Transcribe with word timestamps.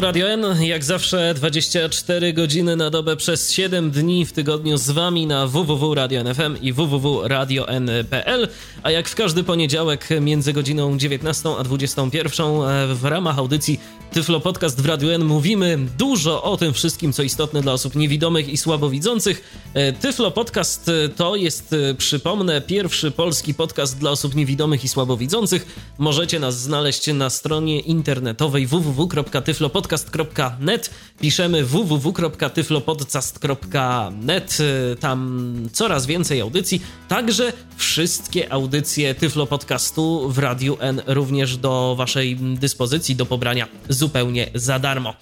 Radio 0.00 0.28
N, 0.28 0.62
jak 0.62 0.84
zawsze 0.84 1.34
24 1.34 2.32
godziny 2.32 2.76
na 2.76 2.90
dobę 2.90 3.16
przez 3.16 3.52
7 3.52 3.90
dni 3.90 4.26
w 4.26 4.32
tygodniu 4.32 4.78
z 4.78 4.90
wami 4.90 5.26
na 5.26 5.46
www.radio.nfm 5.46 6.62
i 6.62 6.72
www.radio.n.pl, 6.72 8.48
a 8.82 8.90
jak 8.90 9.08
w 9.08 9.14
każdy 9.14 9.44
poniedziałek 9.44 10.08
między 10.20 10.52
godziną 10.52 10.98
19 10.98 11.48
a 11.58 11.64
21 11.64 12.46
e, 12.46 12.94
w 12.94 13.04
ramach 13.04 13.38
audycji 13.38 13.80
Tyflo 14.14 14.40
Podcast 14.40 14.80
w 14.80 14.86
Radio 14.86 15.14
N 15.14 15.24
mówimy 15.24 15.78
dużo 15.98 16.42
o 16.42 16.56
tym 16.56 16.72
wszystkim, 16.72 17.12
co 17.12 17.22
istotne 17.22 17.62
dla 17.62 17.72
osób 17.72 17.94
niewidomych 17.94 18.48
i 18.48 18.56
słabowidzących. 18.56 19.60
E, 19.74 19.92
Tyflo 19.92 20.30
Podcast 20.30 20.88
e, 20.88 21.08
to 21.08 21.36
jest, 21.36 21.74
przypomnę, 21.98 22.60
pierwszy 22.60 23.10
polski 23.10 23.54
podcast 23.54 23.98
dla 23.98 24.10
osób 24.10 24.34
niewidomych 24.34 24.84
i 24.84 24.88
słabowidzących. 24.88 25.66
Możecie 25.98 26.38
nas 26.38 26.60
znaleźć 26.60 27.06
na 27.06 27.30
stronie 27.30 27.80
internetowej 27.80 28.66
www.tyflopodcast 28.66 29.84
tyflopodcast.net. 29.98 30.90
Piszemy 31.20 31.64
www.tyflopodcast.net. 31.64 34.58
Tam 35.00 35.68
coraz 35.72 36.06
więcej 36.06 36.40
audycji, 36.40 36.82
także 37.08 37.52
wszystkie 37.76 38.52
audycje 38.52 39.14
Tyflo 39.14 39.46
Podcastu 39.46 40.30
w 40.30 40.38
Radiu 40.38 40.76
N 40.80 41.02
również 41.06 41.56
do 41.56 41.94
Waszej 41.98 42.36
dyspozycji, 42.36 43.16
do 43.16 43.26
pobrania 43.26 43.68
zupełnie 43.88 44.50
za 44.54 44.78
darmo. 44.78 45.14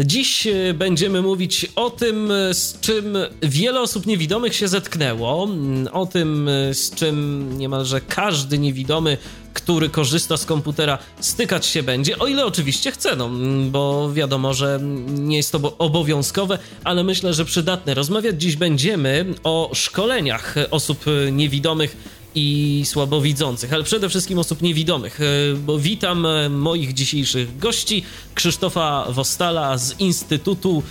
Dziś 0.00 0.46
e, 0.46 0.74
będziemy 0.74 1.22
mówić 1.22 1.66
o 1.76 1.90
tym, 1.90 2.32
z 2.52 2.80
czym 2.80 3.16
wiele 3.42 3.80
osób 3.80 4.06
niewidomych 4.06 4.54
się 4.54 4.68
zetknęło, 4.68 5.48
o 5.92 6.06
tym, 6.06 6.48
e, 6.48 6.74
z 6.74 6.90
czym 6.90 7.48
niemalże 7.58 8.00
każdy 8.00 8.58
niewidomy 8.58 9.18
który 9.58 9.88
korzysta 9.88 10.36
z 10.36 10.44
komputera, 10.44 10.98
stykać 11.20 11.66
się 11.66 11.82
będzie, 11.82 12.18
o 12.18 12.26
ile 12.26 12.46
oczywiście 12.46 12.92
chce, 12.92 13.16
no, 13.16 13.30
bo 13.70 14.12
wiadomo, 14.12 14.54
że 14.54 14.80
nie 15.08 15.36
jest 15.36 15.52
to 15.52 15.78
obowiązkowe, 15.78 16.58
ale 16.84 17.04
myślę, 17.04 17.34
że 17.34 17.44
przydatne. 17.44 17.94
Rozmawiać 17.94 18.42
dziś 18.42 18.56
będziemy 18.56 19.24
o 19.44 19.70
szkoleniach 19.74 20.54
osób 20.70 21.04
niewidomych 21.32 21.96
i 22.34 22.82
słabowidzących, 22.86 23.72
ale 23.72 23.84
przede 23.84 24.08
wszystkim 24.08 24.38
osób 24.38 24.62
niewidomych, 24.62 25.18
bo 25.56 25.78
witam 25.78 26.26
moich 26.50 26.94
dzisiejszych 26.94 27.58
gości, 27.58 28.04
Krzysztofa 28.34 29.06
Wostala 29.10 29.78
z 29.78 30.00
Instytutu 30.00 30.82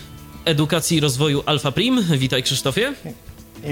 Edukacji 0.45 0.97
i 0.97 0.99
Rozwoju 0.99 1.43
Alfa 1.45 1.71
Prim. 1.71 2.03
Witaj 2.17 2.43
Krzysztofie. 2.43 2.93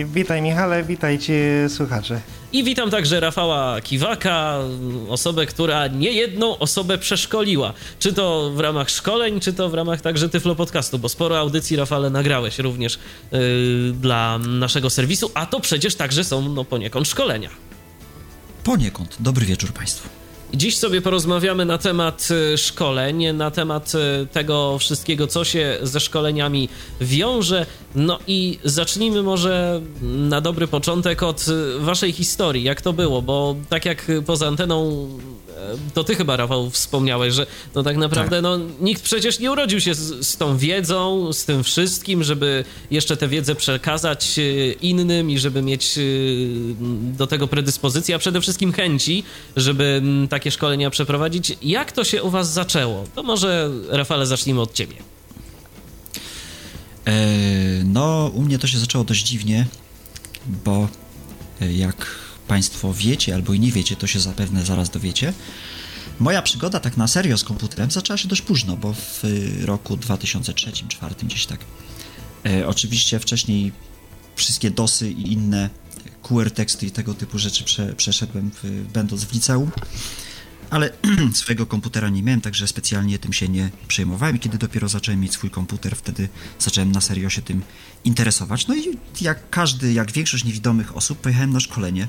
Witaj 0.05 0.41
Michale, 0.41 0.83
witajcie 0.83 1.67
słuchacze. 1.69 2.21
I 2.55 2.63
witam 2.63 2.91
także 2.91 3.19
Rafała 3.19 3.81
Kiwaka, 3.81 4.59
osobę, 5.09 5.45
która 5.45 5.87
nie 5.87 6.11
jedną 6.11 6.57
osobę 6.57 6.97
przeszkoliła. 6.97 7.73
Czy 7.99 8.13
to 8.13 8.51
w 8.55 8.59
ramach 8.59 8.89
szkoleń, 8.89 9.39
czy 9.39 9.53
to 9.53 9.69
w 9.69 9.73
ramach 9.73 10.01
także 10.01 10.29
Tyflo 10.29 10.55
Podcastu, 10.55 10.99
bo 10.99 11.09
sporo 11.09 11.39
audycji, 11.39 11.77
Rafale, 11.77 12.09
nagrałeś 12.09 12.59
również 12.59 12.99
yy, 13.31 13.39
dla 13.93 14.37
naszego 14.37 14.89
serwisu, 14.89 15.31
a 15.33 15.45
to 15.45 15.59
przecież 15.59 15.95
także 15.95 16.23
są 16.23 16.49
no, 16.49 16.65
poniekąd 16.65 17.07
szkolenia. 17.07 17.49
Poniekąd. 18.63 19.15
Dobry 19.19 19.45
wieczór 19.45 19.73
Państwu. 19.73 20.24
Dziś 20.55 20.77
sobie 20.77 21.01
porozmawiamy 21.01 21.65
na 21.65 21.77
temat 21.77 22.27
y, 22.53 22.57
szkoleń, 22.57 23.33
na 23.33 23.51
temat 23.51 23.93
y, 23.95 24.27
tego 24.27 24.77
wszystkiego, 24.79 25.27
co 25.27 25.43
się 25.43 25.77
ze 25.81 25.99
szkoleniami 25.99 26.69
wiąże. 27.01 27.65
No 27.95 28.19
i 28.27 28.59
zacznijmy 28.63 29.23
może 29.23 29.81
na 30.01 30.41
dobry 30.41 30.67
początek 30.67 31.23
od 31.23 31.47
y, 31.47 31.79
Waszej 31.79 32.11
historii. 32.11 32.63
Jak 32.63 32.81
to 32.81 32.93
było? 32.93 33.21
Bo 33.21 33.55
tak 33.69 33.85
jak 33.85 34.11
poza 34.25 34.47
anteną 34.47 35.07
to 35.93 36.03
ty 36.03 36.15
chyba, 36.15 36.37
Rafał, 36.37 36.69
wspomniałeś, 36.69 37.33
że 37.33 37.47
no 37.75 37.83
tak 37.83 37.97
naprawdę 37.97 38.35
tak. 38.35 38.43
no, 38.43 38.59
nikt 38.81 39.03
przecież 39.03 39.39
nie 39.39 39.51
urodził 39.51 39.81
się 39.81 39.95
z, 39.95 40.27
z, 40.27 40.37
tą 40.37 40.57
wiedzą, 40.57 41.33
z 41.33 41.45
tym 41.45 41.63
wszystkim, 41.63 42.23
żeby 42.23 42.65
jeszcze 42.91 43.17
tę 43.17 43.27
wiedzę 43.27 43.55
przekazać 43.55 44.39
e, 44.39 44.71
innym 44.71 45.31
i 45.31 45.39
żeby 45.39 45.61
mieć 45.61 45.97
e, 45.97 46.01
do 47.17 47.27
tego 47.27 47.47
predyspozycję, 47.47 48.15
a 48.15 48.19
przede 48.19 48.41
wszystkim 48.41 48.73
chęci, 48.73 49.23
żeby 49.55 50.01
takie 50.29 50.51
szkolenia 50.51 50.89
przeprowadzić. 50.89 51.57
Jak 51.61 51.91
to 51.91 52.03
się 52.03 52.23
u 52.23 52.29
was 52.29 52.53
zaczęło? 52.53 53.03
To 53.15 53.23
może, 53.23 53.69
Rafale, 53.89 54.25
zacznijmy 54.25 54.61
od 54.61 54.73
ciebie. 54.73 54.95
E, 57.05 57.13
no, 57.83 58.31
u 58.33 58.41
mnie 58.41 58.59
to 58.59 58.67
się 58.67 58.77
zaczęło 58.77 59.03
dość 59.03 59.27
dziwnie, 59.27 59.65
bo 60.65 60.87
jak 61.61 62.24
Państwo 62.47 62.93
wiecie 62.93 63.35
albo 63.35 63.53
i 63.53 63.59
nie 63.59 63.71
wiecie, 63.71 63.95
to 63.95 64.07
się 64.07 64.19
zapewne 64.19 64.65
zaraz 64.65 64.89
dowiecie. 64.89 65.33
Moja 66.19 66.41
przygoda 66.41 66.79
tak 66.79 66.97
na 66.97 67.07
serio 67.07 67.37
z 67.37 67.43
komputerem 67.43 67.91
zaczęła 67.91 68.17
się 68.17 68.27
dość 68.27 68.41
późno, 68.41 68.77
bo 68.77 68.93
w 68.93 69.23
roku 69.63 69.95
2003-2004 69.95 71.25
gdzieś 71.25 71.45
tak. 71.45 71.59
E, 72.45 72.67
oczywiście 72.67 73.19
wcześniej 73.19 73.71
wszystkie 74.35 74.71
DOSy 74.71 75.11
i 75.11 75.33
inne 75.33 75.69
QR 76.21 76.51
teksty 76.51 76.85
i 76.85 76.91
tego 76.91 77.13
typu 77.13 77.39
rzeczy 77.39 77.63
prze, 77.63 77.93
przeszedłem 77.93 78.51
w, 78.63 78.91
będąc 78.93 79.23
w 79.23 79.33
liceum, 79.33 79.71
ale 80.69 80.89
swojego 81.33 81.65
komputera 81.65 82.09
nie 82.09 82.23
miałem, 82.23 82.41
także 82.41 82.67
specjalnie 82.67 83.19
tym 83.19 83.33
się 83.33 83.49
nie 83.49 83.69
przejmowałem. 83.87 84.39
Kiedy 84.39 84.57
dopiero 84.57 84.89
zacząłem 84.89 85.19
mieć 85.19 85.33
swój 85.33 85.49
komputer, 85.49 85.95
wtedy 85.95 86.29
zacząłem 86.59 86.91
na 86.91 87.01
serio 87.01 87.29
się 87.29 87.41
tym 87.41 87.61
interesować. 88.03 88.67
No 88.67 88.75
i 88.75 88.97
jak 89.21 89.49
każdy, 89.49 89.93
jak 89.93 90.11
większość 90.11 90.43
niewidomych 90.43 90.97
osób, 90.97 91.19
pojechałem 91.19 91.53
na 91.53 91.59
szkolenie 91.59 92.07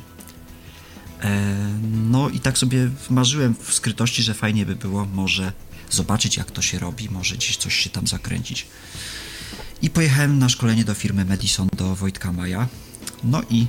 no 2.10 2.28
i 2.28 2.40
tak 2.40 2.58
sobie 2.58 2.90
marzyłem 3.10 3.54
w 3.62 3.74
skrytości, 3.74 4.22
że 4.22 4.34
fajnie 4.34 4.66
by 4.66 4.76
było 4.76 5.06
może 5.06 5.52
zobaczyć, 5.90 6.36
jak 6.36 6.50
to 6.50 6.62
się 6.62 6.78
robi, 6.78 7.08
może 7.10 7.36
gdzieś 7.36 7.56
coś 7.56 7.74
się 7.74 7.90
tam 7.90 8.06
zakręcić. 8.06 8.66
I 9.82 9.90
pojechałem 9.90 10.38
na 10.38 10.48
szkolenie 10.48 10.84
do 10.84 10.94
firmy 10.94 11.24
Madison 11.24 11.68
do 11.76 11.94
Wojtka 11.94 12.32
Maja. 12.32 12.68
No 13.24 13.42
i 13.50 13.66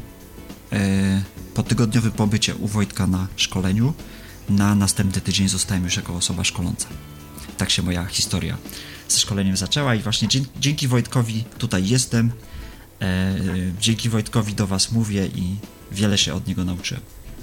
e, 0.71 1.21
po 1.53 1.63
tygodniowym 1.63 2.11
pobycie 2.11 2.55
u 2.55 2.67
Wojtka 2.67 3.07
na 3.07 3.27
szkoleniu, 3.35 3.93
na 4.49 4.75
następny 4.75 5.21
tydzień 5.21 5.49
zostałem 5.49 5.83
już 5.83 5.95
jako 5.95 6.15
osoba 6.15 6.43
szkoląca. 6.43 6.87
Tak 7.57 7.69
się 7.69 7.81
moja 7.81 8.05
historia 8.05 8.57
ze 9.09 9.19
szkoleniem 9.19 9.57
zaczęła 9.57 9.95
i 9.95 10.01
właśnie 10.01 10.27
dzięki, 10.59 10.87
Wojtkowi 10.87 11.43
tutaj 11.57 11.87
jestem. 11.87 12.31
E, 13.01 13.35
dzięki 13.79 14.09
Wojtkowi 14.09 14.53
do 14.53 14.67
Was 14.67 14.91
mówię 14.91 15.27
i 15.35 15.55
wiele 15.91 16.17
się 16.17 16.33
od 16.33 16.47
niego 16.47 16.65
nauczyłem. 16.65 17.01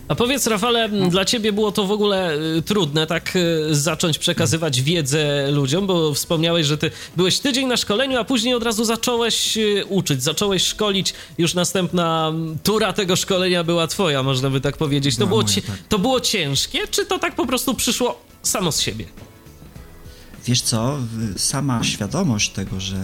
A 0.08 0.14
powiedz, 0.14 0.46
Rafale, 0.46 0.88
no. 0.88 1.08
dla 1.08 1.24
ciebie 1.24 1.52
było 1.52 1.72
to 1.72 1.86
w 1.86 1.90
ogóle 1.90 2.38
y, 2.56 2.62
trudne 2.62 3.06
tak 3.06 3.36
y, 3.36 3.74
zacząć 3.74 4.18
przekazywać 4.18 4.82
wiedzę 4.82 5.50
ludziom, 5.50 5.86
bo 5.86 6.14
wspomniałeś, 6.14 6.66
że 6.66 6.78
ty 6.78 6.90
byłeś 7.16 7.38
tydzień 7.38 7.66
na 7.66 7.76
szkoleniu, 7.76 8.18
a 8.18 8.24
później 8.24 8.54
od 8.54 8.62
razu 8.62 8.84
zacząłeś 8.84 9.56
y, 9.56 9.84
uczyć, 9.88 10.22
zacząłeś 10.22 10.62
szkolić. 10.62 11.14
Już 11.38 11.54
następna 11.54 12.32
tura 12.62 12.92
tego 12.92 13.16
szkolenia 13.16 13.64
była 13.64 13.86
twoja, 13.86 14.22
można 14.22 14.50
by 14.50 14.60
tak 14.60 14.76
powiedzieć. 14.76 15.16
To, 15.16 15.26
było, 15.26 15.42
moja, 15.42 15.54
tak. 15.54 15.78
to 15.88 15.98
było 15.98 16.20
ciężkie, 16.20 16.88
czy 16.88 17.06
to 17.06 17.18
tak 17.18 17.34
po 17.34 17.46
prostu 17.46 17.74
przyszło 17.74 18.20
samo 18.42 18.72
z 18.72 18.80
siebie? 18.80 19.04
Wiesz 20.46 20.62
co, 20.62 20.98
sama 21.36 21.84
świadomość 21.84 22.50
tego, 22.50 22.80
że 22.80 22.96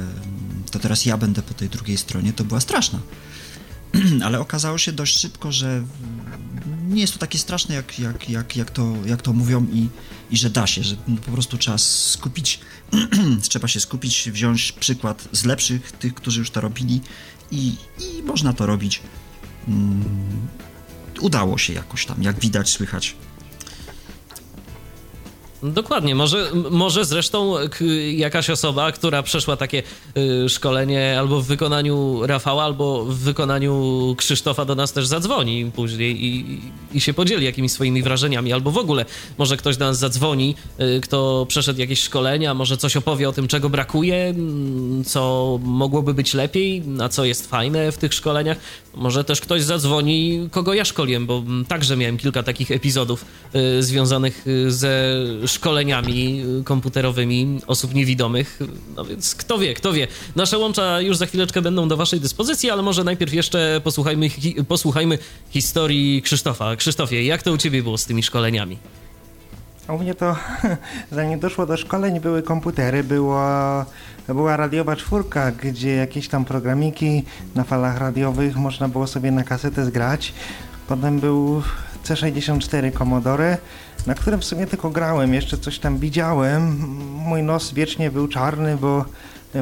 to 0.71 0.79
teraz 0.79 1.07
ja 1.07 1.17
będę 1.17 1.43
po 1.43 1.55
tej 1.55 1.69
drugiej 1.69 1.97
stronie, 1.97 2.33
to 2.33 2.45
była 2.45 2.61
straszna. 2.61 2.99
Ale 4.25 4.41
okazało 4.41 4.79
się 4.79 4.93
dość 4.93 5.19
szybko, 5.19 5.53
że 5.53 5.83
nie 6.91 7.01
jest 7.01 7.13
to 7.13 7.19
takie 7.19 7.39
straszne, 7.39 7.75
jak, 7.75 7.99
jak, 7.99 8.31
jak, 8.31 8.57
jak, 8.57 8.71
to, 8.71 8.93
jak 9.07 9.23
to 9.23 9.33
mówią 9.33 9.67
i, 9.73 9.89
i 10.31 10.37
że 10.37 10.51
da 10.51 10.67
się, 10.67 10.83
że 10.83 10.97
po 11.27 11.33
prostu 11.33 11.59
trzeba 11.59 11.79
skupić, 11.79 12.61
trzeba 13.49 13.69
się 13.69 13.81
skupić, 13.81 14.31
wziąć 14.31 14.73
przykład 14.73 15.29
z 15.33 15.45
lepszych, 15.45 15.93
tych, 15.93 16.15
którzy 16.15 16.39
już 16.39 16.51
to 16.51 16.61
robili 16.61 17.01
i, 17.51 17.75
i 17.99 18.23
można 18.23 18.53
to 18.53 18.67
robić. 18.67 19.03
Um, 19.69 20.05
udało 21.21 21.59
się 21.59 21.73
jakoś 21.73 22.07
tam, 22.07 22.23
jak 22.23 22.41
widać, 22.41 22.71
słychać. 22.71 23.17
Dokładnie, 25.63 26.15
może, 26.15 26.51
może 26.71 27.05
zresztą 27.05 27.55
jakaś 28.13 28.51
osoba, 28.51 28.93
która 28.93 29.23
przeszła 29.23 29.57
takie 29.57 29.83
y, 30.45 30.49
szkolenie 30.49 31.17
albo 31.19 31.41
w 31.41 31.47
wykonaniu 31.47 32.27
Rafała, 32.27 32.65
albo 32.65 33.05
w 33.05 33.19
wykonaniu 33.19 34.15
Krzysztofa 34.19 34.65
do 34.65 34.75
nas 34.75 34.93
też 34.93 35.07
zadzwoni 35.07 35.71
później 35.75 36.25
i, 36.25 36.61
i 36.93 37.01
się 37.01 37.15
podzieli 37.15 37.45
jakimiś 37.45 37.73
swoimi 37.73 38.03
wrażeniami, 38.03 38.53
albo 38.53 38.71
w 38.71 38.79
ogóle 38.79 39.05
może 39.39 39.57
ktoś 39.57 39.77
do 39.77 39.85
nas 39.85 39.99
zadzwoni, 39.99 40.55
y, 40.81 41.01
kto 41.01 41.47
przeszedł 41.49 41.81
jakieś 41.81 42.03
szkolenia, 42.03 42.55
może 42.55 42.77
coś 42.77 42.97
opowie 42.97 43.29
o 43.29 43.33
tym, 43.33 43.49
czego 43.49 43.71
brakuje, 43.71 44.17
mm, 44.17 45.05
co 45.05 45.59
mogłoby 45.63 46.15
być 46.15 46.35
lepiej, 46.35 46.81
na 46.81 47.09
co 47.09 47.25
jest 47.25 47.51
fajne 47.51 47.93
w 47.93 47.99
tych 47.99 48.15
szkoleniach. 48.15 48.59
Może 48.95 49.25
też 49.25 49.41
ktoś 49.41 49.63
zadzwoni, 49.63 50.49
kogo 50.51 50.75
ja 50.75 50.85
szkoliłem, 50.85 51.27
bo 51.27 51.43
także 51.69 51.97
miałem 51.97 52.19
kilka 52.19 52.43
takich 52.43 52.71
epizodów 52.71 53.25
y, 53.55 53.83
związanych 53.83 54.45
ze 54.69 55.15
szkoleniami 55.47 56.43
komputerowymi 56.65 57.61
osób 57.67 57.95
niewidomych. 57.95 58.59
No 58.97 59.05
więc 59.05 59.35
kto 59.35 59.59
wie, 59.59 59.75
kto 59.75 59.93
wie. 59.93 60.09
Nasze 60.37 60.59
łącza 60.59 61.01
już 61.01 61.17
za 61.17 61.27
chwileczkę 61.27 61.63
będą 61.63 61.89
do 61.89 61.97
Waszej 61.97 62.21
dyspozycji, 62.21 62.71
ale 62.71 62.83
może 62.83 63.05
najpierw 63.05 63.35
jeszcze 63.35 63.81
posłuchajmy, 63.85 64.29
hi, 64.29 64.55
posłuchajmy 64.69 65.19
historii 65.51 66.23
Krzysztofa. 66.23 66.77
Krzysztofie, 66.77 67.25
jak 67.25 67.43
to 67.43 67.53
u 67.53 67.57
Ciebie 67.57 67.83
było 67.83 67.99
z 67.99 68.07
tymi 68.07 68.23
szkoleniami? 68.23 68.77
U 69.93 69.99
mnie 69.99 70.15
to, 70.15 70.37
zanim 71.13 71.39
doszło 71.41 71.67
do 71.67 71.77
szkoleń, 71.77 72.21
były 72.21 72.43
komputery, 72.43 73.05
było, 73.05 73.45
była 74.29 74.57
radiowa 74.57 74.97
czwórka, 74.97 75.53
gdzie 75.53 75.95
jakieś 75.95 76.29
tam 76.29 76.45
programiki 76.45 77.25
na 77.55 77.65
falach 77.65 77.99
radiowych 77.99 78.57
można 78.57 78.89
było 78.89 79.07
sobie 79.07 79.31
na 79.31 79.45
kasetę 79.45 79.85
zgrać. 79.85 80.35
Potem 80.89 81.21
był 81.21 81.63
C64 82.05 82.93
Commodore, 82.93 83.59
na 84.07 84.15
którym 84.15 84.41
w 84.41 84.45
sumie 84.45 84.67
tylko 84.67 84.91
grałem, 84.91 85.35
jeszcze 85.35 85.59
coś 85.59 85.79
tam 85.79 85.99
widziałem. 85.99 86.77
Mój 87.17 87.43
nos 87.43 87.73
wiecznie 87.73 88.11
był 88.11 88.29
czarny, 88.29 88.77
bo 88.77 89.05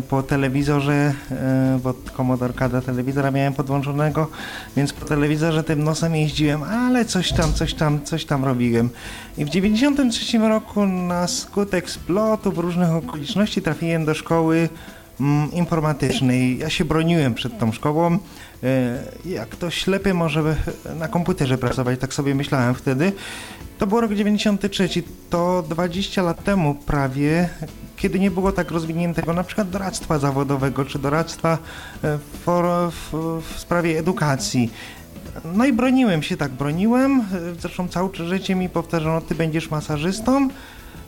po 0.09 0.23
telewizorze, 0.23 1.15
e, 1.31 1.79
bo 1.83 1.95
komodorka 2.13 2.69
do 2.69 2.83
telewizora 2.83 3.31
miałem 3.31 3.55
podłączonego, 3.55 4.27
więc 4.77 4.93
po 4.93 5.07
telewizorze 5.07 5.65
tym 5.65 5.85
nosem 5.85 6.17
jeździłem, 6.17 6.63
ale 6.63 7.05
coś 7.05 7.33
tam, 7.33 7.53
coś 7.53 7.75
tam, 7.75 8.05
coś 8.05 8.25
tam 8.25 8.45
robiłem. 8.45 8.91
I 9.39 9.45
w 9.45 9.49
93 9.49 10.39
roku 10.39 10.87
na 10.87 11.27
skutek 11.27 11.91
splotów 11.91 12.59
różnych 12.59 12.91
okoliczności 12.91 13.63
trafiłem 13.63 14.05
do 14.05 14.15
szkoły 14.15 14.69
mm, 15.21 15.53
informatycznej. 15.53 16.59
Ja 16.59 16.71
się 16.71 16.85
broniłem 16.85 17.35
przed 17.35 17.59
tą 17.59 17.73
szkołą. 17.73 18.19
E, 18.63 18.99
jak 19.25 19.57
to 19.57 19.71
ślepy 19.71 20.15
może 20.15 20.57
na 20.99 21.09
komputerze 21.09 21.59
pracować, 21.59 22.01
tak 22.01 22.15
sobie 22.15 22.35
myślałem 22.35 22.75
wtedy. 22.75 23.13
To 23.79 23.87
był 23.87 24.01
rok 24.01 24.15
93, 24.15 24.89
to 25.31 25.65
20 25.69 26.23
lat 26.23 26.45
temu 26.45 26.75
prawie, 26.75 27.49
kiedy 27.99 28.21
nie 28.21 28.31
było 28.31 28.53
tak 28.53 28.71
rozwiniętego 28.71 29.33
na 29.33 29.45
przykład 29.45 29.71
doradztwa 29.71 30.19
zawodowego 30.19 30.85
czy 30.85 30.99
doradztwa 30.99 31.59
e, 32.05 32.19
w, 32.19 32.91
w, 32.91 33.43
w 33.55 33.61
sprawie 33.61 33.99
edukacji. 33.99 34.71
No 35.55 35.67
i 35.67 35.73
broniłem 35.73 36.23
się, 36.23 36.37
tak 36.37 36.53
broniłem. 36.53 37.23
Zresztą 37.61 37.89
całe 37.89 38.09
życie 38.15 38.55
mi 38.55 38.69
powtarzano, 38.69 39.21
ty 39.21 39.35
będziesz 39.35 39.71
masażystą. 39.71 40.49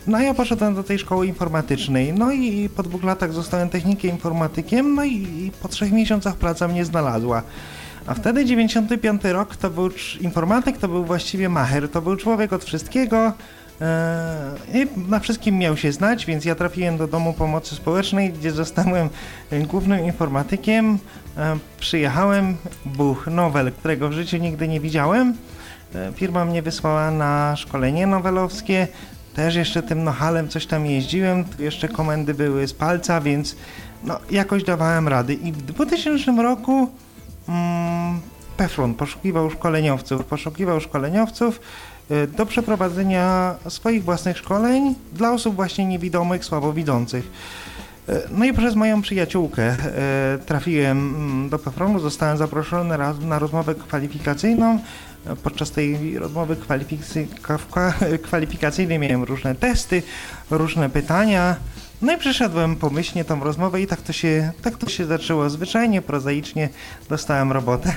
No 0.07 0.21
ja 0.21 0.35
poszedłem 0.35 0.75
do 0.75 0.83
tej 0.83 0.99
szkoły 0.99 1.27
informatycznej. 1.27 2.13
No 2.13 2.33
i 2.33 2.69
po 2.69 2.83
dwóch 2.83 3.05
latach 3.05 3.33
zostałem 3.33 3.69
technikiem 3.69 4.11
informatykiem, 4.11 4.95
no 4.95 5.05
i 5.05 5.51
po 5.63 5.69
trzech 5.69 5.93
miesiącach 5.93 6.37
praca 6.37 6.69
mnie 6.69 6.85
znalazła. 6.85 7.43
A 8.07 8.15
wtedy 8.15 8.45
95 8.45 9.25
rok 9.25 9.57
to 9.57 9.71
był 9.71 9.91
informatyk, 10.21 10.79
to 10.79 10.89
był 10.89 11.05
właściwie 11.05 11.49
macher, 11.49 11.89
to 11.89 12.03
był 12.03 12.17
człowiek 12.17 12.53
od 12.53 12.65
wszystkiego 12.65 13.33
i 14.75 14.87
na 15.09 15.21
wszystkim 15.21 15.59
miał 15.59 15.77
się 15.77 15.93
znać, 15.93 16.27
więc 16.27 16.45
ja 16.45 16.55
trafiłem 16.55 16.97
do 16.97 17.07
Domu 17.07 17.33
Pomocy 17.33 17.75
Społecznej, 17.75 18.33
gdzie 18.33 18.51
zostałem 18.51 19.09
głównym 19.67 20.05
informatykiem. 20.05 20.99
E, 21.37 21.59
przyjechałem, 21.81 22.57
buch, 22.85 23.27
nowel, 23.27 23.73
którego 23.73 24.09
w 24.09 24.13
życiu 24.13 24.37
nigdy 24.37 24.69
nie 24.69 24.81
widziałem. 24.81 25.35
E, 25.95 26.13
firma 26.13 26.45
mnie 26.45 26.63
wysłała 26.63 27.11
na 27.11 27.57
szkolenie 27.57 28.07
nowelowskie, 28.07 28.89
też 29.35 29.55
jeszcze 29.55 29.83
tym 29.83 30.05
nohalem 30.05 30.49
coś 30.49 30.67
tam 30.67 30.87
jeździłem, 30.87 31.45
jeszcze 31.59 31.89
komendy 31.89 32.35
były 32.35 32.69
z 32.69 32.73
palca, 32.73 33.21
więc 33.21 33.57
no, 34.05 34.19
jakoś 34.31 34.65
dawałem 34.65 35.09
rady. 35.09 35.35
I 35.35 35.53
w 35.53 35.63
2000 35.63 36.33
roku 36.33 36.91
mm, 37.49 38.21
Pefron 38.57 38.95
poszukiwał 38.95 39.51
szkoleniowców, 39.51 40.25
poszukiwał 40.25 40.81
szkoleniowców 40.81 41.61
do 42.37 42.47
przeprowadzenia 42.47 43.55
swoich 43.69 44.05
własnych 44.05 44.39
szkoleń 44.39 44.95
dla 45.13 45.33
osób 45.33 45.57
właśnie 45.57 45.87
niewidomych, 45.87 46.45
słabowidzących. 46.45 47.31
Y, 48.09 48.23
no 48.31 48.45
i 48.45 48.53
przez 48.53 48.75
moją 48.75 49.03
przyjaciółkę 49.03 49.73
y, 49.73 49.77
trafiłem 50.47 50.99
mm, 50.99 51.49
do 51.49 51.59
Pefronu, 51.59 51.99
zostałem 51.99 52.37
zaproszony 52.37 52.99
na 53.21 53.39
rozmowę 53.39 53.75
kwalifikacyjną. 53.75 54.79
Podczas 55.43 55.71
tej 55.71 56.19
rozmowy 56.19 56.57
kwalifikacyjnej 58.27 58.99
miałem 58.99 59.25
różne 59.25 59.55
testy, 59.55 60.03
różne 60.51 60.91
pytania. 60.91 61.57
No 62.03 62.13
i 62.13 62.19
przeszedłem 62.19 62.77
pomyślnie 62.77 63.25
tą 63.25 63.45
rozmowę 63.45 63.81
i 63.81 63.87
tak 63.87 64.03
to 64.03 64.13
się, 64.13 64.53
tak 64.63 64.77
to 64.77 64.89
się 64.89 65.07
zaczęło. 65.07 65.51
Zwyczajnie, 65.51 66.03
prozaicznie 66.03 66.69
dostałem 67.09 67.53
robotę. 67.53 67.93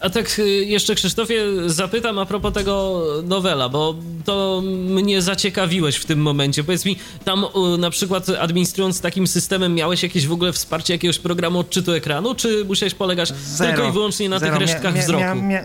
A 0.00 0.10
tak 0.10 0.38
y, 0.38 0.42
jeszcze 0.64 0.94
Krzysztofie 0.94 1.42
zapytam 1.66 2.18
a 2.18 2.26
propos 2.26 2.52
tego 2.52 3.02
nowela, 3.24 3.68
bo 3.68 3.94
to 4.24 4.62
mnie 4.88 5.22
zaciekawiłeś 5.22 5.96
w 5.96 6.06
tym 6.06 6.22
momencie. 6.22 6.64
Powiedz 6.64 6.84
mi, 6.84 6.96
tam 7.24 7.44
na 7.78 7.90
przykład 7.90 8.28
administrując 8.40 9.00
takim 9.00 9.26
systemem 9.26 9.74
miałeś 9.74 10.02
jakieś 10.02 10.26
w 10.26 10.32
ogóle 10.32 10.52
wsparcie 10.52 10.94
jakiegoś 10.94 11.18
programu 11.18 11.58
odczytu 11.58 11.92
ekranu, 11.92 12.34
czy 12.34 12.64
musiałeś 12.64 12.94
polegać 12.94 13.32
Zero. 13.34 13.72
tylko 13.72 13.88
i 13.88 13.92
wyłącznie 13.92 14.28
na 14.28 14.38
Zero. 14.38 14.52
tych 14.52 14.60
resztkach 14.60 14.94
mia, 14.94 15.00
mia, 15.00 15.02
wzroku? 15.02 15.24
Miałem, 15.24 15.48
mia, 15.48 15.62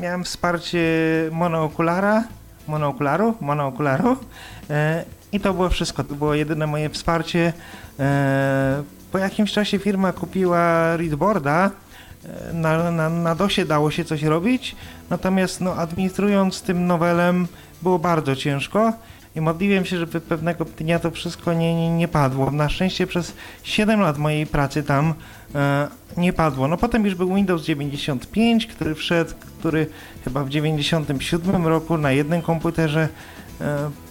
miałem 0.00 0.24
wsparcie 0.24 0.80
monookulara, 1.32 2.24
monookularu, 2.68 3.34
monookularu 3.40 4.16
e, 4.70 5.04
i 5.32 5.40
to 5.40 5.54
było 5.54 5.68
wszystko. 5.68 6.04
To 6.04 6.14
było 6.14 6.34
jedyne 6.34 6.66
moje 6.66 6.90
wsparcie. 6.90 7.52
E, 7.98 8.82
po 9.12 9.18
jakimś 9.18 9.52
czasie 9.52 9.78
firma 9.78 10.12
kupiła 10.12 10.96
readboarda. 10.96 11.70
Na, 12.52 12.90
na, 12.90 13.10
na 13.10 13.34
DOSie 13.34 13.64
dało 13.64 13.90
się 13.90 14.04
coś 14.04 14.22
robić, 14.22 14.76
natomiast 15.10 15.60
no, 15.60 15.74
administrując 15.74 16.62
tym 16.62 16.86
nowelem 16.86 17.48
było 17.82 17.98
bardzo 17.98 18.36
ciężko 18.36 18.92
i 19.36 19.40
modliłem 19.40 19.84
się, 19.84 19.98
żeby 19.98 20.20
pewnego 20.20 20.64
dnia 20.64 20.98
to 20.98 21.10
wszystko 21.10 21.52
nie, 21.52 21.74
nie, 21.74 21.96
nie 21.96 22.08
padło. 22.08 22.50
Na 22.50 22.68
szczęście 22.68 23.06
przez 23.06 23.32
7 23.62 24.00
lat 24.00 24.18
mojej 24.18 24.46
pracy 24.46 24.82
tam 24.82 25.14
e, 25.54 25.88
nie 26.16 26.32
padło. 26.32 26.68
No 26.68 26.76
potem 26.76 27.04
już 27.04 27.14
był 27.14 27.34
Windows 27.34 27.62
95, 27.62 28.66
który 28.66 28.94
wszedł, 28.94 29.34
który 29.58 29.86
chyba 30.24 30.44
w 30.44 30.48
97 30.48 31.66
roku 31.66 31.98
na 31.98 32.12
jednym 32.12 32.42
komputerze 32.42 33.08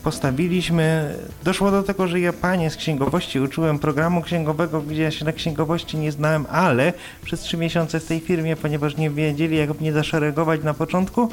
postawiliśmy. 0.03 1.15
Doszło 1.43 1.71
do 1.71 1.83
tego, 1.83 2.07
że 2.07 2.19
ja 2.19 2.33
panie 2.33 2.69
z 2.69 2.75
księgowości 2.75 3.39
uczyłem 3.39 3.79
programu 3.79 4.21
księgowego, 4.21 4.81
gdzie 4.81 5.03
ja 5.03 5.11
się 5.11 5.25
na 5.25 5.31
księgowości 5.31 5.97
nie 5.97 6.11
znałem, 6.11 6.45
ale 6.51 6.93
przez 7.23 7.39
trzy 7.39 7.57
miesiące 7.57 7.99
w 7.99 8.05
tej 8.05 8.19
firmie, 8.19 8.55
ponieważ 8.55 8.97
nie 8.97 9.09
wiedzieli, 9.09 9.57
jak 9.57 9.81
mnie 9.81 9.93
zaszeregować 9.93 10.63
na 10.63 10.73
początku, 10.73 11.29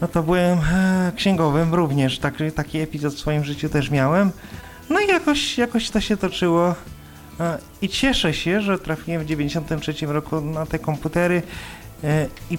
no 0.00 0.08
to 0.08 0.22
byłem 0.22 0.58
e, 0.58 1.12
księgowym 1.16 1.74
również. 1.74 2.18
Taki, 2.18 2.52
taki 2.52 2.78
epizod 2.78 3.14
w 3.14 3.18
swoim 3.18 3.44
życiu 3.44 3.68
też 3.68 3.90
miałem. 3.90 4.30
No 4.90 5.00
i 5.00 5.06
jakoś, 5.06 5.58
jakoś 5.58 5.90
to 5.90 6.00
się 6.00 6.16
toczyło. 6.16 6.74
E, 7.40 7.58
I 7.82 7.88
cieszę 7.88 8.34
się, 8.34 8.60
że 8.60 8.78
trafiłem 8.78 9.22
w 9.22 9.26
93 9.26 10.06
roku 10.06 10.40
na 10.40 10.66
te 10.66 10.78
komputery 10.78 11.42
i, 12.50 12.54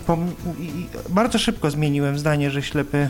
i 0.59 0.87
bardzo 1.09 1.39
szybko 1.39 1.71
zmieniłem 1.71 2.19
zdanie, 2.19 2.51
że 2.51 2.61
ślepy 2.61 3.09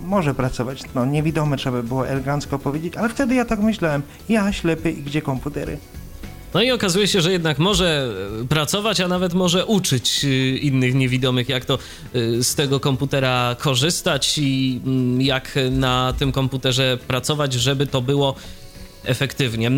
może 0.00 0.34
pracować. 0.34 0.82
No, 0.94 1.06
niewidome 1.06 1.56
trzeba 1.56 1.82
było 1.82 2.08
elegancko 2.08 2.58
powiedzieć, 2.58 2.96
ale 2.96 3.08
wtedy 3.08 3.34
ja 3.34 3.44
tak 3.44 3.60
myślałem. 3.60 4.02
Ja 4.28 4.52
ślepy 4.52 4.90
i 4.90 5.02
gdzie 5.02 5.22
komputery? 5.22 5.78
No 6.54 6.62
i 6.62 6.70
okazuje 6.70 7.08
się, 7.08 7.20
że 7.20 7.32
jednak 7.32 7.58
może 7.58 8.08
e, 8.42 8.44
pracować, 8.44 9.00
a 9.00 9.08
nawet 9.08 9.34
może 9.34 9.66
uczyć 9.66 10.24
e, 10.24 10.28
innych 10.56 10.94
niewidomych, 10.94 11.48
jak 11.48 11.64
to 11.64 11.74
e, 11.74 12.42
z 12.42 12.54
tego 12.54 12.80
komputera 12.80 13.56
korzystać 13.58 14.38
i 14.38 14.80
mm, 14.84 15.22
jak 15.22 15.58
na 15.70 16.14
tym 16.18 16.32
komputerze 16.32 16.98
pracować, 17.08 17.52
żeby 17.52 17.86
to 17.86 18.02
było 18.02 18.34
efektywnie 19.04 19.70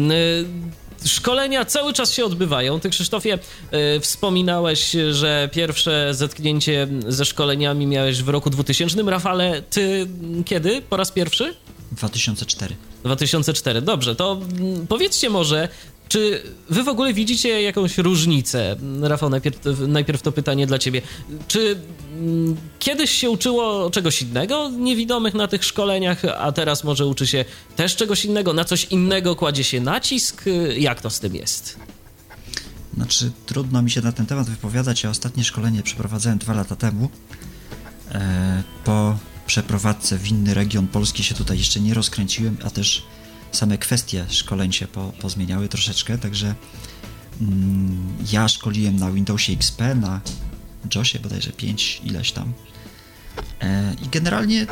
szkolenia 1.07 1.65
cały 1.65 1.93
czas 1.93 2.13
się 2.13 2.25
odbywają. 2.25 2.81
Ty, 2.81 2.91
Krzysztofie, 2.91 3.39
yy, 3.73 4.01
wspominałeś, 4.01 4.97
że 5.11 5.49
pierwsze 5.53 6.15
zetknięcie 6.15 6.89
ze 7.09 7.25
szkoleniami 7.25 7.87
miałeś 7.87 8.23
w 8.23 8.29
roku 8.29 8.51
2000. 8.51 9.03
Rafale, 9.03 9.63
ty 9.63 10.07
kiedy 10.45 10.83
po 10.83 10.97
raz 10.97 11.13
pierwszy? 11.13 11.55
2004. 11.93 12.77
2004. 13.05 13.83
Dobrze, 13.83 14.17
to 14.17 14.41
mm, 14.59 14.87
powiedzcie 14.87 15.31
może, 15.31 15.69
Czy 16.15 16.43
wy 16.71 16.83
w 16.83 16.89
ogóle 16.89 17.13
widzicie 17.13 17.63
jakąś 17.63 17.99
różnicę? 17.99 18.77
Rafał, 19.01 19.31
najpierw, 19.31 19.59
najpierw 19.89 20.23
to 20.23 20.33
pytanie 20.33 20.67
dla 20.67 20.79
ciebie. 20.79 21.03
Czy 21.49 21.79
mm, 22.17 22.57
kiedyś 22.79 23.11
się 23.11 23.31
uczyło 23.31 23.91
czegoś 23.91 24.23
innego 24.23 24.71
niewidomych 24.71 25.35
na 25.35 25.49
tych 25.49 25.65
szkoleniach, 25.65 26.23
a 26.39 26.53
teraz 26.53 26.85
może 26.85 27.07
uczy 27.07 27.27
się 27.27 27.45
też 27.77 27.97
czegoś 27.97 28.25
innego, 28.25 28.53
na 28.53 28.65
coś 28.65 28.85
innego 28.85 29.37
kładzie 29.37 29.65
się 29.65 29.81
nacisk? 29.81 30.45
Jak 30.77 31.01
to 31.01 31.11
z 31.11 31.21
tym 31.21 31.35
jest? 31.35 31.79
Znaczy, 32.97 33.31
trudno 33.47 33.83
mi 33.83 33.91
się 33.91 34.01
na 34.01 34.13
ten 34.13 34.27
temat 34.27 34.51
wypowiadać. 34.51 35.03
Ja 35.03 35.11
ostatnie 35.11 35.45
szkolenie 35.45 35.83
przeprowadzałem 35.83 36.39
dwa 36.39 36.55
lata 36.55 36.77
temu. 36.77 37.09
E, 38.13 38.63
po 38.85 39.19
przeprowadzce 39.47 40.19
w 40.19 40.29
inny 40.29 40.55
region 40.55 40.87
Polski 40.87 41.25
się 41.25 41.35
tutaj 41.35 41.59
jeszcze 41.59 41.81
nie 41.81 41.95
rozkręciłem, 41.95 42.57
a 42.65 42.71
też 42.71 43.03
same 43.55 43.79
kwestie 43.79 44.27
szkoleń 44.29 44.73
się 44.73 44.87
po, 44.87 45.13
pozmieniały 45.21 45.69
troszeczkę, 45.69 46.19
także 46.19 46.55
mm, 47.41 48.17
ja 48.33 48.49
szkoliłem 48.49 48.97
na 48.97 49.13
Windowsie 49.13 49.53
XP, 49.53 49.81
na 50.01 50.21
JOSie 50.95 51.19
bodajże 51.19 51.53
5 51.53 52.01
ileś 52.05 52.33
tam. 52.33 52.53
E, 53.61 53.95
I 54.03 54.09
generalnie 54.09 54.67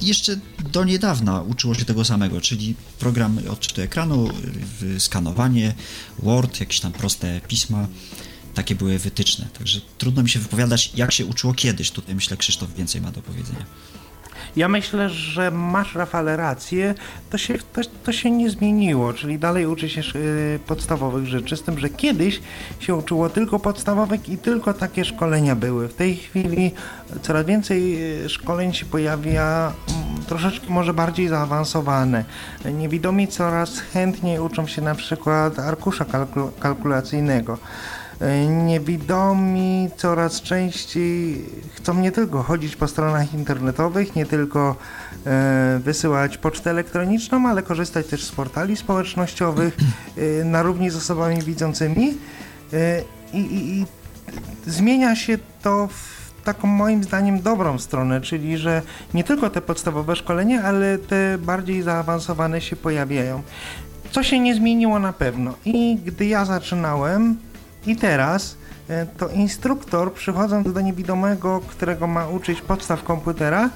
jeszcze 0.00 0.36
do 0.72 0.84
niedawna 0.84 1.40
uczyło 1.40 1.74
się 1.74 1.84
tego 1.84 2.04
samego, 2.04 2.40
czyli 2.40 2.74
program 2.98 3.38
odczytu 3.50 3.80
ekranu, 3.80 4.28
skanowanie, 4.98 5.74
Word, 6.18 6.60
jakieś 6.60 6.80
tam 6.80 6.92
proste 6.92 7.40
pisma, 7.48 7.86
takie 8.54 8.74
były 8.74 8.98
wytyczne. 8.98 9.48
Także 9.58 9.80
trudno 9.98 10.22
mi 10.22 10.30
się 10.30 10.40
wypowiadać, 10.40 10.92
jak 10.94 11.12
się 11.12 11.26
uczyło 11.26 11.54
kiedyś. 11.54 11.90
Tutaj 11.90 12.14
myślę, 12.14 12.36
Krzysztof 12.36 12.74
więcej 12.74 13.00
ma 13.00 13.10
do 13.10 13.22
powiedzenia. 13.22 13.66
Ja 14.56 14.68
myślę, 14.68 15.08
że 15.08 15.50
masz 15.50 15.94
Rafale 15.94 16.36
rację, 16.36 16.94
to 17.30 17.38
się, 17.38 17.54
to, 17.72 17.80
to 18.04 18.12
się 18.12 18.30
nie 18.30 18.50
zmieniło, 18.50 19.12
czyli 19.12 19.38
dalej 19.38 19.66
uczy 19.66 19.88
się 19.88 20.02
y, 20.18 20.58
podstawowych 20.66 21.26
rzeczy, 21.26 21.56
z 21.56 21.62
tym, 21.62 21.78
że 21.78 21.88
kiedyś 21.88 22.40
się 22.80 22.94
uczyło 22.94 23.28
tylko 23.28 23.58
podstawowych 23.58 24.28
i 24.28 24.38
tylko 24.38 24.74
takie 24.74 25.04
szkolenia 25.04 25.56
były. 25.56 25.88
W 25.88 25.94
tej 25.94 26.16
chwili 26.16 26.72
coraz 27.22 27.46
więcej 27.46 27.98
y, 28.24 28.28
szkoleń 28.28 28.72
się 28.72 28.86
pojawia 28.86 29.72
mm, 29.88 30.24
troszeczkę 30.24 30.66
może 30.68 30.94
bardziej 30.94 31.28
zaawansowane. 31.28 32.24
Niewidomi 32.64 33.28
coraz 33.28 33.78
chętniej 33.78 34.38
uczą 34.38 34.66
się 34.66 34.82
na 34.82 34.94
przykład 34.94 35.58
arkusza 35.58 36.04
kalkulacyjnego. 36.60 37.58
Niewidomi 38.48 39.90
coraz 39.96 40.42
częściej 40.42 41.44
chcą 41.74 41.94
nie 41.94 42.12
tylko 42.12 42.42
chodzić 42.42 42.76
po 42.76 42.88
stronach 42.88 43.34
internetowych, 43.34 44.16
nie 44.16 44.26
tylko 44.26 44.76
e, 45.26 45.80
wysyłać 45.84 46.38
pocztę 46.38 46.70
elektroniczną, 46.70 47.48
ale 47.48 47.62
korzystać 47.62 48.06
też 48.06 48.24
z 48.24 48.32
portali 48.32 48.76
społecznościowych 48.76 49.76
e, 50.40 50.44
na 50.44 50.62
równi 50.62 50.90
z 50.90 50.96
osobami 50.96 51.42
widzącymi. 51.42 52.14
E, 52.72 53.02
i, 53.32 53.38
i, 53.38 53.80
I 53.80 53.86
zmienia 54.66 55.16
się 55.16 55.38
to 55.62 55.88
w 55.88 56.42
taką 56.44 56.68
moim 56.68 57.04
zdaniem 57.04 57.42
dobrą 57.42 57.78
stronę, 57.78 58.20
czyli 58.20 58.58
że 58.58 58.82
nie 59.14 59.24
tylko 59.24 59.50
te 59.50 59.60
podstawowe 59.60 60.16
szkolenia, 60.16 60.62
ale 60.62 60.98
te 60.98 61.38
bardziej 61.38 61.82
zaawansowane 61.82 62.60
się 62.60 62.76
pojawiają. 62.76 63.42
Co 64.10 64.22
się 64.22 64.40
nie 64.40 64.54
zmieniło 64.54 64.98
na 64.98 65.12
pewno. 65.12 65.54
I 65.64 65.98
gdy 66.04 66.26
ja 66.26 66.44
zaczynałem, 66.44 67.36
i 67.86 67.96
teraz 67.96 68.56
e, 68.88 69.06
to 69.06 69.28
instruktor 69.28 70.12
przychodząc 70.12 70.72
do 70.72 70.80
niewidomego, 70.80 71.60
którego 71.60 72.06
ma 72.06 72.28
uczyć 72.28 72.60
podstaw 72.60 73.02
komputera, 73.02 73.64
e, 73.64 73.68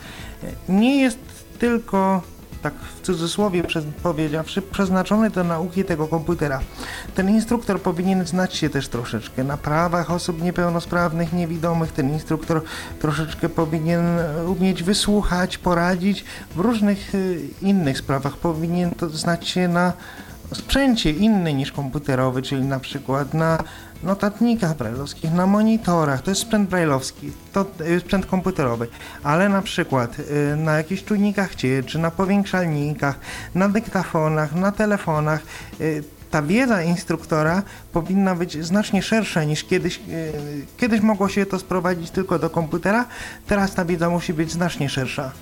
nie 0.73 1.01
jest 1.03 1.19
tylko 1.59 2.23
tak 2.63 2.75
w 2.75 3.01
cudzysłowie 3.01 3.63
powiedziawszy, 4.03 4.63
przeznaczony 4.63 5.31
do 5.31 5.45
nauki 5.45 5.85
tego 5.85 6.09
komputera. 6.09 6.61
Ten 7.15 7.31
instruktor 7.31 7.81
powinien 7.81 8.27
znać 8.27 8.55
się 8.55 8.71
też 8.71 8.89
troszeczkę 8.89 9.45
na 9.45 9.57
prawach 9.57 10.11
osób 10.11 10.43
niepełnosprawnych, 10.43 11.33
niewidomych. 11.33 11.93
Ten 11.93 12.13
instruktor 12.13 12.63
troszeczkę 13.01 13.49
powinien 13.49 14.05
umieć 14.47 14.83
wysłuchać, 14.83 15.59
poradzić 15.59 16.25
w 16.55 16.59
różnych 16.59 17.15
e, 17.15 17.19
innych 17.63 17.99
sprawach. 17.99 18.37
Powinien 18.37 18.91
znać 19.13 19.49
się 19.49 19.69
na 19.69 19.93
sprzęcie 20.55 21.11
inny 21.11 21.55
niż 21.55 21.73
komputerowy, 21.73 22.43
czyli 22.43 22.63
na 22.63 22.81
przykład 22.81 23.35
na 23.35 23.59
notatnikach 24.07 24.77
brailleowskich, 24.77 25.33
na 25.33 25.47
monitorach, 25.47 26.23
to 26.23 26.31
jest 26.31 26.41
sprzęt 26.41 26.69
brailleowski, 26.69 27.33
to 27.53 27.67
jest 27.85 28.05
sprzęt 28.05 28.27
komputerowy, 28.27 28.89
ale 29.23 29.49
na 29.49 29.63
przykład 29.63 30.19
y, 30.19 30.57
na 30.57 30.77
jakichś 30.77 31.05
czujnikach 31.05 31.57
czy 31.87 31.99
na 31.99 32.11
powiększalnikach, 32.11 33.19
na 33.55 33.69
dyktafonach, 33.69 34.55
na 34.55 34.73
telefonach, 34.73 35.41
y, 35.81 36.05
ta 36.31 36.43
wiedza 36.43 36.83
instruktora 36.83 37.63
powinna 37.93 38.35
być 38.35 38.65
znacznie 38.65 39.03
szersza 39.03 39.45
niż 39.45 39.65
kiedyś. 39.65 40.01
Y, 40.09 40.33
kiedyś 40.77 41.01
mogło 41.01 41.29
się 41.29 41.47
to 41.47 41.59
sprowadzić 41.59 42.11
tylko 42.11 42.39
do 42.39 42.51
komputera, 42.51 43.05
teraz 43.47 43.75
ta 43.75 43.85
wiedza 43.85 44.11
musi 44.11 44.35
być 44.35 44.53
znacznie 44.53 44.89
szersza 44.89 45.33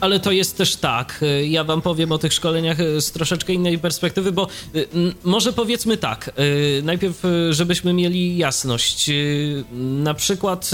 ale 0.00 0.20
to 0.20 0.32
jest 0.32 0.56
też 0.56 0.76
tak. 0.76 1.22
Y, 1.22 1.46
ja 1.46 1.64
wam 1.64 1.82
powiem 1.82 2.12
o 2.12 2.18
tych 2.18 2.32
szkoleniach 2.32 2.80
y, 2.80 3.00
z 3.00 3.12
troszeczkę 3.12 3.52
innej 3.52 3.78
perspektywy, 3.78 4.32
bo 4.32 4.48
y, 4.74 4.86
może 5.24 5.52
powiedzmy 5.52 5.96
tak. 5.96 6.30
Najpierw, 6.82 7.22
żebyśmy 7.50 7.92
mieli 7.92 8.36
jasność. 8.36 9.10
Na 9.72 10.14
przykład 10.14 10.70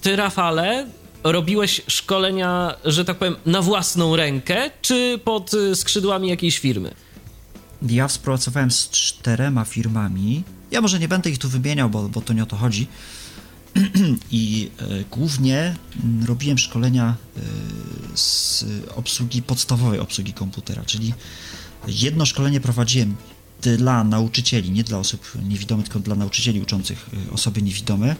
ty, 0.00 0.16
Rafale, 0.16 0.86
robiłeś 1.24 1.82
szkolenia, 1.86 2.74
że 2.84 3.04
tak 3.04 3.16
powiem, 3.16 3.36
na 3.46 3.62
własną 3.62 4.16
rękę, 4.16 4.70
czy 4.82 5.20
pod 5.24 5.50
skrzydłami 5.74 6.28
jakiejś 6.28 6.58
firmy? 6.58 6.94
Ja 7.82 8.08
współpracowałem 8.08 8.70
z 8.70 8.90
czterema 8.90 9.64
firmami. 9.64 10.44
Ja 10.70 10.80
może 10.80 10.98
nie 10.98 11.08
będę 11.08 11.30
ich 11.30 11.38
tu 11.38 11.48
wymieniał, 11.48 11.90
bo, 11.90 12.08
bo 12.08 12.20
to 12.20 12.32
nie 12.32 12.42
o 12.42 12.46
to 12.46 12.56
chodzi 12.56 12.86
i 14.30 14.70
e, 14.78 15.04
głównie 15.10 15.76
robiłem 16.26 16.58
szkolenia 16.58 17.14
e, 17.36 17.40
z 18.14 18.64
obsługi 18.94 19.42
podstawowej 19.42 20.00
obsługi 20.00 20.32
komputera, 20.32 20.84
czyli 20.84 21.14
jedno 21.86 22.26
szkolenie 22.26 22.60
prowadziłem 22.60 23.16
dla 23.60 24.04
nauczycieli, 24.04 24.70
nie 24.70 24.84
dla 24.84 24.98
osób 24.98 25.32
niewidomych, 25.48 25.84
tylko 25.84 26.00
dla 26.00 26.14
nauczycieli 26.14 26.60
uczących 26.60 27.10
e, 27.28 27.32
osoby 27.32 27.62
niewidome 27.62 28.16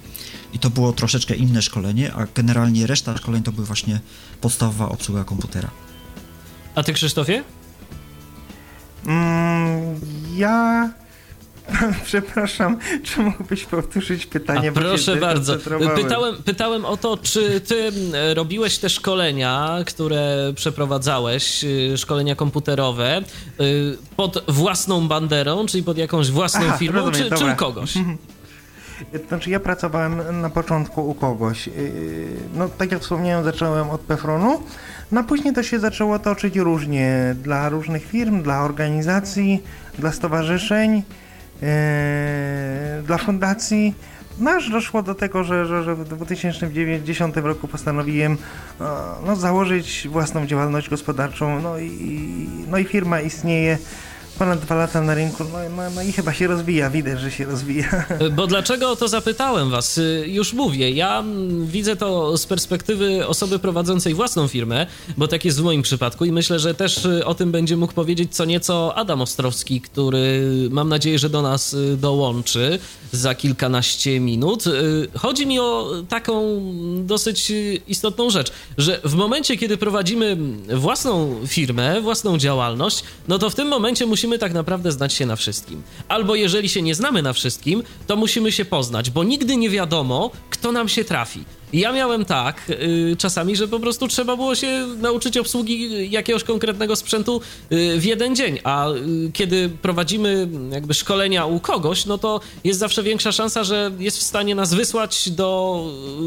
i 0.52 0.58
to 0.58 0.70
było 0.70 0.92
troszeczkę 0.92 1.34
inne 1.34 1.62
szkolenie, 1.62 2.14
a 2.14 2.26
generalnie 2.34 2.86
reszta 2.86 3.16
szkoleń 3.16 3.42
to 3.42 3.52
była 3.52 3.66
właśnie 3.66 4.00
podstawowa 4.40 4.88
obsługa 4.88 5.24
komputera. 5.24 5.70
A 6.74 6.82
ty 6.82 6.92
Krzysztofie? 6.92 7.44
Mm, 9.06 10.00
ja 10.36 10.90
Przepraszam, 12.04 12.78
czy 13.02 13.20
mógłbyś 13.20 13.64
powtórzyć 13.64 14.26
pytanie? 14.26 14.68
A 14.68 14.72
proszę 14.72 15.16
bardzo. 15.16 15.56
Pytałem, 15.96 16.42
pytałem 16.44 16.84
o 16.84 16.96
to, 16.96 17.16
czy 17.16 17.60
ty 17.60 17.92
robiłeś 18.34 18.78
te 18.78 18.88
szkolenia, 18.88 19.78
które 19.86 20.52
przeprowadzałeś, 20.54 21.64
y, 21.64 21.98
szkolenia 21.98 22.34
komputerowe, 22.34 23.22
y, 23.60 23.98
pod 24.16 24.44
własną 24.48 25.08
banderą, 25.08 25.66
czyli 25.66 25.82
pod 25.82 25.98
jakąś 25.98 26.30
własną 26.30 26.66
Aha, 26.68 26.76
firmą, 26.76 27.10
rozumiem, 27.10 27.30
czy, 27.30 27.38
czy 27.38 27.52
u 27.52 27.56
kogoś? 27.56 27.96
Mhm. 27.96 28.18
Znaczy 29.28 29.50
ja 29.50 29.60
pracowałem 29.60 30.40
na 30.40 30.50
początku 30.50 31.10
u 31.10 31.14
kogoś. 31.14 31.68
No 32.54 32.68
tak 32.68 32.92
jak 32.92 33.00
wspomniałem, 33.00 33.44
zacząłem 33.44 33.90
od 33.90 34.00
Pefronu, 34.00 34.62
no 35.12 35.24
później 35.24 35.54
to 35.54 35.62
się 35.62 35.78
zaczęło 35.78 36.18
toczyć 36.18 36.56
różnie 36.56 37.36
dla 37.42 37.68
różnych 37.68 38.04
firm, 38.04 38.42
dla 38.42 38.62
organizacji, 38.62 39.62
dla 39.98 40.12
stowarzyszeń. 40.12 41.02
Eee, 41.62 43.02
dla 43.02 43.18
fundacji. 43.18 43.94
No 44.38 44.50
aż 44.50 44.70
doszło 44.70 45.02
do 45.02 45.14
tego, 45.14 45.44
że, 45.44 45.66
że, 45.66 45.84
że 45.84 45.94
w 45.94 46.04
2010 46.04 47.36
roku 47.36 47.68
postanowiłem 47.68 48.36
no, 49.26 49.36
założyć 49.36 50.08
własną 50.10 50.46
działalność 50.46 50.88
gospodarczą, 50.88 51.60
no 51.60 51.78
i, 51.78 52.48
no 52.70 52.78
i 52.78 52.84
firma 52.84 53.20
istnieje 53.20 53.78
ponad 54.38 54.60
dwa 54.60 54.74
lata 54.74 55.00
na 55.00 55.14
rynku, 55.14 55.44
no, 55.44 55.58
no, 55.76 55.90
no, 55.90 56.02
i 56.02 56.12
chyba 56.12 56.34
się 56.34 56.46
rozwija, 56.46 56.90
widać, 56.90 57.20
że 57.20 57.30
się 57.30 57.44
rozwija. 57.44 58.04
Bo 58.36 58.46
dlaczego 58.46 58.90
o 58.90 58.96
to 58.96 59.08
zapytałem 59.08 59.70
was? 59.70 60.00
Już 60.26 60.52
mówię, 60.52 60.90
ja 60.90 61.24
widzę 61.64 61.96
to 61.96 62.38
z 62.38 62.46
perspektywy 62.46 63.26
osoby 63.26 63.58
prowadzącej 63.58 64.14
własną 64.14 64.48
firmę, 64.48 64.86
bo 65.16 65.28
tak 65.28 65.44
jest 65.44 65.60
w 65.60 65.64
moim 65.64 65.82
przypadku 65.82 66.24
i 66.24 66.32
myślę, 66.32 66.58
że 66.58 66.74
też 66.74 67.08
o 67.24 67.34
tym 67.34 67.52
będzie 67.52 67.76
mógł 67.76 67.92
powiedzieć 67.92 68.34
co 68.34 68.44
nieco 68.44 68.94
Adam 68.94 69.20
Ostrowski, 69.20 69.80
który 69.80 70.42
mam 70.70 70.88
nadzieję, 70.88 71.18
że 71.18 71.30
do 71.30 71.42
nas 71.42 71.76
dołączy 71.96 72.78
za 73.12 73.34
kilkanaście 73.34 74.20
minut. 74.20 74.64
Chodzi 75.14 75.46
mi 75.46 75.58
o 75.58 75.92
taką 76.08 76.62
dosyć 77.04 77.52
istotną 77.88 78.30
rzecz, 78.30 78.52
że 78.78 79.00
w 79.04 79.14
momencie, 79.14 79.56
kiedy 79.56 79.76
prowadzimy 79.76 80.36
własną 80.74 81.40
firmę, 81.46 82.00
własną 82.00 82.38
działalność, 82.38 83.02
no 83.28 83.38
to 83.38 83.50
w 83.50 83.54
tym 83.54 83.68
momencie 83.68 84.06
musimy 84.06 84.25
musimy 84.26 84.38
tak 84.38 84.52
naprawdę 84.52 84.92
znać 84.92 85.12
się 85.12 85.26
na 85.26 85.36
wszystkim. 85.36 85.82
Albo 86.08 86.34
jeżeli 86.34 86.68
się 86.68 86.82
nie 86.82 86.94
znamy 86.94 87.22
na 87.22 87.32
wszystkim, 87.32 87.82
to 88.06 88.16
musimy 88.16 88.52
się 88.52 88.64
poznać, 88.64 89.10
bo 89.10 89.24
nigdy 89.24 89.56
nie 89.56 89.70
wiadomo, 89.70 90.30
kto 90.50 90.62
to 90.62 90.72
nam 90.72 90.88
się 90.88 91.04
trafi. 91.04 91.44
Ja 91.72 91.92
miałem 91.92 92.24
tak 92.24 92.70
y, 92.70 93.16
czasami, 93.18 93.56
że 93.56 93.68
po 93.68 93.80
prostu 93.80 94.08
trzeba 94.08 94.36
było 94.36 94.54
się 94.54 94.86
nauczyć 94.98 95.36
obsługi 95.36 96.10
jakiegoś 96.10 96.44
konkretnego 96.44 96.96
sprzętu 96.96 97.40
y, 97.72 98.00
w 98.00 98.04
jeden 98.04 98.36
dzień, 98.36 98.58
a 98.64 98.88
y, 98.88 99.30
kiedy 99.32 99.68
prowadzimy 99.68 100.48
jakby 100.72 100.94
szkolenia 100.94 101.46
u 101.46 101.60
kogoś, 101.60 102.06
no 102.06 102.18
to 102.18 102.40
jest 102.64 102.78
zawsze 102.78 103.02
większa 103.02 103.32
szansa, 103.32 103.64
że 103.64 103.90
jest 103.98 104.18
w 104.18 104.22
stanie 104.22 104.54
nas 104.54 104.74
wysłać 104.74 105.30
do 105.30 105.82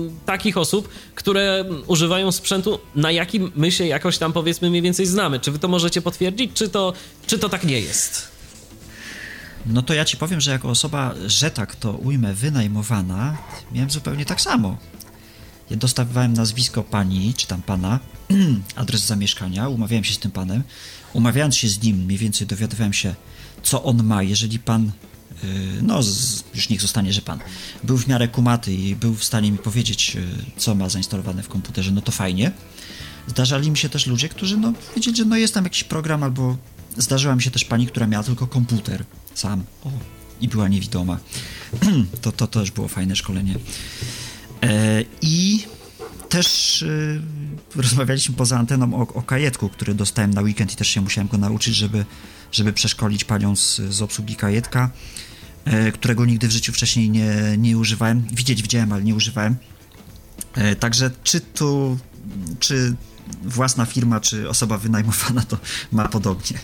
y, 0.08 0.26
takich 0.26 0.58
osób, 0.58 0.90
które 1.16 1.66
używają 1.88 2.32
sprzętu, 2.32 2.80
na 2.96 3.12
jakim 3.12 3.52
my 3.56 3.72
się 3.72 3.88
jakoś 3.88 4.18
tam 4.18 4.34
powiedzmy 4.34 4.70
mniej 4.70 4.82
więcej 4.82 5.06
znamy. 5.06 5.40
Czy 5.40 5.52
wy 5.52 5.60
to 5.60 5.68
możecie 5.68 6.02
potwierdzić, 6.02 6.52
czy 6.54 6.70
to, 6.70 6.94
czy 7.28 7.40
to 7.40 7.50
tak 7.50 7.64
nie 7.64 7.80
jest? 7.80 8.28
No 9.66 9.82
to 9.82 9.94
ja 9.94 10.06
ci 10.06 10.18
powiem, 10.18 10.42
że 10.42 10.52
jako 10.52 10.70
osoba, 10.70 11.14
że 11.28 11.52
tak 11.52 11.76
to 11.76 11.92
ujmę, 11.92 12.34
wynajmowana, 12.34 13.38
miałem 13.72 13.90
zupełnie 13.90 14.26
tak 14.26 14.42
samo. 14.42 14.78
Ja 15.70 15.78
dostawałem 15.78 16.34
nazwisko 16.34 16.84
pani, 16.84 17.34
czy 17.34 17.48
tam 17.48 17.62
pana, 17.62 18.00
adres 18.76 19.06
zamieszkania, 19.06 19.70
umawiałem 19.70 20.04
się 20.04 20.14
z 20.14 20.20
tym 20.20 20.32
panem. 20.32 20.64
Umawiając 21.14 21.56
się 21.56 21.70
z 21.70 21.82
nim, 21.84 21.98
mniej 21.98 22.18
więcej 22.18 22.48
dowiadywałem 22.48 22.94
się, 22.94 23.16
co 23.64 23.84
on 23.84 24.04
ma. 24.04 24.24
Jeżeli 24.24 24.60
pan, 24.60 24.92
yy, 25.44 25.50
no 25.82 26.00
już 26.56 26.70
niech 26.70 26.82
zostanie, 26.82 27.14
że 27.14 27.22
pan, 27.22 27.40
był 27.84 27.98
w 27.98 28.08
miarę 28.08 28.28
kumaty 28.28 28.74
i 28.74 28.96
był 28.96 29.16
w 29.16 29.24
stanie 29.24 29.52
mi 29.52 29.58
powiedzieć, 29.58 30.16
yy, 30.16 30.24
co 30.58 30.76
ma 30.76 30.90
zainstalowane 30.90 31.44
w 31.44 31.48
komputerze, 31.48 31.92
no 31.92 32.02
to 32.02 32.12
fajnie. 32.12 32.52
Zdarzali 33.28 33.72
mi 33.72 33.78
się 33.78 33.90
też 33.90 34.08
ludzie, 34.08 34.30
którzy 34.30 34.58
no, 34.58 34.74
wiedzieli, 34.96 35.18
że 35.18 35.26
no 35.26 35.36
jest 35.36 35.54
tam 35.54 35.64
jakiś 35.64 35.84
program, 35.84 36.24
albo 36.24 36.58
zdarzyła 36.98 37.36
mi 37.36 37.42
się 37.42 37.52
też 37.52 37.66
pani, 37.66 37.88
która 37.88 38.08
miała 38.08 38.24
tylko 38.24 38.48
komputer 38.48 39.06
sam 39.34 39.64
o, 39.84 39.92
i 40.42 40.48
była 40.48 40.68
niewidoma. 40.68 41.20
to, 42.22 42.32
to 42.32 42.48
też 42.48 42.72
było 42.72 42.88
fajne 42.88 43.16
szkolenie. 43.16 43.56
E, 44.64 45.04
I 45.22 45.66
też 46.30 46.82
e, 46.84 47.82
rozmawialiśmy 47.82 48.36
poza 48.36 48.58
anteną 48.58 48.94
o, 48.94 49.14
o 49.14 49.22
kajetku, 49.22 49.70
który 49.70 49.94
dostałem 49.94 50.34
na 50.34 50.42
weekend 50.42 50.74
i 50.74 50.76
też 50.76 50.88
się 50.88 51.02
musiałem 51.02 51.28
go 51.28 51.38
nauczyć, 51.38 51.76
żeby, 51.76 52.06
żeby 52.52 52.74
przeszkolić 52.74 53.24
panią 53.24 53.56
z, 53.56 53.76
z 53.76 54.02
obsługi 54.02 54.36
kajetka, 54.36 54.90
e, 55.66 55.92
którego 55.92 56.26
nigdy 56.26 56.48
w 56.48 56.52
życiu 56.52 56.74
wcześniej 56.74 57.10
nie, 57.10 57.36
nie 57.58 57.78
używałem. 57.78 58.28
Widzieć 58.34 58.62
widziałem, 58.62 58.94
ale 58.94 59.04
nie 59.04 59.16
używałem. 59.16 59.56
Także 60.80 61.12
czy 61.24 61.42
tu, 61.42 61.98
czy 62.60 62.96
własna 63.44 63.86
firma, 63.86 64.20
czy 64.20 64.50
osoba 64.50 64.78
wynajmowana, 64.78 65.42
to 65.42 65.58
ma 65.92 66.08
podobnie. 66.08 66.58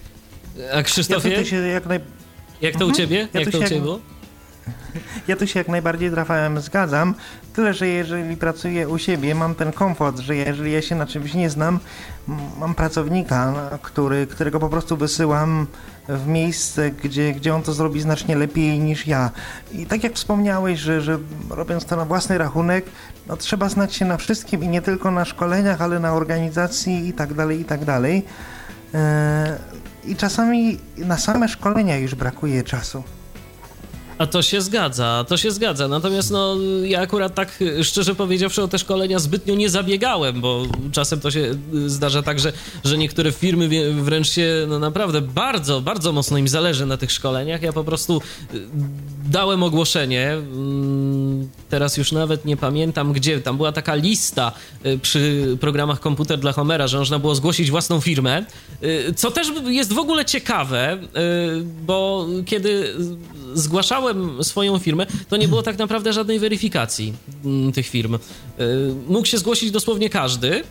A 0.73 0.83
Krzysztofie, 0.83 1.29
Ja 1.29 1.45
się 1.45 1.55
jak, 1.55 1.85
naj... 1.85 1.99
jak 2.61 2.73
to 2.73 2.85
u 2.85 2.89
Mhm. 2.89 2.95
ciebie? 2.97 3.27
Ja 3.33 3.39
jak 3.39 3.51
to 3.51 3.57
u 3.59 3.63
ciebie 3.63 3.81
było? 3.81 3.99
ja 5.27 5.35
tu 5.35 5.47
się 5.47 5.59
jak 5.59 5.67
najbardziej 5.67 6.09
z 6.09 6.13
Rafałem 6.13 6.61
zgadzam, 6.61 7.13
tyle 7.53 7.73
że 7.73 7.87
jeżeli 7.87 8.37
pracuję 8.37 8.89
u 8.89 8.97
siebie, 8.97 9.35
mam 9.35 9.55
ten 9.55 9.71
komfort, 9.71 10.19
że 10.19 10.35
jeżeli 10.35 10.71
ja 10.71 10.81
się 10.81 10.95
na 10.95 11.05
czymś 11.05 11.33
nie 11.33 11.49
znam, 11.49 11.79
mam 12.59 12.75
pracownika, 12.75 13.53
który, 13.81 14.27
którego 14.27 14.59
po 14.59 14.69
prostu 14.69 14.97
wysyłam 14.97 15.67
w 16.09 16.27
miejsce, 16.27 16.91
gdzie, 16.91 17.33
gdzie 17.33 17.55
on 17.55 17.63
to 17.63 17.73
zrobi 17.73 18.01
znacznie 18.01 18.35
lepiej 18.35 18.79
niż 18.79 19.07
ja. 19.07 19.31
I 19.71 19.85
tak 19.85 20.03
jak 20.03 20.13
wspomniałeś, 20.13 20.79
że, 20.79 21.01
że 21.01 21.19
robiąc 21.49 21.85
to 21.85 21.95
na 21.95 22.05
własny 22.05 22.37
rachunek, 22.37 22.85
no 23.27 23.37
trzeba 23.37 23.69
znać 23.69 23.95
się 23.95 24.05
na 24.05 24.17
wszystkim 24.17 24.63
i 24.63 24.67
nie 24.67 24.81
tylko 24.81 25.11
na 25.11 25.25
szkoleniach, 25.25 25.81
ale 25.81 25.99
na 25.99 26.13
organizacji 26.13 27.07
i 27.07 27.13
tak 27.13 27.33
dalej, 27.33 27.61
i 27.61 27.65
tak 27.65 27.85
dalej. 27.85 28.25
Eee, 28.93 29.53
I 30.05 30.15
czasami 30.15 30.79
na 30.97 31.17
same 31.17 31.49
szkolenia 31.49 31.97
już 31.97 32.15
brakuje 32.15 32.63
czasu. 32.63 33.03
A 34.17 34.27
to 34.27 34.41
się 34.41 34.61
zgadza, 34.61 35.25
to 35.27 35.37
się 35.37 35.51
zgadza. 35.51 35.87
Natomiast 35.87 36.31
no, 36.31 36.55
ja 36.83 37.01
akurat 37.01 37.35
tak 37.35 37.63
szczerze 37.83 38.15
powiedziawszy 38.15 38.63
o 38.63 38.67
te 38.67 38.79
szkolenia 38.79 39.19
zbytnio 39.19 39.55
nie 39.55 39.69
zabiegałem, 39.69 40.41
bo 40.41 40.63
czasem 40.91 41.19
to 41.19 41.31
się 41.31 41.55
zdarza 41.85 42.21
tak, 42.21 42.39
że, 42.39 42.53
że 42.83 42.97
niektóre 42.97 43.31
firmy 43.31 43.93
wręcz 43.93 44.29
się 44.29 44.65
no 44.69 44.79
naprawdę 44.79 45.21
bardzo, 45.21 45.81
bardzo 45.81 46.11
mocno 46.11 46.37
im 46.37 46.47
zależy 46.47 46.85
na 46.85 46.97
tych 46.97 47.11
szkoleniach. 47.11 47.61
Ja 47.61 47.73
po 47.73 47.83
prostu 47.83 48.21
y, 48.53 48.59
dałem 49.25 49.63
ogłoszenie, 49.63 50.31
mm, 50.31 51.49
teraz 51.69 51.97
już 51.97 52.11
nawet 52.11 52.45
nie 52.45 52.57
pamiętam 52.57 53.13
gdzie, 53.13 53.41
tam 53.41 53.57
była 53.57 53.71
taka 53.71 53.95
lista 53.95 54.51
y, 54.85 54.99
przy 54.99 55.57
programach 55.59 55.99
Komputer 55.99 56.39
dla 56.39 56.51
Homera, 56.51 56.87
że 56.87 56.97
można 56.97 57.19
było 57.19 57.35
zgłosić 57.35 57.71
własną 57.71 58.01
firmę, 58.01 58.45
y, 58.83 59.13
co 59.15 59.31
też 59.31 59.47
jest 59.67 59.93
w 59.93 59.97
ogóle 59.97 60.25
ciekawe, 60.25 60.93
y, 60.93 60.99
bo 61.85 62.27
kiedy 62.45 62.93
zgłaszałem 63.53 64.43
swoją 64.43 64.79
firmę, 64.79 65.05
to 65.29 65.37
nie 65.37 65.47
było 65.47 65.61
tak 65.63 65.77
naprawdę 65.77 66.13
żadnej 66.13 66.39
weryfikacji 66.39 67.13
mm, 67.45 67.71
tych 67.71 67.87
firm. 67.87 68.17
Mógł 69.07 69.27
się 69.27 69.37
zgłosić 69.37 69.71
dosłownie 69.71 70.09
każdy, 70.09 70.63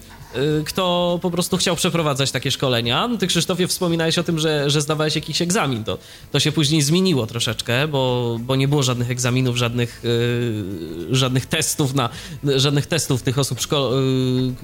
kto 0.66 1.18
po 1.22 1.30
prostu 1.30 1.56
chciał 1.56 1.76
przeprowadzać 1.76 2.30
takie 2.30 2.50
szkolenia. 2.50 3.10
Ty, 3.18 3.26
Krzysztofie, 3.26 3.68
wspominałeś 3.68 4.18
o 4.18 4.22
tym, 4.22 4.38
że, 4.38 4.70
że 4.70 4.80
zdawałeś 4.80 5.14
jakiś 5.14 5.42
egzamin. 5.42 5.84
To, 5.84 5.98
to 6.32 6.40
się 6.40 6.52
później 6.52 6.82
zmieniło 6.82 7.26
troszeczkę, 7.26 7.88
bo, 7.88 8.36
bo 8.40 8.56
nie 8.56 8.68
było 8.68 8.82
żadnych 8.82 9.10
egzaminów, 9.10 9.56
żadnych, 9.56 10.04
y, 10.04 10.64
żadnych 11.10 11.46
testów 11.46 11.94
na, 11.94 12.08
żadnych 12.44 12.86
testów 12.86 13.22
tych 13.22 13.38
osób 13.38 13.58
szko- 13.58 13.92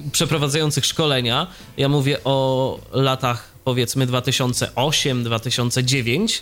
y, 0.07 0.11
przeprowadzających 0.11 0.85
szkolenia. 0.85 1.47
Ja 1.77 1.89
mówię 1.89 2.23
o 2.23 2.79
latach 2.91 3.51
powiedzmy 3.63 4.07
2008-2009. 4.07 6.41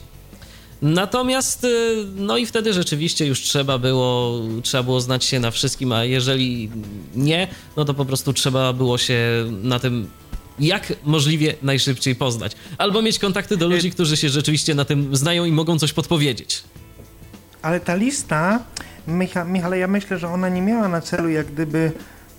Natomiast, 0.81 1.63
y, 1.63 2.05
no 2.15 2.37
i 2.37 2.45
wtedy 2.45 2.73
rzeczywiście 2.73 3.25
już 3.25 3.41
trzeba 3.41 3.77
było, 3.77 4.41
trzeba 4.63 4.83
było 4.83 5.01
znać 5.01 5.25
się 5.25 5.39
na 5.39 5.51
wszystkim, 5.51 5.91
a 5.91 6.03
jeżeli 6.03 6.71
nie, 7.15 7.47
no 7.77 7.85
to 7.85 7.93
po 7.93 8.05
prostu 8.05 8.33
trzeba 8.33 8.73
było 8.73 8.97
się 8.97 9.19
na 9.61 9.79
tym 9.79 10.07
jak 10.59 10.93
możliwie 11.03 11.55
najszybciej 11.61 12.15
poznać. 12.15 12.51
Albo 12.77 13.01
mieć 13.01 13.19
kontakty 13.19 13.57
do 13.57 13.67
ludzi, 13.67 13.91
którzy 13.91 14.17
się 14.17 14.29
rzeczywiście 14.29 14.75
na 14.75 14.85
tym 14.85 15.15
znają 15.15 15.45
i 15.45 15.51
mogą 15.51 15.79
coś 15.79 15.93
podpowiedzieć. 15.93 16.63
Ale 17.61 17.79
ta 17.79 17.95
lista, 17.95 18.59
Micha, 19.07 19.45
Michale, 19.45 19.77
ja 19.77 19.87
myślę, 19.87 20.19
że 20.19 20.27
ona 20.27 20.49
nie 20.49 20.61
miała 20.61 20.87
na 20.87 21.01
celu 21.01 21.29
jak 21.29 21.47
gdyby 21.47 21.91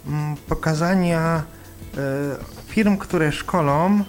mm, 0.06 0.36
pokazania 0.36 1.42
e, 1.96 2.00
firm, 2.68 2.96
które 2.96 3.32
szkolą, 3.32 4.04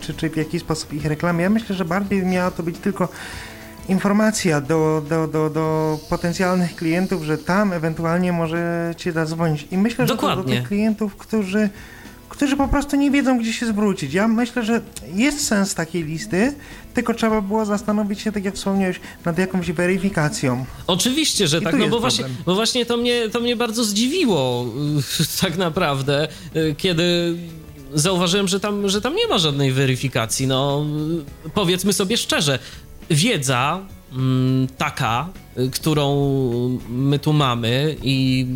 czy, 0.00 0.14
czy 0.14 0.30
w 0.30 0.36
jakiś 0.36 0.60
sposób 0.62 0.92
ich 0.92 1.04
reklamy. 1.04 1.42
Ja 1.42 1.50
myślę, 1.50 1.76
że 1.76 1.84
bardziej 1.84 2.26
miała 2.26 2.50
to 2.50 2.62
być 2.62 2.78
tylko 2.78 3.08
informacja 3.88 4.60
do, 4.60 5.02
do, 5.08 5.28
do, 5.28 5.50
do 5.50 5.98
potencjalnych 6.08 6.76
klientów, 6.76 7.22
że 7.22 7.38
tam 7.38 7.72
ewentualnie 7.72 8.32
możecie 8.32 9.12
zadzwonić. 9.12 9.68
I 9.70 9.78
myślę, 9.78 10.06
że 10.06 10.16
to 10.16 10.22
do 10.22 10.28
Dokładnie. 10.28 10.56
tych 10.56 10.68
klientów, 10.68 11.16
którzy 11.16 11.70
którzy 12.28 12.56
po 12.56 12.68
prostu 12.68 12.96
nie 12.96 13.10
wiedzą, 13.10 13.38
gdzie 13.38 13.52
się 13.52 13.66
zwrócić. 13.66 14.14
Ja 14.14 14.28
myślę, 14.28 14.64
że 14.64 14.80
jest 15.14 15.46
sens 15.46 15.74
takiej 15.74 16.04
listy, 16.04 16.54
tylko 16.94 17.14
trzeba 17.14 17.40
było 17.40 17.64
zastanowić 17.64 18.20
się, 18.20 18.32
tak 18.32 18.44
jak 18.44 18.54
wspomniałeś, 18.54 19.00
nad 19.24 19.38
jakąś 19.38 19.72
weryfikacją. 19.72 20.64
Oczywiście, 20.86 21.48
że 21.48 21.58
I 21.58 21.62
tak, 21.62 21.78
no 21.78 21.88
bo 21.88 22.00
właśnie, 22.00 22.24
bo 22.46 22.54
właśnie 22.54 22.86
to 22.86 22.96
mnie, 22.96 23.28
to 23.28 23.40
mnie 23.40 23.56
bardzo 23.56 23.84
zdziwiło 23.84 24.66
tak 25.42 25.56
naprawdę, 25.56 26.28
y, 26.56 26.74
kiedy 26.78 27.36
zauważyłem, 27.94 28.48
że 28.48 28.60
tam, 28.60 28.88
że 28.88 29.00
tam 29.00 29.16
nie 29.16 29.26
ma 29.26 29.38
żadnej 29.38 29.72
weryfikacji. 29.72 30.46
No, 30.46 30.86
powiedzmy 31.54 31.92
sobie 31.92 32.16
szczerze, 32.16 32.58
wiedza 33.10 33.80
mm, 34.12 34.68
taka, 34.78 35.28
którą 35.72 36.78
my 36.88 37.18
tu 37.18 37.32
mamy 37.32 37.96
i 38.02 38.46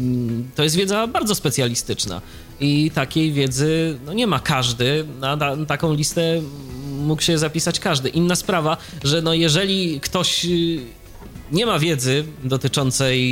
to 0.54 0.62
jest 0.62 0.76
wiedza 0.76 1.06
bardzo 1.06 1.34
specjalistyczna 1.34 2.20
i 2.60 2.90
takiej 2.94 3.32
wiedzy 3.32 3.98
no, 4.06 4.12
nie 4.12 4.26
ma 4.26 4.40
każdy, 4.40 5.04
na, 5.20 5.36
taką 5.66 5.94
listę 5.94 6.42
mógł 7.02 7.22
się 7.22 7.38
zapisać 7.38 7.80
każdy. 7.80 8.08
Inna 8.08 8.36
sprawa, 8.36 8.76
że 9.04 9.22
no 9.22 9.34
jeżeli 9.34 10.00
ktoś 10.00 10.46
nie 11.52 11.66
ma 11.66 11.78
wiedzy 11.78 12.24
dotyczącej 12.44 13.22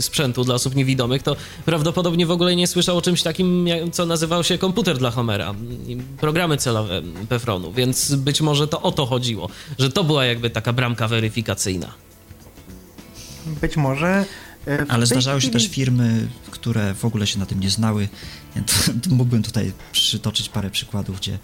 sprzętu 0.00 0.44
dla 0.44 0.54
osób 0.54 0.74
niewidomych, 0.74 1.22
to 1.22 1.36
prawdopodobnie 1.64 2.26
w 2.26 2.30
ogóle 2.30 2.56
nie 2.56 2.66
słyszał 2.66 2.96
o 2.96 3.02
czymś 3.02 3.22
takim, 3.22 3.68
co 3.92 4.06
nazywał 4.06 4.44
się 4.44 4.58
komputer 4.58 4.98
dla 4.98 5.10
Homera, 5.10 5.54
i 5.86 5.96
programy 5.96 6.56
celowe 6.56 7.02
Pefronu, 7.28 7.72
więc 7.72 8.14
być 8.14 8.40
może 8.40 8.68
to 8.68 8.82
o 8.82 8.92
to 8.92 9.06
chodziło, 9.06 9.48
że 9.78 9.90
to 9.90 10.04
była 10.04 10.24
jakby 10.24 10.50
taka 10.50 10.72
bramka 10.72 11.08
weryfikacyjna. 11.08 11.94
Być 13.60 13.76
może. 13.76 14.24
e, 14.66 14.86
Ale 14.88 15.06
zdarzały 15.06 15.40
się 15.40 15.50
też 15.50 15.68
firmy, 15.68 16.28
które 16.50 16.94
w 16.94 17.04
ogóle 17.04 17.26
się 17.26 17.38
na 17.38 17.46
tym 17.46 17.60
nie 17.60 17.70
znały. 17.70 18.08
Ja 18.56 18.62
to, 18.62 18.72
to 19.08 19.14
mógłbym 19.14 19.42
tutaj 19.42 19.72
przytoczyć 19.92 20.48
parę 20.48 20.70
przykładów, 20.70 21.18
gdzie 21.20 21.38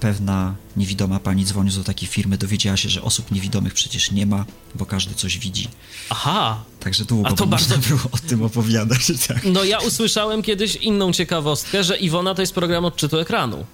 pewna 0.00 0.54
niewidoma 0.76 1.18
pani 1.20 1.44
dzwoni 1.44 1.70
do 1.70 1.84
takiej 1.84 2.08
firmy, 2.08 2.38
dowiedziała 2.38 2.76
się, 2.76 2.88
że 2.88 3.02
osób 3.02 3.30
niewidomych 3.30 3.74
przecież 3.74 4.10
nie 4.10 4.26
ma, 4.26 4.44
bo 4.74 4.86
każdy 4.86 5.14
coś 5.14 5.38
widzi. 5.38 5.68
Aha, 6.10 6.62
Także 6.80 7.04
długo 7.04 7.28
A 7.28 7.32
to 7.32 7.46
bardzo- 7.46 7.78
było 7.78 8.00
o 8.12 8.18
tym 8.28 8.42
opowiadać. 8.42 9.00
Tak. 9.28 9.44
no 9.44 9.64
ja 9.64 9.78
usłyszałem 9.78 10.42
kiedyś 10.42 10.76
inną 10.76 11.12
ciekawostkę, 11.12 11.84
że 11.84 11.96
Iwona 11.96 12.34
to 12.34 12.42
jest 12.42 12.54
program 12.54 12.84
odczytu 12.84 13.18
ekranu. 13.18 13.64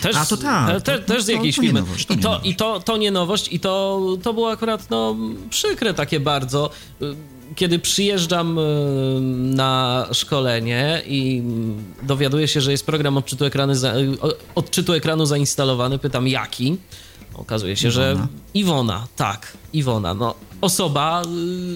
Też, 0.00 0.16
A, 0.16 0.26
to 0.26 0.36
tak, 0.36 0.68
Te, 0.68 0.74
to- 0.74 0.80
te, 0.80 0.98
też 0.98 1.22
z 1.22 1.26
to- 1.26 1.32
jakiejś 1.32 1.56
to 1.56 1.62
nie 1.62 1.68
firmy. 1.68 1.80
nowość, 1.80 2.06
to 2.06 2.14
I, 2.14 2.18
to. 2.18 2.40
I 2.44 2.56
to, 2.56 2.80
to 2.80 2.96
nie 2.96 3.10
nowość, 3.10 3.48
i 3.52 3.60
to, 3.60 4.00
to 4.22 4.34
było 4.34 4.50
akurat 4.50 4.90
no, 4.90 5.16
przykre 5.50 5.94
takie 5.94 6.20
bardzo. 6.20 6.70
Kiedy 7.54 7.78
przyjeżdżam 7.78 8.58
e, 8.58 8.62
na 9.56 10.06
szkolenie 10.12 11.02
i 11.06 11.42
dowiaduję 12.02 12.48
się, 12.48 12.60
że 12.60 12.70
jest 12.70 12.86
program 12.86 13.16
odczytu, 13.16 13.44
ekrany 13.44 13.76
za, 13.76 13.94
odczytu 14.54 14.92
ekranu 14.92 15.26
zainstalowany, 15.26 15.98
pytam 15.98 16.28
jaki. 16.28 16.76
Okazuje 17.34 17.76
się, 17.76 17.88
Iwona. 17.88 18.04
że 18.04 18.26
Iwona, 18.54 19.06
tak, 19.16 19.52
Iwona, 19.72 20.14
no 20.14 20.34
osoba 20.60 21.22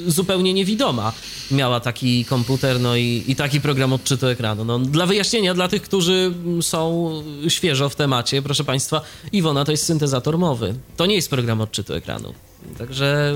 y, 0.06 0.10
zupełnie 0.10 0.54
niewidoma 0.54 1.12
miała 1.50 1.80
taki 1.80 2.24
komputer, 2.24 2.80
no 2.80 2.96
i, 2.96 3.24
i 3.26 3.36
taki 3.36 3.60
program 3.60 3.92
odczytu 3.92 4.26
ekranu. 4.26 4.64
No, 4.64 4.78
dla 4.78 5.06
wyjaśnienia, 5.06 5.54
dla 5.54 5.68
tych, 5.68 5.82
którzy 5.82 6.34
są 6.60 7.12
świeżo 7.48 7.88
w 7.88 7.96
temacie, 7.96 8.42
proszę 8.42 8.64
Państwa, 8.64 9.00
Iwona 9.32 9.64
to 9.64 9.70
jest 9.70 9.84
syntezator 9.86 10.38
mowy. 10.38 10.74
To 10.96 11.06
nie 11.06 11.14
jest 11.14 11.30
program 11.30 11.60
odczytu 11.60 11.94
ekranu. 11.94 12.34
Także 12.78 13.34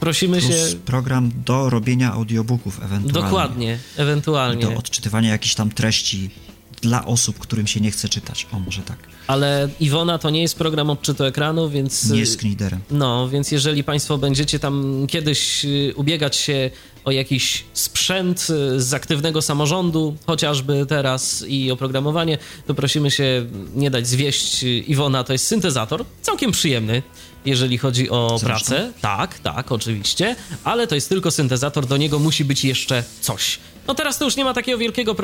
prosimy 0.00 0.40
Plus 0.40 0.50
się. 0.50 0.76
program 0.76 1.30
do 1.46 1.70
robienia 1.70 2.12
audiobooków 2.12 2.82
ewentualnie. 2.82 3.12
Dokładnie, 3.12 3.78
ewentualnie. 3.96 4.66
Do 4.66 4.74
odczytywania 4.74 5.30
jakichś 5.30 5.54
tam 5.54 5.70
treści 5.70 6.30
dla 6.80 7.04
osób, 7.06 7.38
którym 7.38 7.66
się 7.66 7.80
nie 7.80 7.90
chce 7.90 8.08
czytać. 8.08 8.46
O, 8.52 8.58
może 8.58 8.82
tak. 8.82 8.98
Ale 9.26 9.68
Iwona 9.80 10.18
to 10.18 10.30
nie 10.30 10.42
jest 10.42 10.58
program 10.58 10.90
odczytu 10.90 11.24
ekranu, 11.24 11.70
więc... 11.70 12.10
Nie 12.10 12.18
jest 12.18 12.38
kniderem. 12.38 12.80
No, 12.90 13.28
więc 13.28 13.52
jeżeli 13.52 13.84
Państwo 13.84 14.18
będziecie 14.18 14.58
tam 14.58 15.06
kiedyś 15.08 15.64
y, 15.64 15.92
ubiegać 15.96 16.36
się 16.36 16.70
o 17.04 17.10
jakiś 17.10 17.64
sprzęt 17.72 18.46
y, 18.50 18.80
z 18.82 18.94
aktywnego 18.94 19.42
samorządu, 19.42 20.16
chociażby 20.26 20.86
teraz 20.88 21.44
i 21.48 21.70
oprogramowanie, 21.70 22.38
to 22.66 22.74
prosimy 22.74 23.10
się 23.10 23.46
nie 23.74 23.90
dać 23.90 24.08
zwieść. 24.08 24.62
Iwona 24.86 25.24
to 25.24 25.32
jest 25.32 25.46
syntezator, 25.46 26.04
całkiem 26.22 26.52
przyjemny, 26.52 27.02
jeżeli 27.44 27.78
chodzi 27.78 28.10
o 28.10 28.38
Zresztą. 28.38 28.46
pracę. 28.46 28.92
Tak, 29.00 29.38
tak, 29.38 29.72
oczywiście, 29.72 30.36
ale 30.64 30.86
to 30.86 30.94
jest 30.94 31.08
tylko 31.08 31.30
syntezator, 31.30 31.86
do 31.86 31.96
niego 31.96 32.18
musi 32.18 32.44
być 32.44 32.64
jeszcze 32.64 33.04
coś. 33.20 33.58
No 33.88 33.94
teraz 33.94 34.18
to 34.18 34.24
już 34.24 34.36
nie 34.36 34.44
ma 34.44 34.54
takiego 34.54 34.78
wielkiego 34.78 35.14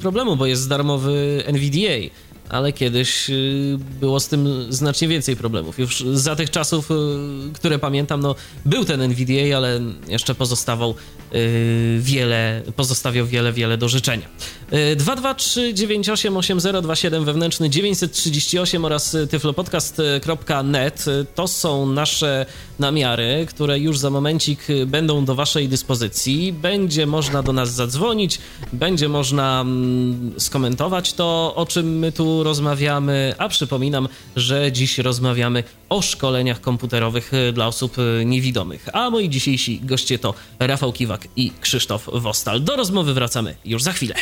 problemu, 0.00 0.36
bo 0.36 0.46
jest 0.46 0.68
darmowy 0.68 1.42
NVDA, 1.46 2.10
ale 2.48 2.72
kiedyś 2.72 3.30
y, 3.30 3.78
było 4.00 4.20
z 4.20 4.28
tym 4.28 4.72
znacznie 4.72 5.08
więcej 5.08 5.36
problemów. 5.36 5.78
Już 5.78 6.04
za 6.12 6.36
tych 6.36 6.50
czasów, 6.50 6.90
y, 6.90 6.94
które 7.54 7.78
pamiętam, 7.78 8.20
no, 8.20 8.34
był 8.64 8.84
ten 8.84 9.00
NVDA, 9.02 9.56
ale 9.56 9.80
jeszcze 10.08 10.34
pozostawał 10.34 10.94
wiele, 11.98 12.62
pozostawiał 12.76 13.26
wiele, 13.26 13.52
wiele 13.52 13.78
do 13.78 13.88
życzenia. 13.88 14.28
223988027 14.96 17.24
wewnętrzny 17.24 17.70
938 17.70 18.84
oraz 18.84 19.16
tyflopodcast.net 19.30 21.04
to 21.34 21.48
są 21.48 21.86
nasze 21.86 22.46
namiary, 22.78 23.46
które 23.48 23.78
już 23.78 23.98
za 23.98 24.10
momencik 24.10 24.66
będą 24.86 25.24
do 25.24 25.34
waszej 25.34 25.68
dyspozycji. 25.68 26.52
Będzie 26.52 27.06
można 27.06 27.42
do 27.42 27.52
nas 27.52 27.72
zadzwonić, 27.72 28.38
będzie 28.72 29.08
można 29.08 29.60
mm, 29.60 30.32
skomentować 30.38 31.12
to, 31.12 31.52
o 31.56 31.66
czym 31.66 31.98
my 31.98 32.12
tu 32.12 32.42
rozmawiamy, 32.42 33.34
a 33.38 33.48
przypominam, 33.48 34.08
że 34.36 34.72
dziś 34.72 34.98
rozmawiamy 34.98 35.64
o 35.88 36.02
szkoleniach 36.02 36.60
komputerowych 36.60 37.32
dla 37.52 37.66
osób 37.66 37.96
niewidomych. 38.24 38.88
A 38.92 39.10
moi 39.10 39.28
dzisiejsi 39.28 39.80
goście 39.80 40.18
to 40.18 40.34
Rafał 40.58 40.92
Kiwak 40.92 41.23
i 41.36 41.52
Krzysztof 41.60 42.08
Wostal. 42.12 42.62
Do 42.62 42.76
rozmowy 42.76 43.14
wracamy 43.14 43.56
już 43.64 43.82
za 43.82 43.92
chwilę. 43.92 44.14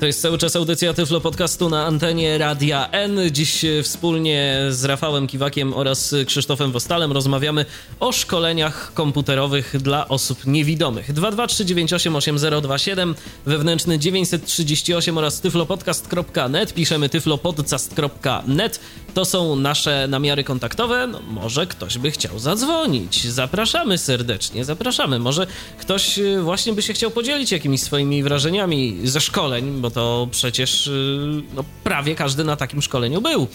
To 0.00 0.06
jest 0.06 0.22
cały 0.22 0.38
czas 0.38 0.56
audycja 0.56 0.94
Tyflo 0.94 1.20
Podcastu 1.20 1.68
na 1.68 1.86
antenie 1.86 2.38
Radia 2.38 2.88
N. 2.92 3.18
Dziś 3.30 3.64
wspólnie 3.82 4.58
z 4.70 4.84
Rafałem 4.84 5.26
Kiwakiem 5.26 5.74
oraz 5.74 6.14
Krzysztofem 6.26 6.72
Wostalem 6.72 7.12
rozmawiamy 7.12 7.64
o 8.00 8.12
szkoleniach 8.12 8.94
komputerowych 8.94 9.74
dla 9.78 10.08
osób 10.08 10.46
niewidomych. 10.46 11.14
223988027, 11.14 13.14
wewnętrzny 13.46 13.98
938 13.98 15.18
oraz 15.18 15.40
tyflopodcast.net. 15.40 16.74
Piszemy 16.74 17.08
tyflopodcast.net. 17.08 18.80
To 19.14 19.24
są 19.24 19.56
nasze 19.56 20.06
namiary 20.08 20.44
kontaktowe. 20.44 21.06
No, 21.06 21.20
może 21.30 21.66
ktoś 21.66 21.98
by 21.98 22.10
chciał 22.10 22.38
zadzwonić. 22.38 23.26
Zapraszamy 23.26 23.98
serdecznie, 23.98 24.64
zapraszamy. 24.64 25.18
Może 25.18 25.46
ktoś 25.80 26.18
właśnie 26.42 26.72
by 26.72 26.82
się 26.82 26.92
chciał 26.92 27.10
podzielić 27.10 27.52
jakimiś 27.52 27.82
swoimi 27.82 28.22
wrażeniami 28.22 28.98
ze 29.04 29.20
szkoleń, 29.20 29.80
bo 29.80 29.89
to 29.90 30.28
przecież 30.30 30.86
y, 30.86 31.42
no, 31.54 31.64
prawie 31.84 32.14
każdy 32.14 32.44
na 32.44 32.56
takim 32.56 32.82
szkoleniu 32.82 33.20
był. 33.20 33.46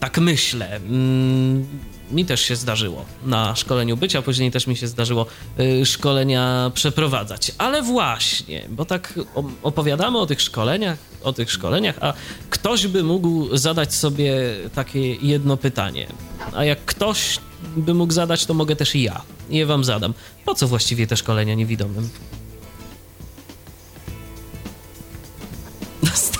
Tak 0.00 0.18
myślę. 0.18 0.76
Mm, 0.76 1.66
mi 2.10 2.24
też 2.24 2.40
się 2.40 2.56
zdarzyło 2.56 3.04
na 3.24 3.56
szkoleniu 3.56 3.96
być, 3.96 4.16
a 4.16 4.22
później 4.22 4.50
też 4.50 4.66
mi 4.66 4.76
się 4.76 4.86
zdarzyło 4.86 5.26
y, 5.60 5.86
szkolenia 5.86 6.70
przeprowadzać. 6.74 7.52
Ale 7.58 7.82
właśnie, 7.82 8.64
bo 8.68 8.84
tak 8.84 9.14
opowiadamy 9.62 10.18
o 10.18 10.26
tych 10.26 10.40
szkoleniach, 10.40 10.98
o 11.22 11.32
tych 11.32 11.52
szkoleniach, 11.52 11.98
a 12.00 12.12
ktoś 12.50 12.86
by 12.86 13.02
mógł 13.02 13.56
zadać 13.56 13.94
sobie 13.94 14.34
takie 14.74 15.14
jedno 15.14 15.56
pytanie. 15.56 16.06
A 16.52 16.64
jak 16.64 16.84
ktoś 16.84 17.38
by 17.76 17.94
mógł 17.94 18.12
zadać, 18.12 18.46
to 18.46 18.54
mogę 18.54 18.76
też 18.76 18.94
i 18.94 19.02
ja. 19.02 19.22
Je 19.50 19.66
wam 19.66 19.84
zadam. 19.84 20.14
Po 20.44 20.54
co 20.54 20.68
właściwie 20.68 21.06
te 21.06 21.16
szkolenia 21.16 21.54
niewidomym? 21.54 22.08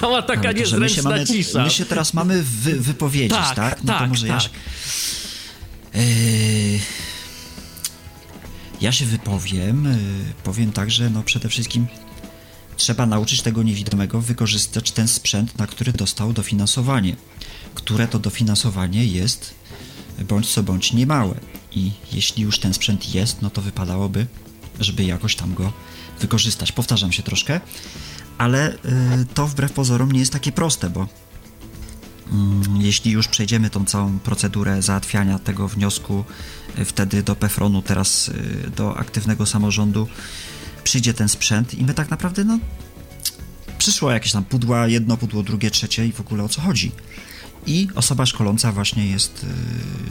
Nastała 0.05 0.23
taka 0.23 0.53
no, 0.53 0.59
niezręczna 0.59 0.79
my 0.79 0.89
się 0.89 1.03
mamy, 1.03 1.27
cisza. 1.27 1.65
My 1.65 1.71
się 1.71 1.85
teraz 1.85 2.15
mamy 2.15 2.43
wy, 2.43 2.81
wypowiedzieć, 2.81 3.39
tak? 3.39 3.57
tak? 3.57 3.85
No 3.85 3.93
tak, 3.93 4.03
to 4.03 4.09
może 4.09 4.27
tak. 4.27 4.35
ja 4.35 4.41
się... 4.41 4.49
Yy, 5.95 6.79
ja 8.81 8.93
się 8.93 9.07
wypowiem. 9.07 9.85
Yy, 9.85 10.33
powiem 10.45 10.73
tak, 10.73 10.91
że 10.91 11.11
no 11.11 11.23
przede 11.23 11.49
wszystkim 11.49 11.87
trzeba 12.77 13.07
nauczyć 13.07 13.43
tego 13.43 13.63
niewidomego 13.63 14.21
wykorzystać 14.21 14.91
ten 14.91 15.09
sprzęt, 15.09 15.59
na 15.59 15.67
który 15.67 15.93
dostał 15.93 16.33
dofinansowanie. 16.33 17.17
Które 17.75 18.09
to 18.09 18.19
dofinansowanie 18.19 19.05
jest 19.05 19.55
bądź 20.29 20.49
co 20.49 20.63
bądź 20.63 20.93
niemałe. 20.93 21.35
I 21.73 21.93
jeśli 22.13 22.43
już 22.43 22.59
ten 22.59 22.75
sprzęt 22.75 23.15
jest, 23.15 23.43
no 23.43 23.51
to 23.51 23.63
wypadałoby, 23.63 24.27
żeby 24.81 25.05
jakoś 25.05 25.37
tam 25.37 25.55
go 25.55 25.73
wykorzystać. 26.21 26.73
Powtarzam 26.73 27.13
się 27.13 27.23
troszkę 27.23 27.61
ale 28.39 28.75
y, 28.75 28.79
to 29.35 29.47
wbrew 29.47 29.73
pozorom 29.73 30.13
nie 30.13 30.21
jest 30.21 30.33
takie 30.33 30.53
proste, 30.53 30.91
bo 30.91 31.09
mm, 32.33 32.77
jeśli 32.81 33.13
już 33.13 33.29
przejdziemy 33.29 33.71
tą 33.71 33.85
całą 33.85 34.19
procedurę 34.19 34.83
załatwiania 34.83 35.39
tego 35.39 35.69
wniosku 35.69 36.25
y, 36.79 36.85
wtedy 36.85 37.23
do 37.23 37.37
PEFRONu, 37.37 37.83
teraz 37.83 38.29
y, 38.29 38.71
do 38.77 38.97
aktywnego 38.97 39.47
samorządu, 39.47 40.09
przyjdzie 40.85 41.15
ten 41.15 41.29
sprzęt 41.29 41.75
i 41.75 41.85
my 41.85 41.95
tak 41.95 42.11
naprawdę, 42.11 42.45
no, 42.45 42.59
przyszło 43.79 44.11
jakieś 44.11 44.33
tam 44.33 44.45
pudła, 44.45 44.89
jedno 44.89 45.17
pudło, 45.17 45.43
drugie, 45.43 45.71
trzecie 45.71 46.07
i 46.07 46.13
w 46.13 46.21
ogóle 46.21 46.45
o 46.45 46.49
co 46.49 46.61
chodzi. 46.61 46.93
I 47.67 47.89
osoba 47.95 48.27
szkoląca 48.27 48.73
właśnie 48.73 49.07
jest 49.07 49.47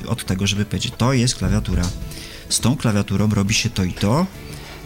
od 0.07 0.25
tego, 0.25 0.47
żeby 0.47 0.65
powiedzieć, 0.65 0.93
to 0.97 1.13
jest 1.13 1.35
klawiatura. 1.35 1.83
Z 2.49 2.59
tą 2.59 2.77
klawiaturą 2.77 3.29
robi 3.29 3.53
się 3.53 3.69
to 3.69 3.83
i 3.83 3.93
to, 3.93 4.25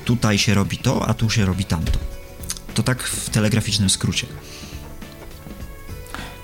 tutaj 0.05 0.37
się 0.37 0.53
robi 0.53 0.77
to, 0.77 1.07
a 1.07 1.13
tu 1.13 1.29
się 1.29 1.45
robi 1.45 1.65
tamto. 1.65 2.16
To 2.77 2.83
tak 2.83 3.03
w 3.03 3.29
telegraficznym 3.29 3.89
skrócie. 3.89 4.27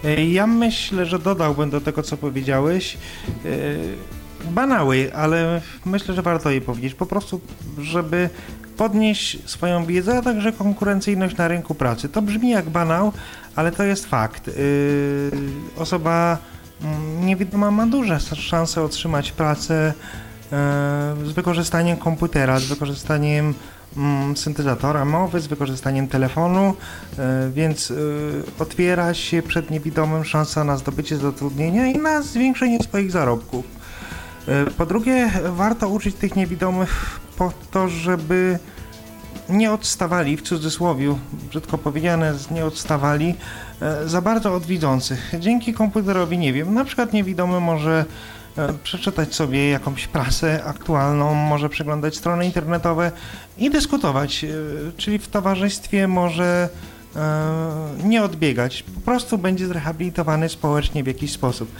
E, 0.03 0.25
ja 0.25 0.47
myślę, 0.47 1.05
że 1.05 1.19
dodałbym 1.19 1.69
do 1.69 1.81
tego, 1.81 2.03
co 2.03 2.17
powiedziałeś, 2.17 2.97
e, 3.45 3.49
banały, 4.51 5.15
ale 5.15 5.61
myślę, 5.85 6.15
że 6.15 6.21
warto 6.21 6.49
je 6.49 6.61
powiedzieć. 6.61 6.93
Po 6.93 7.05
prostu, 7.05 7.41
żeby 7.77 8.29
podnieść 8.77 9.37
swoją 9.45 9.85
wiedzę, 9.85 10.17
a 10.17 10.21
także 10.21 10.51
konkurencyjność 10.51 11.37
na 11.37 11.47
rynku 11.47 11.75
pracy. 11.75 12.09
To 12.09 12.21
brzmi 12.21 12.49
jak 12.49 12.69
banał, 12.69 13.11
ale 13.55 13.71
to 13.71 13.83
jest 13.83 14.05
fakt. 14.05 14.47
E, 14.47 14.51
osoba 15.81 16.37
mm, 16.81 17.25
niewidoma 17.25 17.71
ma 17.71 17.87
duże 17.87 18.19
szanse 18.19 18.83
otrzymać 18.83 19.31
pracę 19.31 19.93
z 21.25 21.31
wykorzystaniem 21.31 21.97
komputera, 21.97 22.59
z 22.59 22.65
wykorzystaniem 22.65 23.53
syntezatora 24.35 25.05
mowy 25.05 25.39
z 25.39 25.47
wykorzystaniem 25.47 26.07
telefonu, 26.07 26.73
e, 27.19 27.49
więc 27.53 27.91
e, 27.91 27.95
otwiera 28.59 29.13
się 29.13 29.41
przed 29.41 29.71
niewidomym 29.71 30.25
szansa 30.25 30.63
na 30.63 30.77
zdobycie 30.77 31.17
zatrudnienia 31.17 31.87
i 31.87 31.97
na 31.97 32.21
zwiększenie 32.21 32.79
swoich 32.79 33.11
zarobków. 33.11 33.65
E, 34.47 34.65
po 34.65 34.85
drugie, 34.85 35.31
warto 35.43 35.89
uczyć 35.89 36.15
tych 36.15 36.35
niewidomych 36.35 37.19
po 37.37 37.53
to, 37.71 37.89
żeby 37.89 38.59
nie 39.49 39.71
odstawali, 39.71 40.37
w 40.37 40.41
cudzysłowie, 40.41 41.15
brzydko 41.49 41.77
powiedziane, 41.77 42.33
nie 42.51 42.65
odstawali 42.65 43.35
za 44.05 44.21
bardzo 44.21 44.53
od 44.53 44.65
widzących. 44.65 45.31
Dzięki 45.39 45.73
komputerowi, 45.73 46.37
nie 46.37 46.53
wiem, 46.53 46.73
na 46.73 46.85
przykład 46.85 47.13
niewidomy 47.13 47.59
może 47.59 48.05
przeczytać 48.83 49.35
sobie 49.35 49.69
jakąś 49.69 50.07
prasę 50.07 50.63
aktualną, 50.63 51.33
może 51.33 51.69
przeglądać 51.69 52.15
strony 52.15 52.45
internetowe 52.45 53.11
i 53.57 53.69
dyskutować, 53.69 54.43
e, 54.43 54.47
czyli 54.97 55.19
w 55.19 55.27
towarzystwie 55.27 56.07
może 56.07 56.69
nie 58.03 58.23
odbiegać. 58.23 58.83
Po 58.83 59.01
prostu 59.01 59.37
będzie 59.37 59.67
zrehabilitowany 59.67 60.49
społecznie 60.49 61.03
w 61.03 61.07
jakiś 61.07 61.31
sposób. 61.31 61.71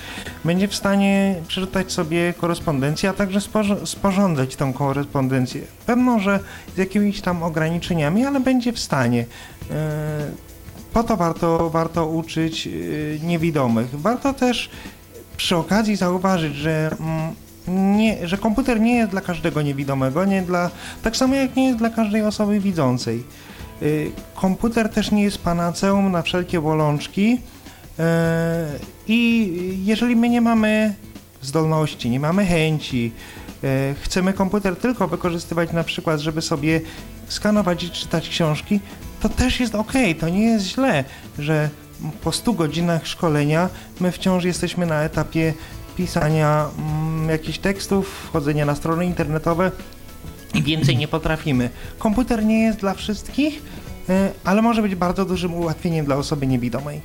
Będzie 0.46 0.68
w 0.68 0.76
stanie 0.76 1.36
przeczytać 1.48 1.92
sobie 1.92 2.34
korespondencję, 2.34 3.10
a 3.10 3.14
także 3.14 3.40
sporządzać 3.86 4.56
tą 4.56 4.74
korespondencję. 4.74 5.62
Pewno, 5.86 6.20
że 6.20 6.40
z 6.76 6.78
jakimiś 6.78 7.22
tam 7.22 7.44
ograniczeniami, 7.44 8.26
ale 8.26 8.40
będzie 8.40 8.74
w 8.74 8.80
stanie. 8.80 9.26
Po 10.94 11.04
to 11.04 11.18
warto, 11.18 11.70
warto 11.70 12.08
uczyć 12.08 12.70
niewidomych. 13.24 14.02
Warto 14.02 14.34
też 14.34 14.70
przy 15.38 15.56
okazji 15.56 15.96
zauważyć, 15.96 16.56
że 16.56 16.96
mm, 17.00 17.34
nie, 17.98 18.28
że 18.28 18.38
komputer 18.38 18.82
nie 18.82 18.96
jest 18.96 19.12
dla 19.12 19.22
każdego 19.22 19.62
niewidomego, 19.62 20.26
nie 20.26 20.42
dla, 20.42 20.70
tak 21.04 21.18
samo 21.18 21.36
jak 21.36 21.56
nie 21.56 21.66
jest 21.66 21.78
dla 21.78 21.90
każdej 21.90 22.22
osoby 22.22 22.60
widzącej. 22.60 23.24
Y, 23.82 24.12
komputer 24.36 24.90
też 24.90 25.12
nie 25.12 25.24
jest 25.24 25.38
panaceum 25.38 26.12
na 26.12 26.22
wszelkie 26.22 26.62
bolączki 26.62 27.34
y, 27.34 28.04
i 29.08 29.80
jeżeli 29.86 30.16
my 30.16 30.30
nie 30.30 30.42
mamy 30.42 30.94
zdolności, 31.42 32.10
nie 32.10 32.20
mamy 32.20 32.46
chęci, 32.46 33.12
y, 33.64 33.96
chcemy 34.02 34.34
komputer 34.34 34.76
tylko 34.76 35.08
wykorzystywać 35.08 35.72
na 35.72 35.84
przykład, 35.84 36.20
żeby 36.20 36.42
sobie 36.42 36.82
skanować 37.28 37.84
i 37.84 37.90
czytać 37.90 38.30
książki, 38.30 38.80
to 39.22 39.30
też 39.30 39.60
jest 39.60 39.76
ok, 39.76 39.94
to 40.20 40.30
nie 40.30 40.46
jest 40.46 40.66
źle, 40.66 41.04
że 41.40 41.70
po 42.24 42.32
100 42.32 42.54
godzinach 42.54 43.08
szkolenia 43.08 43.70
my 44.00 44.12
wciąż 44.12 44.44
jesteśmy 44.44 44.86
na 44.86 45.02
etapie 45.02 45.54
pisania 45.98 46.70
mm, 46.78 47.30
jakichś 47.30 47.58
tekstów, 47.58 48.08
wchodzenia 48.28 48.66
na 48.66 48.76
strony 48.76 49.06
internetowe 49.06 49.72
i 50.54 50.64
więcej 50.64 50.98
nie 50.98 51.08
potrafimy. 51.08 51.70
Komputer 52.00 52.46
nie 52.46 52.64
jest 52.64 52.80
dla 52.80 52.94
wszystkich, 52.94 53.62
y, 54.10 54.14
ale 54.44 54.62
może 54.62 54.82
być 54.82 54.96
bardzo 54.96 55.26
dużym 55.26 55.54
ułatwieniem 55.54 56.06
dla 56.06 56.16
osoby 56.16 56.48
niewidomej. 56.48 57.02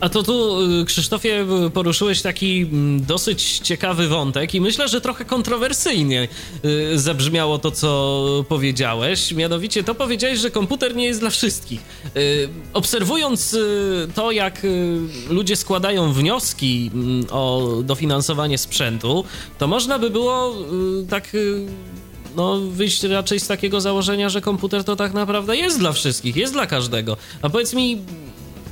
A 0.00 0.08
to 0.08 0.22
tu, 0.22 0.62
y, 0.80 0.84
Krzysztofie, 0.84 1.46
poruszyłeś 1.74 2.22
taki 2.22 2.60
mm, 2.60 3.04
dosyć 3.04 3.58
ciekawy 3.58 4.08
wątek 4.08 4.54
i 4.54 4.60
myślę, 4.60 4.88
że 4.88 5.00
trochę 5.00 5.24
kontrowersyjnie 5.24 6.28
y, 6.64 6.98
zabrzmiało 6.98 7.58
to, 7.58 7.70
co 7.70 8.44
powiedziałeś. 8.48 9.32
Mianowicie 9.32 9.84
to 9.84 9.94
powiedziałeś, 9.94 10.38
że 10.38 10.50
komputer 10.50 10.96
nie 10.96 11.04
jest 11.04 11.20
dla 11.20 11.30
wszystkich. 11.30 11.80
Y, 12.16 12.48
obserwując 12.72 13.56
to, 14.14 14.32
jak 14.32 14.66
ludzie 15.30 15.56
składają 15.56 16.12
wnioski 16.12 16.90
mm, 16.94 17.26
o 17.30 17.68
dofinansowanie 17.84 18.58
sprzętu, 18.58 19.24
to 19.58 19.66
można 19.66 19.98
by 19.98 20.10
było 20.10 20.54
tak 21.08 21.32
no, 22.36 22.60
wyjść 22.60 23.02
raczej 23.02 23.40
z 23.40 23.46
takiego 23.46 23.80
założenia, 23.80 24.28
że 24.28 24.40
komputer 24.40 24.84
to 24.84 24.96
tak 24.96 25.12
naprawdę 25.12 25.56
jest 25.56 25.78
dla 25.78 25.92
wszystkich, 25.92 26.36
jest 26.36 26.52
dla 26.52 26.66
każdego. 26.66 27.16
A 27.42 27.50
powiedz 27.50 27.74
mi, 27.74 27.98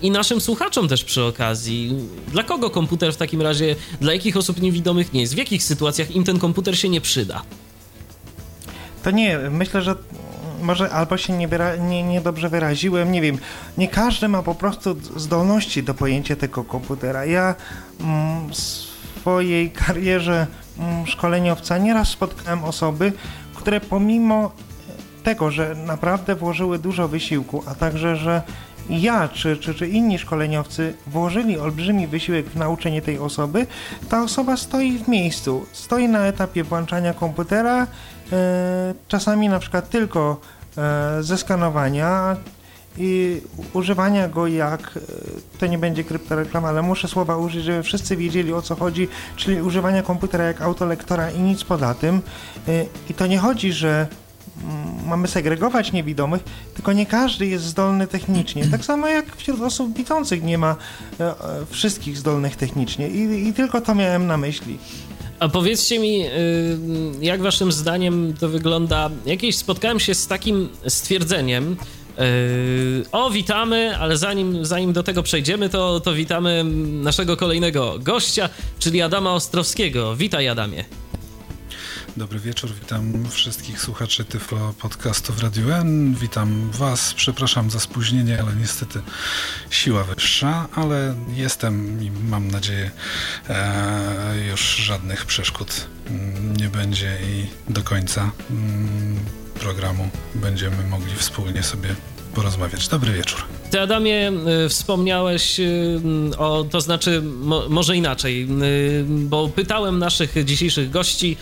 i 0.03 0.11
naszym 0.11 0.41
słuchaczom 0.41 0.89
też 0.89 1.05
przy 1.05 1.25
okazji. 1.25 1.95
Dla 2.29 2.43
kogo 2.43 2.71
komputer 2.71 3.13
w 3.13 3.17
takim 3.17 3.43
razie, 3.43 3.77
dla 4.01 4.13
jakich 4.13 4.37
osób 4.37 4.61
niewidomych 4.61 5.13
nie 5.13 5.21
jest? 5.21 5.35
W 5.35 5.39
jakich 5.39 5.63
sytuacjach 5.63 6.11
im 6.11 6.25
ten 6.25 6.39
komputer 6.39 6.79
się 6.79 6.89
nie 6.89 7.01
przyda? 7.01 7.43
To 9.03 9.11
nie, 9.11 9.39
myślę, 9.51 9.83
że 9.83 9.95
może 10.63 10.91
albo 10.91 11.17
się 11.17 11.33
nie, 11.33 11.49
nie, 11.81 12.03
nie, 12.03 12.21
dobrze 12.21 12.49
wyraziłem, 12.49 13.13
nie 13.13 13.21
wiem. 13.21 13.39
Nie 13.79 13.89
każdy 13.89 14.29
ma 14.29 14.43
po 14.43 14.55
prostu 14.55 14.97
zdolności 15.17 15.83
do 15.83 15.95
pojęcia 15.95 16.37
tego 16.37 16.65
komputera. 16.65 17.25
Ja 17.25 17.55
mm, 18.01 18.49
w 18.49 18.57
swojej 18.57 19.71
karierze 19.71 20.47
mm, 20.79 21.07
szkoleniowca 21.07 21.79
nieraz 21.79 22.09
spotkałem 22.09 22.65
osoby, 22.65 23.13
które 23.55 23.81
pomimo 23.81 24.53
tego, 25.23 25.51
że 25.51 25.75
naprawdę 25.75 26.35
włożyły 26.35 26.79
dużo 26.79 27.09
wysiłku, 27.09 27.63
a 27.67 27.75
także, 27.75 28.17
że 28.17 28.43
ja 28.91 29.29
czy, 29.29 29.57
czy, 29.57 29.75
czy 29.75 29.89
inni 29.89 30.19
szkoleniowcy 30.19 30.95
włożyli 31.07 31.59
olbrzymi 31.59 32.07
wysiłek 32.07 32.47
w 32.47 32.57
nauczenie 32.57 33.03
tej 33.03 33.19
osoby, 33.19 33.67
ta 34.09 34.23
osoba 34.23 34.57
stoi 34.57 34.99
w 34.99 35.09
miejscu, 35.09 35.67
stoi 35.73 36.09
na 36.09 36.27
etapie 36.27 36.65
włączania 36.65 37.15
komputera, 37.15 37.87
e, 38.33 38.95
czasami 39.09 39.49
na 39.49 39.59
przykład 39.59 39.91
tylko 39.91 40.41
e, 40.79 41.23
ze 41.23 41.39
skanowania 41.39 42.37
i 42.99 43.41
używania 43.73 44.29
go 44.29 44.47
jak, 44.47 44.81
e, 44.97 45.01
to 45.59 45.67
nie 45.67 45.79
będzie 45.79 46.05
kryptoreklama, 46.05 46.69
ale 46.69 46.83
muszę 46.83 47.09
słowa 47.09 47.37
użyć, 47.37 47.65
żeby 47.65 47.83
wszyscy 47.83 48.17
wiedzieli 48.17 48.53
o 48.53 48.63
co 48.63 48.77
chodzi, 48.77 49.09
czyli 49.37 49.63
używania 49.63 50.03
komputera 50.03 50.45
jak 50.45 50.63
autolektora 50.63 51.31
i 51.31 51.41
nic 51.41 51.65
poza 51.65 51.95
tym. 51.95 52.23
I 53.11 53.15
to 53.15 53.27
nie 53.27 53.39
chodzi, 53.39 53.73
że 53.73 54.07
mamy 55.07 55.29
segregować 55.29 55.93
niewidomych, 55.93 56.43
tylko 56.75 56.93
nie 56.93 57.07
każdy 57.07 57.47
jest 57.47 57.65
zdolny 57.65 58.07
technicznie. 58.07 58.67
Tak 58.67 58.85
samo 58.85 59.07
jak 59.09 59.37
wśród 59.37 59.61
osób 59.61 59.97
widzących 59.97 60.43
nie 60.43 60.59
ma 60.59 60.77
e, 61.21 61.25
e, 61.25 61.35
wszystkich 61.71 62.19
zdolnych 62.19 62.57
technicznie 62.57 63.09
I, 63.09 63.49
i 63.49 63.53
tylko 63.53 63.81
to 63.81 63.95
miałem 63.95 64.27
na 64.27 64.37
myśli. 64.37 64.79
A 65.39 65.49
powiedzcie 65.49 65.99
mi, 65.99 66.27
y, 66.27 66.29
jak 67.21 67.43
waszym 67.43 67.73
zdaniem 67.73 68.35
to 68.41 68.49
wygląda? 68.49 69.11
Jakieś 69.27 69.57
spotkałem 69.57 70.01
się 70.01 70.15
z 70.15 70.27
takim 70.27 70.69
stwierdzeniem, 70.87 71.77
y, 72.19 73.05
o, 73.13 73.31
witamy, 73.31 73.97
ale 73.97 74.17
zanim, 74.17 74.65
zanim 74.65 74.93
do 74.93 75.03
tego 75.03 75.23
przejdziemy, 75.23 75.69
to, 75.69 76.01
to 76.01 76.15
witamy 76.15 76.65
naszego 77.03 77.37
kolejnego 77.37 77.99
gościa, 77.99 78.49
czyli 78.79 79.03
Adama 79.03 79.35
Ostrowskiego. 79.35 80.17
Witaj, 80.17 80.49
Adamie. 80.49 80.85
Dobry 82.19 82.39
wieczór, 82.39 82.71
witam 82.81 83.29
wszystkich 83.31 83.81
słuchaczy 83.81 84.25
Tyflo 84.25 84.75
Podcastu 84.81 85.33
w 85.33 85.43
Radiu 85.43 85.73
N. 85.73 86.15
Witam 86.15 86.71
Was, 86.71 87.15
przepraszam 87.15 87.71
za 87.71 87.81
spóźnienie, 87.81 88.41
ale 88.41 88.55
niestety 88.55 89.03
siła 89.71 90.05
wyższa, 90.05 90.69
ale 90.75 91.15
jestem 91.35 92.03
i 92.03 92.11
mam 92.11 92.51
nadzieję 92.51 92.91
e, 93.49 94.47
już 94.51 94.61
żadnych 94.61 95.27
przeszkód 95.27 95.87
mm, 96.07 96.57
nie 96.57 96.69
będzie 96.69 97.19
i 97.23 97.47
do 97.73 97.83
końca 97.83 98.31
mm, 98.51 99.19
programu 99.61 100.11
będziemy 100.35 100.85
mogli 100.85 101.17
wspólnie 101.17 101.63
sobie 101.63 101.95
porozmawiać. 102.39 102.89
Dobry 102.89 103.13
wieczór. 103.13 103.43
Ty, 103.71 103.81
Adamie, 103.81 104.33
y, 104.65 104.69
wspomniałeś 104.69 105.61
y, 105.61 106.01
o, 106.39 106.65
to 106.71 106.81
znaczy, 106.81 107.23
mo, 107.23 107.69
może 107.69 107.97
inaczej, 107.97 108.49
y, 108.63 109.05
bo 109.09 109.49
pytałem 109.49 109.99
naszych 109.99 110.45
dzisiejszych 110.45 110.91
gości 110.91 111.37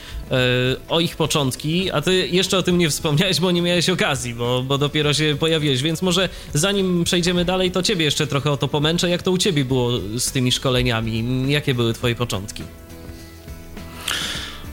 o 0.89 1.01
ich 1.01 1.17
początki, 1.17 1.91
a 1.91 2.01
ty 2.01 2.29
jeszcze 2.29 2.59
o 2.59 2.63
tym 2.63 2.79
nie 2.79 2.91
wspomniałeś, 2.91 3.41
bo 3.41 3.51
nie 3.51 3.63
miałeś 3.63 3.91
okazji, 3.91 4.35
bo, 4.35 4.63
bo 4.63 4.79
dopiero 4.79 5.15
się 5.15 5.37
pojawiłeś, 5.41 5.83
więc 5.83 6.03
może 6.03 6.29
zanim 6.55 7.05
przejdziemy 7.05 7.45
dalej, 7.45 7.71
to 7.71 7.83
ciebie 7.83 8.05
jeszcze 8.05 8.27
trochę 8.27 8.51
o 8.51 8.57
to 8.57 8.69
pomęczę. 8.69 9.11
Jak 9.11 9.23
to 9.23 9.31
u 9.31 9.39
ciebie 9.39 9.65
było 9.65 9.91
z 10.19 10.33
tymi 10.33 10.53
szkoleniami? 10.53 11.45
Jakie 11.49 11.75
były 11.75 11.93
twoje 11.93 12.15
początki? 12.15 12.63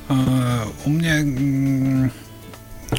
E, 0.09 0.15
u 0.85 0.89
mnie 0.89 1.11
mm, 1.13 2.09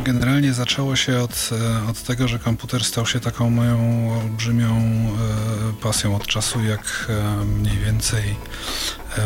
Generalnie 0.03 0.53
zaczęło 0.53 0.97
się 0.97 1.21
od, 1.21 1.51
e, 1.53 1.91
od 1.91 2.03
tego, 2.03 2.29
że 2.29 2.39
komputer 2.39 2.85
stał 2.85 3.07
się 3.07 3.21
taką 3.21 3.51
moją 3.51 4.11
olbrzymią 4.23 4.77
e, 4.77 5.83
pasją 5.83 6.17
od 6.17 6.27
czasu, 6.27 6.65
jak 6.65 7.07
e, 7.09 7.45
mniej 7.45 7.79
więcej 7.79 8.37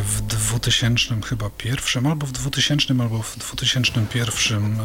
w 0.04 0.20
2000 0.20 1.20
chyba 1.26 1.50
pierwszym, 1.50 2.06
albo 2.06 2.26
w 2.26 2.32
2000, 2.32 2.94
albo 3.00 3.22
w 3.22 3.38
2001 3.38 4.78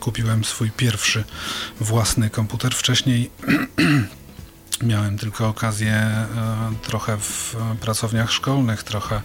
kupiłem 0.00 0.44
swój 0.44 0.70
pierwszy 0.70 1.24
własny 1.80 2.30
komputer. 2.30 2.74
Wcześniej 2.74 3.30
Miałem 4.82 5.18
tylko 5.18 5.48
okazję 5.48 5.92
e, 5.92 6.26
trochę 6.82 7.16
w 7.16 7.56
pracowniach 7.80 8.32
szkolnych, 8.32 8.82
trochę 8.82 9.20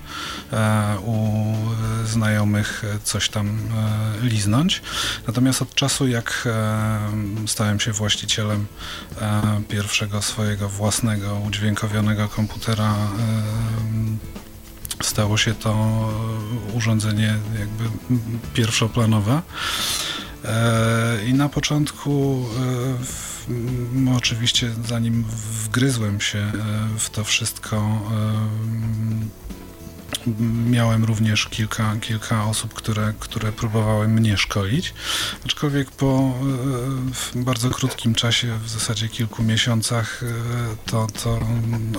e, 0.54 0.98
u 1.00 1.44
znajomych 2.06 2.84
coś 3.04 3.30
tam 3.30 3.48
e, 3.48 4.26
liznąć. 4.26 4.82
Natomiast 5.28 5.62
od 5.62 5.76
czasu, 5.76 6.08
jak 6.08 6.48
stałem 7.48 7.80
się 7.80 7.92
właścicielem 7.92 8.66
pierwszego 9.68 10.22
swojego 10.22 10.70
własnego 10.70 11.36
udźwiękowionego 11.36 12.30
komputera, 12.30 12.96
stało 15.02 15.38
się 15.38 15.54
to 15.54 16.00
urządzenie 16.74 17.38
jakby 17.60 17.84
pierwszoplanowe. 18.54 19.42
I 21.28 21.34
na 21.34 21.50
początku 21.50 22.46
oczywiście 24.18 24.72
zanim 24.88 25.24
wgryzłem 25.64 26.22
się 26.22 26.40
e, 26.40 26.52
w 26.98 27.10
to 27.10 27.24
wszystko, 27.24 27.78
e, 27.78 28.06
miałem 30.70 31.04
również 31.04 31.46
kilka, 31.48 31.96
kilka 32.02 32.46
osób, 32.46 32.74
które, 32.74 33.14
które 33.20 33.52
próbowały 33.52 34.08
mnie 34.08 34.38
szkolić, 34.38 34.94
aczkolwiek 35.46 35.92
po 35.92 36.34
e, 37.36 37.44
bardzo 37.44 37.70
krótkim 37.70 38.16
czasie, 38.16 38.60
w 38.66 38.70
zasadzie 38.70 39.10
kilku 39.10 39.44
miesiącach, 39.44 40.22
to, 40.86 41.08
to 41.24 41.40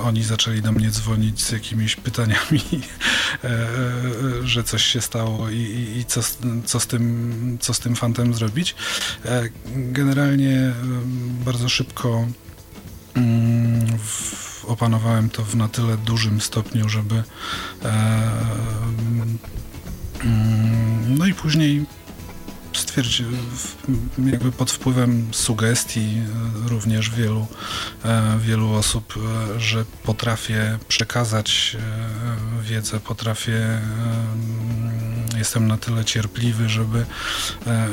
oni 0.05 0.25
zaczęli 0.25 0.63
do 0.63 0.73
mnie 0.73 0.91
dzwonić 0.91 1.43
z 1.43 1.53
jakimiś 1.53 1.97
pytaniami, 1.97 2.61
że 4.45 4.65
coś 4.65 4.85
się 4.85 5.01
stało 5.01 5.51
i, 5.51 5.95
i, 5.97 6.05
co, 6.05 6.21
co, 6.65 6.81
z 6.81 6.87
tym, 6.87 7.59
co 7.61 7.75
z 7.75 7.79
tym 7.79 7.97
fantem 7.97 8.35
zrobić. 8.35 8.75
Generalnie 9.67 10.73
bardzo 11.45 11.69
szybko 11.69 12.27
opanowałem 14.67 15.31
to 15.31 15.45
w 15.45 15.57
na 15.57 15.69
tyle 15.69 15.97
dużym 15.97 16.41
stopniu, 16.41 16.89
żeby 16.89 17.23
mm, 20.23 21.19
no 21.19 21.27
i 21.27 21.35
później 21.35 21.87
stwierdził, 22.79 23.27
jakby 24.27 24.53
pod 24.53 24.71
wpływem 24.71 25.29
sugestii 25.33 26.23
e, 26.67 26.69
również 26.69 27.11
wielu, 27.11 27.47
e, 28.05 28.39
wielu 28.39 28.75
osób, 28.75 29.15
e, 29.57 29.61
że 29.61 29.85
potrafię 30.03 30.79
przekazać 30.89 31.77
wiedzę, 32.63 33.01
potrafię, 33.01 33.81
jestem 35.37 35.67
na 35.67 35.77
tyle 35.77 36.05
cierpliwy, 36.05 36.69
żeby, 36.69 37.07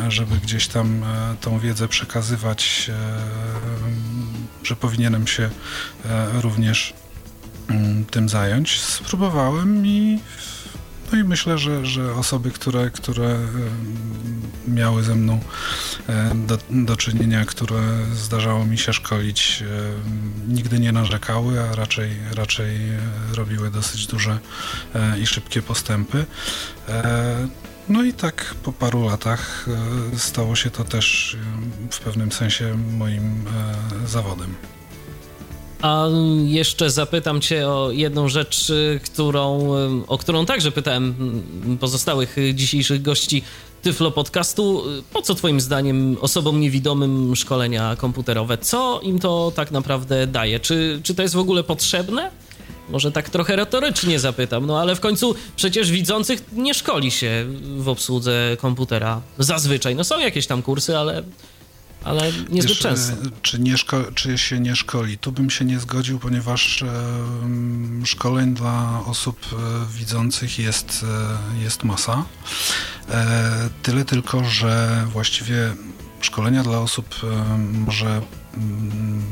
żeby 0.08 0.38
gdzieś 0.38 0.68
tam 0.68 1.06
tą 1.42 1.60
wiedzę 1.60 1.88
przekazywać, 1.88 2.92
że 4.64 4.76
powinienem 4.76 5.28
się 5.28 5.50
również 6.42 6.94
tym 8.12 8.30
zająć. 8.30 8.82
Spróbowałem 8.82 9.88
i 9.88 10.20
no 11.12 11.20
i 11.20 11.24
myślę, 11.24 11.58
że, 11.58 11.86
że 11.86 12.14
osoby, 12.14 12.52
które, 12.52 12.92
które 12.92 13.40
miały 14.68 15.04
ze 15.04 15.16
mną 15.16 15.40
e, 16.10 16.32
do, 16.36 16.58
do 16.70 16.98
czynienia, 16.98 17.46
które 17.46 17.82
zdarzało 18.14 18.66
mi 18.66 18.78
się 18.78 18.94
szkolić, 18.94 19.64
e, 20.48 20.54
nigdy 20.54 20.80
nie 20.80 20.92
narzekały, 20.92 21.62
a 21.62 21.76
raczej, 21.76 22.12
raczej 22.36 22.90
e, 22.90 23.00
robiły 23.34 23.72
dosyć 23.72 24.08
duże 24.08 24.40
i 25.22 25.28
szybkie 25.28 25.62
postępy. 25.62 26.26
No 27.90 28.04
i 28.04 28.14
tak 28.14 28.56
po 28.64 28.74
paru 28.74 29.06
latach 29.06 29.66
stało 30.18 30.56
się 30.56 30.70
to 30.70 30.84
też 30.84 31.38
w 31.92 32.00
pewnym 32.00 32.32
sensie 32.32 32.78
moim 32.98 33.46
zawodem. 34.06 34.56
A 35.84 36.08
jeszcze 36.46 36.90
zapytam 36.90 37.42
Cię 37.42 37.68
o 37.68 37.92
jedną 37.92 38.28
rzecz, 38.28 38.72
którą, 39.06 39.70
o 40.08 40.18
którą 40.18 40.46
także 40.46 40.72
pytałem 40.72 41.16
pozostałych 41.80 42.36
dzisiejszych 42.54 43.02
gości 43.02 43.44
Tyflo 43.82 44.12
Podcastu. 44.12 44.84
Po 45.14 45.22
co 45.22 45.36
Twoim 45.36 45.62
zdaniem 45.62 46.18
osobom 46.22 46.60
niewidomym 46.60 47.36
szkolenia 47.36 47.96
komputerowe? 47.96 48.58
Co 48.58 49.00
im 49.04 49.20
to 49.20 49.52
tak 49.56 49.72
naprawdę 49.72 50.28
daje? 50.28 50.60
Czy, 50.60 51.00
czy 51.04 51.16
to 51.16 51.22
jest 51.22 51.36
w 51.36 51.40
ogóle 51.40 51.64
potrzebne? 51.64 52.32
Może 52.90 53.12
tak 53.12 53.30
trochę 53.30 53.56
retorycznie 53.56 54.20
zapytam, 54.20 54.66
no 54.66 54.80
ale 54.80 54.96
w 54.96 55.00
końcu 55.00 55.36
przecież 55.56 55.92
widzących 55.92 56.44
nie 56.54 56.74
szkoli 56.74 57.12
się 57.12 57.46
w 57.78 57.90
obsłudze 57.90 58.58
komputera. 58.60 59.22
Zazwyczaj, 59.40 59.96
no 59.96 60.04
są 60.04 60.20
jakieś 60.20 60.48
tam 60.48 60.62
kursy, 60.62 60.98
ale 60.98 61.24
ale 62.04 62.32
niezbyt 62.50 62.74
Wiesz, 62.74 62.80
często. 62.80 63.16
Czy, 63.42 63.60
nie 63.60 63.76
szko- 63.78 64.14
czy 64.14 64.38
się 64.38 64.60
nie 64.60 64.76
szkoli? 64.76 65.18
Tu 65.18 65.32
bym 65.32 65.50
się 65.50 65.66
nie 65.66 65.80
zgodził, 65.80 66.20
ponieważ 66.20 66.82
e, 66.82 68.06
szkoleń 68.06 68.54
dla 68.54 69.02
osób 69.06 69.38
e, 69.54 69.56
widzących 69.98 70.60
jest, 70.60 71.06
e, 71.58 71.64
jest 71.64 71.84
masa. 71.84 72.26
E, 73.10 73.70
tyle 73.84 74.06
tylko, 74.06 74.44
że 74.44 75.04
właściwie 75.12 75.74
szkolenia 76.22 76.64
dla 76.64 76.80
osób 76.80 77.16
e, 77.24 77.58
może 77.58 78.22
mm, 78.54 79.24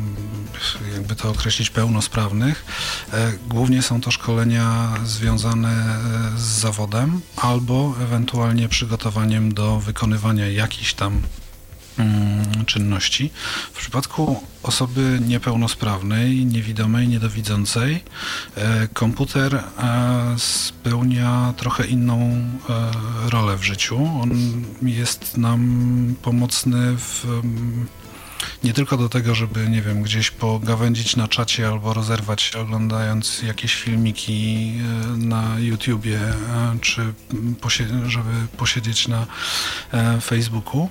jakby 0.94 1.16
to 1.16 1.30
określić 1.30 1.70
pełnosprawnych. 1.70 2.66
E, 3.14 3.32
głównie 3.48 3.82
są 3.82 4.02
to 4.02 4.12
szkolenia 4.12 4.94
związane 5.06 6.00
z 6.38 6.42
zawodem 6.42 7.22
albo 7.36 7.96
ewentualnie 8.02 8.70
przygotowaniem 8.70 9.54
do 9.54 9.80
wykonywania 9.80 10.48
jakichś 10.48 10.94
tam 10.94 11.14
Mm, 11.14 11.51
czynności. 12.66 13.32
W 13.74 13.78
przypadku 13.78 14.44
osoby 14.64 15.20
niepełnosprawnej, 15.28 16.46
niewidomej, 16.46 17.08
niedowidzącej, 17.08 18.04
e, 18.56 18.88
komputer 18.88 19.56
e, 19.56 19.62
spełnia 20.38 21.54
trochę 21.58 21.88
inną 21.88 22.20
e, 22.20 23.30
rolę 23.30 23.58
w 23.58 23.64
życiu. 23.64 23.98
On 24.22 24.32
jest 24.82 25.38
nam 25.38 26.16
pomocny 26.22 26.98
w 26.98 27.26
nie 28.64 28.74
tylko 28.74 28.98
do 28.98 29.10
tego, 29.10 29.36
żeby, 29.36 29.70
nie 29.70 29.82
wiem, 29.82 30.02
gdzieś 30.04 30.32
pogawędzić 30.32 31.16
na 31.16 31.28
czacie 31.28 31.68
albo 31.68 31.94
rozerwać 31.94 32.42
się 32.42 32.60
oglądając 32.60 33.42
jakieś 33.42 33.76
filmiki 33.76 34.72
na 35.18 35.60
YouTubie, 35.60 36.20
czy 36.82 37.14
żeby 38.08 38.30
posiedzieć 38.58 39.08
na 39.08 39.28
Facebooku, 40.22 40.90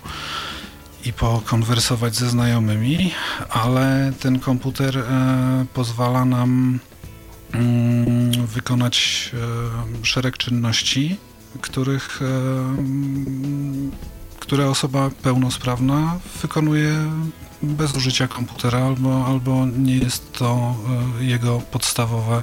i 1.04 1.12
pokonwersować 1.12 2.16
ze 2.16 2.30
znajomymi, 2.30 3.12
ale 3.48 4.12
ten 4.20 4.38
komputer 4.38 4.98
e, 4.98 5.66
pozwala 5.74 6.24
nam 6.24 6.78
mm, 7.52 8.46
wykonać 8.46 9.30
e, 10.02 10.04
szereg 10.04 10.36
czynności, 10.36 11.16
których, 11.60 12.20
e, 12.22 12.26
które 14.40 14.68
osoba 14.68 15.10
pełnosprawna 15.22 16.18
wykonuje 16.42 16.94
bez 17.62 17.96
użycia 17.96 18.28
komputera, 18.28 18.78
albo, 18.78 19.26
albo 19.26 19.66
nie 19.66 19.98
jest 19.98 20.32
to 20.32 20.76
jego 21.18 21.60
podstawowe, 21.60 22.42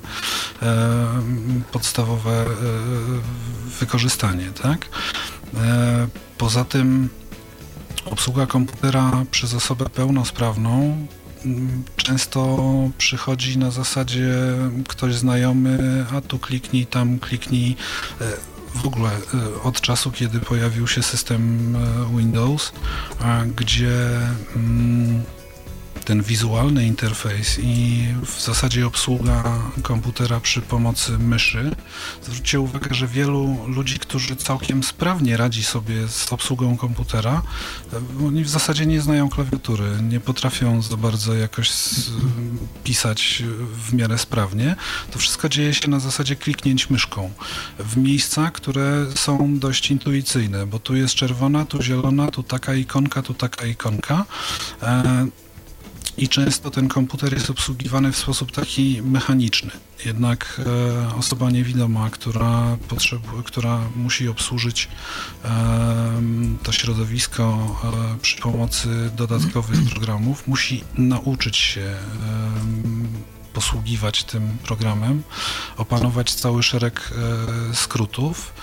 podstawowe 1.72 2.46
wykorzystanie. 3.80 4.52
Tak? 4.63 4.89
Poza 6.38 6.65
tym 6.65 7.10
Obsługa 8.12 8.46
komputera 8.46 9.26
przez 9.32 9.54
osobę 9.54 9.89
pełnosprawną 9.89 11.08
mm, 11.46 11.84
często 11.96 12.58
przychodzi 12.98 13.58
na 13.58 13.72
zasadzie 13.72 14.34
ktoś 14.88 15.15
znajomy, 15.15 16.06
a 16.17 16.22
tu 16.22 16.39
kliknij, 16.39 16.86
tam 16.86 17.20
kliknij. 17.20 17.76
E, 18.22 18.26
w 18.76 18.86
ogóle 18.86 19.10
e, 19.10 19.62
od 19.63 19.82
czasu, 19.82 20.12
kiedy 20.12 20.39
pojawił 20.39 20.88
się 20.88 21.04
system 21.04 21.76
e, 21.76 22.17
Windows, 22.17 22.72
gdzie 23.56 24.20
mm, 24.56 25.24
ten 26.08 26.24
wizualny 26.24 26.86
interfejs 26.86 27.60
i 27.60 28.06
w 28.26 28.41
zasadzie 28.41 28.88
obsługa 28.88 29.43
komputera 29.82 30.39
przy 30.39 30.62
pomocy 30.62 31.12
myszy. 31.20 31.76
Zwróćcie 32.24 32.60
uwagę, 32.60 32.96
że 32.96 33.08
wielu 33.08 33.58
ludzi, 33.67 34.00
którzy 34.00 34.36
całkiem 34.36 34.84
sprawnie 34.84 35.38
radzi 35.38 35.63
sobie 35.63 36.08
z 36.08 36.34
obsługą 36.34 36.78
komputera, 36.78 37.41
e, 37.93 38.26
oni 38.28 38.43
w 38.43 38.50
zasadzie 38.50 38.86
nie 38.86 39.02
znają 39.02 39.30
klawiatury, 39.30 39.84
nie 40.02 40.20
potrafią 40.20 40.82
za 40.82 40.98
bardzo 40.98 41.34
jakoś 41.34 41.72
pisać 42.84 43.43
w 43.88 43.93
miarę 43.93 44.17
sprawnie. 44.17 44.76
To 45.12 45.20
wszystko 45.20 45.50
dzieje 45.50 45.74
się 45.74 45.89
na 45.89 46.00
zasadzie 46.00 46.36
kliknięć 46.36 46.89
myszką 46.89 47.32
w 47.80 47.98
miejsca, 47.98 48.52
które 48.52 49.06
są 49.15 49.60
dość 49.60 49.91
intuicyjne, 49.91 50.67
bo 50.67 50.80
tu 50.80 50.96
jest 50.96 51.15
czerwona, 51.15 51.65
tu 51.65 51.82
zielona, 51.82 52.32
tu 52.32 52.43
taka 52.43 52.74
ikonka, 52.74 53.22
tu 53.22 53.34
taka 53.34 53.65
ikonka. 53.65 54.26
E, 54.84 55.47
i 56.17 56.30
często 56.30 56.71
ten 56.71 56.88
komputer 56.88 57.34
jest 57.34 57.49
obsługiwany 57.49 58.12
w 58.12 58.17
sposób 58.17 58.51
taki 58.51 59.01
mechaniczny. 59.01 59.71
Jednak 60.06 60.62
e, 61.12 61.15
osoba 61.15 61.51
niewidoma, 61.51 62.10
która, 62.10 62.77
potrzebuje, 62.88 63.43
która 63.43 63.80
musi 63.95 64.27
obsłużyć 64.27 64.89
e, 65.45 65.49
to 66.63 66.71
środowisko 66.71 67.75
e, 68.15 68.19
przy 68.19 68.41
pomocy 68.41 69.12
dodatkowych 69.15 69.84
programów, 69.91 70.47
musi 70.47 70.84
nauczyć 70.97 71.58
się 71.58 71.82
e, 71.82 71.97
posługiwać 73.53 74.23
tym 74.23 74.58
programem, 74.63 75.23
opanować 75.77 76.34
cały 76.34 76.63
szereg 76.63 77.12
e, 77.71 77.75
skrótów, 77.75 78.53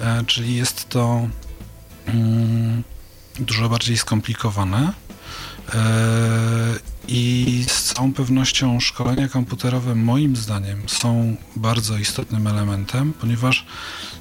e, 0.00 0.24
czyli 0.26 0.56
jest 0.56 0.88
to 0.88 1.28
mm, 2.06 2.82
dużo 3.38 3.68
bardziej 3.68 3.96
skomplikowane 3.96 4.92
i 7.08 7.64
z 7.68 7.82
całą 7.82 8.12
pewnością 8.12 8.80
szkolenia 8.80 9.28
komputerowe 9.28 9.94
moim 9.94 10.36
zdaniem 10.36 10.82
są 10.86 11.36
bardzo 11.56 11.98
istotnym 11.98 12.46
elementem, 12.46 13.12
ponieważ 13.12 13.66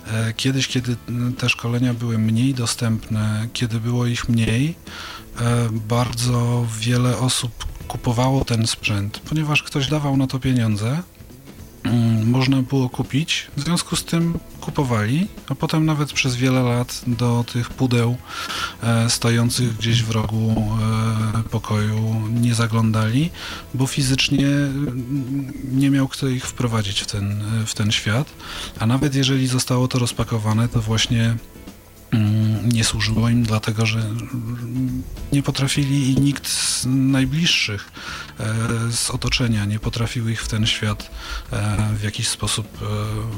e, 0.07 0.33
kiedyś, 0.33 0.67
kiedy 0.67 0.95
te 1.37 1.49
szkolenia 1.49 1.93
były 1.93 2.17
mniej 2.17 2.53
dostępne, 2.53 3.47
kiedy 3.53 3.79
było 3.79 4.05
ich 4.05 4.29
mniej, 4.29 4.75
e, 5.39 5.69
bardzo 5.71 6.67
wiele 6.79 7.17
osób 7.17 7.65
kupowało 7.87 8.45
ten 8.45 8.67
sprzęt, 8.67 9.19
ponieważ 9.19 9.63
ktoś 9.63 9.87
dawał 9.87 10.17
na 10.17 10.27
to 10.27 10.39
pieniądze, 10.39 11.03
można 12.25 12.61
było 12.61 12.89
kupić. 12.89 13.47
W 13.57 13.61
związku 13.61 13.95
z 13.95 14.05
tym 14.05 14.39
kupowali, 14.61 15.27
a 15.49 15.55
potem 15.55 15.85
nawet 15.85 16.13
przez 16.13 16.35
wiele 16.35 16.63
lat 16.63 17.01
do 17.07 17.45
tych 17.53 17.69
pudeł 17.69 18.17
e, 18.83 19.09
stojących 19.09 19.77
gdzieś 19.77 20.03
w 20.03 20.11
rogu 20.11 20.55
e, 21.39 21.49
pokoju 21.49 22.29
nie 22.41 22.55
zaglądali, 22.55 23.29
bo 23.73 23.87
fizycznie 23.87 24.47
mm, 24.47 25.53
nie 25.71 25.89
miał 25.89 26.07
kto 26.07 26.27
ich 26.27 26.45
wprowadzić 26.45 27.01
w 27.01 27.05
ten, 27.05 27.43
w 27.65 27.73
ten 27.73 27.91
świat. 27.91 28.27
A 28.79 28.85
nawet 28.85 29.15
jeżeli 29.15 29.47
zostało 29.47 29.87
to 29.87 29.99
rozpakowane, 29.99 30.67
to 30.67 30.81
właśnie 30.81 31.23
mm, 31.23 31.39
nie 32.73 32.83
służyło 32.83 33.29
im, 33.29 33.43
dlatego 33.43 33.85
że 33.85 33.99
nie 35.31 35.43
potrafili 35.43 36.11
i 36.11 36.21
nikt 36.21 36.47
z 36.47 36.85
najbliższych 36.85 37.91
e, 38.39 38.45
z 38.91 39.09
otoczenia 39.09 39.65
nie 39.65 39.79
potrafił 39.79 40.29
ich 40.29 40.43
w 40.43 40.47
ten 40.47 40.67
świat 40.67 41.11
e, 41.51 41.77
w 41.99 42.03
jakiś 42.03 42.27
sposób 42.27 42.67
e, 42.81 42.85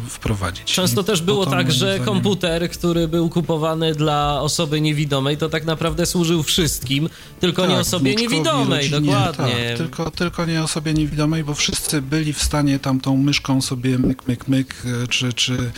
wprowadzić. 0.09 0.73
Często 0.73 1.03
też 1.03 1.21
było 1.21 1.45
tak, 1.45 1.71
że 1.71 1.77
zdaniem... 1.77 2.05
komputer, 2.05 2.69
który 2.69 3.07
był 3.07 3.29
kupowany 3.29 3.95
dla 3.95 4.41
osoby 4.41 4.81
niewidomej, 4.81 5.37
to 5.37 5.49
tak 5.49 5.65
naprawdę 5.65 6.05
służył 6.05 6.43
wszystkim, 6.43 7.09
tylko 7.39 7.61
tak, 7.61 7.71
nie 7.71 7.77
osobie 7.77 8.15
niewidomej, 8.15 8.89
rodzinie, 8.89 9.11
dokładnie. 9.11 9.55
Tak, 9.69 9.77
tylko, 9.77 10.11
tylko 10.11 10.45
nie 10.45 10.63
osobie 10.63 10.93
niewidomej, 10.93 11.43
bo 11.43 11.53
wszyscy 11.53 12.01
byli 12.01 12.33
w 12.33 12.43
stanie 12.43 12.79
tam 12.79 12.99
tą 12.99 13.17
myszką 13.17 13.61
sobie 13.61 13.99
myk, 13.99 14.27
myk, 14.27 14.47
myk, 14.47 14.75
czy, 15.09 15.33
czy 15.33 15.71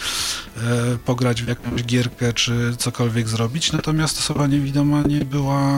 e, 0.58 0.98
pograć 1.06 1.44
w 1.44 1.48
jakąś 1.48 1.84
gierkę, 1.84 2.34
czy 2.34 2.76
cokolwiek 2.80 3.28
zrobić, 3.30 3.72
natomiast 3.72 4.20
osoba 4.20 4.48
niewidoma 4.48 5.02
nie 5.02 5.26
była, 5.26 5.72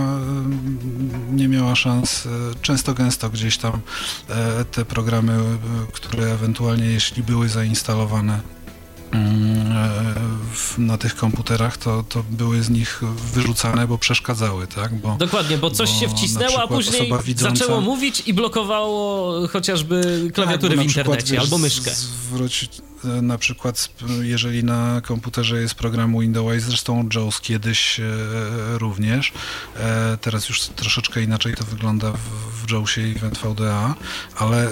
nie 1.31 1.47
miała 1.47 1.75
szans, 1.75 2.25
e, 2.25 2.29
często 2.61 2.93
gęsto 2.93 3.29
gdzieś 3.29 3.57
tam 3.57 3.79
e, 4.29 4.65
te 4.65 4.85
programy, 4.85 5.33
e, 5.33 5.37
które 5.91 6.33
ewentualnie 6.33 6.85
jeśli 6.85 7.23
były 7.23 7.49
zainstalowane 7.49 8.41
mm, 9.11 9.73
na 10.77 10.97
tych 10.97 11.15
komputerach, 11.15 11.77
to, 11.77 12.03
to 12.09 12.23
były 12.29 12.63
z 12.63 12.69
nich 12.69 13.01
wyrzucane, 13.33 13.87
bo 13.87 13.97
przeszkadzały, 13.97 14.67
tak? 14.67 14.95
Bo, 14.95 15.15
Dokładnie, 15.15 15.57
bo 15.57 15.71
coś 15.71 15.89
bo 15.91 15.99
się 15.99 16.09
wcisnęło, 16.09 16.63
a 16.63 16.67
później 16.67 17.13
widząca... 17.23 17.55
zaczęło 17.55 17.81
mówić 17.81 18.23
i 18.25 18.33
blokowało 18.33 19.47
chociażby 19.47 20.29
klawiatury 20.33 20.75
tak, 20.75 20.85
w 20.85 20.87
internecie 20.87 21.23
przykład, 21.23 21.43
albo 21.43 21.57
myszkę. 21.57 21.91
Zwróć, 21.91 22.69
na 23.03 23.37
przykład 23.37 23.89
jeżeli 24.21 24.63
na 24.63 25.01
komputerze 25.01 25.61
jest 25.61 25.75
program 25.75 26.19
Windows, 26.19 26.63
zresztą 26.63 27.09
JAWS 27.15 27.41
kiedyś 27.41 27.99
e, 27.99 28.03
również, 28.77 29.33
e, 29.75 30.17
teraz 30.21 30.49
już 30.49 30.61
troszeczkę 30.61 31.23
inaczej 31.23 31.55
to 31.55 31.63
wygląda 31.63 32.11
w, 32.11 32.71
JAWSie 32.71 33.11
i 33.11 33.13
w 33.13 33.23
NVDA, 33.23 33.95
ale 34.35 34.67
e, 34.67 34.69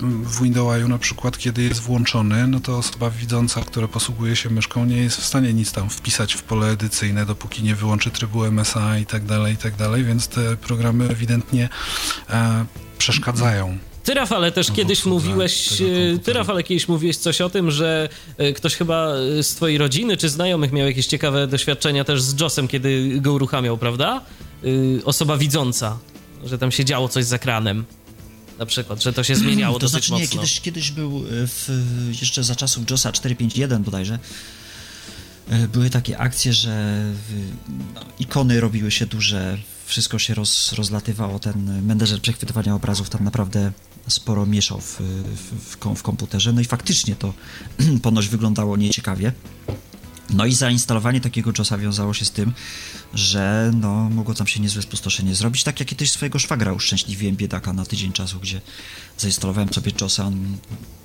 w 0.00 0.42
Windowsu 0.42 0.88
na 0.88 0.98
przykład 0.98 1.38
kiedy 1.38 1.62
jest 1.62 1.80
włączony, 1.80 2.46
no 2.46 2.60
to 2.60 2.78
osoba 2.78 3.10
widząca, 3.10 3.60
która 3.60 3.88
posługuje 3.88 4.36
się 4.36 4.50
myszką 4.50 4.84
nie 4.84 4.96
jest 4.96 5.16
w 5.16 5.24
stanie 5.24 5.54
nic 5.54 5.72
tam 5.72 5.90
wpisać 5.90 6.34
w 6.34 6.42
pole 6.42 6.66
edycyjne, 6.66 7.26
dopóki 7.26 7.62
nie 7.62 7.74
wyłączy 7.74 8.10
trybu 8.10 8.44
MSA 8.44 8.98
i 8.98 9.06
tak 9.06 9.24
dalej, 9.24 9.54
i 9.54 9.56
tak 9.56 9.76
dalej, 9.76 10.04
więc 10.04 10.28
te 10.28 10.56
programy 10.56 11.08
ewidentnie 11.08 11.68
przeszkadzają 12.98 13.78
ty, 14.04 14.14
Rafale, 14.14 14.52
też 14.52 14.68
no, 14.68 14.74
kiedyś 14.74 15.04
mówiłeś, 15.04 15.82
e, 15.82 16.18
ty, 16.18 16.32
Rafale, 16.32 16.62
kiedyś 16.62 16.88
mówiłeś 16.88 17.16
coś 17.16 17.40
o 17.40 17.50
tym, 17.50 17.70
że 17.70 18.08
e, 18.38 18.52
ktoś 18.52 18.74
chyba 18.76 19.12
z 19.42 19.48
twojej 19.48 19.78
rodziny 19.78 20.16
czy 20.16 20.28
znajomych 20.28 20.72
miał 20.72 20.86
jakieś 20.86 21.06
ciekawe 21.06 21.46
doświadczenia 21.46 22.04
też 22.04 22.22
z 22.22 22.40
JOSem, 22.40 22.68
kiedy 22.68 23.18
go 23.20 23.32
uruchamiał, 23.32 23.78
prawda? 23.78 24.20
E, 24.64 25.04
osoba 25.04 25.36
widząca, 25.36 25.98
że 26.44 26.58
tam 26.58 26.72
się 26.72 26.84
działo 26.84 27.08
coś 27.08 27.24
z 27.24 27.32
ekranem. 27.32 27.84
Na 28.58 28.66
przykład, 28.66 29.02
że 29.02 29.12
to 29.12 29.24
się 29.24 29.36
zmieniało 29.44 29.74
to 29.74 29.86
dosyć 29.86 30.06
znaczy, 30.06 30.12
nie, 30.12 30.26
mocno. 30.26 30.40
Kiedyś, 30.40 30.60
kiedyś 30.60 30.90
był 30.90 31.24
w, 31.28 31.68
jeszcze 32.20 32.44
za 32.44 32.56
czasów 32.56 32.90
JOSa 32.90 33.12
451 33.12 33.82
bodajże, 33.82 34.18
były 35.72 35.90
takie 35.90 36.18
akcje, 36.18 36.52
że 36.52 37.04
no, 37.94 38.00
ikony 38.18 38.60
robiły 38.60 38.90
się 38.90 39.06
duże, 39.06 39.58
wszystko 39.86 40.18
się 40.18 40.34
roz, 40.34 40.72
rozlatywało, 40.72 41.38
ten 41.38 41.82
menedżer 41.82 42.20
przechwytywania 42.20 42.74
obrazów 42.74 43.10
tam 43.10 43.24
naprawdę 43.24 43.72
sporo 44.08 44.46
mieszał 44.46 44.80
w, 44.80 45.00
w, 45.00 45.76
w 45.96 46.02
komputerze, 46.02 46.52
no 46.52 46.60
i 46.60 46.64
faktycznie 46.64 47.16
to 47.16 47.34
ponoć 48.02 48.28
wyglądało 48.28 48.76
nieciekawie. 48.76 49.32
No 50.30 50.46
i 50.46 50.54
zainstalowanie 50.54 51.20
takiego 51.20 51.52
JOSa 51.58 51.78
wiązało 51.78 52.14
się 52.14 52.24
z 52.24 52.30
tym, 52.30 52.52
że 53.14 53.72
no, 53.74 54.10
mogło 54.10 54.34
tam 54.34 54.46
się 54.46 54.60
niezłe 54.60 54.82
spustoszenie 54.82 55.34
zrobić, 55.34 55.64
tak 55.64 55.80
jak 55.80 55.88
kiedyś 55.88 56.10
swojego 56.10 56.38
szwagra 56.38 56.72
uszczęśliwiłem 56.72 57.36
biedaka 57.36 57.72
na 57.72 57.84
tydzień 57.84 58.12
czasu, 58.12 58.40
gdzie 58.40 58.60
zainstalowałem 59.18 59.72
sobie 59.72 59.92
JOSa, 60.00 60.24
on 60.24 60.56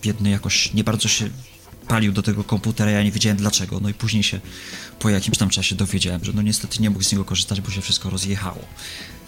biedny 0.01 0.30
jakoś 0.30 0.74
nie 0.74 0.84
bardzo 0.84 1.08
się 1.08 1.30
palił 1.88 2.12
do 2.12 2.24
tego 2.24 2.43
komputera, 2.43 2.91
ja 2.91 3.04
nie 3.04 3.12
wiedziałem 3.12 3.38
dlaczego, 3.38 3.80
no 3.80 3.89
i 3.89 3.93
później 3.93 4.24
się 4.24 4.39
po 4.99 5.10
jakimś 5.10 5.38
tam 5.38 5.49
czasie 5.49 5.76
dowiedziałem, 5.76 6.26
że 6.26 6.34
no 6.34 6.41
niestety 6.41 6.82
nie 6.82 6.89
mógł 6.89 7.04
z 7.04 7.12
niego 7.12 7.26
korzystać, 7.26 7.62
bo 7.62 7.72
się 7.72 7.82
wszystko 7.82 8.10
rozjechało 8.10 8.66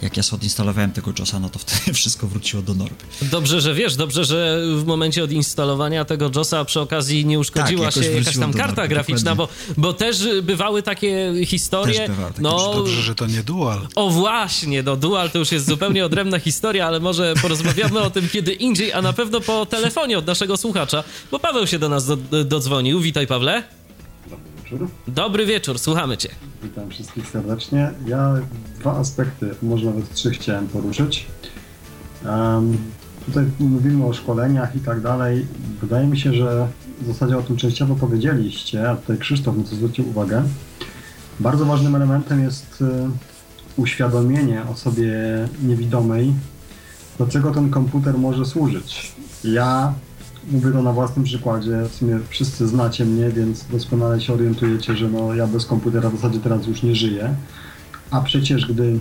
jak 0.02 0.16
ja 0.16 0.22
sobie 0.22 0.40
odinstalowałem 0.40 0.92
tego 0.92 1.12
JOSa, 1.18 1.40
no 1.40 1.50
to 1.50 1.58
wtedy 1.58 1.92
wszystko 1.98 2.26
wróciło 2.26 2.62
do 2.62 2.74
normy. 2.74 2.96
Dobrze, 3.22 3.60
że 3.60 3.74
wiesz, 3.74 3.96
dobrze, 3.96 4.24
że 4.24 4.60
w 4.76 4.84
momencie 4.84 5.24
odinstalowania 5.24 6.04
tego 6.04 6.30
JOSa 6.34 6.64
przy 6.64 6.80
okazji 6.80 7.26
nie 7.26 7.38
uszkodziła 7.38 7.84
tak, 7.84 8.04
się 8.04 8.10
jakaś 8.10 8.38
tam 8.38 8.52
karta 8.52 8.82
normy, 8.82 8.88
graficzna, 8.88 9.34
bo, 9.34 9.48
bo 9.76 9.92
też 9.92 10.28
bywały 10.42 10.82
takie 10.82 11.32
historie. 11.46 11.98
Też 11.98 12.08
bywa, 12.08 12.28
takie 12.28 12.42
no, 12.42 12.74
dobrze, 12.74 13.02
że 13.02 13.14
to 13.14 13.26
nie 13.26 13.42
dual. 13.42 13.88
O 13.94 14.10
właśnie, 14.10 14.82
no 14.82 14.96
dual 14.96 15.30
to 15.30 15.38
już 15.38 15.52
jest 15.52 15.66
zupełnie 15.66 16.04
odrębna 16.04 16.38
historia, 16.38 16.86
ale 16.86 17.00
może 17.00 17.34
porozmawiamy 17.42 18.00
o 18.00 18.10
tym 18.10 18.28
kiedy 18.28 18.52
indziej, 18.52 18.92
a 18.92 19.02
na 19.02 19.12
pewno 19.12 19.40
po 19.40 19.66
telefonie 19.66 20.18
od 20.18 20.26
naszego 20.26 20.56
słuchacza, 20.56 21.04
bo 21.30 21.38
Paweł 21.38 21.66
się 21.66 21.78
do 21.78 21.88
nas 21.88 22.06
do, 22.06 22.44
dodzwonił. 22.44 23.00
Witaj 23.00 23.26
Pawle. 23.26 23.62
wieczór. 24.64 24.88
Dobry 25.08 25.46
wieczór, 25.46 25.78
słuchamy 25.78 26.16
Cię. 26.16 26.28
Witam 26.62 26.90
wszystkich 26.90 27.28
serdecznie. 27.28 27.90
Ja 28.06 28.34
dwa 28.86 28.98
aspekty, 28.98 29.54
może 29.62 29.86
nawet 29.86 30.14
trzy 30.14 30.30
chciałem 30.30 30.66
poruszyć. 30.66 31.26
Um, 32.24 32.76
tutaj 33.26 33.44
mówimy 33.58 34.04
o 34.06 34.12
szkoleniach 34.12 34.76
i 34.76 34.80
tak 34.80 35.00
dalej. 35.00 35.46
Wydaje 35.80 36.06
mi 36.06 36.20
się, 36.20 36.32
że 36.32 36.68
w 37.00 37.06
zasadzie 37.06 37.38
o 37.38 37.42
tym 37.42 37.56
częściowo 37.56 37.94
powiedzieliście, 37.94 38.90
a 38.90 38.96
tutaj 38.96 39.18
Krzysztof 39.18 39.56
na 39.56 39.64
to 39.64 39.76
zwrócił 39.76 40.08
uwagę. 40.08 40.42
Bardzo 41.40 41.64
ważnym 41.64 41.94
elementem 41.94 42.42
jest 42.42 42.82
e, 42.82 43.10
uświadomienie 43.76 44.62
osobie 44.72 45.12
niewidomej, 45.62 46.32
do 47.18 47.26
czego 47.26 47.50
ten 47.50 47.70
komputer 47.70 48.18
może 48.18 48.44
służyć. 48.44 49.12
Ja 49.44 49.94
mówię 50.50 50.72
to 50.72 50.82
na 50.82 50.92
własnym 50.92 51.24
przykładzie, 51.24 51.82
w 51.88 51.94
sumie 51.94 52.18
wszyscy 52.28 52.68
znacie 52.68 53.04
mnie, 53.04 53.30
więc 53.30 53.64
doskonale 53.64 54.20
się 54.20 54.32
orientujecie, 54.32 54.96
że 54.96 55.08
no, 55.08 55.34
ja 55.34 55.46
bez 55.46 55.66
komputera 55.66 56.10
w 56.10 56.16
zasadzie 56.16 56.40
teraz 56.40 56.66
już 56.66 56.82
nie 56.82 56.94
żyję. 56.94 57.34
A 58.10 58.20
przecież 58.20 58.66
gdy 58.66 58.98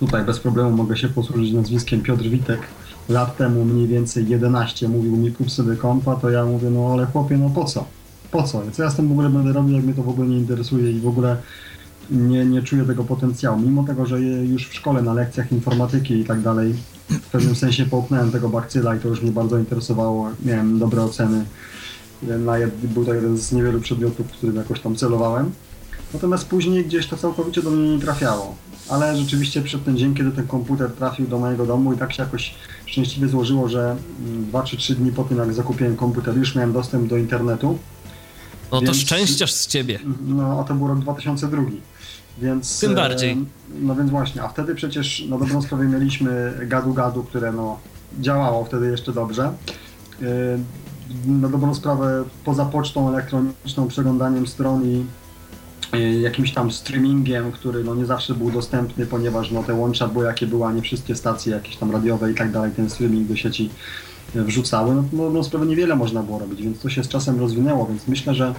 tutaj 0.00 0.24
bez 0.24 0.38
problemu 0.38 0.70
mogę 0.70 0.96
się 0.96 1.08
posłużyć 1.08 1.52
nazwiskiem 1.52 2.00
Piotr 2.00 2.22
Witek, 2.22 2.60
lat 3.08 3.36
temu 3.36 3.64
mniej 3.64 3.86
więcej 3.86 4.28
11 4.28 4.88
mówił 4.88 5.16
mi 5.16 5.32
kup 5.32 5.50
sobie 5.50 5.76
kompa, 5.76 6.16
to 6.16 6.30
ja 6.30 6.44
mówię, 6.44 6.70
no 6.70 6.92
ale 6.92 7.06
chłopie, 7.06 7.36
no 7.36 7.50
po 7.50 7.64
co? 7.64 7.84
Po 8.30 8.42
co? 8.42 8.62
Co 8.72 8.82
ja 8.82 8.90
z 8.90 8.96
tym 8.96 9.08
w 9.08 9.12
ogóle 9.12 9.30
będę 9.30 9.52
robił, 9.52 9.76
jak 9.76 9.84
mnie 9.84 9.94
to 9.94 10.02
w 10.02 10.08
ogóle 10.08 10.28
nie 10.28 10.38
interesuje 10.38 10.90
i 10.90 11.00
w 11.00 11.08
ogóle 11.08 11.36
nie, 12.10 12.44
nie 12.44 12.62
czuję 12.62 12.84
tego 12.84 13.04
potencjału. 13.04 13.60
Mimo 13.60 13.84
tego, 13.84 14.06
że 14.06 14.20
już 14.20 14.68
w 14.68 14.74
szkole 14.74 15.02
na 15.02 15.14
lekcjach 15.14 15.52
informatyki 15.52 16.14
i 16.14 16.24
tak 16.24 16.40
dalej 16.40 16.74
w 17.08 17.30
pewnym 17.30 17.54
sensie 17.54 17.86
połknąłem 17.86 18.30
tego 18.30 18.48
bakcyla 18.48 18.96
i 18.96 19.00
to 19.00 19.08
już 19.08 19.22
mnie 19.22 19.32
bardzo 19.32 19.58
interesowało. 19.58 20.30
Miałem 20.44 20.78
dobre 20.78 21.02
oceny. 21.02 21.44
Na. 22.22 22.52
Był 22.82 23.04
to 23.04 23.14
jeden 23.14 23.38
z 23.38 23.52
niewielu 23.52 23.80
przedmiotów, 23.80 24.26
w 24.26 24.30
którym 24.30 24.56
jakoś 24.56 24.80
tam 24.80 24.96
celowałem. 24.96 25.50
Natomiast 26.14 26.48
później 26.48 26.84
gdzieś 26.84 27.06
to 27.06 27.16
całkowicie 27.16 27.62
do 27.62 27.70
mnie 27.70 27.96
nie 27.96 28.00
trafiało. 28.00 28.54
Ale 28.88 29.16
rzeczywiście 29.16 29.62
przed 29.62 29.84
ten 29.84 29.98
dzień, 29.98 30.14
kiedy 30.14 30.30
ten 30.30 30.46
komputer 30.46 30.90
trafił 30.90 31.26
do 31.26 31.38
mojego 31.38 31.66
domu 31.66 31.92
i 31.92 31.96
tak 31.96 32.12
się 32.12 32.22
jakoś 32.22 32.54
szczęśliwie 32.86 33.28
złożyło, 33.28 33.68
że 33.68 33.96
2 34.18 34.62
czy 34.62 34.76
3 34.76 34.94
dni 34.94 35.12
po 35.12 35.24
tym, 35.24 35.38
jak 35.38 35.54
zakupiłem 35.54 35.96
komputer, 35.96 36.36
już 36.36 36.54
miałem 36.54 36.72
dostęp 36.72 37.08
do 37.08 37.16
internetu. 37.16 37.78
No 38.72 38.80
to 38.80 38.94
szczęściarz 38.94 39.52
z 39.52 39.66
ciebie. 39.66 39.98
No, 40.26 40.60
a 40.60 40.64
to 40.64 40.74
był 40.74 40.88
rok 40.88 40.98
2002. 40.98 41.62
Więc, 42.38 42.80
Tym 42.80 42.94
bardziej. 42.94 43.36
No 43.80 43.96
więc 43.96 44.10
właśnie, 44.10 44.42
a 44.42 44.48
wtedy 44.48 44.74
przecież 44.74 45.24
na 45.28 45.38
dobrą 45.38 45.62
sprawę 45.62 45.84
mieliśmy 45.84 46.52
gadu-gadu, 46.66 47.24
które 47.24 47.52
no, 47.52 47.78
działało 48.20 48.64
wtedy 48.64 48.90
jeszcze 48.90 49.12
dobrze. 49.12 49.52
Na 51.26 51.48
dobrą 51.48 51.74
sprawę 51.74 52.24
poza 52.44 52.64
pocztą 52.64 53.08
elektroniczną, 53.08 53.88
przeglądaniem 53.88 54.46
stron 54.46 54.84
i 54.84 55.04
jakimś 56.00 56.52
tam 56.52 56.70
streamingiem, 56.70 57.52
który 57.52 57.84
no 57.84 57.94
nie 57.94 58.06
zawsze 58.06 58.34
był 58.34 58.50
dostępny, 58.50 59.06
ponieważ 59.06 59.50
no 59.50 59.62
te 59.62 59.74
łącza 59.74 60.08
były 60.08 60.24
jakie 60.24 60.46
były, 60.46 60.66
a 60.66 60.72
nie 60.72 60.82
wszystkie 60.82 61.14
stacje 61.14 61.52
jakieś 61.52 61.76
tam 61.76 61.90
radiowe 61.90 62.32
i 62.32 62.34
tak 62.34 62.50
dalej, 62.50 62.72
ten 62.72 62.90
streaming 62.90 63.28
do 63.28 63.36
sieci 63.36 63.70
wrzucały, 64.34 64.94
no, 64.94 65.04
no, 65.12 65.30
no 65.30 65.44
sprawę 65.44 65.66
niewiele 65.66 65.96
można 65.96 66.22
było 66.22 66.38
robić, 66.38 66.62
więc 66.62 66.80
to 66.80 66.90
się 66.90 67.04
z 67.04 67.08
czasem 67.08 67.40
rozwinęło, 67.40 67.86
więc 67.86 68.08
myślę, 68.08 68.34
że 68.34 68.54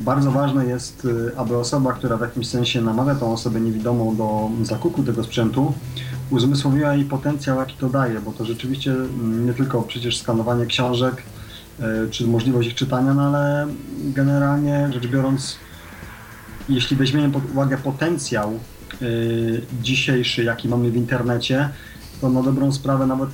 bardzo 0.00 0.30
ważne 0.30 0.66
jest, 0.66 1.04
y, 1.04 1.36
aby 1.36 1.56
osoba, 1.56 1.92
która 1.92 2.16
w 2.16 2.20
jakimś 2.20 2.48
sensie 2.48 2.80
namawia 2.80 3.14
tą 3.14 3.32
osobę 3.32 3.60
niewidomą 3.60 4.16
do 4.16 4.50
zakupu 4.62 5.02
tego 5.02 5.24
sprzętu, 5.24 5.72
uzmysłowiła 6.30 6.94
jej 6.94 7.04
potencjał, 7.04 7.58
jaki 7.58 7.76
to 7.76 7.88
daje, 7.88 8.20
bo 8.20 8.32
to 8.32 8.44
rzeczywiście 8.44 8.92
mm, 8.92 9.46
nie 9.46 9.54
tylko 9.54 9.82
przecież 9.82 10.18
skanowanie 10.18 10.66
książek, 10.66 11.22
czy 12.10 12.26
możliwość 12.26 12.68
ich 12.68 12.74
czytania, 12.74 13.14
no 13.14 13.22
ale 13.22 13.66
generalnie 14.04 14.88
rzecz 14.92 15.06
biorąc, 15.06 15.56
jeśli 16.68 16.96
weźmiemy 16.96 17.32
pod 17.32 17.50
uwagę 17.50 17.78
potencjał 17.78 18.58
y, 19.02 19.62
dzisiejszy, 19.82 20.44
jaki 20.44 20.68
mamy 20.68 20.90
w 20.90 20.96
internecie, 20.96 21.68
to 22.20 22.28
na 22.28 22.42
dobrą 22.42 22.72
sprawę 22.72 23.06
nawet 23.06 23.30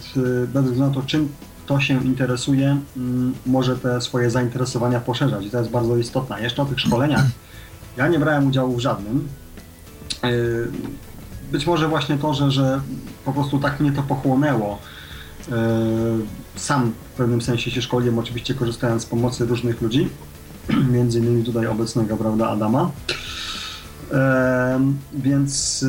bez 0.55 0.65
względu 0.65 0.81
na 0.81 0.91
to, 0.91 1.03
czym 1.03 1.29
kto 1.65 1.81
się 1.81 2.05
interesuje, 2.05 2.81
mm, 2.97 3.35
może 3.47 3.77
te 3.77 4.01
swoje 4.01 4.31
zainteresowania 4.31 5.01
poszerzać 5.01 5.47
i 5.47 5.51
to 5.51 5.59
jest 5.59 5.71
bardzo 5.71 5.97
istotne. 5.97 6.43
Jeszcze 6.43 6.63
o 6.63 6.65
tych 6.65 6.81
szkoleniach. 6.81 7.25
Ja 7.97 8.09
nie 8.09 8.19
brałem 8.19 8.47
udziału 8.47 8.77
w 8.77 8.81
żadnym, 8.81 9.29
być 11.53 11.67
może 11.67 11.89
właśnie 11.89 12.19
to, 12.19 12.35
że, 12.35 12.51
że 12.51 12.81
po 13.25 13.33
prostu 13.33 13.59
tak 13.59 13.81
mnie 13.81 13.93
to 13.93 14.03
pochłonęło. 14.03 14.79
Sam 16.57 16.93
w 17.15 17.17
pewnym 17.17 17.43
sensie 17.43 17.71
się 17.71 17.83
szkoliłem, 17.83 18.19
oczywiście 18.19 18.55
korzystając 18.55 19.03
z 19.03 19.07
pomocy 19.07 19.47
różnych 19.47 19.83
ludzi, 19.83 20.09
między 20.93 21.19
innymi 21.19 21.45
tutaj 21.45 21.67
obecnego, 21.67 22.17
prawda, 22.17 22.49
Adama. 22.49 22.91
Więc 25.15 25.85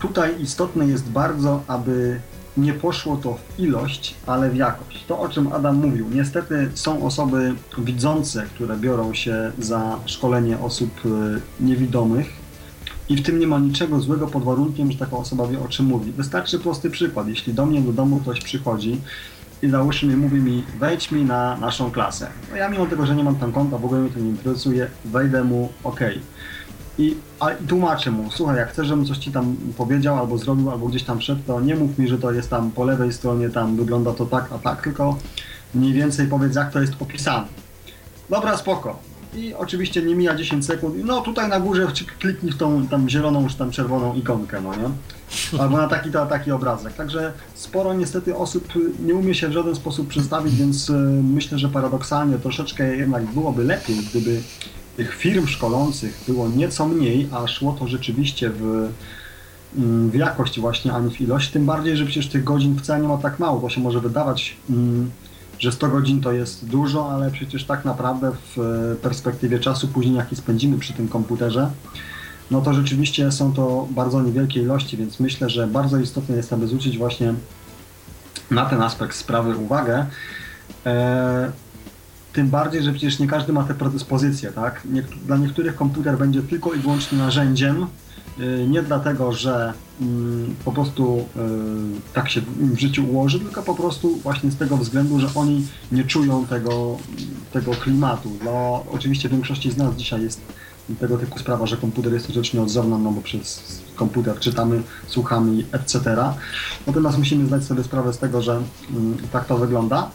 tutaj 0.00 0.42
istotne 0.42 0.86
jest 0.86 1.08
bardzo, 1.08 1.62
aby 1.66 2.20
nie 2.56 2.72
poszło 2.72 3.16
to 3.16 3.34
w 3.34 3.60
ilość, 3.60 4.14
ale 4.26 4.50
w 4.50 4.56
jakość. 4.56 5.04
To, 5.08 5.20
o 5.20 5.28
czym 5.28 5.52
Adam 5.52 5.76
mówił. 5.76 6.06
Niestety 6.10 6.70
są 6.74 7.06
osoby 7.06 7.54
widzące, 7.78 8.46
które 8.54 8.76
biorą 8.76 9.14
się 9.14 9.52
za 9.58 9.98
szkolenie 10.06 10.58
osób 10.58 10.90
e, 11.04 11.64
niewidomych 11.64 12.26
i 13.08 13.16
w 13.16 13.22
tym 13.22 13.38
nie 13.38 13.46
ma 13.46 13.58
niczego 13.58 14.00
złego 14.00 14.26
pod 14.26 14.44
warunkiem, 14.44 14.92
że 14.92 14.98
taka 14.98 15.16
osoba 15.16 15.46
wie, 15.46 15.60
o 15.60 15.68
czym 15.68 15.86
mówi. 15.86 16.12
Wystarczy 16.12 16.58
prosty 16.58 16.90
przykład. 16.90 17.28
Jeśli 17.28 17.54
do 17.54 17.66
mnie 17.66 17.80
do 17.80 17.92
domu 17.92 18.20
ktoś 18.20 18.40
przychodzi 18.40 19.00
i 19.62 19.68
załóżmy 19.68 20.16
mówi 20.16 20.40
mi, 20.40 20.64
wejdź 20.78 21.10
mi 21.10 21.24
na 21.24 21.56
naszą 21.56 21.90
klasę. 21.90 22.28
No 22.50 22.56
ja 22.56 22.68
mimo 22.68 22.86
tego, 22.86 23.06
że 23.06 23.16
nie 23.16 23.24
mam 23.24 23.36
tam 23.36 23.52
konta, 23.52 23.78
w 23.78 23.84
ogóle 23.84 24.00
mnie 24.00 24.10
to 24.10 24.18
nie 24.18 24.28
interesuje, 24.28 24.90
wejdę 25.04 25.44
mu, 25.44 25.68
ok 25.84 26.00
i, 26.98 27.16
a, 27.40 27.46
tłumaczę 27.68 28.10
mu, 28.10 28.30
słuchaj, 28.30 28.56
jak 28.56 28.70
chcesz, 28.70 28.86
żebym 28.86 29.04
coś 29.04 29.18
ci 29.18 29.32
tam 29.32 29.56
powiedział, 29.76 30.18
albo 30.18 30.38
zrobił, 30.38 30.70
albo 30.70 30.86
gdzieś 30.86 31.02
tam 31.02 31.20
szedł, 31.20 31.40
to 31.46 31.60
nie 31.60 31.76
mów 31.76 31.98
mi, 31.98 32.08
że 32.08 32.18
to 32.18 32.32
jest 32.32 32.50
tam 32.50 32.70
po 32.70 32.84
lewej 32.84 33.12
stronie, 33.12 33.48
tam 33.48 33.76
wygląda 33.76 34.12
to 34.12 34.26
tak, 34.26 34.48
a 34.52 34.58
tak, 34.58 34.82
tylko 34.82 35.18
mniej 35.74 35.92
więcej 35.92 36.26
powiedz, 36.26 36.56
jak 36.56 36.72
to 36.72 36.80
jest 36.80 36.92
opisane. 37.00 37.46
Dobra, 38.30 38.56
spoko. 38.56 38.98
I 39.34 39.54
oczywiście 39.54 40.02
nie 40.02 40.14
mija 40.14 40.34
10 40.34 40.66
sekund, 40.66 40.94
no 41.04 41.20
tutaj 41.20 41.48
na 41.48 41.60
górze 41.60 41.86
kliknij 42.20 42.52
w 42.52 42.56
tą 42.56 42.86
tam 42.86 43.08
zieloną 43.08 43.48
czy 43.48 43.56
tam 43.58 43.70
czerwoną 43.70 44.14
ikonkę, 44.14 44.60
no 44.60 44.74
nie? 44.74 44.90
Albo 45.60 45.76
na 45.76 45.88
taki 45.88 46.10
to 46.10 46.26
taki 46.26 46.52
obrazek. 46.52 46.92
Także 46.92 47.32
sporo 47.54 47.94
niestety 47.94 48.36
osób 48.36 48.68
nie 49.06 49.14
umie 49.14 49.34
się 49.34 49.48
w 49.48 49.52
żaden 49.52 49.74
sposób 49.74 50.08
przedstawić, 50.08 50.54
więc 50.54 50.90
y, 50.90 50.92
myślę, 51.22 51.58
że 51.58 51.68
paradoksalnie 51.68 52.38
troszeczkę 52.38 52.96
jednak 52.96 53.24
byłoby 53.24 53.64
lepiej, 53.64 53.96
gdyby 54.10 54.40
tych 54.96 55.14
firm 55.14 55.46
szkolących 55.46 56.20
było 56.28 56.48
nieco 56.48 56.88
mniej, 56.88 57.28
a 57.32 57.46
szło 57.46 57.76
to 57.78 57.88
rzeczywiście 57.88 58.50
w, 58.50 58.88
mm, 59.76 60.10
w 60.10 60.14
jakość 60.14 60.60
właśnie, 60.60 60.92
a 60.92 61.00
nie 61.00 61.10
w 61.10 61.20
ilość. 61.20 61.50
Tym 61.50 61.66
bardziej, 61.66 61.96
że 61.96 62.04
przecież 62.04 62.28
tych 62.28 62.44
godzin 62.44 62.78
wcale 62.78 63.00
nie 63.02 63.08
ma 63.08 63.18
tak 63.18 63.38
mało. 63.38 63.60
To 63.60 63.68
się 63.68 63.80
może 63.80 64.00
wydawać, 64.00 64.56
mm, 64.70 65.10
że 65.58 65.72
100 65.72 65.88
godzin 65.88 66.20
to 66.20 66.32
jest 66.32 66.66
dużo, 66.66 67.10
ale 67.10 67.30
przecież 67.30 67.64
tak 67.64 67.84
naprawdę 67.84 68.32
w 68.56 68.96
perspektywie 69.02 69.58
czasu 69.58 69.88
później, 69.88 70.16
jaki 70.16 70.36
spędzimy 70.36 70.78
przy 70.78 70.92
tym 70.92 71.08
komputerze, 71.08 71.70
no 72.50 72.60
to 72.60 72.74
rzeczywiście 72.74 73.32
są 73.32 73.52
to 73.52 73.88
bardzo 73.90 74.22
niewielkie 74.22 74.62
ilości, 74.62 74.96
więc 74.96 75.20
myślę, 75.20 75.50
że 75.50 75.66
bardzo 75.66 75.98
istotne 75.98 76.36
jest, 76.36 76.52
aby 76.52 76.66
zwrócić 76.66 76.98
właśnie 76.98 77.34
na 78.50 78.66
ten 78.66 78.82
aspekt 78.82 79.16
sprawy 79.16 79.56
uwagę. 79.56 80.06
E, 80.86 81.52
tym 82.36 82.48
bardziej, 82.48 82.82
że 82.82 82.92
przecież 82.92 83.18
nie 83.18 83.26
każdy 83.26 83.52
ma 83.52 83.64
te 83.64 83.74
predyspozycje, 83.74 84.52
tak? 84.52 84.82
Dla 85.26 85.36
niektórych 85.36 85.76
komputer 85.76 86.18
będzie 86.18 86.42
tylko 86.42 86.74
i 86.74 86.78
wyłącznie 86.78 87.18
narzędziem, 87.18 87.86
y, 88.40 88.66
nie 88.68 88.82
dlatego, 88.82 89.32
że 89.32 89.72
mm, 90.00 90.54
po 90.64 90.72
prostu 90.72 91.18
y, 91.18 92.12
tak 92.12 92.28
się 92.28 92.40
w 92.40 92.78
życiu 92.78 93.04
ułoży, 93.04 93.40
tylko 93.40 93.62
po 93.62 93.74
prostu 93.74 94.16
właśnie 94.16 94.50
z 94.50 94.56
tego 94.56 94.76
względu, 94.76 95.20
że 95.20 95.28
oni 95.34 95.66
nie 95.92 96.04
czują 96.04 96.46
tego, 96.46 96.96
tego 97.52 97.72
klimatu. 97.72 98.30
No, 98.44 98.84
oczywiście 98.92 99.28
większości 99.28 99.70
z 99.70 99.76
nas 99.76 99.96
dzisiaj 99.96 100.22
jest 100.22 100.40
tego 101.00 101.18
typu 101.18 101.38
sprawa, 101.38 101.66
że 101.66 101.76
komputer 101.76 102.12
jest 102.12 102.28
rzecz 102.28 102.54
nieodzowna, 102.54 102.98
no 102.98 103.10
bo 103.10 103.20
przez 103.20 103.80
komputer 103.96 104.38
czytamy, 104.38 104.82
słuchamy, 105.06 105.64
etc. 105.72 106.16
Natomiast 106.86 107.18
musimy 107.18 107.46
zdać 107.46 107.64
sobie 107.64 107.84
sprawę 107.84 108.12
z 108.12 108.18
tego, 108.18 108.42
że 108.42 108.62
mm, 108.90 109.16
tak 109.32 109.44
to 109.44 109.58
wygląda 109.58 110.10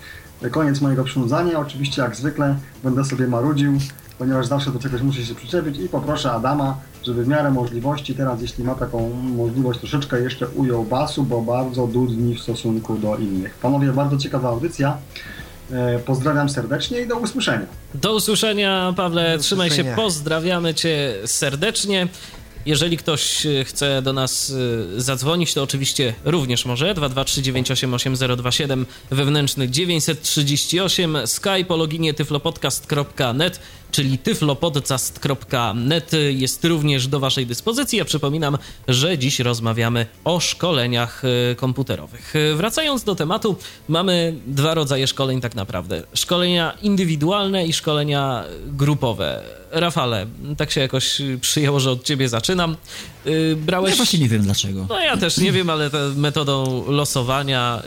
koniec 0.50 0.82
mojego 0.82 1.04
przynudzania. 1.04 1.60
Oczywiście 1.60 2.02
jak 2.02 2.16
zwykle 2.16 2.56
będę 2.84 3.06
sobie 3.06 3.28
marudził, 3.28 3.78
ponieważ 4.20 4.48
zawsze 4.48 4.72
do 4.72 4.80
czegoś 4.80 5.02
muszę 5.02 5.26
się 5.26 5.36
przyczepić 5.36 5.78
i 5.78 5.90
poproszę 5.90 6.32
Adama, 6.32 6.78
żeby 7.04 7.24
w 7.24 7.28
miarę 7.28 7.52
możliwości 7.52 8.16
teraz, 8.16 8.42
jeśli 8.42 8.64
ma 8.64 8.76
taką 8.76 9.10
możliwość, 9.10 9.80
troszeczkę 9.80 10.22
jeszcze 10.22 10.50
ujął 10.50 10.84
basu, 10.84 11.24
bo 11.24 11.42
bardzo 11.42 11.88
dudni 11.88 12.36
w 12.36 12.42
stosunku 12.42 12.98
do 12.98 13.18
innych. 13.18 13.54
Panowie, 13.54 13.94
bardzo 13.94 14.18
ciekawa 14.18 14.50
audycja. 14.50 14.98
E, 15.72 16.00
pozdrawiam 16.00 16.50
serdecznie 16.50 17.02
i 17.02 17.08
do 17.08 17.18
usłyszenia. 17.18 17.66
Do 17.94 18.16
usłyszenia, 18.16 18.94
Pawle. 18.98 19.38
Do 19.38 19.44
Trzymaj 19.44 19.68
usłyszenia. 19.68 19.92
się, 19.92 19.96
pozdrawiamy 19.96 20.74
Cię 20.74 21.14
serdecznie. 21.26 22.08
Jeżeli 22.66 22.98
ktoś 22.98 23.46
e, 23.46 23.64
chce 23.66 24.02
do 24.02 24.14
nas 24.14 24.54
e, 24.98 25.02
zadzwonić, 25.02 25.54
to 25.54 25.64
oczywiście 25.64 26.14
również 26.26 26.66
może 26.66 26.94
223988027 26.96 28.86
wewnętrzny 29.12 29.70
938 29.70 31.18
skype 31.28 31.68
o 31.68 31.76
loginie 31.78 32.14
tyflopodcast.net 32.14 33.60
czyli 33.92 34.18
tyflopodcast.net 34.18 36.12
jest 36.30 36.66
również 36.66 37.08
do 37.08 37.20
Waszej 37.20 37.46
dyspozycji. 37.46 37.98
Ja 37.98 38.06
przypominam, 38.06 38.58
że 38.88 39.18
dziś 39.18 39.40
rozmawiamy 39.40 40.06
o 40.24 40.40
szkoleniach 40.40 41.24
e, 41.52 41.56
komputerowych. 41.56 42.34
Wracając 42.56 43.04
do 43.04 43.16
tematu, 43.16 43.56
mamy 43.88 44.36
dwa 44.48 44.74
rodzaje 44.74 45.08
szkoleń 45.08 45.42
tak 45.42 45.56
naprawdę. 45.56 46.04
Szkolenia 46.14 46.74
indywidualne 46.82 47.66
i 47.66 47.74
szkolenia 47.74 48.44
grupowe. 48.68 49.44
Rafale, 49.72 50.26
tak 50.58 50.72
się 50.72 50.82
jakoś 50.82 51.22
przyjęło, 51.42 51.80
że 51.80 51.92
od 51.92 52.04
ciebie 52.04 52.30
zaczynam. 52.30 52.78
Y, 53.26 53.56
brałeś... 53.56 53.92
Ja 53.92 53.98
właśnie 53.98 54.20
nie 54.20 54.30
wiem 54.30 54.42
dlaczego. 54.42 54.86
No 54.90 55.00
ja 55.00 55.18
też 55.18 55.38
nie 55.38 55.52
wiem, 55.52 55.70
ale 55.70 55.90
metodą 56.16 56.84
losowania 56.88 57.82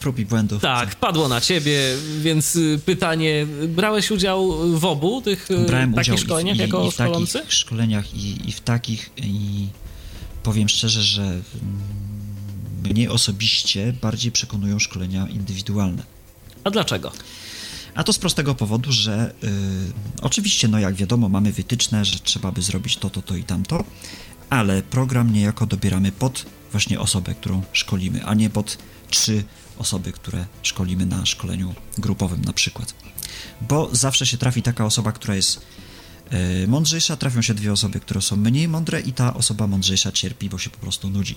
prób 0.00 0.18
i 0.18 0.26
błędów. 0.26 0.62
Tak, 0.62 0.94
padło 0.94 1.28
na 1.28 1.40
ciebie, 1.40 1.80
więc 2.20 2.56
y, 2.56 2.80
pytanie, 2.84 3.46
brałeś 3.68 4.10
udział 4.10 4.70
w 4.78 4.84
obu 4.84 5.22
tych 5.22 5.48
Brałem 5.66 5.94
takich 5.94 6.14
udział 6.14 6.24
szkoleniach 6.24 6.56
i, 6.56 6.58
i, 6.58 6.62
jako 6.62 6.86
i 6.86 6.90
w 6.90 6.94
szkolący? 6.94 7.38
takich 7.38 7.52
szkoleniach 7.52 8.14
i, 8.14 8.48
i 8.48 8.52
w 8.52 8.60
takich 8.60 9.10
i 9.16 9.66
powiem 10.42 10.68
szczerze, 10.68 11.02
że 11.02 11.22
mm, 11.22 11.42
mnie 12.90 13.10
osobiście 13.10 13.92
bardziej 14.02 14.32
przekonują 14.32 14.78
szkolenia 14.78 15.28
indywidualne. 15.28 16.02
A 16.64 16.70
dlaczego? 16.70 17.12
A 17.94 18.04
to 18.04 18.12
z 18.12 18.18
prostego 18.18 18.54
powodu, 18.54 18.92
że 18.92 19.34
y, 19.44 19.48
oczywiście, 20.22 20.68
no 20.68 20.78
jak 20.78 20.94
wiadomo, 20.94 21.28
mamy 21.28 21.52
wytyczne, 21.52 22.04
że 22.04 22.18
trzeba 22.18 22.52
by 22.52 22.62
zrobić 22.62 22.96
to, 22.96 23.10
to, 23.10 23.22
to 23.22 23.36
i 23.36 23.44
tamto, 23.44 23.84
ale 24.50 24.82
program 24.82 25.32
niejako 25.32 25.66
dobieramy 25.66 26.12
pod 26.12 26.46
właśnie 26.72 27.00
osobę, 27.00 27.34
którą 27.34 27.62
szkolimy, 27.72 28.24
a 28.24 28.34
nie 28.34 28.50
pod 28.50 28.78
trzy 29.10 29.44
osoby, 29.80 30.12
które 30.12 30.46
szkolimy 30.62 31.06
na 31.06 31.26
szkoleniu 31.26 31.74
grupowym 31.98 32.42
na 32.44 32.52
przykład. 32.52 32.94
Bo 33.60 33.88
zawsze 33.92 34.26
się 34.26 34.38
trafi 34.38 34.62
taka 34.62 34.84
osoba, 34.84 35.12
która 35.12 35.34
jest 35.34 35.60
y, 36.64 36.68
mądrzejsza, 36.68 37.16
trafią 37.16 37.42
się 37.42 37.54
dwie 37.54 37.72
osoby, 37.72 38.00
które 38.00 38.22
są 38.22 38.36
mniej 38.36 38.68
mądre 38.68 39.00
i 39.00 39.12
ta 39.12 39.34
osoba 39.34 39.66
mądrzejsza 39.66 40.12
cierpi, 40.12 40.48
bo 40.48 40.58
się 40.58 40.70
po 40.70 40.78
prostu 40.78 41.10
nudzi. 41.10 41.36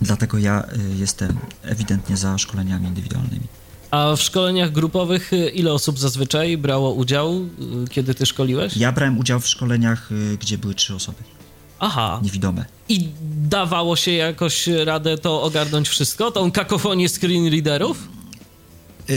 Dlatego 0.00 0.38
ja 0.38 0.64
y, 0.64 0.96
jestem 0.96 1.38
ewidentnie 1.62 2.16
za 2.16 2.38
szkoleniami 2.38 2.86
indywidualnymi. 2.86 3.46
A 3.90 4.16
w 4.16 4.22
szkoleniach 4.22 4.72
grupowych 4.72 5.32
y, 5.32 5.48
ile 5.48 5.72
osób 5.72 5.98
zazwyczaj 5.98 6.58
brało 6.58 6.92
udział, 6.92 7.48
kiedy 7.90 8.14
ty 8.14 8.26
szkoliłeś? 8.26 8.76
Ja 8.76 8.92
brałem 8.92 9.18
udział 9.18 9.40
w 9.40 9.46
szkoleniach, 9.48 10.10
gdzie 10.40 10.58
były 10.58 10.74
trzy 10.74 10.94
osoby. 10.94 11.37
Aha. 11.80 12.20
Niewidome. 12.22 12.64
I 12.88 13.08
dawało 13.48 13.96
się 13.96 14.10
jakoś 14.10 14.66
radę 14.66 15.18
to 15.18 15.42
ogarnąć 15.42 15.88
wszystko? 15.88 16.30
Tą 16.30 16.50
kakofonię 16.50 17.08
screen 17.08 17.46
readerów? 17.50 18.08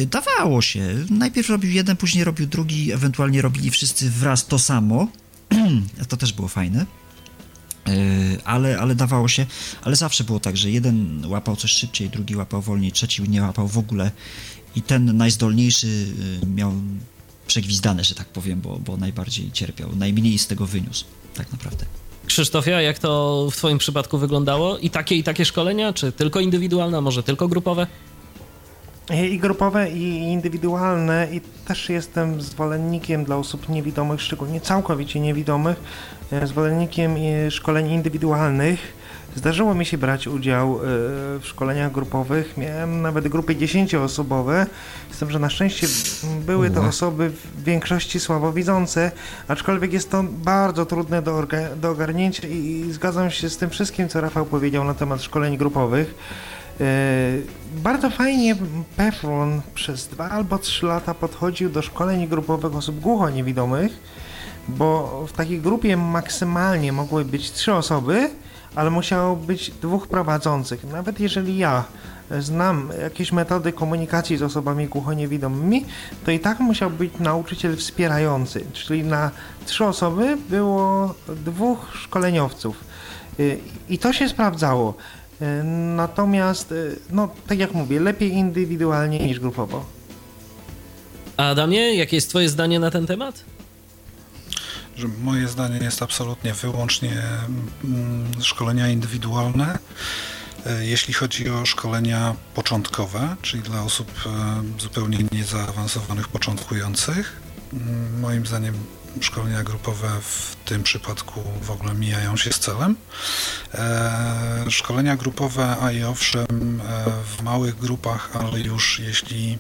Dawało 0.07 0.61
się. 0.61 0.95
Najpierw 1.09 1.49
robił 1.49 1.71
jeden, 1.71 1.97
później 1.97 2.23
robił 2.23 2.47
drugi, 2.47 2.91
ewentualnie 2.91 3.41
robili 3.41 3.71
wszyscy 3.71 4.09
wraz 4.09 4.45
to 4.45 4.59
samo. 4.59 5.07
to 6.09 6.17
też 6.17 6.33
było 6.33 6.47
fajne. 6.47 6.85
Ale, 8.43 8.79
ale 8.79 8.95
dawało 8.95 9.27
się, 9.27 9.45
ale 9.81 9.95
zawsze 9.95 10.23
było 10.23 10.39
tak, 10.39 10.57
że 10.57 10.71
jeden 10.71 11.25
łapał 11.25 11.55
coś 11.55 11.71
szybciej, 11.71 12.09
drugi 12.09 12.35
łapał 12.35 12.61
wolniej, 12.61 12.91
trzeci 12.91 13.29
nie 13.29 13.41
łapał 13.41 13.67
w 13.67 13.77
ogóle 13.77 14.11
i 14.75 14.81
ten 14.81 15.17
najzdolniejszy 15.17 15.87
y, 16.43 16.45
miał 16.45 16.73
przegwizdane, 17.47 18.03
że 18.03 18.15
tak 18.15 18.27
powiem, 18.27 18.61
bo, 18.61 18.79
bo 18.79 18.97
najbardziej 18.97 19.51
cierpiał, 19.51 19.95
najmniej 19.95 20.37
z 20.37 20.47
tego 20.47 20.65
wyniósł, 20.65 21.05
tak 21.33 21.51
naprawdę. 21.51 21.85
Krzysztofia, 22.25 22.81
jak 22.81 22.99
to 22.99 23.47
w 23.51 23.55
Twoim 23.55 23.77
przypadku 23.77 24.17
wyglądało? 24.17 24.77
I 24.77 24.89
takie, 24.89 25.15
i 25.15 25.23
takie 25.23 25.45
szkolenia, 25.45 25.93
czy 25.93 26.11
tylko 26.11 26.39
indywidualne, 26.39 27.01
może 27.01 27.23
tylko 27.23 27.47
grupowe? 27.47 27.87
I 29.31 29.39
grupowe, 29.39 29.91
i 29.91 30.17
indywidualne, 30.17 31.27
i 31.31 31.41
też 31.67 31.89
jestem 31.89 32.41
zwolennikiem 32.41 33.23
dla 33.23 33.35
osób 33.35 33.69
niewidomych, 33.69 34.21
szczególnie 34.21 34.61
całkowicie 34.61 35.19
niewidomych, 35.19 35.81
e, 36.31 36.47
zwolennikiem 36.47 37.15
e, 37.17 37.51
szkoleń 37.51 37.91
indywidualnych 37.91 39.00
Zdarzyło 39.35 39.75
mi 39.75 39.85
się 39.85 39.97
brać 39.97 40.27
udział 40.27 40.79
w 41.39 41.41
szkoleniach 41.43 41.91
grupowych. 41.91 42.57
Miałem 42.57 43.01
nawet 43.01 43.27
grupy 43.27 43.55
10-osobowe, 43.55 44.65
z 45.11 45.17
tym, 45.19 45.31
że 45.31 45.39
na 45.39 45.49
szczęście 45.49 45.87
były 46.45 46.69
to 46.69 46.83
osoby 46.83 47.29
w 47.29 47.63
większości 47.63 48.19
słabowidzące, 48.19 49.11
aczkolwiek 49.47 49.93
jest 49.93 50.11
to 50.11 50.23
bardzo 50.23 50.85
trudne 50.85 51.21
do, 51.21 51.47
do 51.81 51.89
ogarnięcia 51.89 52.47
i, 52.47 52.55
i 52.55 52.93
zgadzam 52.93 53.31
się 53.31 53.49
z 53.49 53.57
tym 53.57 53.69
wszystkim, 53.69 54.09
co 54.09 54.21
Rafał 54.21 54.45
powiedział 54.45 54.83
na 54.83 54.93
temat 54.93 55.23
szkoleń 55.23 55.57
grupowych. 55.57 56.15
Bardzo 57.75 58.09
fajnie 58.09 58.55
Pefron 58.97 59.61
przez 59.73 60.07
dwa 60.07 60.29
albo 60.29 60.57
trzy 60.57 60.85
lata 60.85 61.13
podchodził 61.13 61.69
do 61.69 61.81
szkoleń 61.81 62.27
grupowych 62.27 62.75
osób 62.75 62.99
głuchoniewidomych, 62.99 63.91
bo 64.67 65.23
w 65.27 65.31
takiej 65.31 65.61
grupie 65.61 65.97
maksymalnie 65.97 66.91
mogły 66.91 67.25
być 67.25 67.51
trzy 67.51 67.73
osoby, 67.73 68.29
ale 68.75 68.89
musiało 68.89 69.35
być 69.35 69.71
dwóch 69.71 70.07
prowadzących. 70.07 70.83
Nawet 70.83 71.19
jeżeli 71.19 71.57
ja 71.57 71.83
znam 72.39 72.89
jakieś 73.01 73.31
metody 73.31 73.73
komunikacji 73.73 74.37
z 74.37 74.43
osobami 74.43 74.87
głuchoniewidomymi, 74.87 75.85
to 76.25 76.31
i 76.31 76.39
tak 76.39 76.59
musiał 76.59 76.89
być 76.89 77.11
nauczyciel 77.19 77.77
wspierający, 77.77 78.65
czyli 78.73 79.03
na 79.03 79.31
trzy 79.65 79.85
osoby 79.85 80.37
było 80.49 81.15
dwóch 81.27 81.87
szkoleniowców. 81.93 82.83
I 83.89 83.97
to 83.97 84.13
się 84.13 84.29
sprawdzało. 84.29 84.93
Natomiast, 85.95 86.73
no 87.09 87.29
tak 87.47 87.59
jak 87.59 87.73
mówię, 87.73 87.99
lepiej 87.99 88.31
indywidualnie 88.31 89.19
niż 89.19 89.39
grupowo. 89.39 89.85
Adamie, 91.37 91.95
jakie 91.95 92.17
jest 92.17 92.29
Twoje 92.29 92.49
zdanie 92.49 92.79
na 92.79 92.91
ten 92.91 93.07
temat? 93.07 93.43
Że 94.95 95.07
moje 95.07 95.47
zdanie 95.47 95.77
jest 95.77 96.01
absolutnie 96.01 96.53
wyłącznie 96.53 97.23
szkolenia 98.41 98.87
indywidualne. 98.87 99.79
Jeśli 100.79 101.13
chodzi 101.13 101.49
o 101.49 101.65
szkolenia 101.65 102.35
początkowe, 102.53 103.35
czyli 103.41 103.63
dla 103.63 103.83
osób 103.83 104.11
zupełnie 104.79 105.17
niezaawansowanych, 105.31 106.27
początkujących, 106.27 107.41
moim 108.21 108.45
zdaniem 108.45 108.75
szkolenia 109.19 109.63
grupowe 109.63 110.09
w 110.21 110.55
tym 110.65 110.83
przypadku 110.83 111.43
w 111.61 111.71
ogóle 111.71 111.93
mijają 111.93 112.37
się 112.37 112.51
z 112.51 112.59
celem. 112.59 112.95
E, 113.73 114.65
szkolenia 114.69 115.15
grupowe, 115.15 115.77
a 115.81 115.91
i 115.91 116.03
owszem, 116.03 116.81
e, 116.87 117.05
w 117.37 117.41
małych 117.41 117.77
grupach, 117.79 118.29
ale 118.33 118.59
już 118.59 118.99
jeśli 118.99 119.57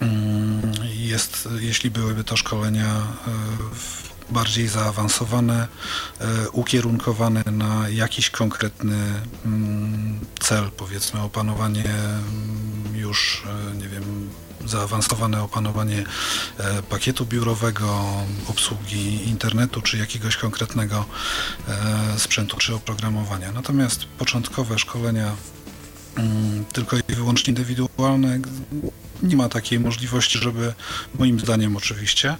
mm, 0.00 0.72
jest, 0.96 1.48
jeśli 1.60 1.90
byłyby 1.90 2.24
to 2.24 2.36
szkolenia 2.36 2.86
e, 2.86 3.30
bardziej 4.30 4.68
zaawansowane, 4.68 5.68
ukierunkowane 6.52 7.42
na 7.46 7.88
jakiś 7.88 8.30
konkretny 8.30 8.96
mm, 9.44 10.20
cel, 10.40 10.70
powiedzmy 10.76 11.20
opanowanie 11.20 11.84
mm, 11.84 12.96
już, 12.96 13.42
nie 13.80 13.88
wiem, 13.88 14.30
zaawansowane 14.66 15.42
opanowanie 15.42 16.04
e, 16.58 16.82
pakietu 16.82 17.26
biurowego, 17.26 18.04
obsługi 18.48 19.28
internetu 19.28 19.82
czy 19.82 19.98
jakiegoś 19.98 20.36
konkretnego 20.36 21.04
e, 21.68 22.18
sprzętu 22.18 22.56
czy 22.56 22.74
oprogramowania. 22.74 23.52
Natomiast 23.52 24.04
początkowe 24.04 24.78
szkolenia 24.78 25.36
mm, 26.16 26.64
tylko 26.64 26.96
i 26.96 27.14
wyłącznie 27.14 27.50
indywidualne, 27.50 28.38
nie 29.22 29.36
ma 29.36 29.48
takiej 29.48 29.80
możliwości, 29.80 30.38
żeby, 30.38 30.74
moim 31.18 31.40
zdaniem 31.40 31.76
oczywiście, 31.76 32.36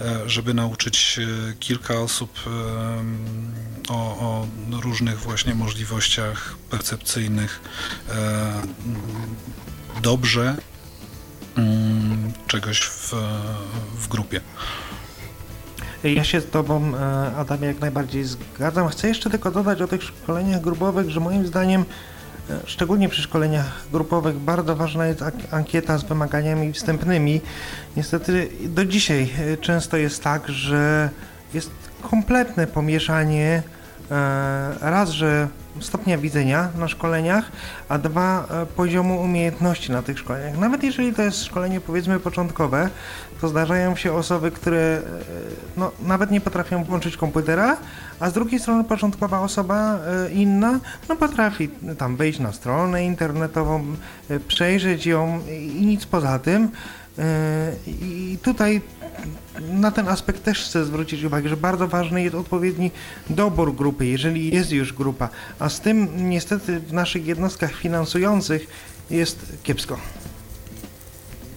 e, 0.00 0.28
żeby 0.30 0.54
nauczyć 0.54 1.20
kilka 1.60 1.94
osób 1.94 2.30
o, 3.88 3.94
o 3.94 4.46
różnych 4.80 5.18
właśnie 5.18 5.54
możliwościach 5.54 6.56
percepcyjnych 6.70 7.60
dobrze 10.02 10.56
Mm, 11.56 12.32
czegoś 12.46 12.80
w, 12.80 13.14
w 13.98 14.08
grupie. 14.08 14.40
Ja 16.04 16.24
się 16.24 16.40
z 16.40 16.50
Tobą, 16.50 16.92
e, 16.96 17.36
Adamie, 17.36 17.66
jak 17.66 17.80
najbardziej 17.80 18.24
zgadzam. 18.24 18.88
Chcę 18.88 19.08
jeszcze 19.08 19.30
tylko 19.30 19.50
dodać 19.50 19.82
o 19.82 19.88
tych 19.88 20.02
szkoleniach 20.02 20.60
grupowych, 20.60 21.10
że 21.10 21.20
moim 21.20 21.46
zdaniem, 21.46 21.80
e, 21.80 21.84
szczególnie 22.66 23.08
przy 23.08 23.22
szkoleniach 23.22 23.84
grupowych, 23.92 24.36
bardzo 24.36 24.76
ważna 24.76 25.06
jest 25.06 25.24
ankieta 25.50 25.98
z 25.98 26.04
wymaganiami 26.04 26.72
wstępnymi. 26.72 27.40
Niestety 27.96 28.48
do 28.64 28.84
dzisiaj 28.84 29.30
e, 29.38 29.56
często 29.56 29.96
jest 29.96 30.22
tak, 30.22 30.48
że 30.48 31.10
jest 31.54 31.70
kompletne 32.02 32.66
pomieszanie 32.66 33.62
raz, 34.80 35.10
że 35.10 35.48
stopnia 35.80 36.18
widzenia 36.18 36.68
na 36.78 36.88
szkoleniach, 36.88 37.52
a 37.88 37.98
dwa 37.98 38.46
e, 38.50 38.66
poziomu 38.66 39.20
umiejętności 39.20 39.92
na 39.92 40.02
tych 40.02 40.18
szkoleniach. 40.18 40.58
Nawet 40.58 40.82
jeżeli 40.82 41.12
to 41.12 41.22
jest 41.22 41.44
szkolenie 41.44 41.80
powiedzmy 41.80 42.20
początkowe, 42.20 42.90
to 43.40 43.48
zdarzają 43.48 43.96
się 43.96 44.12
osoby, 44.12 44.50
które 44.50 44.78
e, 44.78 45.02
no, 45.76 45.92
nawet 46.02 46.30
nie 46.30 46.40
potrafią 46.40 46.84
włączyć 46.84 47.16
komputera, 47.16 47.76
a 48.20 48.30
z 48.30 48.32
drugiej 48.32 48.60
strony 48.60 48.84
początkowa 48.84 49.40
osoba 49.40 49.98
e, 49.98 50.30
inna 50.32 50.80
no, 51.08 51.16
potrafi 51.16 51.68
tam 51.98 52.16
wejść 52.16 52.38
na 52.38 52.52
stronę 52.52 53.04
internetową, 53.04 53.96
przejrzeć 54.48 55.06
ją 55.06 55.40
i 55.48 55.86
nic 55.86 56.06
poza 56.06 56.38
tym. 56.38 56.68
I 57.86 58.38
tutaj 58.42 58.80
na 59.60 59.90
ten 59.90 60.08
aspekt 60.08 60.44
też 60.44 60.64
chcę 60.64 60.84
zwrócić 60.84 61.24
uwagę, 61.24 61.48
że 61.48 61.56
bardzo 61.56 61.88
ważny 61.88 62.22
jest 62.22 62.34
odpowiedni 62.34 62.90
dobór 63.30 63.74
grupy, 63.74 64.06
jeżeli 64.06 64.54
jest 64.54 64.72
już 64.72 64.92
grupa, 64.92 65.28
a 65.58 65.68
z 65.68 65.80
tym 65.80 66.28
niestety 66.28 66.80
w 66.80 66.92
naszych 66.92 67.26
jednostkach 67.26 67.74
finansujących 67.74 68.66
jest 69.10 69.52
kiepsko. 69.62 69.98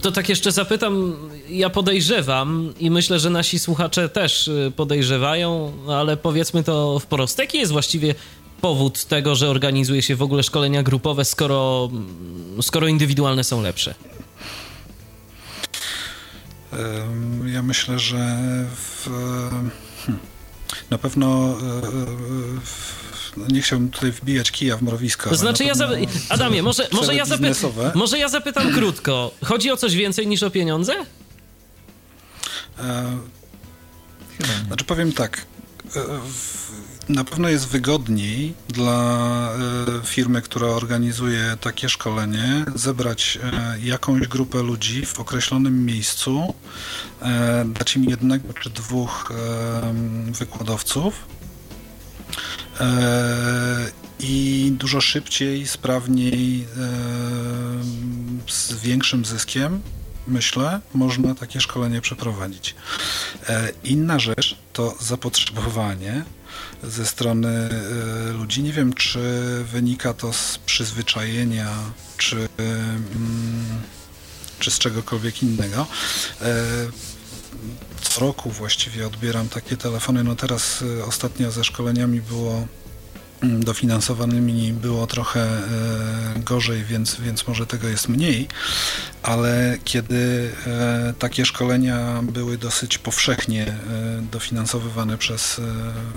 To 0.02 0.12
tak 0.12 0.30
jeszcze 0.30 0.52
zapytam, 0.52 1.16
ja 1.50 1.70
podejrzewam 1.70 2.74
i 2.80 2.92
myślę, 2.92 3.20
że 3.20 3.30
nasi 3.30 3.60
słuchacze 3.60 4.10
też 4.10 4.48
y, 4.48 4.72
podejrzewają, 4.76 5.74
ale 5.90 6.18
powiedzmy 6.18 6.64
to 6.64 7.00
wprost. 7.00 7.38
Jaki 7.38 7.58
jest 7.58 7.72
właściwie 7.72 8.16
powód 8.62 9.06
tego, 9.06 9.36
że 9.36 9.50
organizuje 9.50 10.02
się 10.02 10.16
w 10.16 10.22
ogóle 10.22 10.44
szkolenia 10.44 10.84
grupowe, 10.84 11.26
skoro, 11.26 11.90
skoro 12.62 12.88
indywidualne 12.88 13.44
są 13.44 13.62
lepsze? 13.62 13.96
Ja 17.54 17.62
myślę, 17.64 18.00
że 18.00 18.18
w, 18.76 19.10
hmm, 20.06 20.20
na 20.90 20.98
pewno 20.98 21.58
no 23.38 23.46
nie 23.50 23.62
chciałbym 23.62 23.90
tutaj 23.90 24.12
wbijać 24.12 24.52
kija 24.52 24.78
w 24.78 24.82
mrowisko. 24.82 25.30
To 25.30 25.36
znaczy 25.36 25.64
ja. 25.64 25.74
Adamie, 26.30 26.64
może, 26.64 26.88
może, 26.92 27.16
ja 27.16 27.26
zapy... 27.26 27.52
może 27.96 28.18
ja 28.18 28.30
zapytam 28.30 28.74
krótko. 28.74 29.32
Chodzi 29.44 29.72
o 29.72 29.78
coś 29.78 29.96
więcej 29.96 30.28
niż 30.28 30.44
o 30.44 30.50
pieniądze? 30.50 30.94
E... 32.80 33.18
Znaczy 34.68 34.86
powiem 34.86 35.12
tak. 35.12 35.46
E, 35.96 36.00
na 37.10 37.24
pewno 37.24 37.50
jest 37.50 37.68
wygodniej 37.68 38.54
dla 38.68 39.52
e, 40.04 40.06
firmy, 40.06 40.42
która 40.42 40.68
organizuje 40.68 41.58
takie 41.62 41.90
szkolenie, 41.90 42.66
zebrać 42.76 43.40
jakąś 43.84 44.28
grupę 44.28 44.64
ludzi 44.64 45.06
w 45.06 45.20
określonym 45.20 45.86
miejscu, 45.86 46.54
dać 47.66 47.96
im 47.96 48.04
jednego 48.04 48.54
czy 48.54 48.70
dwóch 48.70 49.34
wykładowców 50.32 51.14
i 54.20 54.72
dużo 54.78 55.02
szybciej, 55.02 55.68
sprawniej, 55.68 56.66
z 58.48 58.74
większym 58.74 59.26
zyskiem 59.26 59.82
myślę, 60.30 60.82
można 60.94 61.36
takie 61.36 61.62
szkolenie 61.62 62.02
przeprowadzić. 62.02 62.76
Inna 63.84 64.20
rzecz 64.20 64.56
to 64.74 64.96
zapotrzebowanie 65.00 66.24
ze 66.84 67.06
strony 67.06 67.50
e, 67.50 68.34
ludzi. 68.34 68.64
Nie 68.64 68.74
wiem, 68.74 68.94
czy 68.94 69.20
wynika 69.64 70.14
to 70.14 70.34
z 70.34 70.60
przyzwyczajenia, 70.66 71.70
czy, 72.18 72.36
mm, 72.36 73.82
czy 74.60 74.72
z 74.72 74.80
czegokolwiek 74.80 75.44
innego. 75.44 75.88
E, 76.42 76.56
co 78.02 78.22
roku 78.22 78.50
właściwie 78.50 79.08
odbieram 79.08 79.50
takie 79.50 79.78
telefony. 79.78 80.24
No 80.24 80.36
teraz 80.36 80.84
e, 81.00 81.06
ostatnio 81.06 81.52
ze 81.52 81.64
szkoleniami 81.64 82.22
było 82.22 82.68
dofinansowanymi 83.44 84.74
było 84.74 85.08
trochę 85.08 85.42
e, 85.42 86.40
gorzej, 86.40 86.84
więc, 86.84 87.16
więc 87.20 87.48
może 87.48 87.68
tego 87.68 87.88
jest 87.88 88.10
mniej, 88.10 88.48
ale 89.24 89.78
kiedy 89.84 90.52
e, 90.68 91.14
takie 91.20 91.46
szkolenia 91.46 92.22
były 92.24 92.58
dosyć 92.58 92.98
powszechnie 92.98 93.68
e, 93.68 93.76
dofinansowywane 94.32 95.18
przez 95.18 95.62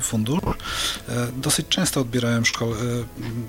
fundusz, 0.00 0.40
dosyć 1.36 1.68
często 1.68 2.00
odbierałem 2.00 2.42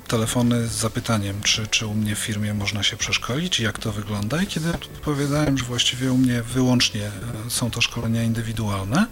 telefony 0.08 0.68
z 0.68 0.72
zapytaniem, 0.72 1.42
czy, 1.42 1.68
czy 1.68 1.88
u 1.88 1.94
mnie 1.94 2.16
w 2.16 2.20
firmie 2.20 2.54
można 2.54 2.84
się 2.84 2.98
przeszkolić, 2.98 3.60
jak 3.60 3.80
to 3.80 3.92
wygląda 3.92 4.42
i 4.42 4.48
kiedy 4.48 4.70
odpowiadałem, 4.70 5.58
że 5.58 5.66
właściwie 5.66 6.12
u 6.12 6.18
mnie 6.18 6.42
wyłącznie 6.42 7.12
są 7.50 7.72
to 7.72 7.82
szkolenia 7.82 8.24
indywidualne, 8.24 9.06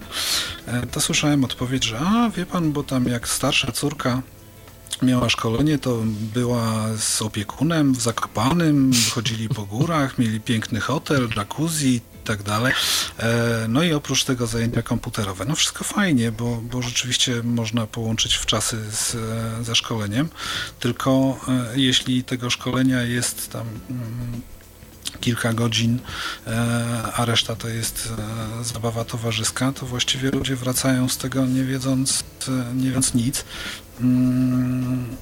to 0.90 1.00
słyszałem 1.00 1.44
odpowiedź, 1.44 1.84
że 1.84 1.98
a 1.98 2.30
wie 2.30 2.46
pan, 2.46 2.72
bo 2.72 2.82
tam 2.82 3.08
jak 3.08 3.28
starsza 3.28 3.72
córka 3.72 4.22
miała 5.02 5.28
szkolenie, 5.28 5.78
to 5.78 5.98
była 6.34 6.88
z 6.98 7.22
opiekunem 7.22 7.94
w 7.94 8.02
Zakopanym, 8.02 8.90
chodzili 9.14 9.48
po 9.48 9.62
górach, 9.62 10.18
mieli 10.18 10.40
piękny 10.40 10.80
hotel, 10.80 11.28
jacuzzi 11.36 11.94
i 11.94 12.00
tak 12.24 12.42
dalej. 12.42 12.72
E, 13.18 13.66
no 13.68 13.82
i 13.82 13.92
oprócz 13.92 14.24
tego 14.24 14.46
zajęcia 14.46 14.82
komputerowe. 14.82 15.44
No 15.44 15.54
wszystko 15.54 15.84
fajnie, 15.84 16.32
bo, 16.32 16.56
bo 16.56 16.82
rzeczywiście 16.82 17.42
można 17.42 17.86
połączyć 17.86 18.34
w 18.34 18.46
czasy 18.46 18.76
z, 18.90 19.16
ze 19.66 19.74
szkoleniem, 19.74 20.28
tylko 20.80 21.38
e, 21.48 21.80
jeśli 21.80 22.24
tego 22.24 22.50
szkolenia 22.50 23.02
jest 23.02 23.52
tam 23.52 23.66
mm, 23.90 24.40
kilka 25.20 25.52
godzin, 25.52 25.98
e, 26.46 27.02
a 27.14 27.24
reszta 27.24 27.56
to 27.56 27.68
jest 27.68 28.08
zabawa 28.62 29.04
towarzyska, 29.04 29.72
to 29.72 29.86
właściwie 29.86 30.30
ludzie 30.30 30.56
wracają 30.56 31.08
z 31.08 31.16
tego 31.18 31.46
nie 31.46 31.64
wiedząc, 31.64 32.24
nie 32.74 32.86
wiedząc 32.88 33.14
nic. 33.14 33.44
Mm, 34.02 35.16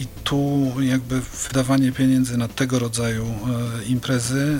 I 0.00 0.06
tu 0.24 0.72
jakby 0.80 1.20
wydawanie 1.48 1.92
pieniędzy 1.92 2.36
na 2.36 2.48
tego 2.48 2.78
rodzaju 2.78 3.24
e, 3.24 3.84
imprezy 3.84 4.58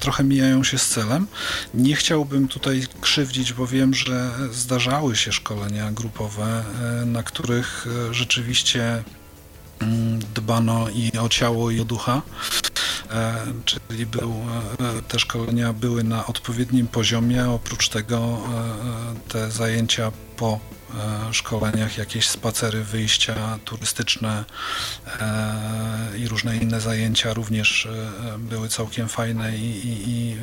trochę 0.00 0.24
mijają 0.24 0.64
się 0.64 0.78
z 0.78 0.88
celem. 0.88 1.26
Nie 1.74 1.96
chciałbym 1.96 2.48
tutaj 2.48 2.86
krzywdzić, 3.00 3.52
bo 3.52 3.66
wiem, 3.66 3.94
że 3.94 4.30
zdarzały 4.52 5.16
się 5.16 5.32
szkolenia 5.32 5.92
grupowe, 5.92 6.64
e, 7.02 7.06
na 7.06 7.22
których 7.22 7.86
e, 8.10 8.14
rzeczywiście 8.14 9.04
mm, 9.80 10.18
dbano 10.34 10.88
i 10.88 11.18
o 11.18 11.28
ciało, 11.28 11.70
i 11.70 11.80
o 11.80 11.84
ducha. 11.84 12.22
Czyli 13.64 14.06
był, 14.06 14.34
te 15.08 15.18
szkolenia 15.18 15.72
były 15.72 16.04
na 16.04 16.26
odpowiednim 16.26 16.86
poziomie. 16.86 17.50
Oprócz 17.50 17.88
tego 17.88 18.38
te 19.28 19.50
zajęcia 19.50 20.12
po 20.36 20.60
szkoleniach, 21.32 21.98
jakieś 21.98 22.28
spacery, 22.28 22.84
wyjścia 22.84 23.58
turystyczne 23.64 24.44
e, 25.20 26.18
i 26.18 26.28
różne 26.28 26.56
inne 26.56 26.80
zajęcia 26.80 27.34
również 27.34 27.86
e, 27.86 28.38
były 28.38 28.68
całkiem 28.68 29.08
fajne 29.08 29.56
i, 29.56 29.86
i, 29.86 30.10
i 30.10 30.36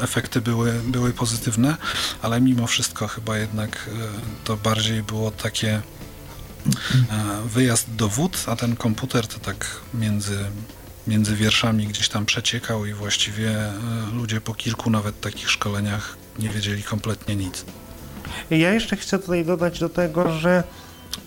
efekty 0.00 0.40
były, 0.40 0.72
były 0.72 1.12
pozytywne, 1.12 1.76
ale 2.22 2.40
mimo 2.40 2.66
wszystko 2.66 3.08
chyba 3.08 3.38
jednak 3.38 3.90
to 4.44 4.56
bardziej 4.56 5.02
było 5.02 5.30
takie 5.30 5.82
wyjazd 7.46 7.94
do 7.94 8.08
wód, 8.08 8.44
a 8.46 8.56
ten 8.56 8.76
komputer 8.76 9.26
to 9.26 9.38
tak 9.38 9.66
między, 9.94 10.38
między 11.06 11.36
wierszami 11.36 11.86
gdzieś 11.86 12.08
tam 12.08 12.26
przeciekał 12.26 12.86
i 12.86 12.92
właściwie 12.92 13.72
ludzie 14.12 14.40
po 14.40 14.54
kilku 14.54 14.90
nawet 14.90 15.20
takich 15.20 15.50
szkoleniach 15.50 16.16
nie 16.38 16.48
wiedzieli 16.48 16.82
kompletnie 16.82 17.36
nic. 17.36 17.64
Ja 18.50 18.72
jeszcze 18.72 18.96
chcę 18.96 19.18
tutaj 19.18 19.44
dodać 19.44 19.80
do 19.80 19.88
tego, 19.88 20.32
że 20.32 20.62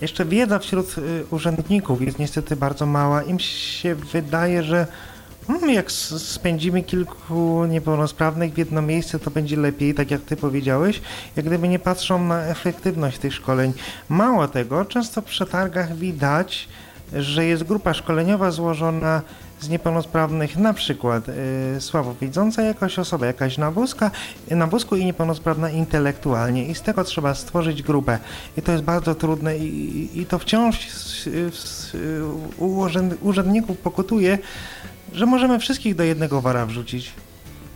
jeszcze 0.02 0.26
wiedza 0.26 0.60
wśród 0.60 0.98
y, 0.98 1.26
urzędników 1.32 2.02
jest 2.02 2.20
niestety 2.20 2.56
bardzo 2.56 2.86
mała. 2.86 3.24
Im 3.24 3.40
się 3.40 3.96
wydaje, 3.96 4.64
że 4.64 4.88
hmm, 5.48 5.70
jak 5.70 5.92
spędzimy 5.92 6.84
kilku 6.84 7.66
niepełnosprawnych 7.66 8.54
w 8.54 8.58
jedno 8.58 8.82
miejsce, 8.82 9.20
to 9.20 9.32
będzie 9.32 9.58
lepiej, 9.58 9.94
tak 9.94 10.12
jak 10.12 10.22
ty 10.22 10.36
powiedziałeś, 10.36 11.02
jak 11.36 11.46
gdyby 11.46 11.68
nie 11.68 11.80
patrzą 11.80 12.24
na 12.24 12.44
efektywność 12.44 13.18
tych 13.18 13.34
szkoleń. 13.34 13.74
Mało 14.10 14.48
tego, 14.48 14.86
często 14.86 15.22
w 15.22 15.26
przetargach 15.26 15.96
widać, 15.96 16.70
że 17.14 17.46
jest 17.46 17.64
grupa 17.64 17.94
szkoleniowa 17.94 18.52
złożona 18.52 19.22
z 19.62 19.70
niepełnosprawnych, 19.70 20.58
na 20.58 20.74
przykład 20.74 21.30
y, 21.30 21.82
słabowidząca 21.82 22.62
jakaś 22.62 23.00
osoba, 23.00 23.26
jakaś 23.26 23.58
na, 23.58 23.74
na 24.50 24.68
wózku 24.68 24.96
i 24.96 25.06
niepełnosprawna 25.06 25.70
intelektualnie 25.70 26.66
i 26.66 26.76
z 26.76 26.82
tego 26.82 27.04
trzeba 27.04 27.36
stworzyć 27.36 27.84
grupę 27.84 28.20
i 28.58 28.62
to 28.62 28.72
jest 28.72 28.84
bardzo 28.84 29.16
trudne 29.16 29.58
i, 29.58 30.22
i 30.22 30.26
to 30.26 30.40
wciąż 30.40 30.88
u 32.58 32.86
urzędników 33.22 33.78
pokutuje, 33.78 34.38
że 35.14 35.26
możemy 35.26 35.60
wszystkich 35.60 35.96
do 35.96 36.04
jednego 36.04 36.42
wara 36.42 36.66
wrzucić. 36.66 37.14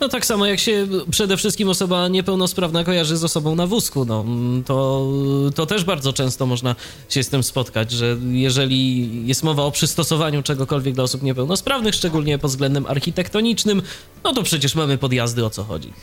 No 0.02 0.10
tak 0.10 0.26
samo 0.26 0.46
jak 0.46 0.60
się 0.60 0.88
przede 1.12 1.38
wszystkim 1.38 1.70
osoba 1.70 2.08
niepełnosprawna 2.08 2.84
kojarzy 2.84 3.18
z 3.18 3.24
osobą 3.24 3.56
na 3.56 3.68
wózku, 3.68 4.06
no 4.06 4.26
to, 4.66 5.08
to 5.56 5.66
też 5.66 5.84
bardzo 5.84 6.14
często 6.14 6.46
można 6.46 6.76
się 7.10 7.24
z 7.24 7.30
tym 7.30 7.44
spotkać, 7.44 7.92
że 7.92 8.18
jeżeli 8.32 9.28
jest 9.28 9.44
mowa 9.44 9.64
o 9.64 9.72
przystosowaniu 9.72 10.44
czegokolwiek 10.44 10.96
dla 10.96 11.04
osób 11.04 11.24
niepełnosprawnych, 11.24 11.96
szczególnie 11.96 12.40
pod 12.40 12.52
względem 12.52 12.86
architektonicznym, 12.86 13.82
no 14.24 14.34
to 14.34 14.44
przecież 14.44 14.76
mamy 14.76 14.98
podjazdy 14.98 15.46
o 15.46 15.50
co 15.50 15.64
chodzi. 15.64 15.94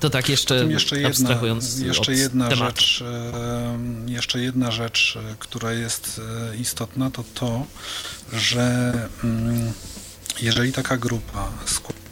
To 0.00 0.10
tak 0.10 0.28
jeszcze, 0.28 0.64
jeszcze 0.64 0.96
jedna, 0.96 1.08
abstrahując 1.08 1.78
jeszcze 1.78 2.12
jedna 2.12 2.48
tematu. 2.48 2.80
rzecz, 2.80 3.04
jeszcze 4.06 4.40
jedna 4.40 4.70
rzecz, 4.70 5.18
która 5.38 5.72
jest 5.72 6.20
e, 6.52 6.56
istotna, 6.56 7.10
to 7.10 7.24
to, 7.34 7.66
że 8.32 8.92
mm, 9.24 9.72
jeżeli 10.42 10.72
taka 10.72 10.96
grupa 10.96 11.48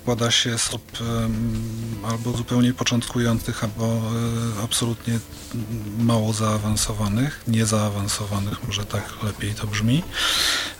składa 0.09 0.31
się 0.31 0.59
z 0.59 0.69
osób 0.69 0.99
albo 2.11 2.33
zupełnie 2.33 2.75
początkujących, 2.75 3.65
albo 3.65 3.85
e, 3.85 4.63
absolutnie 4.65 5.19
mało 5.99 6.33
zaawansowanych, 6.33 7.41
niezaawansowanych, 7.49 8.67
może 8.67 8.87
tak 8.87 9.05
lepiej 9.23 9.55
to 9.55 9.67
brzmi. 9.67 10.03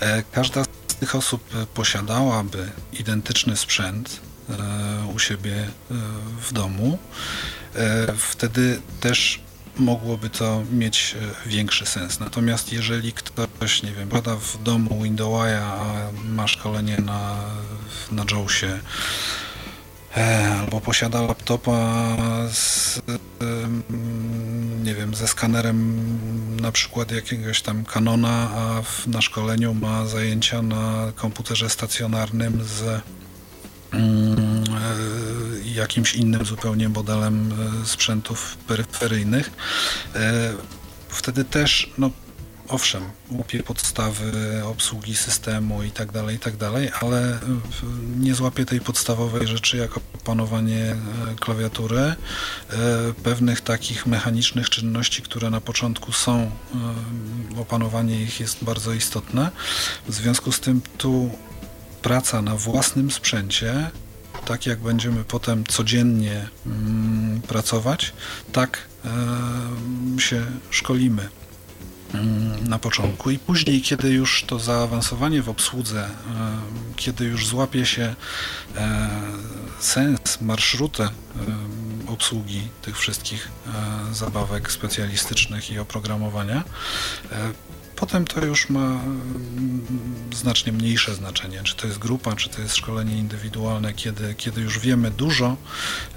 E, 0.01 0.23
każda 0.33 0.65
z 0.65 0.95
tych 1.01 1.15
osób 1.15 1.43
posiadałaby 1.75 2.71
identyczny 2.93 3.57
sprzęt 3.57 4.21
e, 4.51 4.55
u 5.15 5.19
siebie 5.19 5.69
w 6.41 6.53
domu. 6.53 6.99
Wtedy 8.17 8.81
też 9.01 9.41
mogłoby 9.79 10.31
to 10.31 10.63
mieć 10.73 11.17
większy 11.47 11.87
sens. 11.87 12.21
Natomiast 12.21 12.73
jeżeli 12.73 13.13
ktoś, 13.13 13.83
nie 13.83 13.93
wiem, 13.93 14.09
bada 14.09 14.37
w 14.37 14.63
domu 14.63 15.03
Windowsa, 15.03 15.29
a 15.63 15.85
ma 16.25 16.49
szkolenie 16.49 16.97
na 16.97 17.37
na 18.13 18.25
JAWSie 18.31 18.81
e, 20.17 20.55
albo 20.61 20.81
posiada 20.81 21.23
laptopa 21.23 22.07
z, 22.53 23.01
nie 24.85 24.95
wiem, 24.95 25.15
ze 25.15 25.29
skanerem 25.29 25.99
na 26.61 26.73
przykład 26.73 27.13
jakiegoś 27.13 27.63
tam 27.63 27.85
Canona, 27.85 28.51
a 28.51 28.83
w, 28.83 29.07
na 29.07 29.21
szkoleniu 29.21 29.75
ma 29.75 30.07
zajęcia 30.07 30.63
na 30.63 31.13
komputerze 31.17 31.71
stacjonarnym 31.71 32.65
z 32.65 33.03
mm, 33.93 34.39
e, 34.39 34.48
jakimś 35.65 36.15
innym 36.15 36.45
zupełnie 36.45 36.89
modelem 36.89 37.53
e, 37.83 37.87
sprzętów 37.87 38.57
peryferyjnych. 38.57 39.51
Wtedy 41.09 41.45
też 41.45 41.93
no, 41.99 42.11
owszem, 42.69 43.03
łapie 43.31 43.63
podstawy 43.63 44.63
obsługi 44.65 45.17
systemu 45.17 45.83
i 45.83 45.91
tak 45.91 46.13
dalej, 46.13 46.37
i 46.37 46.39
tak 46.39 46.57
dalej, 46.57 46.91
ale 47.01 47.39
nie 48.19 48.35
złapie 48.35 48.67
tej 48.67 48.81
podstawowej 48.81 49.47
rzeczy 49.47 49.77
jak 49.77 49.97
opanowanie 49.97 50.85
e, 50.85 50.97
klawiatury, 51.41 51.99
e, 51.99 52.15
pewnych 53.23 53.61
takich 53.61 54.07
mechanicznych 54.07 54.71
czynności, 54.71 55.23
które 55.23 55.51
na 55.51 55.61
początku 55.61 56.13
są, 56.13 56.51
e, 57.57 57.61
opanowanie 57.61 58.23
ich 58.23 58.41
jest 58.41 58.65
bardzo 58.65 58.93
istotne. 58.93 59.51
W 60.09 60.15
związku 60.15 60.53
z 60.53 60.61
tym 60.61 60.81
tu 60.99 61.31
praca 62.03 62.43
na 62.43 62.57
własnym 62.57 63.11
sprzęcie 63.11 63.91
tak 64.49 64.67
jak 64.67 64.79
będziemy 64.79 65.25
potem 65.25 65.65
codziennie 65.67 66.49
mm, 66.67 67.41
pracować, 67.43 68.13
tak 68.53 68.89
się 70.19 70.47
szkolimy 70.71 71.29
na 72.69 72.79
początku. 72.79 73.31
I 73.31 73.39
później, 73.39 73.83
kiedy 73.83 74.11
już 74.11 74.45
to 74.47 74.59
zaawansowanie 74.59 75.43
w 75.43 75.49
obsłudze, 75.49 76.05
e, 76.05 76.11
kiedy 76.97 77.25
już 77.25 77.47
złapie 77.47 77.87
się 77.87 78.15
e, 78.77 79.11
sens, 79.81 80.41
marszrutę 80.41 81.05
e, 81.05 81.11
obsługi 82.07 82.69
tych 82.83 82.99
wszystkich 82.99 83.49
zabawek 84.13 84.73
specjalistycznych 84.73 85.71
i 85.71 85.79
oprogramowania, 85.79 86.65
Potem 88.01 88.25
to 88.25 88.45
już 88.45 88.71
ma 88.71 88.87
mm, 88.87 89.87
znacznie 90.35 90.73
mniejsze 90.73 91.15
znaczenie, 91.15 91.63
czy 91.63 91.77
to 91.77 91.87
jest 91.87 91.99
grupa, 91.99 92.37
czy 92.37 92.49
to 92.49 92.61
jest 92.63 92.77
szkolenie 92.77 93.17
indywidualne. 93.17 93.95
Kiedy, 93.95 94.35
kiedy 94.35 94.61
już 94.61 94.79
wiemy 94.79 95.11
dużo, 95.11 95.57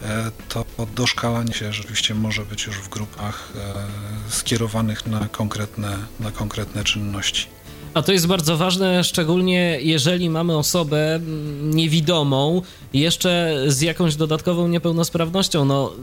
e, 0.01 0.31
to 0.49 0.65
doszkalanie 0.95 1.53
się 1.53 1.73
rzeczywiście 1.73 2.15
może 2.15 2.45
być 2.45 2.65
już 2.65 2.77
w 2.77 2.89
grupach 2.89 3.53
e, 3.55 4.31
skierowanych 4.31 5.05
na 5.05 5.27
konkretne, 5.27 5.97
na 6.19 6.31
konkretne 6.31 6.83
czynności. 6.83 7.47
A 7.93 8.01
to 8.01 8.11
jest 8.11 8.27
bardzo 8.27 8.57
ważne, 8.57 9.03
szczególnie 9.03 9.77
jeżeli 9.81 10.29
mamy 10.29 10.57
osobę 10.57 11.19
niewidomą, 11.63 12.61
jeszcze 12.93 13.63
z 13.67 13.81
jakąś 13.81 14.15
dodatkową 14.15 14.67
niepełnosprawnością. 14.67 15.65
No, 15.65 15.93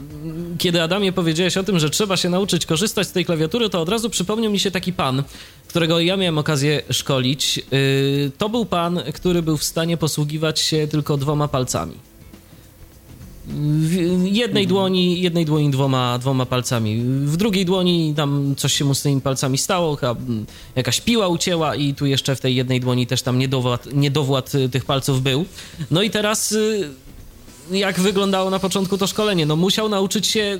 kiedy 0.57 0.81
Adamie 0.81 1.11
powiedziałeś 1.11 1.57
o 1.57 1.63
tym, 1.63 1.79
że 1.79 1.89
trzeba 1.89 2.17
się 2.17 2.29
nauczyć 2.29 2.65
korzystać 2.65 3.07
z 3.07 3.11
tej 3.11 3.25
klawiatury, 3.25 3.69
to 3.69 3.81
od 3.81 3.89
razu 3.89 4.09
przypomniał 4.09 4.51
mi 4.51 4.59
się 4.59 4.71
taki 4.71 4.93
pan, 4.93 5.23
którego 5.67 5.99
ja 5.99 6.17
miałem 6.17 6.37
okazję 6.37 6.81
szkolić. 6.89 7.59
Y, 7.73 8.31
to 8.37 8.49
był 8.49 8.65
pan, 8.65 9.01
który 9.13 9.41
był 9.41 9.57
w 9.57 9.63
stanie 9.63 9.97
posługiwać 9.97 10.59
się 10.59 10.87
tylko 10.87 11.17
dwoma 11.17 11.47
palcami. 11.47 12.08
Jednej 14.23 14.67
dłoni, 14.67 15.21
jednej 15.21 15.45
dłoni 15.45 15.69
dwoma, 15.69 16.17
dwoma 16.17 16.45
palcami. 16.45 17.01
W 17.25 17.37
drugiej 17.37 17.65
dłoni 17.65 18.13
tam 18.15 18.55
coś 18.57 18.73
się 18.73 18.85
mu 18.85 18.95
z 18.95 19.01
tymi 19.01 19.21
palcami 19.21 19.57
stało, 19.57 19.97
jakaś 20.75 21.01
piła 21.01 21.27
ucięła 21.27 21.75
i 21.75 21.93
tu 21.93 22.05
jeszcze 22.05 22.35
w 22.35 22.39
tej 22.39 22.55
jednej 22.55 22.79
dłoni 22.79 23.07
też 23.07 23.21
tam 23.21 23.39
niedowład, 23.39 23.93
niedowład 23.93 24.51
tych 24.71 24.85
palców 24.85 25.21
był. 25.21 25.45
No 25.91 26.01
i 26.01 26.09
teraz 26.09 26.55
jak 27.71 27.99
wyglądało 27.99 28.49
na 28.49 28.59
początku 28.59 28.97
to 28.97 29.07
szkolenie? 29.07 29.45
No 29.45 29.55
musiał 29.55 29.89
nauczyć 29.89 30.27
się 30.27 30.59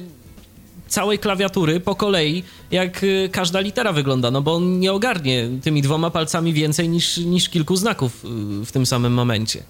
całej 0.88 1.20
klawiatury 1.20 1.80
po 1.80 1.96
kolei, 1.96 2.44
jak 2.72 3.04
y, 3.04 3.30
każda 3.32 3.60
litera 3.60 3.94
wygląda, 3.94 4.32
no 4.32 4.42
bo 4.42 4.56
on 4.56 4.80
nie 4.80 4.94
ogarnie 4.94 5.50
tymi 5.64 5.82
dwoma 5.82 6.10
palcami 6.10 6.54
więcej 6.54 6.90
niż, 6.90 7.18
niż 7.18 7.50
kilku 7.50 7.76
znaków 7.76 8.26
y, 8.26 8.66
w 8.66 8.72
tym 8.72 8.86
samym 8.86 9.14
momencie. 9.14 9.64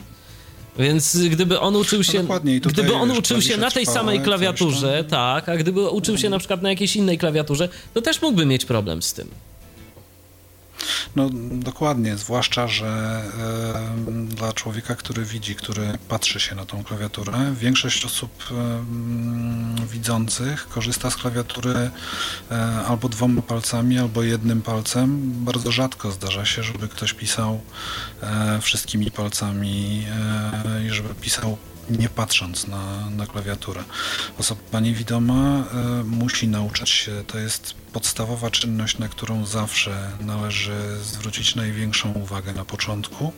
Więc 0.79 1.17
gdyby 1.17 1.59
on 1.59 1.75
uczył 1.75 2.03
się, 2.03 2.23
no 2.23 2.39
gdyby 2.65 2.93
on 2.93 3.11
uczył 3.11 3.41
się 3.41 3.57
na 3.57 3.71
tej 3.71 3.85
samej 3.85 4.19
klawiaturze, 4.21 5.03
tak, 5.09 5.49
a 5.49 5.57
gdyby 5.57 5.89
uczył 5.89 6.17
się 6.17 6.29
na 6.29 6.39
przykład 6.39 6.61
na 6.61 6.69
jakiejś 6.69 6.95
innej 6.95 7.17
klawiaturze, 7.17 7.69
to 7.93 8.01
też 8.01 8.21
mógłby 8.21 8.45
mieć 8.45 8.65
problem 8.65 9.01
z 9.01 9.13
tym. 9.13 9.27
No 11.15 11.29
dokładnie, 11.51 12.17
zwłaszcza, 12.17 12.67
że 12.67 12.87
e, 12.87 14.25
dla 14.25 14.53
człowieka, 14.53 14.95
który 14.95 15.25
widzi, 15.25 15.55
który 15.55 15.97
patrzy 16.07 16.39
się 16.39 16.55
na 16.55 16.65
tą 16.65 16.83
klawiaturę, 16.83 17.55
większość 17.59 18.05
osób 18.05 18.31
e, 18.51 19.85
widzących 19.87 20.67
korzysta 20.67 21.09
z 21.09 21.15
klawiatury 21.15 21.91
e, 22.51 22.85
albo 22.87 23.09
dwoma 23.09 23.41
palcami, 23.41 23.99
albo 23.99 24.23
jednym 24.23 24.61
palcem. 24.61 25.31
Bardzo 25.45 25.71
rzadko 25.71 26.11
zdarza 26.11 26.45
się, 26.45 26.63
żeby 26.63 26.87
ktoś 26.87 27.13
pisał 27.13 27.61
e, 28.21 28.61
wszystkimi 28.61 29.11
palcami 29.11 30.05
e, 30.65 30.85
i 30.85 30.89
żeby 30.89 31.15
pisał 31.15 31.57
nie 31.89 32.09
patrząc 32.09 32.67
na, 32.67 33.09
na 33.09 33.27
klawiaturę. 33.27 33.83
Osoba 34.39 34.79
niewidoma 34.79 35.63
y, 36.01 36.03
musi 36.03 36.47
nauczyć 36.47 36.89
się, 36.89 37.23
to 37.27 37.39
jest 37.39 37.73
podstawowa 37.93 38.51
czynność, 38.51 38.97
na 38.97 39.07
którą 39.07 39.45
zawsze 39.45 40.11
należy 40.21 40.97
zwrócić 41.03 41.55
największą 41.55 42.13
uwagę 42.13 42.53
na 42.53 42.65
początku. 42.65 43.33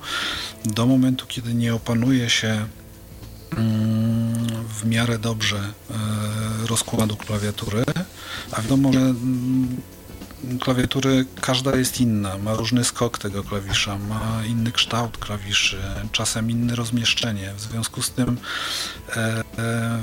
Do 0.66 0.86
momentu, 0.86 1.26
kiedy 1.28 1.54
nie 1.54 1.76
opanuje 1.76 2.30
się 2.30 2.66
mm, 3.58 4.66
w 4.68 4.86
miarę 4.86 5.20
dobrze 5.20 5.58
y, 5.58 6.68
rozkładu 6.68 7.16
klawiatury, 7.16 7.84
a 8.52 8.62
wiadomo, 8.62 8.94
że 8.94 9.00
mm, 9.00 9.82
klawiatury 10.60 11.26
każda 11.42 11.76
jest 11.76 12.02
inna, 12.02 12.38
ma 12.38 12.54
różny 12.54 12.84
skok 12.84 13.18
tego 13.18 13.44
klawisza, 13.44 13.98
ma 13.98 14.46
inny 14.46 14.72
kształt 14.72 15.18
klawiszy, 15.18 15.78
czasem 16.12 16.52
inne 16.52 16.76
rozmieszczenie. 16.76 17.54
W 17.58 17.62
związku 17.62 18.02
z 18.02 18.12
tym 18.12 18.38
e, 19.10 19.44
e, 19.58 20.00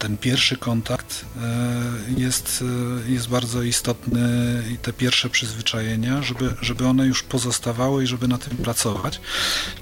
ten 0.00 0.16
pierwszy 0.16 0.56
kontakt 0.56 1.24
e, 1.42 2.20
jest, 2.20 2.64
e, 3.08 3.12
jest 3.12 3.28
bardzo 3.28 3.62
istotny 3.62 4.62
i 4.74 4.78
te 4.78 4.92
pierwsze 4.92 5.30
przyzwyczajenia, 5.30 6.22
żeby, 6.22 6.54
żeby 6.60 6.86
one 6.86 7.06
już 7.06 7.22
pozostawały 7.22 8.04
i 8.04 8.06
żeby 8.06 8.28
na 8.28 8.38
tym 8.38 8.56
pracować. 8.56 9.20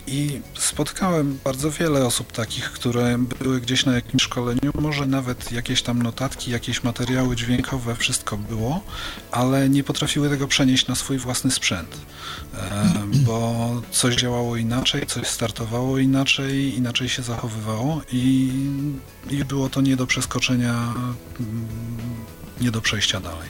I 0.07 0.41
spotkałem 0.59 1.39
bardzo 1.45 1.71
wiele 1.71 2.07
osób 2.07 2.33
takich, 2.33 2.71
które 2.73 3.19
były 3.19 3.61
gdzieś 3.61 3.87
na 3.87 3.95
jakimś 3.95 4.23
szkoleniu, 4.23 4.73
może 4.81 5.07
nawet 5.07 5.53
jakieś 5.53 5.83
tam 5.83 6.03
notatki, 6.03 6.51
jakieś 6.51 6.85
materiały 6.85 7.37
dźwiękowe, 7.37 7.97
wszystko 7.97 8.37
było, 8.37 8.83
ale 9.31 9.69
nie 9.69 9.85
potrafiły 9.85 10.29
tego 10.29 10.49
przenieść 10.49 10.87
na 10.87 10.95
swój 10.95 11.19
własny 11.19 11.51
sprzęt, 11.51 11.97
e, 12.55 12.85
bo 13.13 13.83
coś 13.91 14.17
działało 14.17 14.57
inaczej, 14.57 15.07
coś 15.07 15.27
startowało 15.27 15.99
inaczej, 15.99 16.77
inaczej 16.77 17.09
się 17.09 17.23
zachowywało 17.23 18.03
i, 18.13 18.53
i 19.31 19.45
było 19.45 19.69
to 19.69 19.81
nie 19.81 19.97
do 19.97 20.08
przeskoczenia, 20.09 20.95
mm, 21.41 21.69
nie 22.61 22.71
do 22.71 22.81
przejścia 22.81 23.21
dalej. 23.21 23.49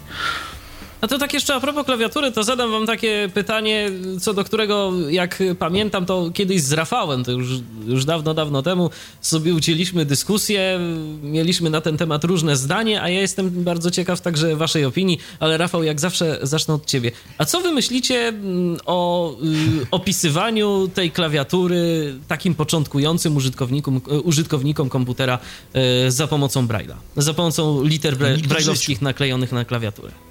A 1.01 1.07
to 1.07 1.19
tak 1.19 1.35
jeszcze 1.35 1.55
a 1.55 1.61
propos 1.61 1.85
klawiatury, 1.85 2.33
to 2.33 2.45
zadam 2.45 2.71
wam 2.71 2.87
takie 2.87 3.29
pytanie, 3.35 3.91
co 4.21 4.35
do 4.35 4.45
którego, 4.45 4.93
jak 5.11 5.43
pamiętam, 5.59 6.07
to 6.07 6.31
kiedyś 6.35 6.63
z 6.63 6.73
Rafałem, 6.73 7.25
to 7.25 7.33
już, 7.33 7.49
już 7.87 8.05
dawno, 8.05 8.35
dawno 8.35 8.63
temu 8.63 8.91
sobie 9.21 9.55
ucięliśmy 9.55 10.05
dyskusję, 10.05 10.81
mieliśmy 11.23 11.71
na 11.71 11.81
ten 11.81 11.97
temat 11.97 12.25
różne 12.25 12.57
zdanie, 12.57 13.03
a 13.03 13.09
ja 13.09 13.21
jestem 13.21 13.51
bardzo 13.51 13.91
ciekaw 13.91 14.21
także 14.21 14.57
waszej 14.57 14.85
opinii, 14.85 15.19
ale 15.41 15.59
Rafał, 15.59 15.83
jak 15.83 16.01
zawsze 16.01 16.39
zacznę 16.43 16.75
od 16.75 16.87
ciebie. 16.87 17.11
A 17.39 17.45
co 17.45 17.61
wy 17.61 17.73
myślicie 17.73 18.29
mm, 18.29 18.77
o 18.87 19.33
y, 19.83 19.87
opisywaniu 19.91 20.89
tej 20.95 21.11
klawiatury 21.11 22.15
takim 22.29 22.55
początkującym 22.55 23.37
użytkownikom, 23.37 24.01
użytkownikom 24.25 24.89
komputera 24.89 25.39
y, 26.07 26.11
za 26.11 26.27
pomocą 26.27 26.67
Braille'a, 26.67 26.97
za 27.17 27.35
pomocą 27.35 27.85
liter 27.85 28.17
braille'owskich 28.17 29.03
naklejonych 29.03 29.53
na 29.53 29.65
klawiaturę? 29.65 30.29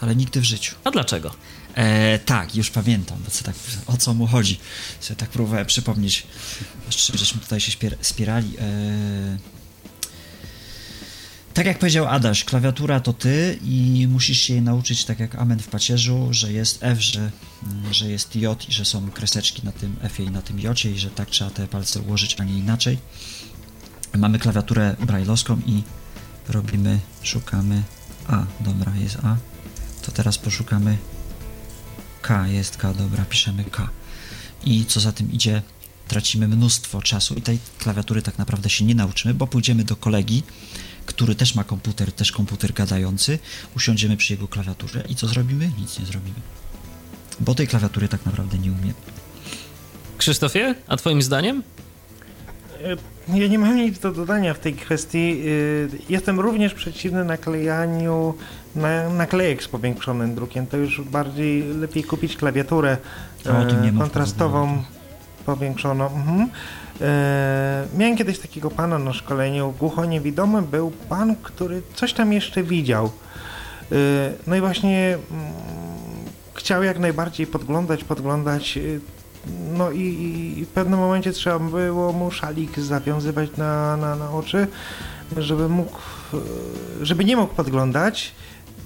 Ale 0.00 0.16
nigdy 0.16 0.40
w 0.40 0.44
życiu. 0.44 0.74
A 0.84 0.90
dlaczego? 0.90 1.34
E, 1.74 2.18
tak, 2.18 2.56
już 2.56 2.70
pamiętam, 2.70 3.18
bo 3.24 3.30
co 3.30 3.44
tak, 3.44 3.54
o 3.86 3.96
co 3.96 4.14
mu 4.14 4.26
chodzi. 4.26 4.60
Sobie 5.00 5.16
tak 5.16 5.28
próbowałem 5.30 5.66
przypomnieć, 5.66 6.26
żeśmy 7.14 7.40
tutaj 7.40 7.60
się 7.60 7.72
spierali. 8.02 8.56
E, 8.58 9.38
tak 11.54 11.66
jak 11.66 11.78
powiedział 11.78 12.06
Adaś, 12.06 12.44
klawiatura 12.44 13.00
to 13.00 13.12
ty 13.12 13.58
i 13.64 14.06
musisz 14.10 14.40
się 14.40 14.52
jej 14.52 14.62
nauczyć, 14.62 15.04
tak 15.04 15.20
jak 15.20 15.34
Amen 15.34 15.58
w 15.58 15.68
pacierzu, 15.68 16.28
że 16.30 16.52
jest 16.52 16.78
F, 16.82 17.00
że, 17.00 17.30
że 17.90 18.10
jest 18.10 18.36
J 18.36 18.68
i 18.68 18.72
że 18.72 18.84
są 18.84 19.10
kreseczki 19.10 19.62
na 19.64 19.72
tym 19.72 19.96
F 20.02 20.20
i 20.20 20.30
na 20.30 20.42
tym 20.42 20.60
J 20.60 20.84
i 20.84 20.98
że 20.98 21.10
tak 21.10 21.30
trzeba 21.30 21.50
te 21.50 21.68
palce 21.68 22.00
ułożyć, 22.00 22.36
a 22.40 22.44
nie 22.44 22.58
inaczej. 22.58 22.98
Mamy 24.16 24.38
klawiaturę 24.38 24.96
brailleowską 25.00 25.60
i 25.66 25.82
robimy, 26.48 26.98
szukamy 27.22 27.82
A, 28.28 28.44
dobra, 28.60 28.92
jest 28.96 29.18
A, 29.22 29.36
to 30.08 30.12
teraz 30.12 30.38
poszukamy 30.38 30.96
K, 32.22 32.46
jest 32.46 32.76
K, 32.76 32.94
dobra, 32.94 33.24
piszemy 33.24 33.64
K. 33.64 33.88
I 34.64 34.84
co 34.84 35.00
za 35.00 35.12
tym 35.12 35.32
idzie, 35.32 35.62
tracimy 36.08 36.48
mnóstwo 36.48 37.02
czasu 37.02 37.34
i 37.34 37.42
tej 37.42 37.58
klawiatury 37.78 38.22
tak 38.22 38.38
naprawdę 38.38 38.70
się 38.70 38.84
nie 38.84 38.94
nauczymy, 38.94 39.34
bo 39.34 39.46
pójdziemy 39.46 39.84
do 39.84 39.96
kolegi, 39.96 40.42
który 41.06 41.34
też 41.34 41.54
ma 41.54 41.64
komputer, 41.64 42.12
też 42.12 42.32
komputer 42.32 42.72
gadający, 42.72 43.38
usiądziemy 43.76 44.16
przy 44.16 44.32
jego 44.32 44.48
klawiaturze 44.48 45.04
i 45.08 45.14
co 45.14 45.26
zrobimy? 45.28 45.70
Nic 45.78 45.98
nie 45.98 46.06
zrobimy. 46.06 46.40
Bo 47.40 47.54
tej 47.54 47.68
klawiatury 47.68 48.08
tak 48.08 48.26
naprawdę 48.26 48.58
nie 48.58 48.72
umiemy. 48.72 48.94
Krzysztofie, 50.18 50.74
a 50.86 50.96
twoim 50.96 51.22
zdaniem? 51.22 51.62
Ja 53.34 53.46
nie 53.46 53.58
mam 53.58 53.76
nic 53.76 53.98
do 53.98 54.12
dodania 54.12 54.54
w 54.54 54.58
tej 54.58 54.74
kwestii. 54.74 55.42
Y, 55.46 55.88
jestem 56.08 56.40
również 56.40 56.74
przeciwny 56.74 57.24
naklejaniu 57.24 58.34
na, 58.76 59.08
naklejek 59.08 59.62
z 59.62 59.68
powiększonym 59.68 60.34
drukiem. 60.34 60.66
To 60.66 60.76
już 60.76 61.00
bardziej 61.00 61.62
lepiej 61.62 62.04
kupić 62.04 62.36
klawiaturę 62.36 62.96
e, 63.46 63.92
kontrastową, 63.98 64.82
powiększoną. 65.46 66.04
Mhm. 66.04 66.50
E, 67.00 67.86
miałem 67.98 68.16
kiedyś 68.16 68.38
takiego 68.38 68.70
pana 68.70 68.98
na 68.98 69.12
szkoleniu, 69.12 69.74
głucho-niewidomy 69.78 70.62
był 70.62 70.90
pan, 71.08 71.36
który 71.42 71.82
coś 71.94 72.12
tam 72.12 72.32
jeszcze 72.32 72.62
widział. 72.62 73.06
E, 73.06 73.10
no 74.46 74.56
i 74.56 74.60
właśnie 74.60 75.18
mm, 75.30 75.52
chciał 76.54 76.82
jak 76.82 76.98
najbardziej 76.98 77.46
podglądać, 77.46 78.04
podglądać 78.04 78.78
no 79.72 79.90
i, 79.90 80.00
i, 80.58 80.64
w 80.64 80.68
pewnym 80.68 80.98
momencie 80.98 81.32
trzeba 81.32 81.58
było 81.58 82.12
mu 82.12 82.30
szalik 82.30 82.78
zawiązywać 82.78 83.56
na, 83.56 83.96
na, 83.96 84.16
na 84.16 84.30
oczy, 84.30 84.66
żeby 85.36 85.68
mógł, 85.68 85.98
żeby 87.02 87.24
nie 87.24 87.36
mógł 87.36 87.54
podglądać. 87.54 88.34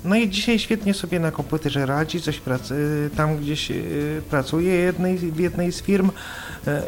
No 0.05 0.17
i 0.17 0.31
dzisiaj 0.31 0.59
świetnie 0.59 0.95
sobie 0.95 1.21
na 1.21 1.31
komputerze 1.31 1.87
radzi, 1.87 2.21
coś 2.21 2.39
pracy, 2.39 3.11
tam 3.17 3.39
gdzieś 3.39 3.71
y, 3.71 4.23
pracuje 4.31 4.75
jednej, 4.75 5.19
w 5.19 5.39
jednej 5.39 5.73
z 5.73 5.83
firm. 5.83 6.11
E, 6.67 6.71
e, 6.71 6.83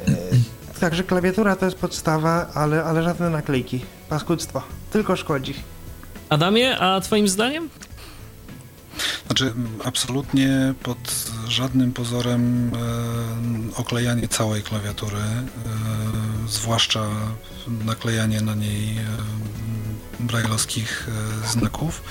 także 0.81 1.05
klawiatura 1.05 1.57
to 1.57 1.65
jest 1.65 1.79
podstawa, 1.79 2.51
ale, 2.55 2.85
ale 2.85 3.03
żadne 3.03 3.31
naklejki. 3.31 3.81
Paskudztwo. 4.09 4.63
Tylko 4.91 5.17
szkodzi. 5.17 5.55
Adamie, 6.29 6.79
a 6.79 7.01
twoim 7.01 7.29
zdaniem? 7.29 7.69
Znaczy, 9.27 9.53
absolutnie 9.85 10.75
pod 10.83 10.99
żadnym 11.49 11.93
pozorem 11.93 12.71
e, 12.75 13.77
oklejanie 13.77 14.29
całej 14.29 14.63
klawiatury, 14.63 15.17
e, 15.17 15.49
zwłaszcza 16.49 17.07
naklejanie 17.85 18.41
na 18.41 18.55
niej 18.55 18.99
e, 18.99 19.03
brajlowskich 20.27 21.09
e, 21.45 21.49
znaków. 21.49 22.03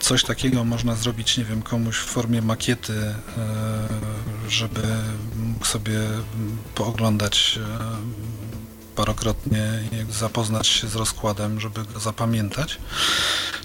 Coś 0.00 0.24
takiego 0.24 0.64
można 0.64 0.94
zrobić, 0.94 1.36
nie 1.36 1.44
wiem, 1.44 1.62
komuś 1.62 1.96
w 1.96 2.04
formie 2.04 2.42
makiety, 2.42 2.92
e, 2.92 3.14
żeby 4.48 4.82
mógł 5.36 5.64
sobie 5.66 6.00
pooglądać 6.74 7.58
e, 7.62 8.96
parokrotnie 8.96 9.82
zapoznać 10.10 10.66
się 10.66 10.88
z 10.88 10.96
rozkładem, 10.96 11.60
żeby 11.60 11.84
go 11.84 12.00
zapamiętać. 12.00 12.78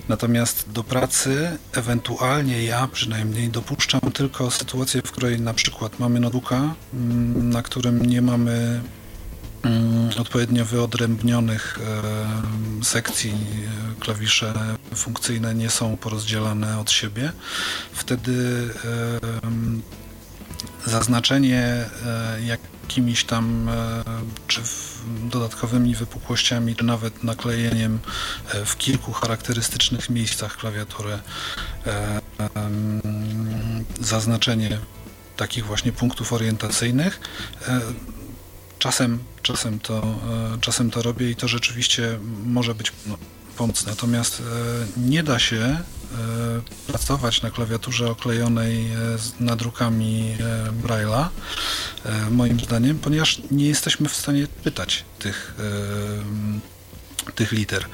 Natomiast 0.10 0.72
do 0.72 0.84
pracy 0.84 1.58
ewentualnie 1.74 2.64
ja 2.64 2.88
przynajmniej 2.88 3.50
dopuszczam 3.50 4.02
tylko 4.02 4.52
sytuację, 4.52 5.02
w 5.02 5.12
której 5.12 5.42
na 5.42 5.54
przykład 5.54 6.00
mamy 6.00 6.20
notebooka, 6.20 6.76
mm, 6.94 7.50
na 7.50 7.62
którym 7.62 8.06
nie 8.06 8.22
mamy 8.22 8.82
odpowiednio 10.18 10.66
wyodrębnionych 10.66 11.80
sekcji 12.84 13.34
klawisze 14.00 14.54
funkcyjne 14.96 15.56
nie 15.56 15.70
są 15.70 15.98
porozdzielane 15.98 16.80
od 16.80 16.92
siebie. 16.92 17.32
Wtedy 17.94 18.70
zaznaczenie 20.86 21.86
jakimiś 22.46 23.24
tam 23.24 23.70
czy 24.48 24.62
dodatkowymi 25.24 25.96
wypukłościami, 25.96 26.76
czy 26.76 26.84
nawet 26.84 27.24
naklejeniem 27.24 28.00
w 28.66 28.78
kilku 28.78 29.12
charakterystycznych 29.12 30.10
miejscach 30.10 30.58
klawiatury 30.58 31.20
zaznaczenie 34.00 34.78
takich 35.38 35.66
właśnie 35.66 35.92
punktów 35.92 36.34
orientacyjnych. 36.34 37.20
E, 38.82 38.84
czasem, 38.84 39.20
czasem, 39.42 39.80
to, 39.80 40.04
e, 40.56 40.58
czasem 40.62 40.92
to 40.92 41.02
robię 41.02 41.32
i 41.32 41.36
to 41.36 41.48
rzeczywiście 41.48 42.20
może 42.46 42.76
być 42.76 42.92
no, 43.06 43.18
pomocne. 43.58 43.92
Natomiast 43.92 44.40
e, 44.40 45.00
nie 45.00 45.24
da 45.24 45.40
się 45.40 45.80
pracować 46.88 47.42
na 47.42 47.52
klawiaturze 47.52 48.12
oklejonej 48.12 48.88
nadrukami 49.40 50.38
Braille'a, 50.84 51.28
moim 52.32 52.60
zdaniem, 52.60 53.00
ponieważ 53.00 53.42
nie 53.52 53.68
jesteśmy 53.68 54.10
w 54.10 54.16
stanie 54.16 54.48
pytać 54.64 55.06
tych, 55.20 55.56
tych 57.36 57.52
liter. 57.52 57.86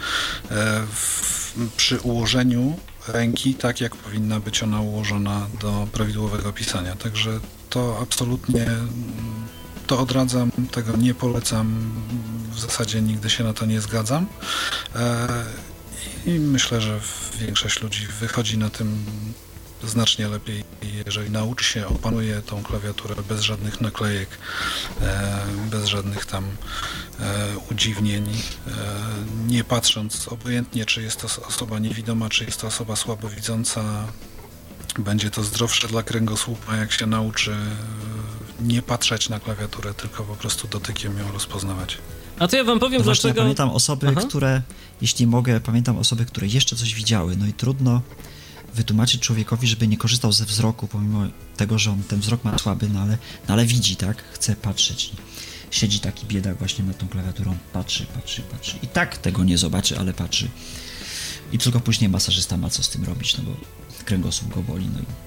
Przy 1.77 1.99
ułożeniu 1.99 2.79
ręki 3.07 3.55
tak, 3.55 3.81
jak 3.81 3.95
powinna 3.95 4.39
być 4.39 4.63
ona 4.63 4.81
ułożona 4.81 5.47
do 5.61 5.87
prawidłowego 5.91 6.53
pisania. 6.53 6.95
Także 6.95 7.39
to 7.69 7.99
absolutnie 8.01 8.65
to 9.87 9.99
odradzam, 9.99 10.51
tego 10.71 10.97
nie 10.97 11.13
polecam, 11.13 11.91
w 12.51 12.59
zasadzie 12.59 13.01
nigdy 13.01 13.29
się 13.29 13.43
na 13.43 13.53
to 13.53 13.65
nie 13.65 13.81
zgadzam. 13.81 14.27
E, 14.95 15.27
I 16.25 16.39
myślę, 16.39 16.81
że 16.81 16.99
większość 17.39 17.81
ludzi 17.81 18.07
wychodzi 18.19 18.57
na 18.57 18.69
tym 18.69 19.05
znacznie 19.83 20.27
lepiej, 20.27 20.63
jeżeli 21.05 21.31
nauczy 21.31 21.65
się, 21.65 21.87
opanuje 21.87 22.41
tą 22.41 22.63
klawiaturę 22.63 23.15
bez 23.29 23.41
żadnych 23.41 23.81
naklejek, 23.81 24.29
e, 25.01 25.39
bez 25.71 25.85
żadnych 25.85 26.25
tam 26.25 26.43
e, 27.19 27.47
udziwnień, 27.71 28.25
nie 29.47 29.63
patrząc 29.63 30.27
obojętnie, 30.27 30.85
czy 30.85 31.01
jest 31.01 31.21
to 31.21 31.47
osoba 31.47 31.79
niewidoma, 31.79 32.29
czy 32.29 32.45
jest 32.45 32.61
to 32.61 32.67
osoba 32.67 32.95
słabowidząca, 32.95 33.83
będzie 34.99 35.29
to 35.31 35.43
zdrowsze 35.43 35.87
dla 35.87 36.03
kręgosłupa, 36.03 36.75
jak 36.75 36.91
się 36.91 37.05
nauczy 37.05 37.55
nie 38.59 38.81
patrzeć 38.81 39.29
na 39.29 39.39
klawiaturę, 39.39 39.93
tylko 39.93 40.23
po 40.23 40.35
prostu 40.35 40.67
dotykiem 40.67 41.17
ją 41.17 41.31
rozpoznawać. 41.31 41.97
A 42.39 42.47
to 42.47 42.57
ja 42.57 42.63
wam 42.63 42.79
powiem, 42.79 42.97
no 42.97 43.03
dlaczego... 43.03 43.27
Ja 43.27 43.33
pamiętam 43.33 43.69
osoby, 43.69 44.07
Aha. 44.09 44.21
które, 44.27 44.61
jeśli 45.01 45.27
mogę, 45.27 45.59
pamiętam 45.59 45.97
osoby, 45.97 46.25
które 46.25 46.47
jeszcze 46.47 46.75
coś 46.75 46.93
widziały, 46.93 47.37
no 47.37 47.47
i 47.47 47.53
trudno 47.53 48.01
wytłumaczyć 48.73 49.21
człowiekowi, 49.21 49.67
żeby 49.67 49.87
nie 49.87 49.97
korzystał 49.97 50.31
ze 50.31 50.45
wzroku, 50.45 50.87
pomimo 50.87 51.25
tego, 51.57 51.79
że 51.79 51.91
on 51.91 52.03
ten 52.03 52.19
wzrok 52.19 52.43
ma 52.43 52.57
słaby, 52.57 52.89
no 52.89 52.99
ale, 52.99 53.17
no 53.47 53.53
ale 53.53 53.65
widzi, 53.65 53.95
tak? 53.95 54.23
Chce 54.31 54.55
patrzeć. 54.55 55.11
Siedzi 55.71 55.99
taki 55.99 56.25
biedak 56.25 56.57
właśnie 56.57 56.85
nad 56.85 56.97
tą 56.97 57.07
klawiaturą, 57.07 57.57
patrzy, 57.73 58.05
patrzy, 58.05 58.41
patrzy. 58.41 58.77
I 58.83 58.87
tak 58.87 59.17
tego 59.17 59.43
nie 59.43 59.57
zobaczy, 59.57 59.99
ale 59.99 60.13
patrzy. 60.13 60.49
I 61.51 61.57
tylko 61.57 61.79
później 61.79 62.09
masażysta 62.09 62.57
ma 62.57 62.69
co 62.69 62.83
z 62.83 62.89
tym 62.89 63.03
robić, 63.03 63.37
no 63.37 63.43
bo 63.43 63.51
kręgosłup 64.05 64.53
go 64.53 64.61
boli, 64.61 64.89
no 64.93 64.99
i 64.99 65.26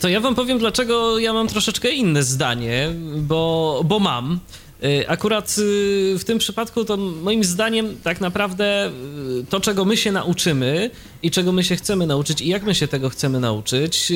to 0.00 0.08
ja 0.08 0.20
wam 0.20 0.34
powiem, 0.34 0.58
dlaczego 0.58 1.18
ja 1.18 1.32
mam 1.32 1.48
troszeczkę 1.48 1.90
inne 1.90 2.22
zdanie, 2.22 2.90
bo, 3.16 3.82
bo 3.84 3.98
mam. 3.98 4.40
Y, 4.84 5.08
akurat 5.08 5.56
y, 5.58 6.18
w 6.18 6.24
tym 6.24 6.38
przypadku 6.38 6.84
to 6.84 6.96
moim 6.96 7.44
zdaniem 7.44 7.96
tak 8.02 8.20
naprawdę 8.20 8.90
y, 9.40 9.44
to, 9.50 9.60
czego 9.60 9.84
my 9.84 9.96
się 9.96 10.12
nauczymy 10.12 10.90
i 11.22 11.30
czego 11.30 11.52
my 11.52 11.64
się 11.64 11.76
chcemy 11.76 12.06
nauczyć 12.06 12.40
i 12.40 12.48
jak 12.48 12.62
my 12.62 12.74
się 12.74 12.88
tego 12.88 13.10
chcemy 13.10 13.40
nauczyć, 13.40 14.12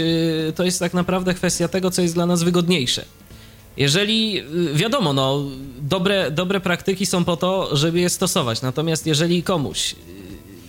to 0.54 0.64
jest 0.64 0.78
tak 0.78 0.94
naprawdę 0.94 1.34
kwestia 1.34 1.68
tego, 1.68 1.90
co 1.90 2.02
jest 2.02 2.14
dla 2.14 2.26
nas 2.26 2.42
wygodniejsze. 2.42 3.04
Jeżeli, 3.76 4.42
wiadomo, 4.74 5.12
no, 5.12 5.44
dobre, 5.80 6.30
dobre 6.30 6.60
praktyki 6.60 7.06
są 7.06 7.24
po 7.24 7.36
to, 7.36 7.76
żeby 7.76 8.00
je 8.00 8.08
stosować, 8.08 8.62
natomiast 8.62 9.06
jeżeli 9.06 9.42
komuś 9.42 9.94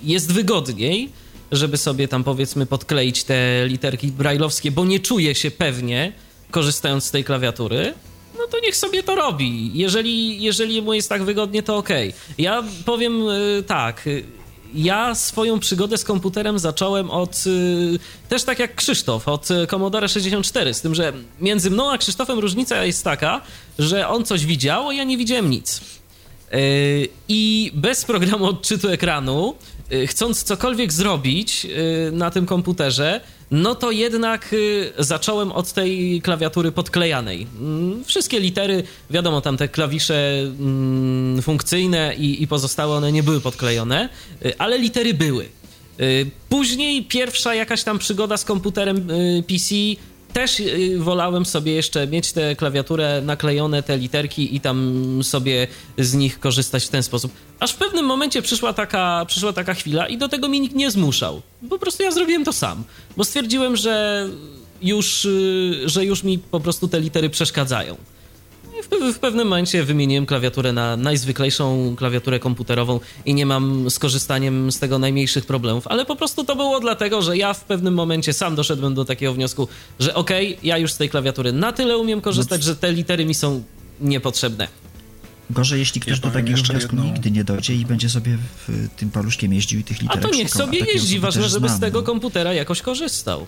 jest 0.03 0.31
wygodniej, 0.31 1.09
żeby 1.55 1.77
sobie 1.77 2.07
tam 2.07 2.23
powiedzmy 2.23 2.65
podkleić 2.65 3.23
te 3.23 3.67
literki 3.67 4.07
brajlowskie, 4.07 4.71
bo 4.71 4.85
nie 4.85 4.99
czuje 4.99 5.35
się 5.35 5.51
pewnie 5.51 6.13
korzystając 6.51 7.03
z 7.03 7.11
tej 7.11 7.23
klawiatury, 7.23 7.93
no 8.37 8.47
to 8.47 8.59
niech 8.59 8.75
sobie 8.75 9.03
to 9.03 9.15
robi. 9.15 9.71
Jeżeli, 9.73 10.43
jeżeli 10.43 10.81
mu 10.81 10.93
jest 10.93 11.09
tak 11.09 11.23
wygodnie, 11.23 11.63
to 11.63 11.77
okej. 11.77 12.09
Okay. 12.09 12.35
Ja 12.37 12.63
powiem 12.85 13.29
y, 13.29 13.63
tak. 13.67 14.07
Y, 14.07 14.23
ja 14.73 15.15
swoją 15.15 15.59
przygodę 15.59 15.97
z 15.97 16.03
komputerem 16.03 16.59
zacząłem 16.59 17.11
od, 17.11 17.43
y, 17.47 17.99
też 18.29 18.43
tak 18.43 18.59
jak 18.59 18.75
Krzysztof, 18.75 19.27
od 19.27 19.47
Commodore 19.69 20.09
64, 20.09 20.73
z 20.73 20.81
tym, 20.81 20.95
że 20.95 21.13
między 21.39 21.71
mną 21.71 21.91
a 21.91 21.97
Krzysztofem 21.97 22.39
różnica 22.39 22.85
jest 22.85 23.03
taka, 23.03 23.41
że 23.79 24.07
on 24.07 24.25
coś 24.25 24.45
widział, 24.45 24.89
a 24.89 24.93
ja 24.93 25.03
nie 25.03 25.17
widziałem 25.17 25.49
nic. 25.49 25.81
I 27.27 27.71
bez 27.73 28.05
programu 28.05 28.45
odczytu 28.45 28.89
ekranu, 28.89 29.55
chcąc 30.07 30.43
cokolwiek 30.43 30.93
zrobić 30.93 31.67
na 32.11 32.31
tym 32.31 32.45
komputerze, 32.45 33.21
no 33.51 33.75
to 33.75 33.91
jednak 33.91 34.53
y, 34.53 34.93
zacząłem 34.99 35.51
od 35.51 35.73
tej 35.73 36.21
klawiatury 36.21 36.71
podklejanej. 36.71 37.47
Mm, 37.59 38.03
wszystkie 38.05 38.39
litery, 38.39 38.83
wiadomo, 39.09 39.41
tam 39.41 39.57
te 39.57 39.67
klawisze 39.67 40.39
mm, 40.39 41.41
funkcyjne 41.41 42.15
i, 42.17 42.43
i 42.43 42.47
pozostałe 42.47 42.95
one 42.95 43.11
nie 43.11 43.23
były 43.23 43.41
podklejone, 43.41 44.09
y, 44.45 44.57
ale 44.57 44.77
litery 44.77 45.13
były. 45.13 45.45
Y, 45.99 46.31
później 46.49 47.03
pierwsza 47.03 47.55
jakaś 47.55 47.83
tam 47.83 47.99
przygoda 47.99 48.37
z 48.37 48.45
komputerem 48.45 49.07
PC 49.47 49.75
też 50.35 50.59
y, 50.59 50.97
wolałem 50.99 51.45
sobie 51.45 51.73
jeszcze 51.73 52.07
mieć 52.07 52.31
tę 52.31 52.55
klawiaturę 52.55 53.21
naklejone, 53.21 53.83
te 53.83 53.97
literki 53.97 54.55
i 54.55 54.59
tam 54.59 55.19
sobie 55.23 55.67
z 55.97 56.13
nich 56.13 56.39
korzystać 56.39 56.85
w 56.85 56.89
ten 56.89 57.03
sposób. 57.03 57.31
Aż 57.59 57.71
w 57.71 57.75
pewnym 57.75 58.05
momencie 58.05 58.41
przyszła 58.41 58.73
taka, 58.73 59.25
przyszła 59.27 59.53
taka 59.53 59.73
chwila 59.73 60.07
i 60.07 60.17
do 60.17 60.29
tego 60.29 60.47
mnie 60.47 60.59
nikt 60.59 60.75
nie 60.75 60.91
zmuszał. 60.91 61.41
Po 61.69 61.79
prostu 61.79 62.03
ja 62.03 62.11
zrobiłem 62.11 62.45
to 62.45 62.53
sam, 62.53 62.83
bo 63.17 63.23
stwierdziłem, 63.23 63.75
że 63.75 64.27
już, 64.81 65.25
y, 65.25 65.81
że 65.85 66.05
już 66.05 66.23
mi 66.23 66.39
po 66.39 66.59
prostu 66.59 66.87
te 66.87 66.99
litery 66.99 67.29
przeszkadzają 67.29 67.95
w, 68.91 69.13
w, 69.13 69.19
pewnym 69.19 69.47
momencie 69.47 69.83
wymieniłem 69.83 70.25
klawiaturę 70.25 70.73
na 70.73 70.97
najzwyklejszą 70.97 71.95
klawiaturę 71.97 72.39
komputerową 72.39 72.99
i 73.25 73.33
nie 73.33 73.45
mam 73.45 73.89
z 73.89 73.99
korzystaniem 73.99 74.71
z 74.71 74.79
tego 74.79 74.99
najmniejszych 74.99 75.45
problemów, 75.45 75.87
ale 75.87 76.05
po 76.05 76.15
prostu 76.15 76.43
to 76.43 76.55
było 76.55 76.79
dlatego, 76.79 77.21
że 77.21 77.37
ja 77.37 77.53
w 77.53 77.63
pewnym 77.63 77.93
momencie 77.93 78.33
sam 78.33 78.55
doszedłem 78.55 78.93
do 78.93 79.05
takiego 79.05 79.33
wniosku, 79.33 79.67
że 79.99 80.13
okej, 80.13 80.55
okay, 80.55 80.67
ja 80.67 80.77
już 80.77 80.93
z 80.93 80.97
tej 80.97 81.09
klawiatury 81.09 81.53
na 81.53 81.71
tyle 81.71 81.97
umiem 81.97 82.21
korzystać, 82.21 82.61
no 82.61 82.65
że 82.65 82.75
te 82.75 82.93
litery 82.93 83.25
mi 83.25 83.33
są 83.33 83.63
niepotrzebne. 84.01 84.67
Gorzej, 85.49 85.79
jeśli 85.79 86.01
ktoś 86.01 86.13
ja 86.13 86.21
do 86.21 86.31
takiego 86.31 86.61
wniosku 86.61 86.95
jedną... 86.95 87.03
nigdy 87.03 87.31
nie 87.31 87.43
dojdzie 87.43 87.75
i 87.75 87.85
będzie 87.85 88.09
sobie 88.09 88.37
w 88.67 88.89
tym 88.97 89.11
paluszkiem 89.11 89.53
jeździł 89.53 89.79
i 89.79 89.83
tych 89.83 90.01
literek 90.01 90.25
A 90.25 90.27
to 90.27 90.35
niech 90.35 90.49
szukał, 90.49 90.67
sobie 90.67 90.79
jeździ, 90.79 91.19
ważne, 91.19 91.49
żeby 91.49 91.67
znam, 91.67 91.77
z 91.77 91.81
tego 91.81 91.99
no. 91.99 92.05
komputera 92.05 92.53
jakoś 92.53 92.81
korzystał. 92.81 93.47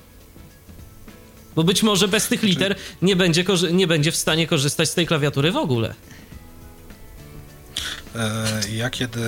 Bo 1.57 1.63
być 1.63 1.83
może 1.83 2.07
bez 2.07 2.27
tych 2.27 2.43
liter 2.43 2.75
nie 3.01 3.15
będzie, 3.15 3.45
nie 3.71 3.87
będzie 3.87 4.11
w 4.11 4.15
stanie 4.15 4.47
korzystać 4.47 4.89
z 4.89 4.93
tej 4.93 5.07
klawiatury 5.07 5.51
w 5.51 5.57
ogóle. 5.57 5.93
E, 8.15 8.61
ja 8.71 8.89
kiedy 8.89 9.21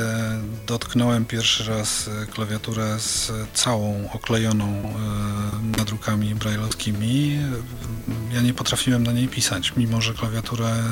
dotknąłem 0.68 1.26
pierwszy 1.26 1.64
raz 1.64 2.08
e, 2.08 2.26
klawiaturę 2.26 3.00
z 3.00 3.32
całą 3.54 4.12
oklejoną 4.12 4.66
e, 4.66 5.78
nadrukami 5.78 6.36
brajlowskimi, 6.36 7.40
ja 8.34 8.42
nie 8.42 8.54
potrafiłem 8.54 9.04
na 9.04 9.12
niej 9.12 9.28
pisać, 9.28 9.74
mimo 9.78 10.02
że 10.02 10.14
klawiaturę 10.14 10.84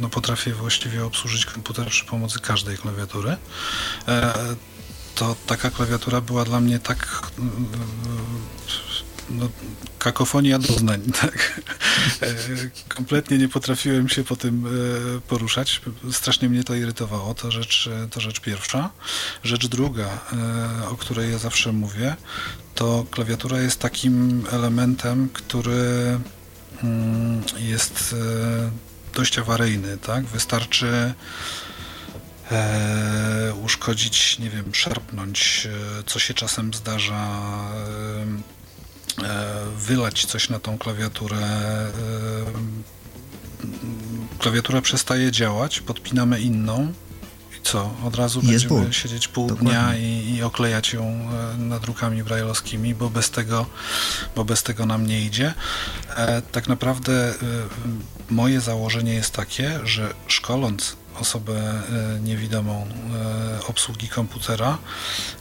no, 0.00 0.08
potrafię 0.08 0.52
właściwie 0.52 1.04
obsłużyć 1.04 1.46
komputer 1.46 1.88
przy 1.88 2.04
pomocy 2.04 2.40
każdej 2.40 2.78
klawiatury. 2.78 3.36
To 5.14 5.36
taka 5.46 5.70
klawiatura 5.70 6.20
była 6.20 6.44
dla 6.44 6.60
mnie 6.60 6.78
tak 6.78 7.30
no, 9.30 9.48
kakofonia 9.98 10.58
doznań, 10.58 11.02
tak. 11.20 11.62
E, 12.22 12.34
kompletnie 12.88 13.38
nie 13.38 13.48
potrafiłem 13.48 14.08
się 14.08 14.24
po 14.24 14.36
tym 14.36 14.66
e, 14.66 15.20
poruszać. 15.20 15.80
Strasznie 16.12 16.48
mnie 16.48 16.64
to 16.64 16.74
irytowało, 16.74 17.34
to 17.34 17.50
rzecz, 17.50 17.88
to 18.10 18.20
rzecz 18.20 18.40
pierwsza. 18.40 18.90
Rzecz 19.44 19.66
druga, 19.66 20.18
e, 20.82 20.88
o 20.88 20.96
której 20.96 21.32
ja 21.32 21.38
zawsze 21.38 21.72
mówię, 21.72 22.16
to 22.74 23.06
klawiatura 23.10 23.60
jest 23.60 23.80
takim 23.80 24.44
elementem, 24.52 25.28
który 25.32 26.18
mm, 26.82 27.42
jest 27.58 28.14
dość 29.14 29.38
awaryjny, 29.38 29.98
tak? 29.98 30.24
Wystarczy 30.24 31.14
e, 32.50 33.54
uszkodzić, 33.62 34.38
nie 34.38 34.50
wiem, 34.50 34.74
szarpnąć, 34.74 35.68
co 36.06 36.18
się 36.18 36.34
czasem 36.34 36.74
zdarza, 36.74 37.30
e, 37.74 38.26
E, 38.26 38.63
wylać 39.78 40.26
coś 40.26 40.48
na 40.48 40.58
tą 40.58 40.78
klawiaturę. 40.78 41.36
E, 41.36 41.90
klawiatura 44.38 44.82
przestaje 44.82 45.32
działać, 45.32 45.80
podpinamy 45.80 46.40
inną 46.40 46.92
i 47.58 47.62
co? 47.62 47.90
Od 48.04 48.16
razu 48.16 48.40
Jest 48.40 48.50
będziemy 48.50 48.80
ból. 48.80 48.92
siedzieć 48.92 49.28
pół 49.28 49.46
Dokładnie. 49.48 49.70
dnia 49.70 49.96
i, 49.96 50.34
i 50.34 50.42
oklejać 50.42 50.92
ją 50.92 51.02
e, 51.02 51.58
nadrukami 51.58 52.24
brajlowskimi, 52.24 52.94
bo 52.94 53.10
bez 53.10 53.30
tego, 53.30 53.66
bo 54.36 54.44
bez 54.44 54.62
tego 54.62 54.86
nam 54.86 55.06
nie 55.06 55.20
idzie. 55.20 55.54
E, 56.16 56.42
tak 56.42 56.68
naprawdę 56.68 57.28
e, 57.30 57.34
moje 58.30 58.60
założenie 58.60 59.14
jest 59.14 59.30
takie, 59.30 59.80
że 59.84 60.14
szkoląc 60.26 60.96
osobę 61.20 61.54
e, 61.54 62.20
niewidomą 62.20 62.86
e, 62.86 63.66
obsługi 63.66 64.08
komputera, 64.08 64.78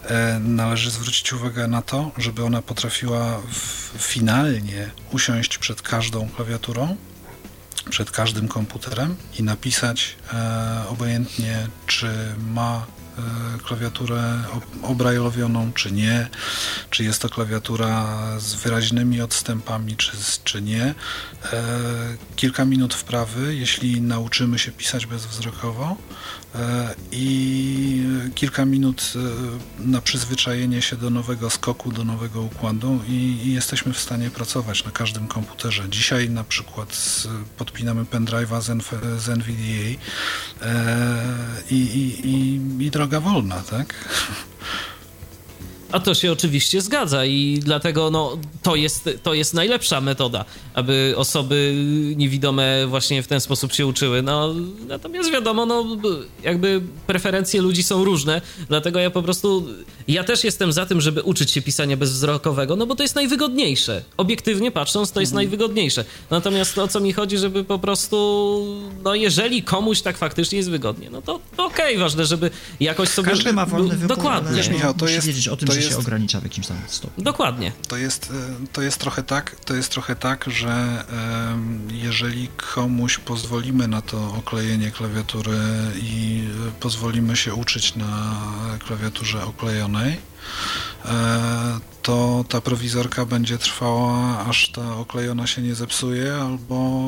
e, 0.06 0.40
należy 0.40 0.92
zwrócić 0.92 1.34
uwagę 1.34 1.68
na 1.68 1.82
to, 1.82 2.12
żeby 2.18 2.44
ona 2.44 2.62
potrafiła 2.62 3.42
finalnie 3.98 4.92
usiąść 5.12 5.58
przed 5.58 5.82
każdą 5.82 6.30
klawiaturą, 6.30 6.96
przed 7.90 8.12
każdym 8.12 8.48
komputerem 8.48 9.16
i 9.40 9.44
napisać 9.44 10.16
obojętnie, 10.90 11.68
czy 11.88 12.36
ma 12.54 12.86
klawiaturę 13.64 14.44
ob- 14.54 14.90
obrajlowioną, 14.92 15.74
czy 15.74 15.92
nie, 15.92 16.28
czy 16.90 17.04
jest 17.04 17.22
to 17.22 17.30
klawiatura 17.30 18.08
z 18.40 18.54
wyraźnymi 18.54 19.22
odstępami, 19.22 19.98
czy, 19.98 20.12
czy 20.44 20.62
nie. 20.62 20.84
E, 21.54 21.64
kilka 22.36 22.66
minut 22.66 22.94
wprawy, 22.94 23.56
jeśli 23.56 24.02
nauczymy 24.02 24.60
się 24.60 24.72
pisać 24.72 25.06
bezwzrokowo 25.06 25.96
e, 25.96 26.43
i 27.12 28.04
kilka 28.36 28.66
minut 28.66 29.14
e, 29.16 29.88
na 29.88 30.02
przyzwyczajenie 30.02 30.82
się 30.82 30.96
do 30.96 31.10
nowego 31.10 31.50
skoku, 31.50 31.92
do 31.92 32.04
nowego 32.04 32.42
układu 32.42 33.00
i, 33.08 33.12
i 33.46 33.54
jesteśmy 33.54 33.94
w 33.94 34.00
stanie 34.00 34.30
pracować 34.30 34.86
na 34.86 34.92
każdym 34.92 35.28
komputerze. 35.28 35.84
Dzisiaj 35.90 36.30
na 36.30 36.44
przykład 36.44 37.24
podpinamy 37.58 38.04
pendrive'a 38.04 38.62
z, 38.62 38.84
z 39.24 39.30
NVDA 39.30 40.00
e, 40.62 41.26
i, 41.72 41.76
i, 41.76 42.86
i 42.86 42.92
droga 42.92 43.20
wolna, 43.20 43.62
tak? 43.62 43.94
A 45.94 46.00
to 46.00 46.14
się 46.14 46.32
oczywiście 46.32 46.82
zgadza 46.82 47.26
i 47.26 47.60
dlatego 47.64 48.12
no, 48.12 48.38
to, 48.64 48.76
jest, 48.76 49.10
to 49.24 49.34
jest 49.34 49.54
najlepsza 49.54 50.02
metoda, 50.02 50.46
aby 50.74 51.14
osoby 51.18 51.74
niewidome 52.16 52.88
właśnie 52.88 53.24
w 53.24 53.28
ten 53.28 53.42
sposób 53.42 53.74
się 53.74 53.86
uczyły. 53.86 54.22
No, 54.22 54.54
natomiast 54.88 55.32
wiadomo, 55.32 55.66
no, 55.66 55.86
jakby 56.44 56.82
preferencje 57.08 57.62
ludzi 57.62 57.84
są 57.84 58.04
różne, 58.04 58.42
dlatego 58.68 59.00
ja 59.00 59.10
po 59.10 59.24
prostu, 59.24 59.68
ja 60.08 60.24
też 60.24 60.44
jestem 60.44 60.72
za 60.74 60.86
tym, 60.86 61.02
żeby 61.02 61.22
uczyć 61.22 61.52
się 61.52 61.62
pisania 61.62 61.98
bezwzrokowego, 61.98 62.76
no 62.76 62.86
bo 62.86 62.96
to 62.96 63.04
jest 63.04 63.16
najwygodniejsze. 63.16 64.04
Obiektywnie 64.18 64.72
patrząc, 64.72 65.12
to 65.12 65.22
jest 65.22 65.34
najwygodniejsze. 65.34 66.06
Natomiast 66.30 66.78
o 66.78 66.88
co 66.88 67.00
mi 67.00 67.14
chodzi, 67.14 67.38
żeby 67.38 67.64
po 67.64 67.80
prostu, 67.80 68.18
no 69.04 69.16
jeżeli 69.16 69.64
komuś 69.64 70.02
tak 70.02 70.18
faktycznie 70.18 70.58
jest 70.58 70.70
wygodnie, 70.70 71.10
no 71.10 71.22
to, 71.22 71.40
to 71.58 71.66
okej, 71.66 71.98
ważne, 71.98 72.26
żeby 72.26 72.52
jakoś 72.80 73.10
sobie... 73.10 73.30
Każdy 73.30 73.54
ma 73.54 73.66
wolny 73.66 73.96
wybór, 73.96 74.18
Dokładnie. 74.18 74.58
Wiesz, 74.58 74.70
Michał, 74.70 74.94
to 74.94 75.08
jest- 75.08 75.28
wiedzieć 75.28 75.48
o 75.48 75.58
tym, 75.58 75.68
to 75.68 75.83
jest- 75.84 75.96
się 75.96 76.02
ogranicza 76.02 76.40
w 76.40 76.44
jakimś 76.44 76.68
tam 76.68 76.78
stopniu. 76.88 77.24
Dokładnie. 77.24 77.72
To 77.88 77.98
jest, 77.98 78.32
e, 78.32 78.68
to 78.74 78.82
jest 78.82 78.98
trochę 78.98 79.24
tak, 79.24 79.56
to 79.66 79.74
jest 79.76 79.90
trochę 79.92 80.16
tak, 80.16 80.46
że 80.48 81.04
jeżeli 81.90 82.48
komuś 82.74 83.18
pozwolimy 83.18 83.88
na 83.88 84.02
to 84.02 84.34
oklejenie 84.38 84.92
klawiatury 84.92 85.58
i 86.02 86.44
e, 86.68 86.72
pozwolimy 86.80 87.36
się 87.36 87.54
uczyć 87.54 87.96
na 87.96 88.36
klawiaturze 88.88 89.44
oklejonej, 89.46 90.18
e, 91.06 91.80
to 92.02 92.46
ta 92.50 92.62
prowizorka 92.62 93.26
będzie 93.26 93.58
trwała, 93.58 94.40
aż 94.46 94.70
ta 94.72 94.96
oklejona 94.98 95.48
się 95.48 95.62
nie 95.62 95.76
zepsuje, 95.76 96.36
albo 96.36 97.02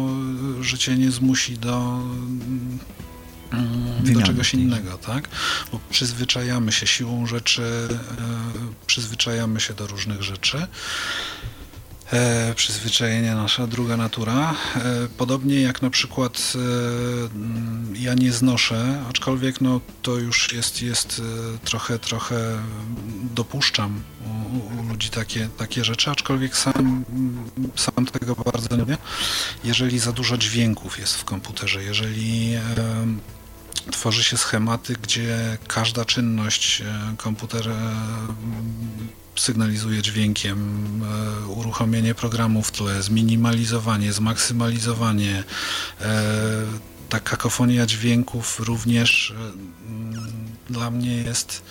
życie 0.61 0.95
nie 0.97 1.11
zmusi 1.11 1.57
do, 1.57 1.99
do 4.13 4.21
czegoś 4.21 4.53
innego, 4.53 4.97
tak? 4.97 5.29
Bo 5.71 5.79
przyzwyczajamy 5.89 6.71
się 6.71 6.87
siłą 6.87 7.27
rzeczy, 7.27 7.63
e, 7.63 7.95
przyzwyczajamy 8.87 9.59
się 9.59 9.73
do 9.73 9.87
różnych 9.87 10.23
rzeczy. 10.23 10.67
E, 12.13 12.53
przyzwyczajenie 12.55 13.35
nasza 13.35 13.67
druga 13.67 13.97
natura. 13.97 14.53
E, 14.75 14.83
podobnie 15.17 15.61
jak 15.61 15.81
na 15.81 15.89
przykład 15.89 16.53
e, 16.55 16.59
mm, 17.35 17.93
ja 17.95 18.13
nie 18.13 18.31
znoszę, 18.31 19.03
aczkolwiek 19.09 19.61
no, 19.61 19.81
to 20.01 20.17
już 20.17 20.53
jest, 20.53 20.81
jest 20.81 21.21
e, 21.55 21.57
trochę, 21.65 21.99
trochę 21.99 22.35
dopuszczam 23.35 24.01
u, 24.25 24.79
u- 24.79 24.89
ludzi 24.89 25.09
takie, 25.09 25.49
takie 25.57 25.83
rzeczy, 25.83 26.11
aczkolwiek 26.11 26.57
sam, 26.57 27.05
sam 27.75 28.05
tego 28.05 28.35
bardzo 28.35 28.67
nie 28.71 28.77
lubię. 28.77 28.97
Jeżeli 29.63 29.99
za 29.99 30.11
dużo 30.11 30.37
dźwięków 30.37 30.99
jest 30.99 31.15
w 31.15 31.23
komputerze, 31.23 31.83
jeżeli 31.83 32.53
tworzy 33.91 34.23
się 34.23 34.37
schematy, 34.37 34.95
gdzie 35.01 35.57
każda 35.67 36.05
czynność 36.05 36.81
e, 36.81 37.15
komputer 37.17 37.69
e, 37.69 37.73
sygnalizuje 39.35 40.01
dźwiękiem, 40.01 41.01
e, 41.43 41.47
uruchomienie 41.47 42.15
programu 42.15 42.63
w 42.63 42.71
tle, 42.71 43.03
zminimalizowanie, 43.03 44.13
zmaksymalizowanie, 44.13 45.43
ta 47.09 47.19
kakofonia 47.19 47.85
dźwięków 47.85 48.59
również 48.59 49.33
dla 50.69 50.91
mnie 50.91 51.15
jest 51.15 51.63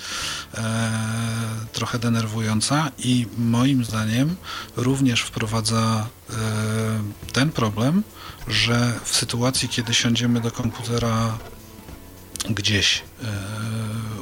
trochę 1.73 1.99
denerwująca 1.99 2.91
i 2.99 3.27
moim 3.39 3.85
zdaniem 3.85 4.37
również 4.77 5.21
wprowadza 5.21 6.07
ten 7.33 7.51
problem, 7.53 8.03
że 8.49 8.93
w 9.05 9.17
sytuacji, 9.17 9.69
kiedy 9.69 9.95
siądziemy 9.95 10.41
do 10.41 10.51
komputera 10.51 11.39
gdzieś 12.51 13.03
e, 13.23 13.27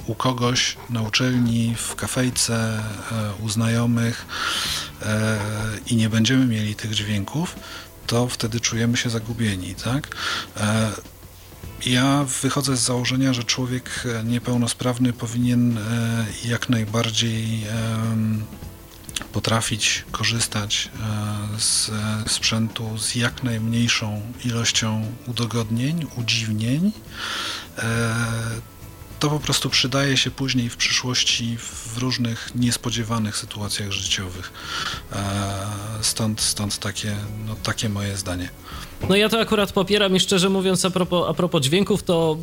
u 0.06 0.14
kogoś 0.14 0.76
na 0.90 1.02
uczelni, 1.02 1.74
w 1.76 1.94
kafejce, 1.94 2.82
e, 3.12 3.44
u 3.44 3.48
znajomych 3.48 4.26
e, 5.02 5.38
i 5.86 5.96
nie 5.96 6.08
będziemy 6.08 6.46
mieli 6.46 6.74
tych 6.74 6.94
dźwięków, 6.94 7.56
to 8.06 8.28
wtedy 8.28 8.60
czujemy 8.60 8.96
się 8.96 9.10
zagubieni, 9.10 9.74
tak? 9.74 10.16
Ja 11.86 12.24
wychodzę 12.42 12.76
z 12.76 12.80
założenia, 12.80 13.32
że 13.32 13.44
człowiek 13.44 14.04
niepełnosprawny 14.24 15.12
powinien 15.12 15.78
jak 16.44 16.68
najbardziej 16.68 17.64
potrafić 19.24 20.04
korzystać 20.12 20.90
e, 21.56 21.60
z 21.60 21.90
sprzętu 22.32 22.98
z 22.98 23.14
jak 23.14 23.42
najmniejszą 23.42 24.22
ilością 24.44 25.12
udogodnień, 25.26 26.06
udziwnień. 26.16 26.92
E, 27.78 28.14
To 29.20 29.30
po 29.30 29.40
prostu 29.40 29.70
przydaje 29.70 30.16
się 30.16 30.30
później 30.30 30.68
w 30.70 30.76
przyszłości 30.76 31.58
w 31.58 31.98
różnych 31.98 32.54
niespodziewanych 32.54 33.36
sytuacjach 33.36 33.90
życiowych. 33.92 34.52
E, 35.12 35.22
Stąd, 36.02 36.40
stąd 36.40 36.78
takie, 36.78 37.16
no, 37.46 37.54
takie 37.54 37.88
moje 37.88 38.16
zdanie. 38.16 38.48
No 39.08 39.16
ja 39.16 39.28
to 39.28 39.40
akurat 39.40 39.72
popieram 39.72 40.16
i 40.16 40.20
szczerze 40.20 40.48
mówiąc 40.48 40.84
a 40.84 40.90
propos, 40.90 41.24
a 41.28 41.34
propos 41.34 41.62
dźwięków, 41.62 42.02
to 42.02 42.36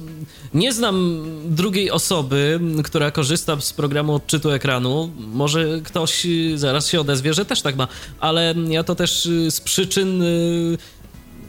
nie 0.54 0.74
znam 0.74 1.26
drugiej 1.46 1.92
osoby, 1.92 2.60
która 2.84 3.12
korzysta 3.12 3.62
z 3.62 3.74
programu 3.74 4.16
odczytu 4.16 4.52
ekranu. 4.52 5.12
Może 5.18 5.82
ktoś 5.84 6.28
zaraz 6.56 6.88
się 6.88 7.02
odezwie, 7.02 7.34
że 7.34 7.46
też 7.46 7.62
tak 7.62 7.76
ma, 7.76 7.88
ale 8.20 8.56
ja 8.70 8.84
to 8.84 8.96
też 8.96 9.30
z 9.50 9.62
przyczyn 9.62 10.22
y, 10.22 10.78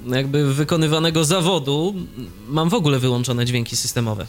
jakby 0.06 0.54
wykonywanego 0.54 1.24
zawodu 1.24 1.94
mam 2.48 2.68
w 2.68 2.74
ogóle 2.74 2.98
wyłączone 2.98 3.46
dźwięki 3.46 3.76
systemowe. 3.76 4.26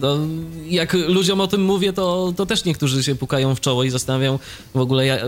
No, 0.00 0.18
jak 0.66 0.92
ludziom 0.92 1.40
o 1.40 1.46
tym 1.46 1.64
mówię, 1.64 1.92
to, 1.92 2.32
to 2.36 2.46
też 2.46 2.64
niektórzy 2.64 3.02
się 3.02 3.14
pukają 3.14 3.54
w 3.54 3.60
czoło 3.60 3.84
i 3.84 3.90
zastanawiają 3.90 4.38
w 4.74 4.80
ogóle, 4.80 5.06
ja, 5.06 5.18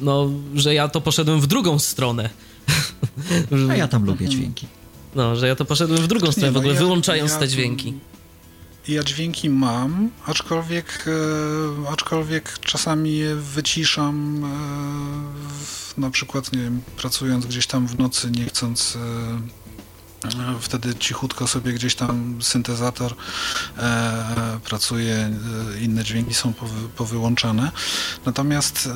no, 0.00 0.30
że 0.54 0.74
ja 0.74 0.88
to 0.88 1.00
poszedłem 1.00 1.40
w 1.40 1.46
drugą 1.46 1.78
stronę. 1.78 2.30
A 3.70 3.76
ja 3.76 3.88
tam 3.88 4.04
lubię 4.04 4.28
dźwięki. 4.28 4.66
No, 5.14 5.36
że 5.36 5.48
ja 5.48 5.56
to 5.56 5.64
poszedłem 5.64 6.02
w 6.02 6.06
drugą 6.06 6.32
stronę, 6.32 6.50
w 6.50 6.54
no, 6.54 6.60
ogóle 6.60 6.74
wyłączając 6.74 7.32
ja- 7.32 7.38
te 7.38 7.48
dźwięki. 7.48 7.94
Ja 8.88 9.04
dźwięki 9.04 9.50
mam, 9.50 10.10
aczkolwiek, 10.26 11.04
e, 11.86 11.90
aczkolwiek 11.92 12.58
czasami 12.58 13.16
je 13.16 13.36
wyciszam, 13.36 14.44
e, 14.44 14.48
w- 15.64 15.98
na 15.98 16.10
przykład, 16.10 16.52
nie 16.52 16.58
wiem, 16.62 16.80
pracując 16.96 17.46
gdzieś 17.46 17.66
tam 17.66 17.86
w 17.86 17.98
nocy, 17.98 18.30
nie 18.30 18.44
chcąc 18.44 18.96
e, 18.96 20.58
wtedy 20.60 20.94
cichutko 20.94 21.46
sobie 21.46 21.72
gdzieś 21.72 21.94
tam 21.94 22.38
syntezator 22.42 23.14
e, 23.78 24.60
pracuje, 24.64 25.30
inne 25.80 26.04
dźwięki 26.04 26.34
są 26.34 26.52
powy, 26.52 26.88
powyłączane. 26.96 27.70
Natomiast 28.26 28.88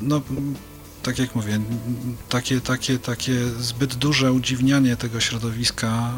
no, 0.00 0.20
tak 1.04 1.18
jak 1.18 1.34
mówię, 1.34 1.60
takie, 2.28 2.60
takie, 2.60 2.98
takie 2.98 3.48
zbyt 3.58 3.94
duże 3.94 4.32
udziwnianie 4.32 4.96
tego 4.96 5.20
środowiska 5.20 6.10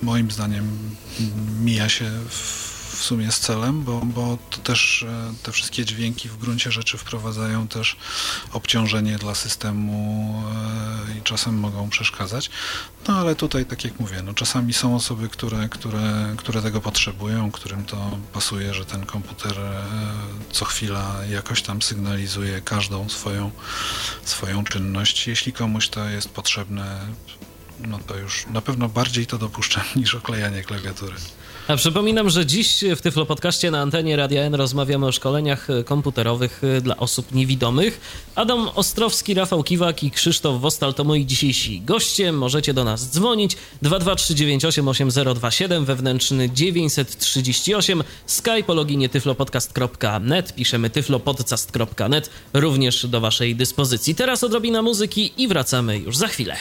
e, 0.00 0.04
moim 0.04 0.30
zdaniem 0.30 0.78
mija 1.60 1.88
się 1.88 2.10
w, 2.28 2.34
w 2.34 2.73
sumie 3.04 3.32
z 3.32 3.40
celem, 3.40 3.82
bo, 3.82 4.00
bo 4.00 4.38
to 4.50 4.58
też 4.58 5.02
e, 5.02 5.34
te 5.42 5.52
wszystkie 5.52 5.84
dźwięki 5.84 6.28
w 6.28 6.36
gruncie 6.36 6.72
rzeczy 6.72 6.98
wprowadzają 6.98 7.68
też 7.68 7.96
obciążenie 8.52 9.18
dla 9.18 9.34
systemu 9.34 10.42
e, 11.08 11.18
i 11.18 11.22
czasem 11.22 11.58
mogą 11.58 11.88
przeszkadzać. 11.88 12.50
No 13.08 13.16
ale 13.16 13.34
tutaj, 13.34 13.66
tak 13.66 13.84
jak 13.84 14.00
mówię, 14.00 14.22
no, 14.22 14.34
czasami 14.34 14.72
są 14.72 14.96
osoby, 14.96 15.28
które, 15.28 15.68
które, 15.68 16.34
które 16.38 16.62
tego 16.62 16.80
potrzebują, 16.80 17.50
którym 17.50 17.84
to 17.84 18.18
pasuje, 18.32 18.74
że 18.74 18.84
ten 18.84 19.06
komputer 19.06 19.56
co 20.52 20.64
chwila 20.64 21.14
jakoś 21.30 21.62
tam 21.62 21.82
sygnalizuje 21.82 22.60
każdą 22.60 23.08
swoją, 23.08 23.50
swoją 24.24 24.64
czynność. 24.64 25.26
Jeśli 25.26 25.52
komuś 25.52 25.88
to 25.88 26.08
jest 26.08 26.28
potrzebne, 26.28 27.00
no 27.80 27.98
to 27.98 28.16
już 28.16 28.46
na 28.46 28.60
pewno 28.60 28.88
bardziej 28.88 29.26
to 29.26 29.38
dopuszczam 29.38 29.84
niż 29.96 30.14
oklejanie 30.14 30.62
klawiatury. 30.62 31.16
A 31.68 31.76
przypominam, 31.76 32.30
że 32.30 32.46
dziś 32.46 32.84
w 32.96 33.00
Tyflo 33.00 33.26
Podcaście 33.26 33.70
na 33.70 33.80
antenie 33.80 34.16
Radia 34.16 34.42
N 34.42 34.54
rozmawiamy 34.54 35.06
o 35.06 35.12
szkoleniach 35.12 35.68
komputerowych 35.84 36.62
dla 36.82 36.96
osób 36.96 37.34
niewidomych. 37.34 38.00
Adam 38.34 38.68
Ostrowski, 38.74 39.34
Rafał 39.34 39.62
Kiwak 39.62 40.02
i 40.02 40.10
Krzysztof 40.10 40.60
Wostal 40.60 40.94
to 40.94 41.04
moi 41.04 41.26
dzisiejsi 41.26 41.80
goście. 41.80 42.32
Możecie 42.32 42.74
do 42.74 42.84
nas 42.84 43.10
dzwonić 43.10 43.56
223988027 43.82 45.84
wewnętrzny 45.84 46.50
938 46.50 48.04
Skype 48.26 48.66
o 48.66 48.74
loginie 48.74 49.08
tyflopodcast.net 49.08 50.54
piszemy 50.54 50.90
tyflopodcast.net 50.90 52.30
również 52.52 53.06
do 53.06 53.20
waszej 53.20 53.56
dyspozycji. 53.56 54.14
Teraz 54.14 54.44
odrobina 54.44 54.82
muzyki 54.82 55.32
i 55.36 55.48
wracamy 55.48 55.98
już 55.98 56.16
za 56.16 56.28
chwilę. 56.28 56.56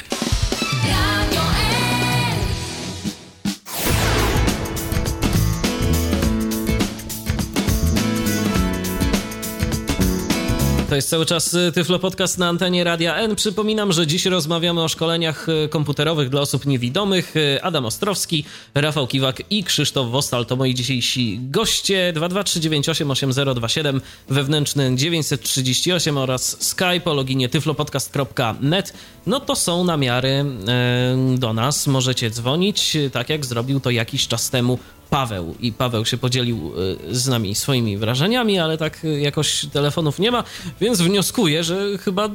To 10.94 10.98
jest 10.98 11.10
cały 11.10 11.26
czas 11.26 11.54
y, 11.54 11.72
Tyflo 11.72 12.00
Podcast 12.00 12.38
na 12.38 12.48
antenie 12.48 12.84
Radia 12.84 13.16
N. 13.16 13.36
Przypominam, 13.36 13.92
że 13.92 14.08
dziś 14.08 14.26
rozmawiamy 14.26 14.84
o 14.84 14.88
szkoleniach 14.88 15.50
y, 15.50 15.70
komputerowych 15.70 16.30
dla 16.30 16.42
osób 16.42 16.66
niewidomych. 16.66 17.36
Y, 17.36 17.64
Adam 17.64 17.86
Ostrowski, 17.86 18.46
Rafał 18.76 19.08
Kiwak 19.08 19.42
i 19.50 19.64
Krzysztof 19.64 20.12
Wostal 20.12 20.46
to 20.46 20.56
moi 20.56 20.74
dzisiejsi 20.74 21.40
goście. 21.42 22.14
223988027 22.16 24.02
wewnętrzny 24.30 24.96
938 24.96 26.18
oraz 26.18 26.64
Skype 26.64 27.06
o 27.06 27.14
loginie 27.14 27.50
tyflopodcast.net. 27.50 28.94
No 29.28 29.40
to 29.40 29.56
są 29.56 29.84
namiary 29.84 30.46
do 31.38 31.54
nas. 31.54 31.88
Możecie 31.88 32.30
dzwonić, 32.30 32.98
tak 33.12 33.30
jak 33.30 33.46
zrobił 33.46 33.80
to 33.80 33.90
jakiś 33.90 34.28
czas 34.28 34.50
temu 34.50 34.80
Paweł 35.14 35.56
i 35.60 35.72
Paweł 35.72 36.06
się 36.06 36.18
podzielił 36.18 36.72
y, 37.12 37.16
z 37.16 37.28
nami 37.28 37.56
swoimi 37.56 37.98
wrażeniami, 37.98 38.60
ale 38.60 38.78
tak 38.78 39.00
jakoś 39.22 39.66
telefonów 39.66 40.20
nie 40.20 40.32
ma, 40.32 40.44
więc 40.82 41.02
wnioskuję, 41.02 41.64
że 41.64 41.98
chyba 41.98 42.30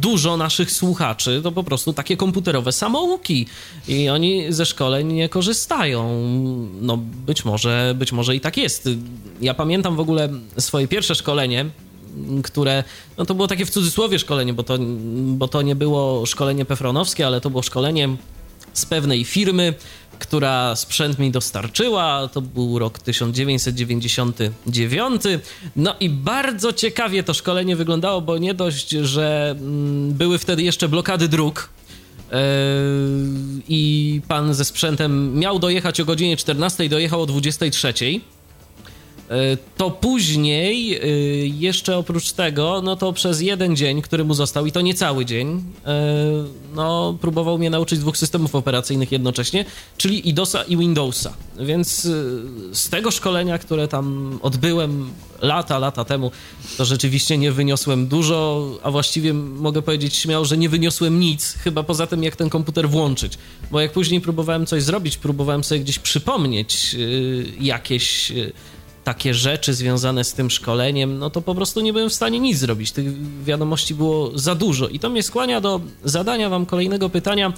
dużo 0.00 0.36
naszych 0.36 0.70
słuchaczy 0.70 1.40
to 1.42 1.52
po 1.52 1.64
prostu 1.64 1.92
takie 1.92 2.16
komputerowe 2.16 2.72
samouki 2.72 3.46
i 3.88 4.08
oni 4.08 4.52
ze 4.52 4.66
szkoleń 4.66 5.12
nie 5.12 5.28
korzystają. 5.28 6.28
No 6.80 6.96
być 7.26 7.44
może, 7.44 7.94
być 7.98 8.12
może 8.12 8.36
i 8.36 8.40
tak 8.40 8.56
jest. 8.56 8.88
Ja 9.40 9.54
pamiętam 9.54 9.96
w 9.96 10.00
ogóle 10.00 10.28
swoje 10.58 10.88
pierwsze 10.88 11.14
szkolenie, 11.14 11.66
które, 12.42 12.84
no 13.18 13.26
to 13.26 13.34
było 13.34 13.48
takie 13.48 13.66
w 13.66 13.70
cudzysłowie 13.70 14.18
szkolenie, 14.18 14.54
bo 14.54 14.62
to, 14.62 14.78
bo 15.26 15.48
to 15.48 15.62
nie 15.62 15.74
było 15.74 16.26
szkolenie 16.26 16.64
pefronowskie, 16.64 17.26
ale 17.26 17.40
to 17.40 17.50
było 17.50 17.62
szkolenie 17.62 18.08
z 18.78 18.86
pewnej 18.86 19.24
firmy, 19.24 19.74
która 20.18 20.76
sprzęt 20.76 21.18
mi 21.18 21.30
dostarczyła. 21.30 22.28
To 22.32 22.40
był 22.40 22.78
rok 22.78 22.98
1999. 22.98 25.22
No 25.76 25.94
i 26.00 26.10
bardzo 26.10 26.72
ciekawie 26.72 27.22
to 27.22 27.34
szkolenie 27.34 27.76
wyglądało, 27.76 28.20
bo 28.20 28.38
nie 28.38 28.54
dość, 28.54 28.90
że 28.90 29.54
mm, 29.58 30.12
były 30.12 30.38
wtedy 30.38 30.62
jeszcze 30.62 30.88
blokady 30.88 31.28
dróg. 31.28 31.68
Yy, 32.32 32.38
I 33.68 34.20
pan 34.28 34.54
ze 34.54 34.64
sprzętem 34.64 35.38
miał 35.38 35.58
dojechać 35.58 36.00
o 36.00 36.04
godzinie 36.04 36.36
14, 36.36 36.88
dojechał 36.88 37.22
o 37.22 37.26
23 37.26 37.88
E, 37.88 37.92
to 39.76 39.90
później 39.90 40.94
e, 40.94 41.06
jeszcze 41.46 41.96
oprócz 41.96 42.32
tego, 42.32 42.82
no 42.84 42.96
to 42.96 43.12
przez 43.12 43.40
jeden 43.40 43.76
dzień, 43.76 44.02
który 44.02 44.24
mu 44.24 44.34
został 44.34 44.66
i 44.66 44.72
to 44.72 44.80
nie 44.80 44.94
cały 44.94 45.24
dzień, 45.24 45.64
e, 45.86 46.44
no 46.74 47.18
próbował 47.20 47.58
mnie 47.58 47.70
nauczyć 47.70 47.98
dwóch 47.98 48.16
systemów 48.16 48.54
operacyjnych 48.54 49.12
jednocześnie, 49.12 49.64
czyli 49.96 50.28
IDOSa 50.28 50.62
i 50.62 50.76
Windowsa. 50.76 51.32
Więc 51.60 52.08
z 52.72 52.88
tego 52.88 53.10
szkolenia, 53.10 53.58
które 53.58 53.88
tam 53.88 54.38
odbyłem 54.42 55.10
lata, 55.42 55.78
lata 55.78 56.04
temu, 56.04 56.30
to 56.76 56.84
rzeczywiście 56.84 57.38
nie 57.38 57.52
wyniosłem 57.52 58.06
dużo, 58.06 58.70
a 58.82 58.90
właściwie 58.90 59.34
mogę 59.34 59.82
powiedzieć 59.82 60.16
śmiało, 60.16 60.44
że 60.44 60.56
nie 60.56 60.68
wyniosłem 60.68 61.20
nic, 61.20 61.52
chyba 61.52 61.82
poza 61.82 62.06
tym 62.06 62.22
jak 62.22 62.36
ten 62.36 62.50
komputer 62.50 62.88
włączyć. 62.88 63.38
Bo 63.70 63.80
jak 63.80 63.92
później 63.92 64.20
próbowałem 64.20 64.66
coś 64.66 64.82
zrobić, 64.82 65.16
próbowałem 65.16 65.64
sobie 65.64 65.80
gdzieś 65.80 65.98
przypomnieć 65.98 66.96
jakieś 67.60 68.32
takie 69.06 69.34
rzeczy 69.34 69.74
związane 69.74 70.24
z 70.24 70.32
tym 70.32 70.50
szkoleniem, 70.50 71.18
no 71.18 71.30
to 71.30 71.42
po 71.42 71.54
prostu 71.54 71.80
nie 71.80 71.92
byłem 71.92 72.10
w 72.10 72.14
stanie 72.14 72.40
nic 72.40 72.58
zrobić. 72.58 72.92
Tych 72.92 73.06
wiadomości 73.44 73.94
było 73.94 74.38
za 74.38 74.54
dużo. 74.54 74.88
I 74.88 74.98
to 74.98 75.10
mnie 75.10 75.22
skłania 75.22 75.60
do 75.60 75.80
zadania 76.04 76.48
Wam 76.48 76.66
kolejnego 76.66 77.10
pytania. 77.10 77.52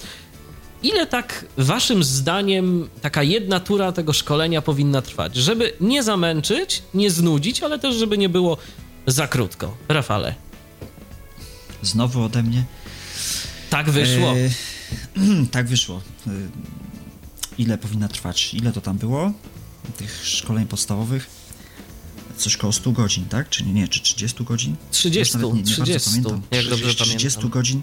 Ile 0.83 1.05
tak 1.07 1.45
Waszym 1.57 2.03
zdaniem 2.03 2.89
taka 3.01 3.23
jedna 3.23 3.59
tura 3.59 3.91
tego 3.91 4.13
szkolenia 4.13 4.61
powinna 4.61 5.01
trwać? 5.01 5.35
Żeby 5.35 5.73
nie 5.81 6.03
zamęczyć, 6.03 6.83
nie 6.93 7.11
znudzić, 7.11 7.63
ale 7.63 7.79
też 7.79 7.95
żeby 7.95 8.17
nie 8.17 8.29
było 8.29 8.57
za 9.07 9.27
krótko. 9.27 9.77
Rafale. 9.87 10.35
Znowu 11.81 12.23
ode 12.23 12.43
mnie. 12.43 12.63
Tak 13.69 13.89
wyszło. 13.89 14.31
E, 14.31 15.45
tak 15.51 15.67
wyszło. 15.67 16.01
E, 16.27 16.31
ile 17.57 17.77
powinna 17.77 18.07
trwać? 18.07 18.53
Ile 18.53 18.71
to 18.71 18.81
tam 18.81 18.97
było? 18.97 19.31
Tych 19.97 20.25
szkoleń 20.25 20.65
podstawowych? 20.65 21.38
Coś 22.39 22.57
koło 22.57 22.73
100 22.73 22.91
godzin, 22.91 23.25
tak? 23.25 23.49
Czy 23.49 23.65
nie, 23.65 23.87
czy 23.87 23.99
30 23.99 24.43
godzin? 24.43 24.75
30, 24.91 25.37
nie, 25.37 25.53
nie 25.53 25.63
30, 25.63 26.09
pamiętam. 26.09 26.41
jak 26.51 26.61
30, 26.61 26.69
dobrze 26.69 26.95
30 26.95 27.37
pamiętam. 27.37 27.49
godzin. 27.49 27.81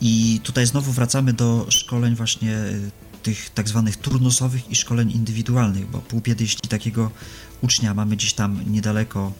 I 0.00 0.40
tutaj 0.42 0.66
znowu 0.66 0.92
wracamy 0.92 1.32
do 1.32 1.66
szkoleń 1.68 2.14
właśnie 2.14 2.56
y, 2.56 2.90
tych 3.22 3.50
tak 3.50 3.68
zwanych 3.68 3.96
turnusowych 3.96 4.70
i 4.70 4.76
szkoleń 4.76 5.10
indywidualnych, 5.10 5.90
bo 5.90 5.98
pół 5.98 6.20
biedy, 6.20 6.44
jeśli 6.44 6.68
takiego 6.68 7.10
ucznia 7.60 7.94
mamy 7.94 8.16
gdzieś 8.16 8.32
tam 8.32 8.72
niedaleko 8.72 9.32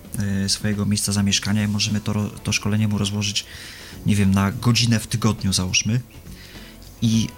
y, 0.44 0.48
swojego 0.48 0.86
miejsca 0.86 1.12
zamieszkania 1.12 1.64
i 1.64 1.68
możemy 1.68 2.00
to, 2.00 2.30
to 2.44 2.52
szkolenie 2.52 2.88
mu 2.88 2.98
rozłożyć, 2.98 3.44
nie 4.06 4.16
wiem, 4.16 4.34
na 4.34 4.52
godzinę 4.52 5.00
w 5.00 5.06
tygodniu 5.06 5.52
załóżmy. 5.52 6.00
I 7.02 7.28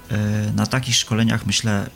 y, 0.51 0.53
na 0.53 0.67
takich 0.67 0.95
szkoleniach 0.97 1.47
myślę 1.47 1.91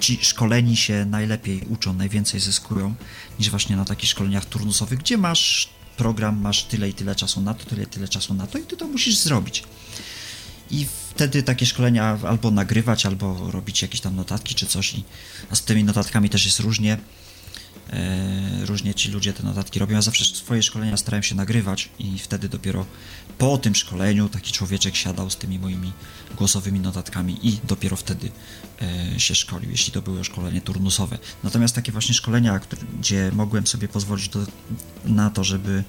ci 0.00 0.18
szkoleni 0.22 0.76
się 0.76 1.04
najlepiej 1.04 1.60
uczą, 1.68 1.94
najwięcej 1.94 2.40
zyskują 2.40 2.94
niż 3.38 3.50
właśnie 3.50 3.76
na 3.76 3.84
takich 3.84 4.10
szkoleniach 4.10 4.44
turnusowych, 4.44 4.98
gdzie 4.98 5.18
masz 5.18 5.68
program, 5.96 6.40
masz 6.40 6.64
tyle 6.64 6.88
i 6.88 6.94
tyle 6.94 7.14
czasu 7.14 7.40
na 7.40 7.54
to, 7.54 7.64
tyle 7.64 7.82
i 7.82 7.86
tyle 7.86 8.08
czasu 8.08 8.34
na 8.34 8.46
to 8.46 8.58
i 8.58 8.62
ty 8.62 8.76
to 8.76 8.86
musisz 8.86 9.18
zrobić. 9.18 9.64
I 10.70 10.86
wtedy 11.10 11.42
takie 11.42 11.66
szkolenia 11.66 12.18
albo 12.28 12.50
nagrywać, 12.50 13.06
albo 13.06 13.50
robić 13.50 13.82
jakieś 13.82 14.00
tam 14.00 14.16
notatki 14.16 14.54
czy 14.54 14.66
coś. 14.66 14.94
A 15.50 15.54
z 15.54 15.62
tymi 15.62 15.84
notatkami 15.84 16.30
też 16.30 16.44
jest 16.44 16.60
różnie. 16.60 16.98
E, 17.90 18.66
różnie 18.66 18.94
ci 18.94 19.10
ludzie 19.10 19.32
te 19.32 19.42
notatki 19.42 19.78
robią. 19.78 19.94
Ja 19.94 20.02
zawsze 20.02 20.24
swoje 20.24 20.62
szkolenia 20.62 20.96
starałem 20.96 21.22
się 21.22 21.34
nagrywać 21.34 21.88
i 21.98 22.18
wtedy 22.18 22.48
dopiero 22.48 22.86
po 23.38 23.58
tym 23.58 23.74
szkoleniu 23.74 24.28
taki 24.28 24.52
człowieczek 24.52 24.96
siadał 24.96 25.30
z 25.30 25.36
tymi 25.36 25.58
moimi 25.58 25.92
głosowymi 26.36 26.80
notatkami 26.80 27.48
i 27.48 27.58
dopiero 27.64 27.96
wtedy 27.96 28.30
się 29.18 29.34
szkolił, 29.34 29.70
jeśli 29.70 29.92
to 29.92 30.02
były 30.02 30.24
szkolenie 30.24 30.60
turnusowe. 30.60 31.18
Natomiast 31.44 31.74
takie 31.74 31.92
właśnie 31.92 32.14
szkolenia, 32.14 32.60
gdzie 32.98 33.30
mogłem 33.34 33.66
sobie 33.66 33.88
pozwolić 33.88 34.28
do, 34.28 34.38
na 35.04 35.30
to, 35.30 35.44
żeby 35.44 35.84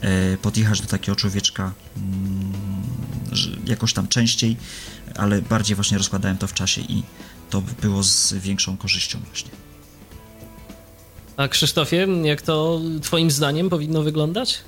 e, 0.00 0.36
podjechać 0.36 0.80
do 0.80 0.86
takiego 0.86 1.16
człowieczka 1.16 1.72
mm, 1.96 2.52
jakoś 3.66 3.92
tam 3.92 4.08
częściej, 4.08 4.56
ale 5.14 5.42
bardziej 5.42 5.76
właśnie 5.76 5.98
rozkładałem 5.98 6.38
to 6.38 6.46
w 6.46 6.54
czasie 6.54 6.80
i 6.80 7.02
to 7.50 7.62
było 7.82 8.02
z 8.02 8.32
większą 8.32 8.76
korzyścią 8.76 9.18
właśnie. 9.26 9.50
A 11.36 11.48
Krzysztofie, 11.48 12.06
jak 12.22 12.42
to 12.42 12.80
Twoim 13.02 13.30
zdaniem 13.30 13.70
powinno 13.70 14.02
wyglądać? 14.02 14.58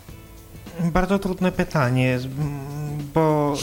Bardzo 0.85 1.19
trudne 1.19 1.53
pytanie, 1.53 2.19
bo 3.15 3.57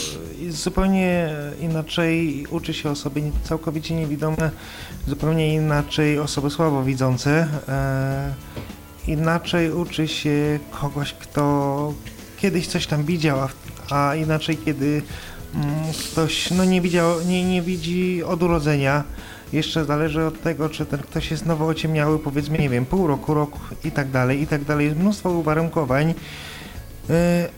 zupełnie 0.48 1.30
inaczej 1.60 2.46
uczy 2.50 2.74
się 2.74 2.90
osoby 2.90 3.22
całkowicie 3.42 3.94
niewidome, 3.94 4.50
zupełnie 5.08 5.54
inaczej 5.54 6.18
osoby 6.18 6.50
słabowidzące. 6.50 7.48
E, 7.68 8.34
inaczej 9.06 9.72
uczy 9.72 10.08
się 10.08 10.58
kogoś, 10.80 11.12
kto 11.12 11.92
kiedyś 12.38 12.66
coś 12.66 12.86
tam 12.86 13.04
widział, 13.04 13.38
a 13.90 14.14
inaczej 14.14 14.56
kiedy 14.56 15.02
ktoś 16.12 16.50
no, 16.50 16.64
nie 16.64 16.80
widział, 16.80 17.20
nie, 17.26 17.44
nie 17.44 17.62
widzi 17.62 18.22
od 18.22 18.42
urodzenia 18.42 19.04
jeszcze 19.52 19.84
zależy 19.84 20.24
od 20.24 20.42
tego, 20.42 20.68
czy 20.68 20.86
ten 20.86 21.00
ktoś 21.00 21.30
jest 21.30 21.46
nowo 21.46 21.66
ociemniały, 21.66 22.18
powiedzmy, 22.18 22.58
nie 22.58 22.68
wiem, 22.68 22.86
pół 22.86 23.06
roku, 23.06 23.34
rok 23.34 23.50
i 23.84 23.90
tak 23.90 24.10
dalej, 24.10 24.42
i 24.42 24.46
tak 24.46 24.64
dalej. 24.64 24.86
Jest 24.86 24.98
mnóstwo 24.98 25.30
uwarunkowań, 25.30 26.14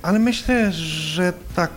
ale 0.02 0.18
myślę, 0.18 0.72
że 0.72 1.32
tak 1.56 1.70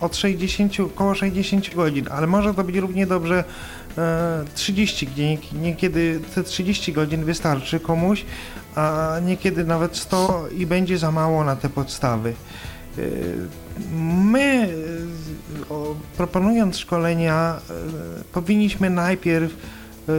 od 0.00 0.16
60, 0.16 0.80
około 0.80 1.14
60 1.14 1.74
godzin, 1.74 2.06
ale 2.10 2.26
może 2.26 2.54
to 2.54 2.64
być 2.64 2.76
równie 2.76 3.06
dobrze 3.06 3.44
30, 4.54 5.06
gdzie 5.06 5.38
niekiedy 5.52 6.20
te 6.34 6.42
30 6.42 6.92
godzin 6.92 7.24
wystarczy 7.24 7.80
komuś, 7.80 8.24
a 8.74 9.16
niekiedy 9.26 9.64
nawet 9.64 9.96
100 9.96 10.48
i 10.48 10.66
będzie 10.66 10.98
za 10.98 11.10
mało 11.10 11.44
na 11.44 11.56
te 11.56 11.68
podstawy. 11.68 12.34
My, 14.14 14.68
proponując 16.16 16.78
szkolenia, 16.78 17.60
powinniśmy 18.32 18.90
najpierw 18.90 19.52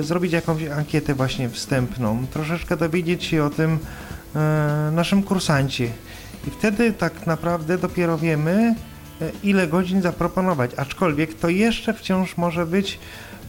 zrobić 0.01 0.33
jakąś 0.33 0.63
ankietę 0.63 1.13
właśnie 1.13 1.49
wstępną, 1.49 2.25
troszeczkę 2.31 2.77
dowiedzieć 2.77 3.23
się 3.23 3.43
o 3.43 3.49
tym 3.49 3.79
naszym 4.91 5.23
kursancie. 5.23 5.89
I 6.47 6.51
wtedy 6.51 6.93
tak 6.93 7.27
naprawdę 7.27 7.77
dopiero 7.77 8.17
wiemy, 8.17 8.75
ile 9.43 9.67
godzin 9.67 10.01
zaproponować, 10.01 10.71
aczkolwiek 10.77 11.33
to 11.33 11.49
jeszcze 11.49 11.93
wciąż 11.93 12.37
może 12.37 12.65
być 12.65 12.99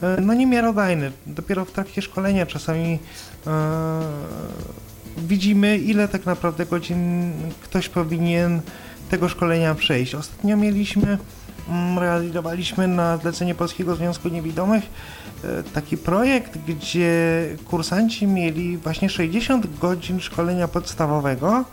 E, 0.03 0.21
no 0.21 0.35
niemiarodajny. 0.35 1.13
Dopiero 1.27 1.65
w 1.65 1.73
trakcie 1.73 2.03
szkolenia 2.03 2.47
czasami 2.47 2.99
e, 3.47 4.01
widzimy, 5.19 5.79
ile 5.79 6.09
tak 6.09 6.27
naprawdę 6.27 6.67
godzin 6.67 7.33
ktoś 7.63 7.89
powinien 7.89 8.61
tego 9.11 9.29
szkolenia 9.29 9.75
przejść. 9.75 10.15
Ostatnio 10.15 10.57
mieliśmy, 10.57 11.19
mm, 11.69 11.99
realizowaliśmy 11.99 12.89
na 12.89 13.17
zlecenie 13.17 13.55
Polskiego 13.55 13.97
Związku 13.97 14.29
Niewidomych 14.29 14.85
e, 15.45 15.63
taki 15.63 15.97
projekt, 15.97 16.59
gdzie 16.67 17.47
kursanci 17.65 18.27
mieli 18.27 18.77
właśnie 18.79 19.11
60 19.11 19.79
godzin 19.79 20.21
szkolenia 20.21 20.69
podstawowego, 20.69 21.65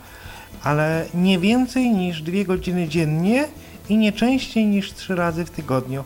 ale 0.64 1.06
nie 1.14 1.38
więcej 1.38 1.90
niż 1.90 2.22
dwie 2.22 2.44
godziny 2.44 2.88
dziennie 2.88 3.48
i 3.88 3.96
nie 3.96 4.12
częściej 4.12 4.66
niż 4.66 4.92
trzy 4.92 5.14
razy 5.14 5.44
w 5.44 5.50
tygodniu. 5.50 6.04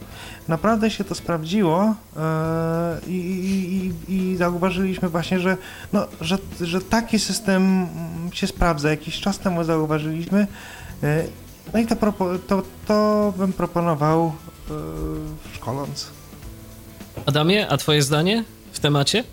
Naprawdę 0.48 0.90
się 0.90 1.04
to 1.04 1.14
sprawdziło 1.14 1.94
e, 2.16 2.98
i, 3.06 3.92
i, 4.08 4.14
i 4.14 4.36
zauważyliśmy 4.36 5.08
właśnie, 5.08 5.40
że, 5.40 5.56
no, 5.92 6.06
że, 6.20 6.38
że 6.60 6.80
taki 6.80 7.18
system 7.18 7.86
się 8.32 8.46
sprawdza. 8.46 8.90
Jakiś 8.90 9.20
czas 9.20 9.38
temu 9.38 9.64
zauważyliśmy. 9.64 10.46
E, 11.02 11.24
no 11.72 11.78
i 11.78 11.86
to, 11.86 11.96
to, 12.48 12.62
to 12.86 13.32
bym 13.38 13.52
proponował 13.52 14.32
e, 14.70 14.72
szkoląc. 15.54 16.06
Adamie, 17.26 17.68
a 17.68 17.76
twoje 17.76 18.02
zdanie 18.02 18.44
w 18.72 18.80
temacie? 18.80 19.24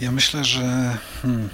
Ja 0.00 0.12
myślę, 0.12 0.44
że 0.44 0.96
hmm, 1.22 1.48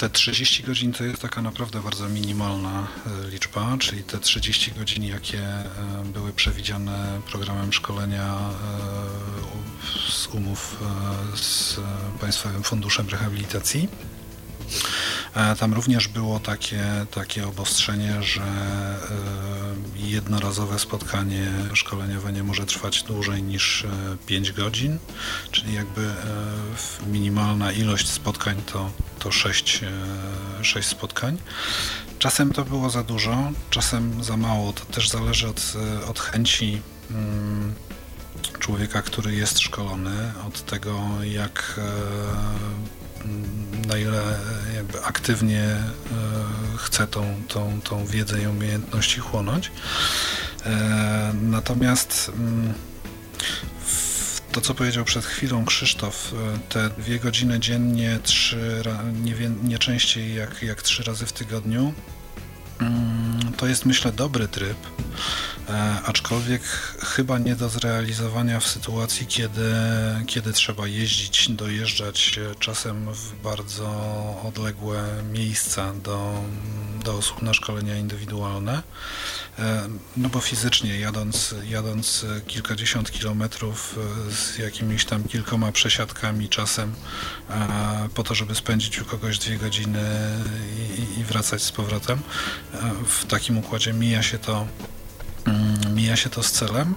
te 0.00 0.10
30 0.10 0.62
godzin 0.62 0.92
to 0.92 1.04
jest 1.04 1.22
taka 1.22 1.42
naprawdę 1.42 1.80
bardzo 1.80 2.08
minimalna 2.08 2.86
e, 3.26 3.30
liczba, 3.30 3.76
czyli 3.78 4.04
te 4.04 4.18
30 4.18 4.72
godzin, 4.72 5.04
jakie 5.04 5.42
e, 5.42 5.66
były 6.04 6.32
przewidziane 6.32 7.20
programem 7.30 7.72
szkolenia 7.72 8.36
e, 8.36 10.12
z 10.12 10.26
umów 10.26 10.82
z 11.34 11.80
Państwowym 12.20 12.62
Funduszem 12.62 13.08
Rehabilitacji. 13.08 13.88
Tam 15.58 15.74
również 15.74 16.08
było 16.08 16.40
takie, 16.40 16.82
takie 17.10 17.48
obostrzenie, 17.48 18.22
że 18.22 18.42
jednorazowe 19.96 20.78
spotkanie 20.78 21.52
szkoleniowe 21.74 22.32
nie 22.32 22.42
może 22.42 22.66
trwać 22.66 23.02
dłużej 23.02 23.42
niż 23.42 23.86
5 24.26 24.52
godzin, 24.52 24.98
czyli 25.50 25.74
jakby 25.74 26.12
minimalna 27.06 27.72
ilość 27.72 28.08
spotkań 28.08 28.62
to 28.72 28.90
to 29.20 29.32
6, 29.32 29.80
6 30.62 30.76
e, 30.76 30.90
spotkań. 30.90 31.38
Czasem 32.18 32.52
to 32.52 32.64
było 32.64 32.90
za 32.90 33.02
dużo, 33.02 33.52
czasem 33.70 34.24
za 34.24 34.36
mało. 34.36 34.72
To 34.72 34.84
też 34.84 35.08
zależy 35.08 35.48
od, 35.48 35.72
od 36.08 36.20
chęci 36.20 36.82
mm, 37.10 37.74
człowieka, 38.58 39.02
który 39.02 39.34
jest 39.34 39.58
szkolony, 39.58 40.32
od 40.46 40.66
tego, 40.66 41.00
jak 41.22 41.74
e, 41.78 42.99
na 43.88 43.98
ile 43.98 44.22
jakby 44.76 45.04
aktywnie 45.04 45.62
e, 45.62 45.82
chce 46.76 47.06
tą, 47.06 47.42
tą, 47.48 47.80
tą 47.80 48.06
wiedzę 48.06 48.42
i 48.42 48.46
umiejętności 48.46 49.20
chłonąć. 49.20 49.72
Natomiast 51.42 52.32
mm, 52.34 52.74
to, 54.52 54.60
co 54.60 54.74
powiedział 54.74 55.04
przed 55.04 55.24
chwilą 55.24 55.64
Krzysztof, 55.64 56.32
e, 56.32 56.58
te 56.68 56.90
dwie 56.90 57.18
godziny 57.18 57.60
dziennie, 57.60 58.18
trzy, 58.22 58.82
nie, 59.22 59.34
nie 59.62 59.78
częściej 59.78 60.34
jak, 60.34 60.62
jak 60.62 60.82
trzy 60.82 61.02
razy 61.02 61.26
w 61.26 61.32
tygodniu, 61.32 61.94
to 63.56 63.66
jest 63.66 63.86
myślę 63.86 64.12
dobry 64.12 64.48
tryb, 64.48 64.76
e, 65.68 65.72
aczkolwiek 66.04 66.62
chyba 67.02 67.38
nie 67.38 67.56
do 67.56 67.68
zrealizowania 67.68 68.60
w 68.60 68.66
sytuacji, 68.66 69.26
kiedy, 69.26 69.72
kiedy 70.26 70.52
trzeba 70.52 70.86
jeździć, 70.86 71.50
dojeżdżać 71.50 72.38
e, 72.38 72.54
czasem 72.54 73.14
w 73.14 73.42
bardzo 73.42 73.90
odległe 74.44 75.04
miejsca 75.32 75.94
do, 75.94 76.42
do 77.02 77.16
osób 77.16 77.42
na 77.42 77.54
szkolenia 77.54 77.96
indywidualne. 77.96 78.82
E, 79.58 79.88
no 80.16 80.28
bo 80.28 80.40
fizycznie 80.40 80.98
jadąc, 80.98 81.54
jadąc 81.64 82.26
kilkadziesiąt 82.46 83.10
kilometrów 83.10 83.98
e, 84.28 84.32
z 84.34 84.58
jakimiś 84.58 85.04
tam 85.04 85.24
kilkoma 85.24 85.72
przesiadkami 85.72 86.48
czasem 86.48 86.94
e, 87.50 88.08
po 88.14 88.22
to, 88.22 88.34
żeby 88.34 88.54
spędzić 88.54 89.00
u 89.00 89.04
kogoś 89.04 89.38
dwie 89.38 89.58
godziny 89.58 90.04
i, 90.98 91.20
i 91.20 91.24
wracać 91.24 91.62
z 91.62 91.72
powrotem, 91.72 92.18
w 93.06 93.26
takim 93.26 93.58
układzie 93.58 93.92
mija 93.92 94.22
się 94.22 94.38
to 94.38 94.66
mm, 95.44 95.94
mija 95.94 96.16
się 96.16 96.30
to 96.30 96.42
z 96.42 96.52
celem, 96.52 96.94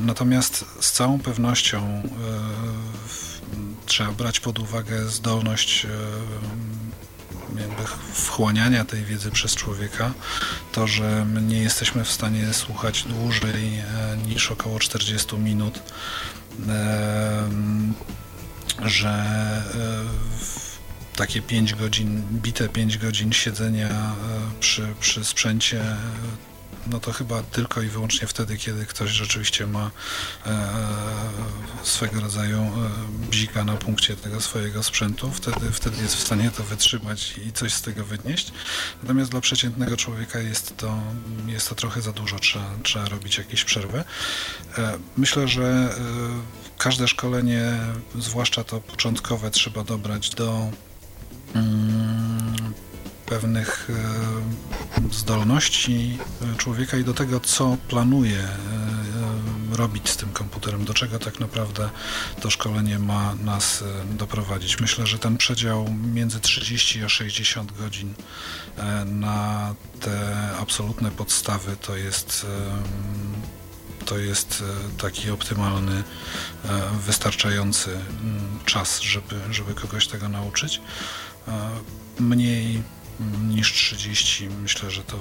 natomiast 0.00 0.64
z 0.80 0.92
całą 0.92 1.20
pewnością 1.20 2.02
trzeba 3.86 4.12
brać 4.12 4.40
pod 4.40 4.58
uwagę 4.58 5.08
zdolność 5.08 5.86
jakby 7.58 7.82
wchłaniania 8.12 8.84
tej 8.84 9.04
wiedzy 9.04 9.30
przez 9.30 9.54
człowieka, 9.54 10.12
to, 10.72 10.86
że 10.86 11.24
my 11.24 11.42
nie 11.42 11.58
jesteśmy 11.58 12.04
w 12.04 12.12
stanie 12.12 12.52
słuchać 12.52 13.02
dłużej 13.02 13.78
e, 13.78 14.16
niż 14.28 14.50
około 14.50 14.78
40 14.78 15.36
minut, 15.36 15.82
e, 16.68 17.48
że 18.82 19.08
e, 19.08 21.16
takie 21.16 21.42
5 21.42 21.74
godzin, 21.74 22.22
bite 22.32 22.68
5 22.68 22.98
godzin 22.98 23.32
siedzenia 23.32 24.14
przy, 24.60 24.94
przy 25.00 25.24
sprzęcie 25.24 25.82
no 26.86 27.00
to 27.00 27.12
chyba 27.12 27.42
tylko 27.42 27.82
i 27.82 27.88
wyłącznie 27.88 28.28
wtedy, 28.28 28.56
kiedy 28.56 28.86
ktoś 28.86 29.10
rzeczywiście 29.10 29.66
ma 29.66 29.90
e, 30.46 30.68
swego 31.82 32.20
rodzaju 32.20 32.58
e, 32.58 33.30
bzika 33.30 33.64
na 33.64 33.76
punkcie 33.76 34.16
tego 34.16 34.40
swojego 34.40 34.82
sprzętu, 34.82 35.30
wtedy, 35.30 35.72
wtedy 35.72 36.02
jest 36.02 36.16
w 36.16 36.20
stanie 36.20 36.50
to 36.50 36.62
wytrzymać 36.62 37.34
i 37.46 37.52
coś 37.52 37.74
z 37.74 37.82
tego 37.82 38.04
wynieść. 38.04 38.52
Natomiast 39.02 39.30
dla 39.30 39.40
przeciętnego 39.40 39.96
człowieka 39.96 40.38
jest 40.38 40.76
to, 40.76 40.98
jest 41.46 41.68
to 41.68 41.74
trochę 41.74 42.02
za 42.02 42.12
dużo, 42.12 42.38
trzeba, 42.38 42.70
trzeba 42.82 43.08
robić 43.08 43.38
jakieś 43.38 43.64
przerwy. 43.64 44.04
E, 44.78 44.98
myślę, 45.16 45.48
że 45.48 45.62
e, 45.62 46.78
każde 46.78 47.08
szkolenie, 47.08 47.78
zwłaszcza 48.18 48.64
to 48.64 48.80
początkowe, 48.80 49.50
trzeba 49.50 49.84
dobrać 49.84 50.30
do 50.30 50.70
mm, 51.54 52.74
pewnych 53.26 53.90
e, 53.90 54.81
zdolności 55.10 56.18
e, 56.42 56.56
człowieka 56.56 56.96
i 56.96 57.04
do 57.04 57.14
tego, 57.14 57.40
co 57.40 57.76
planuje 57.88 58.38
e, 58.38 59.76
robić 59.76 60.08
z 60.08 60.16
tym 60.16 60.28
komputerem, 60.28 60.84
do 60.84 60.94
czego 60.94 61.18
tak 61.18 61.40
naprawdę 61.40 61.90
to 62.40 62.50
szkolenie 62.50 62.98
ma 62.98 63.34
nas 63.34 63.84
doprowadzić. 64.10 64.80
Myślę, 64.80 65.06
że 65.06 65.18
ten 65.18 65.36
przedział 65.36 65.86
między 66.14 66.40
30 66.40 67.04
a 67.04 67.08
60 67.08 67.78
godzin 67.78 68.14
na 69.06 69.74
te 70.00 70.48
absolutne 70.60 71.10
podstawy 71.10 71.76
to 71.76 71.96
jest 71.96 72.46
to 74.04 74.18
jest 74.18 74.64
taki 74.98 75.30
optymalny, 75.30 76.02
wystarczający 77.06 77.90
mm, 77.90 78.58
czas, 78.64 79.00
żeby, 79.00 79.40
żeby 79.50 79.74
kogoś 79.74 80.06
tego 80.06 80.28
nauczyć. 80.28 80.80
Mniej 82.18 82.82
niż 83.48 83.72
30, 83.72 84.48
myślę, 84.62 84.90
że 84.90 85.02
to 85.02 85.16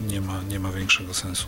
nie 0.00 0.20
ma, 0.20 0.42
nie 0.48 0.60
ma 0.60 0.72
większego 0.72 1.14
sensu. 1.14 1.46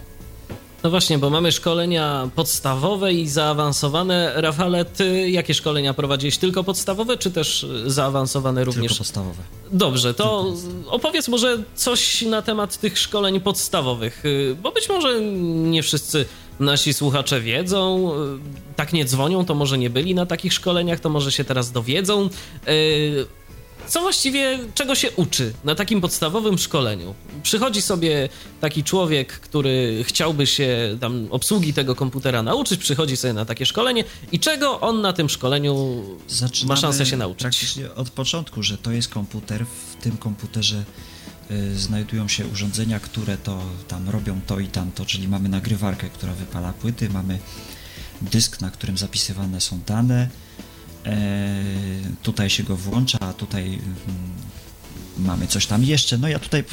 No 0.82 0.90
właśnie, 0.90 1.18
bo 1.18 1.30
mamy 1.30 1.52
szkolenia 1.52 2.30
podstawowe 2.34 3.12
i 3.12 3.28
zaawansowane. 3.28 4.32
Rafale, 4.36 4.84
ty 4.84 5.30
jakie 5.30 5.54
szkolenia 5.54 5.94
prowadziłeś? 5.94 6.38
Tylko 6.38 6.64
podstawowe, 6.64 7.16
czy 7.16 7.30
też 7.30 7.66
zaawansowane 7.86 8.64
również? 8.64 8.92
Tylko 8.92 8.98
podstawowe. 8.98 9.42
Dobrze, 9.72 10.14
to 10.14 10.54
opowiedz 10.86 11.28
może 11.28 11.58
coś 11.74 12.22
na 12.22 12.42
temat 12.42 12.76
tych 12.76 12.98
szkoleń 12.98 13.40
podstawowych, 13.40 14.22
bo 14.62 14.72
być 14.72 14.88
może 14.88 15.20
nie 15.20 15.82
wszyscy 15.82 16.26
nasi 16.60 16.94
słuchacze 16.94 17.40
wiedzą, 17.40 18.12
tak 18.76 18.92
nie 18.92 19.04
dzwonią, 19.04 19.44
to 19.44 19.54
może 19.54 19.78
nie 19.78 19.90
byli 19.90 20.14
na 20.14 20.26
takich 20.26 20.52
szkoleniach, 20.52 21.00
to 21.00 21.08
może 21.08 21.32
się 21.32 21.44
teraz 21.44 21.72
dowiedzą. 21.72 22.28
Co 23.88 24.00
właściwie, 24.00 24.58
czego 24.74 24.94
się 24.94 25.10
uczy 25.10 25.52
na 25.64 25.74
takim 25.74 26.00
podstawowym 26.00 26.58
szkoleniu? 26.58 27.14
Przychodzi 27.42 27.82
sobie 27.82 28.28
taki 28.60 28.84
człowiek, 28.84 29.32
który 29.32 30.04
chciałby 30.06 30.46
się 30.46 30.96
tam 31.00 31.26
obsługi 31.30 31.74
tego 31.74 31.94
komputera 31.94 32.42
nauczyć, 32.42 32.80
przychodzi 32.80 33.16
sobie 33.16 33.34
na 33.34 33.44
takie 33.44 33.66
szkolenie 33.66 34.04
i 34.32 34.40
czego 34.40 34.80
on 34.80 35.00
na 35.00 35.12
tym 35.12 35.28
szkoleniu 35.28 36.02
Zaczynamy 36.28 36.68
ma 36.68 36.76
szansę 36.76 37.06
się 37.06 37.16
nauczyć? 37.16 37.40
Praktycznie 37.40 37.94
od 37.94 38.10
początku, 38.10 38.62
że 38.62 38.78
to 38.78 38.92
jest 38.92 39.08
komputer, 39.08 39.66
w 39.66 40.02
tym 40.02 40.16
komputerze 40.16 40.84
y, 41.50 41.78
znajdują 41.78 42.28
się 42.28 42.46
urządzenia, 42.46 43.00
które 43.00 43.36
to 43.36 43.62
tam 43.88 44.08
robią 44.08 44.40
to 44.46 44.58
i 44.58 44.66
tamto, 44.66 45.06
czyli 45.06 45.28
mamy 45.28 45.48
nagrywarkę, 45.48 46.10
która 46.10 46.32
wypala 46.32 46.72
płyty, 46.72 47.10
mamy 47.10 47.38
dysk, 48.22 48.60
na 48.60 48.70
którym 48.70 48.98
zapisywane 48.98 49.60
są 49.60 49.80
dane, 49.86 50.28
tutaj 52.22 52.50
się 52.50 52.62
go 52.62 52.76
włącza, 52.76 53.32
tutaj 53.32 53.66
mm, 53.66 53.82
mamy 55.18 55.46
coś 55.46 55.66
tam 55.66 55.84
jeszcze. 55.84 56.18
No 56.18 56.28
ja 56.28 56.38
tutaj 56.38 56.64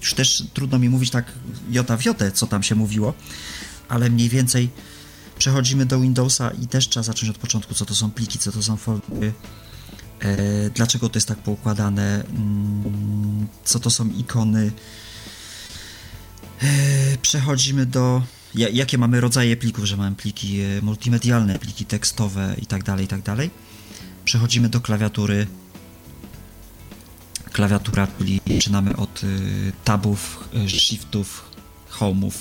już 0.00 0.14
też 0.14 0.44
trudno 0.54 0.78
mi 0.78 0.88
mówić 0.88 1.10
tak 1.10 1.32
jota 1.70 1.96
w 1.96 2.04
jotę, 2.04 2.32
co 2.32 2.46
tam 2.46 2.62
się 2.62 2.74
mówiło, 2.74 3.14
ale 3.88 4.10
mniej 4.10 4.28
więcej 4.28 4.70
przechodzimy 5.38 5.86
do 5.86 6.00
Windowsa 6.00 6.50
i 6.50 6.66
też 6.66 6.88
trzeba 6.88 7.04
zacząć 7.04 7.30
od 7.30 7.38
początku, 7.38 7.74
co 7.74 7.84
to 7.84 7.94
są 7.94 8.10
pliki, 8.10 8.38
co 8.38 8.52
to 8.52 8.62
są 8.62 8.76
foldery, 8.76 9.32
e, 10.20 10.70
dlaczego 10.70 11.08
to 11.08 11.16
jest 11.16 11.28
tak 11.28 11.38
poukładane, 11.38 12.24
mm, 12.24 13.46
co 13.64 13.80
to 13.80 13.90
są 13.90 14.08
ikony. 14.08 14.72
E, 16.62 17.18
przechodzimy 17.22 17.86
do 17.86 18.22
jakie 18.56 18.98
mamy 18.98 19.20
rodzaje 19.20 19.56
plików, 19.56 19.84
że 19.84 19.96
mamy 19.96 20.16
pliki 20.16 20.60
e, 20.60 20.82
multimedialne, 20.82 21.58
pliki 21.58 21.84
tekstowe 21.84 22.56
i 22.62 22.66
tak 22.66 22.82
dalej, 22.82 23.04
i 23.04 23.08
tak. 23.08 23.20
Przechodzimy 24.24 24.68
do 24.68 24.80
klawiatury. 24.80 25.46
Klawiatura, 27.52 28.08
czyli 28.18 28.40
zaczynamy 28.54 28.96
od 28.96 29.24
e, 29.24 29.26
tabów, 29.84 30.48
e, 30.54 30.68
shiftów, 30.68 31.50
home'ów, 31.90 32.32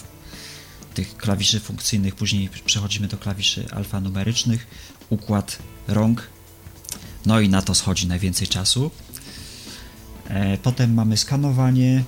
tych 0.94 1.18
klawiszy 1.18 1.60
funkcyjnych, 1.60 2.16
później 2.16 2.50
przechodzimy 2.66 3.08
do 3.08 3.18
klawiszy 3.18 3.66
alfanumerycznych, 3.72 4.68
układ 5.10 5.60
rąk, 5.88 6.30
no 7.26 7.40
i 7.40 7.50
na 7.50 7.62
to 7.62 7.76
schodzi 7.76 8.08
najwięcej 8.08 8.48
czasu. 8.48 8.92
Potem 10.64 10.94
mamy 10.94 11.18
skanowanie, 11.18 12.04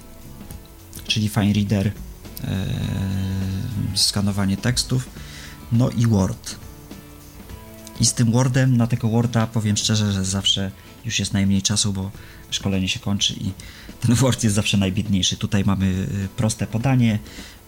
czyli 1.07 1.29
Fine 1.29 1.53
Reader, 1.53 1.91
skanowanie 3.95 4.57
tekstów, 4.57 5.09
no 5.71 5.89
i 5.89 6.07
Word. 6.07 6.55
I 7.99 8.05
z 8.05 8.13
tym 8.13 8.31
Wordem, 8.31 8.77
na 8.77 8.87
tego 8.87 9.09
Worda 9.09 9.47
powiem 9.47 9.77
szczerze, 9.77 10.13
że 10.13 10.25
zawsze 10.25 10.71
już 11.05 11.19
jest 11.19 11.33
najmniej 11.33 11.61
czasu, 11.61 11.93
bo 11.93 12.11
szkolenie 12.51 12.89
się 12.89 12.99
kończy 12.99 13.33
i 13.33 13.51
ten 14.01 14.15
Word 14.15 14.43
jest 14.43 14.55
zawsze 14.55 14.77
najbiedniejszy. 14.77 15.37
Tutaj 15.37 15.63
mamy 15.65 15.85
y, 15.85 16.27
proste 16.37 16.67
podanie, 16.67 17.19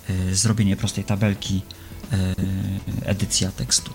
y, 0.09 0.35
zrobienie 0.35 0.75
prostej 0.75 1.03
tabelki, 1.03 1.61
edycja 3.05 3.51
tekstu. 3.51 3.93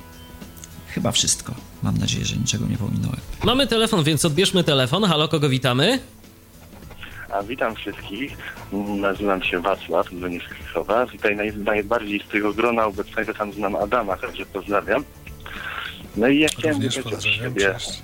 Chyba 0.89 1.13
wszystko. 1.13 1.55
Mam 1.83 1.99
nadzieję, 1.99 2.25
że 2.25 2.37
niczego 2.37 2.67
nie 2.67 2.77
pominąłem. 2.77 3.21
Mamy 3.45 3.67
telefon, 3.67 4.05
więc 4.05 4.25
odbierzmy 4.25 4.65
telefon. 4.65 5.05
Halo, 5.05 5.29
kogo 5.29 5.49
witamy? 5.49 5.99
A 7.31 7.43
witam 7.43 7.75
wszystkich. 7.75 8.37
Nazywam 8.97 9.43
się 9.43 9.61
Wacław, 9.61 10.11
dzwonię 10.11 10.41
z 10.41 10.55
Krakowa. 10.55 11.07
Tutaj 11.07 11.37
naj, 11.37 11.57
najbardziej 11.57 12.21
z 12.21 12.29
tego 12.29 12.53
grona 12.53 12.85
obecnego 12.85 13.35
tam 13.35 13.53
znam 13.53 13.77
Adama, 13.77 14.17
także 14.17 14.47
pozdrawiam. 14.47 15.05
No 16.17 16.29
i 16.29 16.39
ja 16.39 16.49
chciałem 16.49 16.81
dodać 16.81 16.99
od 16.99 17.25
siebie... 17.25 17.61
Cześć. 17.61 18.03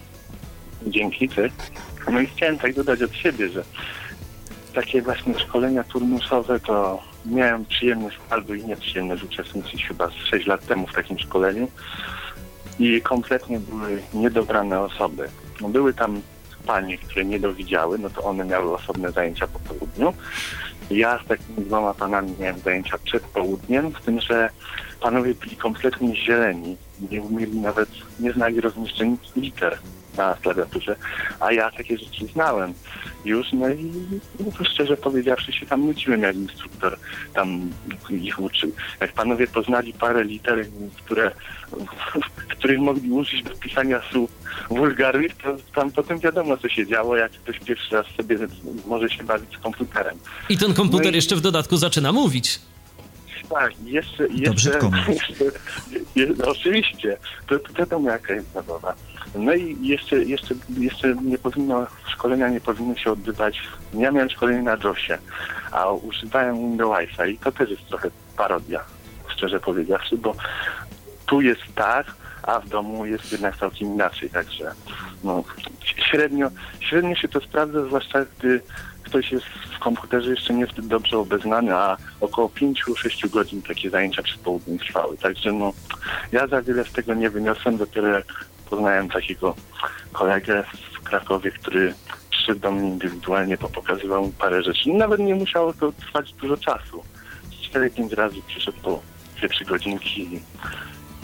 Dzięki, 0.87 1.29
ty. 1.29 1.51
No 2.13 2.21
i 2.21 2.27
chciałem 2.27 2.59
tak 2.59 2.75
dodać 2.75 3.03
od 3.03 3.15
siebie, 3.15 3.49
że 3.49 3.65
takie 4.75 5.03
właśnie 5.03 5.39
szkolenia 5.39 5.85
turnusowe 5.85 6.61
to 6.61 7.03
miałem 7.27 7.65
przyjemność 7.65 8.19
albo 8.31 8.55
i 8.55 8.65
nieprzyjemność 8.65 9.23
uczestniczyć 9.23 9.87
chyba 9.87 10.11
6 10.11 10.47
lat 10.47 10.67
temu 10.67 10.87
w 10.87 10.93
takim 10.93 11.19
szkoleniu 11.19 11.69
i 12.79 13.03
kompletnie 13.03 13.61
były 13.61 14.03
niedobrane 14.15 14.81
osoby. 14.81 15.29
No 15.61 15.69
były 15.69 15.95
tam 15.95 16.21
panie, 16.67 16.99
które 16.99 17.25
nie 17.25 17.41
dowidziały, 17.41 17.99
no 17.99 18.11
to 18.11 18.23
one 18.23 18.45
miały 18.45 18.75
osobne 18.75 19.13
zajęcia 19.13 19.47
po 19.47 19.59
południu. 19.59 20.15
Ja 20.91 21.21
z 21.25 21.29
takimi 21.29 21.67
dwoma 21.67 21.95
panami 21.95 22.35
miałem 22.41 22.59
zajęcia 22.59 22.99
przed 22.99 23.23
południem, 23.23 23.93
z 24.01 24.05
tym, 24.05 24.21
że 24.21 24.51
panowie 25.01 25.35
byli 25.35 25.57
kompletnie 25.57 26.17
zieleni. 26.17 26.77
Nie 27.11 27.23
umieli 27.23 27.61
nawet, 27.61 27.89
nie 28.21 28.33
znali 28.33 28.61
rozmieszczeń 28.61 29.19
liter 29.37 29.79
na 30.17 30.35
klawiaturze, 30.35 30.97
a 31.41 31.53
ja 31.53 31.71
takie 31.71 31.99
rzeczy 31.99 32.27
znałem 32.27 32.75
już, 33.25 33.53
no 33.53 33.69
i 33.69 33.93
no, 34.41 34.65
szczerze 34.65 34.97
powiedziawszy 34.97 35.53
się 35.53 35.67
tam 35.67 35.87
nudziłem, 35.87 36.23
jak 36.23 36.37
instruktor 36.37 36.99
tam 37.35 37.71
ich 38.11 38.41
uczył. 38.41 38.73
Jak 39.01 39.13
panowie 39.13 39.47
poznali 39.47 39.93
parę 39.93 40.25
liter, 40.25 40.67
które, 40.97 41.31
których 42.49 42.79
mogli 42.79 43.11
użyć 43.11 43.43
do 43.43 43.51
pisania 43.51 44.01
słów 44.13 44.31
wulgarnych, 44.71 45.37
to 45.37 45.57
tam 45.75 45.91
potem 45.91 46.19
wiadomo, 46.19 46.57
co 46.57 46.69
się 46.69 46.87
działo, 46.87 47.17
jak 47.17 47.33
ktoś 47.33 47.59
pierwszy 47.59 47.95
raz 47.95 48.07
sobie 48.17 48.39
może 48.87 49.09
się 49.11 49.25
bawić 49.25 49.55
z 49.55 49.59
komputerem. 49.59 50.19
I 50.49 50.59
ten 50.59 50.75
komputer 50.75 51.07
no 51.07 51.13
i... 51.13 51.17
jeszcze 51.17 51.37
w 51.37 51.41
dodatku 51.41 51.77
zaczyna 51.77 52.13
mówić. 52.13 52.61
Tak, 53.51 53.73
jeszcze, 53.85 54.29
jeszcze, 54.29 54.71
jeszcze, 55.09 55.45
jeszcze 56.17 56.45
no, 56.45 56.51
oczywiście, 56.51 57.17
to, 57.49 57.59
to 57.59 57.73
wiadomo 57.73 58.11
jaka 58.11 58.35
jest 58.35 58.53
zabawa. 58.53 58.95
No 59.35 59.55
i 59.55 59.77
jeszcze, 59.87 60.17
jeszcze, 60.17 60.55
jeszcze 60.79 61.15
nie 61.15 61.39
powinno, 61.39 61.87
szkolenia 62.09 62.49
nie 62.49 62.61
powinny 62.61 62.99
się 62.99 63.13
odbywać, 63.13 63.63
ja 63.95 64.11
miałem 64.11 64.31
szkolenie 64.31 64.63
na 64.63 64.77
JOSie, 64.85 65.19
a 65.73 65.91
używałem 65.91 66.57
Windowsa 66.57 67.27
i 67.27 67.39
to 67.39 67.53
też 67.53 67.71
jest 67.71 67.87
trochę 67.87 68.11
parodia, 68.37 68.81
szczerze 69.29 69.61
powiedziawszy, 69.61 70.17
bo 70.17 70.35
tu 71.27 71.41
jest 71.41 71.63
tak, 71.75 72.07
a 72.43 72.61
w 72.61 72.69
domu 72.69 73.07
jest 73.07 73.33
jednak 73.33 73.57
całkiem 73.57 73.89
inaczej, 73.89 74.31
także 74.31 74.73
no, 75.25 75.45
średnio, 76.11 76.51
średnio 76.81 77.15
się 77.15 77.29
to 77.29 77.41
sprawdza, 77.41 77.85
zwłaszcza 77.85 78.19
gdy 78.39 78.61
ktoś 79.05 79.33
jest 79.33 79.47
w 79.47 79.79
komputerze 79.79 80.31
jeszcze 80.31 80.55
niezbyt 80.55 80.87
dobrze 80.87 81.19
obeznany, 81.19 81.75
a 81.75 81.97
około 82.21 82.49
5-6 82.49 83.31
godzin 83.31 83.63
takie 83.63 83.91
zajęcia 83.91 84.23
przez 84.23 84.39
południe 84.39 84.79
trwały. 84.79 85.17
Także 85.17 85.53
no, 85.53 85.73
ja 86.33 86.47
za 86.47 86.63
wiele 86.63 86.85
z 86.85 86.93
tego 86.93 87.15
nie 87.15 87.31
wyniosłem, 87.31 87.77
dopiero 87.77 88.09
poznałem 88.71 89.09
takiego 89.09 89.55
kolegę 90.13 90.65
w 90.93 91.01
Krakowie, 91.01 91.51
który 91.51 91.95
przyszedł 92.31 92.61
do 92.61 92.71
mnie 92.71 92.89
indywidualnie, 92.89 93.59
pokazywał 93.59 94.27
mi 94.27 94.33
parę 94.33 94.63
rzeczy. 94.63 94.91
Nawet 94.91 95.21
nie 95.21 95.35
musiało 95.35 95.73
to 95.73 95.93
trwać 95.93 96.33
dużo 96.33 96.57
czasu. 96.57 97.05
4-5 97.75 98.15
razy 98.15 98.37
przyszedł 98.47 98.79
po 98.83 99.03
2-3 99.43 99.67
godzinki 99.67 100.23
i 100.23 100.41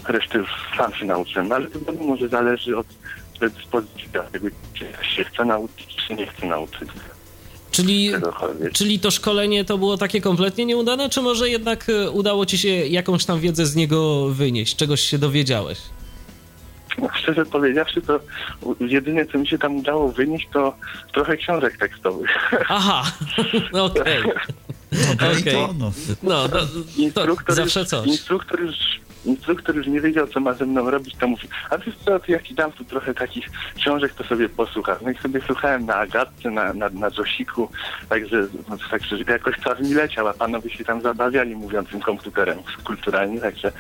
resztę 0.09 0.39
już 0.39 0.51
sam 0.77 0.95
się 0.95 1.05
nauczyłem. 1.05 1.53
Ale 1.53 1.67
to 1.67 1.93
może 1.93 2.29
zależy 2.29 2.77
od 2.77 2.87
predyspozycji 3.39 4.09
tego, 4.33 4.49
czy 4.75 4.87
się 5.03 5.25
chce 5.25 5.45
nauczyć, 5.45 5.97
czy 5.97 6.15
nie 6.15 6.27
chce 6.27 6.47
nauczyć. 6.47 6.89
Czyli, 7.77 8.11
czyli 8.73 8.99
to 8.99 9.11
szkolenie 9.11 9.65
to 9.65 9.79
było 9.79 9.97
takie 9.97 10.21
kompletnie 10.21 10.67
nieudane, 10.67 11.09
czy 11.09 11.23
może 11.23 11.49
jednak 11.49 11.89
e, 11.89 12.11
udało 12.11 12.47
ci 12.47 12.59
się 12.59 12.69
jakąś 12.69 13.25
tam 13.25 13.41
wiedzę 13.41 13.67
z 13.67 13.77
niego 13.77 14.29
wynieść, 14.29 14.77
czegoś 14.77 15.01
się 15.01 15.19
dowiedziałeś? 15.19 15.79
No, 16.99 17.09
szczerze 17.23 17.47
powiedziawszy, 17.47 18.03
to 18.03 18.21
jedyne, 18.81 19.27
co 19.27 19.39
mi 19.39 19.47
się 19.47 19.59
tam 19.59 19.77
udało 19.77 20.13
wynieść, 20.13 20.49
to 20.53 20.77
trochę 21.13 21.37
książek 21.37 21.79
tekstowych. 21.79 22.31
Aha, 22.69 23.03
okej. 23.73 24.23
Okay. 25.15 25.31
okay. 25.41 25.55
No, 25.79 25.93
no 26.23 26.49
to, 26.49 26.59
instruktor 26.97 27.57
zawsze 27.57 27.85
coś. 27.85 28.07
Instruktor 28.07 28.61
już, 28.61 28.77
instruktor 29.25 29.77
już 29.77 29.87
nie 29.87 30.01
wiedział, 30.01 30.27
co 30.27 30.41
ma 30.41 30.55
ze 30.55 30.67
mną 30.67 30.91
robić, 30.91 31.15
to 31.21 31.29
mówi, 31.29 31.49
a 31.71 31.79
wiesz 31.79 31.95
co, 32.05 32.21
to 32.21 32.33
ja 32.33 32.41
ci 32.41 32.55
dam 32.55 32.73
tu 32.73 32.85
trochę 32.85 33.15
takich 33.15 33.47
książek, 33.77 34.15
to 34.15 34.25
sobie 34.25 34.49
posłuchasz. 34.49 34.99
No 35.03 35.11
i 35.11 35.19
sobie 35.19 35.41
słuchałem 35.47 35.87
na 35.87 35.95
Agatce, 35.95 36.51
na, 36.51 36.73
na, 36.73 36.89
na 36.89 37.09
Josiku, 37.19 37.71
także, 38.09 38.47
no, 38.69 38.77
także 38.91 39.17
jakoś 39.29 39.57
czas 39.57 39.81
mi 39.81 39.95
leciał, 39.95 40.29
a 40.29 40.35
panowie 40.35 40.71
się 40.71 40.85
tam 40.85 41.03
zabawiali 41.03 41.57
mówiącym 41.57 42.01
komputerem 42.01 42.59
kulturalnie, 42.85 43.41
także 43.41 43.73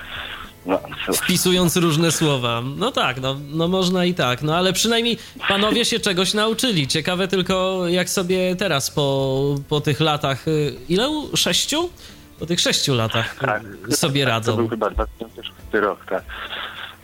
no, 0.66 0.80
Wpisując 1.12 1.76
różne 1.76 2.12
słowa. 2.12 2.62
No 2.76 2.93
tak, 2.93 3.20
no, 3.20 3.36
no 3.48 3.68
można 3.68 4.05
i 4.05 4.14
tak, 4.14 4.43
no 4.43 4.56
ale 4.56 4.72
przynajmniej 4.72 5.18
panowie 5.48 5.84
się 5.84 6.01
czegoś 6.01 6.34
nauczyli. 6.34 6.88
Ciekawe 6.88 7.28
tylko, 7.28 7.82
jak 7.88 8.10
sobie 8.10 8.56
teraz 8.56 8.90
po, 8.90 9.55
po 9.68 9.80
tych 9.80 10.01
latach, 10.01 10.48
y, 10.48 10.74
ile? 10.88 11.09
Sześciu? 11.34 11.90
Po 12.38 12.47
tych 12.47 12.60
sześciu 12.60 12.94
latach 12.94 13.38
tak, 13.38 13.62
sobie 13.90 14.24
tak, 14.24 14.32
radzą. 14.32 14.52
To 14.52 14.56
był 14.56 14.68
chyba 14.68 14.90
2006 14.90 15.52
rok, 15.72 16.05
tak. 16.09 16.24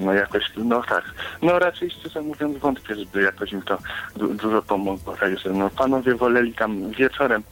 No 0.00 0.12
jakoś, 0.12 0.42
no 0.56 0.82
tak. 0.88 1.04
No 1.42 1.58
raczej 1.58 1.90
szczerze 1.90 2.20
mówiąc 2.22 2.58
wątpię, 2.58 2.94
żeby 2.94 3.22
jakoś 3.22 3.52
mi 3.52 3.62
to 3.62 3.78
du 4.16 4.34
dużo 4.34 4.62
pomogło. 4.62 5.16
Także 5.16 5.50
no 5.50 5.70
panowie 5.70 6.14
woleli 6.14 6.54
tam 6.54 6.90
wieczorem 6.90 7.42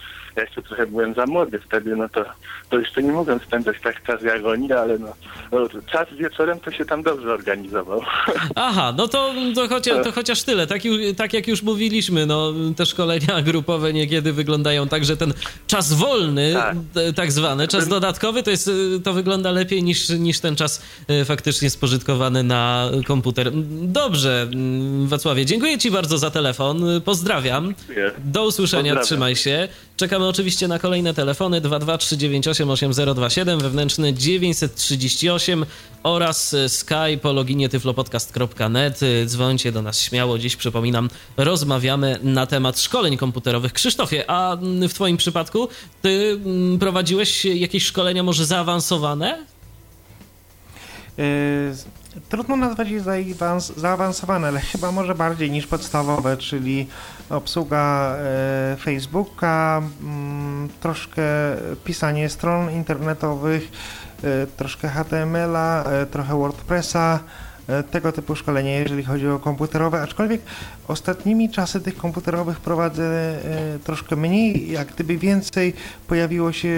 ja 0.40 0.46
jeszcze 0.46 0.62
trochę 0.62 0.86
byłem 0.86 1.14
za 1.14 1.26
młody 1.26 1.58
wtedy, 1.58 1.96
no 1.96 2.08
to, 2.08 2.24
to 2.70 2.78
jeszcze 2.78 3.02
nie 3.02 3.12
mogłem 3.12 3.40
spędzać 3.40 3.76
tak 3.82 4.02
czas 4.02 4.22
jak 4.22 4.44
oni, 4.44 4.72
ale 4.72 4.98
no, 4.98 5.12
no 5.52 5.68
czas 5.92 6.08
wieczorem 6.18 6.60
to 6.60 6.70
się 6.70 6.84
tam 6.84 7.02
dobrze 7.02 7.32
organizował. 7.32 8.00
Aha, 8.54 8.94
no 8.96 9.08
to, 9.08 9.34
to, 9.54 9.68
chociaż, 9.68 10.04
to 10.04 10.12
chociaż 10.12 10.42
tyle. 10.42 10.66
Tak, 10.66 10.80
tak 11.16 11.32
jak 11.32 11.48
już 11.48 11.62
mówiliśmy, 11.62 12.26
no 12.26 12.52
te 12.76 12.86
szkolenia 12.86 13.42
grupowe 13.50 13.92
niekiedy 13.92 14.32
wyglądają 14.32 14.88
tak, 14.88 15.04
że 15.04 15.16
ten 15.16 15.32
czas 15.66 15.92
wolny, 15.92 16.52
tak, 16.54 16.76
tak 17.14 17.32
zwany, 17.32 17.68
czas 17.68 17.88
dodatkowy, 17.88 18.42
to 18.42 18.50
jest, 18.50 18.70
to 19.04 19.12
wygląda 19.12 19.50
lepiej 19.50 19.82
niż, 19.82 20.08
niż 20.08 20.40
ten 20.40 20.56
czas 20.56 20.82
e, 21.08 21.24
faktycznie 21.24 21.70
spożytkowany 21.70 22.42
na 22.42 22.90
komputer. 23.06 23.50
Dobrze, 23.82 24.42
mm, 24.42 25.08
Wacławie, 25.08 25.46
dziękuję 25.46 25.78
Ci 25.78 25.90
bardzo 25.90 26.18
za 26.18 26.30
telefon. 26.30 26.84
Pozdrawiam. 27.04 27.74
Do 28.18 28.46
usłyszenia, 28.46 28.82
Pozdrawiam. 28.82 29.06
trzymaj 29.06 29.36
się. 29.36 29.68
Czekamy 29.96 30.24
oczywiście 30.30 30.68
na 30.68 30.78
kolejne 30.78 31.14
telefony 31.14 31.60
223988027, 31.60 33.62
wewnętrzny 33.62 34.14
938 34.14 35.66
oraz 36.02 36.56
Skype 36.68 37.18
po 37.22 37.32
loginie 37.32 37.68
tyflopodcast.net. 37.68 39.00
Dzwońcie 39.26 39.72
do 39.72 39.82
nas 39.82 40.00
śmiało. 40.00 40.38
Dziś 40.38 40.56
przypominam, 40.56 41.10
rozmawiamy 41.36 42.18
na 42.22 42.46
temat 42.46 42.80
szkoleń 42.80 43.16
komputerowych. 43.16 43.72
Krzysztofie, 43.72 44.30
a 44.30 44.56
w 44.88 44.94
Twoim 44.94 45.16
przypadku 45.16 45.68
Ty 46.02 46.40
mm, 46.44 46.78
prowadziłeś 46.78 47.44
jakieś 47.44 47.84
szkolenia 47.84 48.22
może 48.22 48.46
zaawansowane? 48.46 49.38
Yy 51.18 51.74
trudno 52.28 52.56
nazwać 52.56 52.88
je 52.88 53.02
zaawansowane, 53.76 54.48
ale 54.48 54.60
chyba 54.60 54.92
może 54.92 55.14
bardziej 55.14 55.50
niż 55.50 55.66
podstawowe, 55.66 56.36
czyli 56.36 56.86
obsługa 57.30 58.16
e, 58.16 58.76
Facebooka, 58.80 59.82
mm, 60.02 60.68
troszkę 60.80 61.22
pisanie 61.84 62.28
stron 62.28 62.70
internetowych, 62.70 63.70
e, 64.24 64.46
troszkę 64.46 64.88
HTML-a, 64.88 65.84
e, 65.84 66.06
trochę 66.06 66.38
WordPressa, 66.38 67.18
tego 67.90 68.12
typu 68.12 68.36
szkolenia, 68.36 68.78
jeżeli 68.78 69.04
chodzi 69.04 69.28
o 69.28 69.38
komputerowe, 69.38 70.02
aczkolwiek 70.02 70.40
ostatnimi 70.88 71.50
czasy 71.50 71.80
tych 71.80 71.96
komputerowych 71.96 72.60
prowadzę 72.60 73.38
troszkę 73.84 74.16
mniej, 74.16 74.70
jak 74.70 74.88
gdyby 74.88 75.18
więcej 75.18 75.74
pojawiło 76.08 76.52
się 76.52 76.68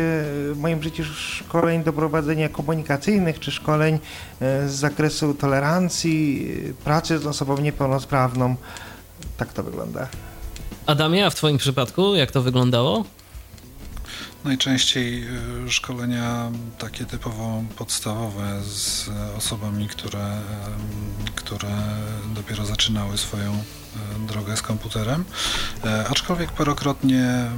w 0.52 0.54
moim 0.56 0.82
życiu 0.82 1.04
szkoleń 1.04 1.84
do 1.84 1.92
prowadzenia 1.92 2.48
komunikacyjnych, 2.48 3.40
czy 3.40 3.50
szkoleń 3.50 3.98
z 4.40 4.70
zakresu 4.70 5.34
tolerancji, 5.34 6.48
pracy 6.84 7.18
z 7.18 7.26
osobą 7.26 7.58
niepełnosprawną. 7.58 8.56
Tak 9.36 9.52
to 9.52 9.62
wygląda. 9.62 10.08
Adamie, 10.86 11.26
a 11.26 11.30
w 11.30 11.34
Twoim 11.34 11.59
przypadku 11.59 12.14
jak 12.14 12.30
to 12.30 12.42
wyglądało? 12.42 13.04
Najczęściej 14.44 15.24
y, 15.66 15.70
szkolenia 15.70 16.50
takie 16.78 17.04
typowo 17.04 17.62
podstawowe 17.76 18.62
z 18.62 19.10
osobami, 19.38 19.88
które, 19.88 20.38
które 21.34 21.68
dopiero 22.34 22.66
zaczynały 22.66 23.18
swoją 23.18 23.52
y, 23.52 24.26
drogę 24.28 24.56
z 24.56 24.62
komputerem. 24.62 25.24
E, 25.84 26.09
aczkolwiek 26.09 26.52
parokrotnie 26.52 27.50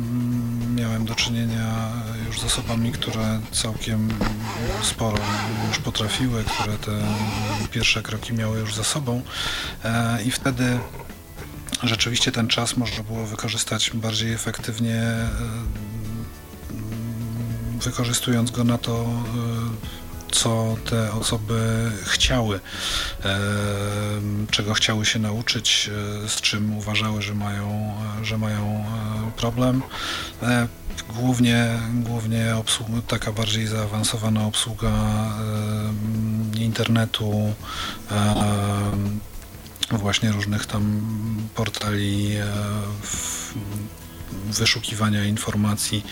miałem 0.74 1.04
do 1.04 1.14
czynienia 1.14 1.88
już 2.26 2.40
z 2.40 2.44
osobami, 2.44 2.92
które 2.92 3.40
całkiem 3.52 4.08
sporo 4.82 5.18
już 5.68 5.78
potrafiły, 5.78 6.44
które 6.44 6.78
te 6.78 6.92
pierwsze 7.70 8.02
kroki 8.02 8.32
miały 8.32 8.58
już 8.58 8.74
za 8.74 8.84
sobą 8.84 9.22
e, 9.84 10.22
i 10.22 10.30
wtedy 10.30 10.78
rzeczywiście 11.88 12.32
ten 12.32 12.48
czas 12.48 12.76
można 12.76 13.02
było 13.02 13.26
wykorzystać 13.26 13.90
bardziej 13.94 14.32
efektywnie 14.32 14.94
e, 14.94 15.28
wykorzystując 17.82 18.50
go 18.50 18.64
na 18.64 18.78
to, 18.78 19.02
e, 19.02 20.32
co 20.32 20.76
te 20.90 21.12
osoby 21.12 21.90
chciały, 22.04 22.60
e, 23.24 23.38
czego 24.50 24.74
chciały 24.74 25.06
się 25.06 25.18
nauczyć, 25.18 25.90
z 26.28 26.40
czym 26.40 26.76
uważały, 26.78 27.22
że 27.22 27.34
mają, 27.34 27.94
że 28.22 28.38
mają 28.38 28.84
problem. 29.36 29.82
Głównie, 31.08 31.68
głównie 31.92 32.56
obsługa, 32.56 32.92
taka 33.06 33.32
bardziej 33.32 33.66
zaawansowana 33.66 34.46
obsługa 34.46 34.92
internetu, 36.54 37.54
właśnie 39.98 40.32
różnych 40.32 40.66
tam 40.66 41.00
portali 41.54 42.36
wyszukiwania 44.46 45.24
informacji 45.24 46.04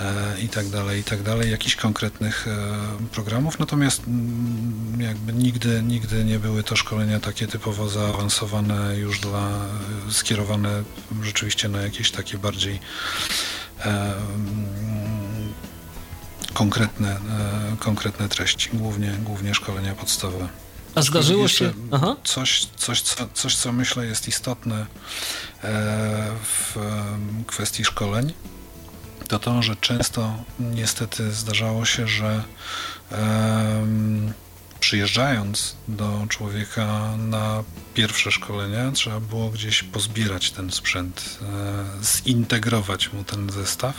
e, 0.00 0.40
i 0.40 0.48
tak 0.48 0.66
tak 1.04 1.22
jakichś 1.48 1.76
konkretnych 1.76 2.48
e, 2.48 3.08
programów, 3.12 3.58
natomiast 3.58 4.02
mm, 4.06 5.00
jakby 5.00 5.32
nigdy, 5.32 5.82
nigdy 5.82 6.24
nie 6.24 6.38
były 6.38 6.62
to 6.62 6.76
szkolenia 6.76 7.20
takie 7.20 7.46
typowo 7.46 7.88
zaawansowane, 7.88 8.96
już 8.96 9.20
dla, 9.20 9.50
skierowane 10.10 10.82
rzeczywiście 11.22 11.68
na 11.68 11.82
jakieś 11.82 12.10
takie 12.10 12.38
bardziej 12.38 12.80
e, 13.80 14.14
mm, 14.14 15.52
konkretne, 16.52 17.16
konkretne 17.78 18.28
treści, 18.28 18.70
głównie, 18.72 19.10
głównie 19.24 19.54
szkolenia 19.54 19.94
podstawowe. 19.94 20.61
A 20.94 21.02
zdarzyło 21.02 21.48
się. 21.48 21.72
Aha. 21.92 22.16
Coś, 22.24 22.66
coś, 22.76 23.00
co, 23.00 23.28
coś, 23.34 23.56
co 23.56 23.72
myślę 23.72 24.06
jest 24.06 24.28
istotne 24.28 24.76
e, 24.76 24.86
w 26.42 26.76
kwestii 27.46 27.84
szkoleń, 27.84 28.32
to 29.28 29.38
to, 29.38 29.62
że 29.62 29.76
często 29.76 30.34
niestety 30.60 31.32
zdarzało 31.32 31.84
się, 31.84 32.08
że 32.08 32.42
przyjeżdżając 34.80 35.76
do 35.88 36.26
człowieka 36.28 37.16
na 37.16 37.64
pierwsze 37.94 38.32
szkolenie, 38.32 38.90
trzeba 38.94 39.20
było 39.20 39.50
gdzieś 39.50 39.82
pozbierać 39.82 40.50
ten 40.50 40.70
sprzęt, 40.70 41.38
e, 41.42 42.04
zintegrować 42.04 43.12
mu 43.12 43.24
ten 43.24 43.50
zestaw, 43.50 43.94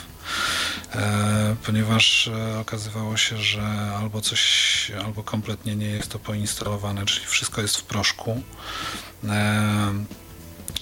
ponieważ 1.66 2.28
e, 2.28 2.60
okazywało 2.60 3.18
się, 3.18 3.38
że 3.38 3.62
albo 4.00 4.22
coś, 4.22 4.92
albo 5.06 5.24
kompletnie 5.24 5.76
nie 5.76 5.88
jest 5.88 6.12
to 6.12 6.20
poinstalowane, 6.20 7.06
czyli 7.06 7.26
wszystko 7.26 7.62
jest 7.62 7.78
w 7.78 7.84
proszku 7.84 8.42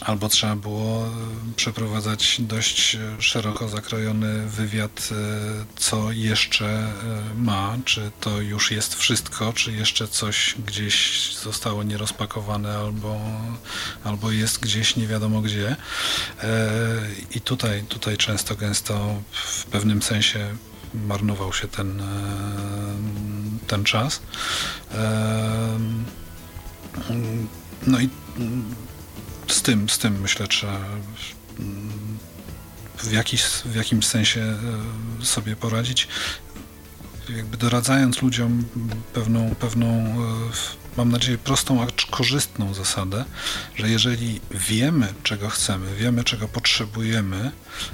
albo 0.01 0.29
trzeba 0.29 0.55
było 0.55 1.05
e, 1.05 1.09
przeprowadzać 1.55 2.41
dość 2.41 2.97
szeroko 3.19 3.69
zakrojony 3.69 4.47
wywiad, 4.47 5.09
e, 5.11 5.15
co 5.75 6.11
jeszcze 6.11 6.65
e, 6.65 6.91
ma, 7.35 7.77
czy 7.85 8.11
to 8.19 8.41
już 8.41 8.71
jest 8.71 8.95
wszystko, 8.95 9.53
czy 9.53 9.71
jeszcze 9.71 10.07
coś 10.07 10.55
gdzieś 10.65 11.29
zostało 11.35 11.83
nierozpakowane, 11.83 12.77
albo, 12.77 13.19
albo 14.03 14.31
jest 14.31 14.59
gdzieś 14.59 14.95
nie 14.95 15.07
wiadomo 15.07 15.41
gdzie. 15.41 15.75
I 17.35 17.41
tutaj, 17.41 17.83
tutaj 17.83 18.17
często, 18.17 18.55
gęsto 18.55 19.21
w 19.31 19.65
pewnym 19.65 20.01
sensie 20.01 20.55
marnował 20.93 21.53
się 21.53 21.67
ten, 21.67 22.01
ten 23.67 23.83
czas. 23.83 24.21
No 27.87 27.99
i 27.99 28.09
z 29.51 29.61
tym, 29.61 29.89
z 29.89 29.97
tym 29.97 30.21
myślę, 30.21 30.47
trzeba 30.47 30.79
w, 32.97 33.11
jakiś, 33.11 33.43
w 33.43 33.75
jakimś 33.75 34.07
sensie 34.07 34.41
e, 35.21 35.25
sobie 35.25 35.55
poradzić. 35.55 36.07
Jakby 37.29 37.57
doradzając 37.57 38.21
ludziom 38.21 38.65
pewną, 39.13 39.55
pewną 39.55 39.87
e, 39.87 40.17
mam 40.97 41.11
nadzieję, 41.11 41.37
prostą, 41.37 41.83
acz 41.83 42.05
korzystną 42.05 42.73
zasadę, 42.73 43.25
że 43.75 43.89
jeżeli 43.89 44.41
wiemy, 44.51 45.13
czego 45.23 45.49
chcemy, 45.49 45.95
wiemy, 45.95 46.23
czego 46.23 46.47
potrzebujemy, 46.47 47.51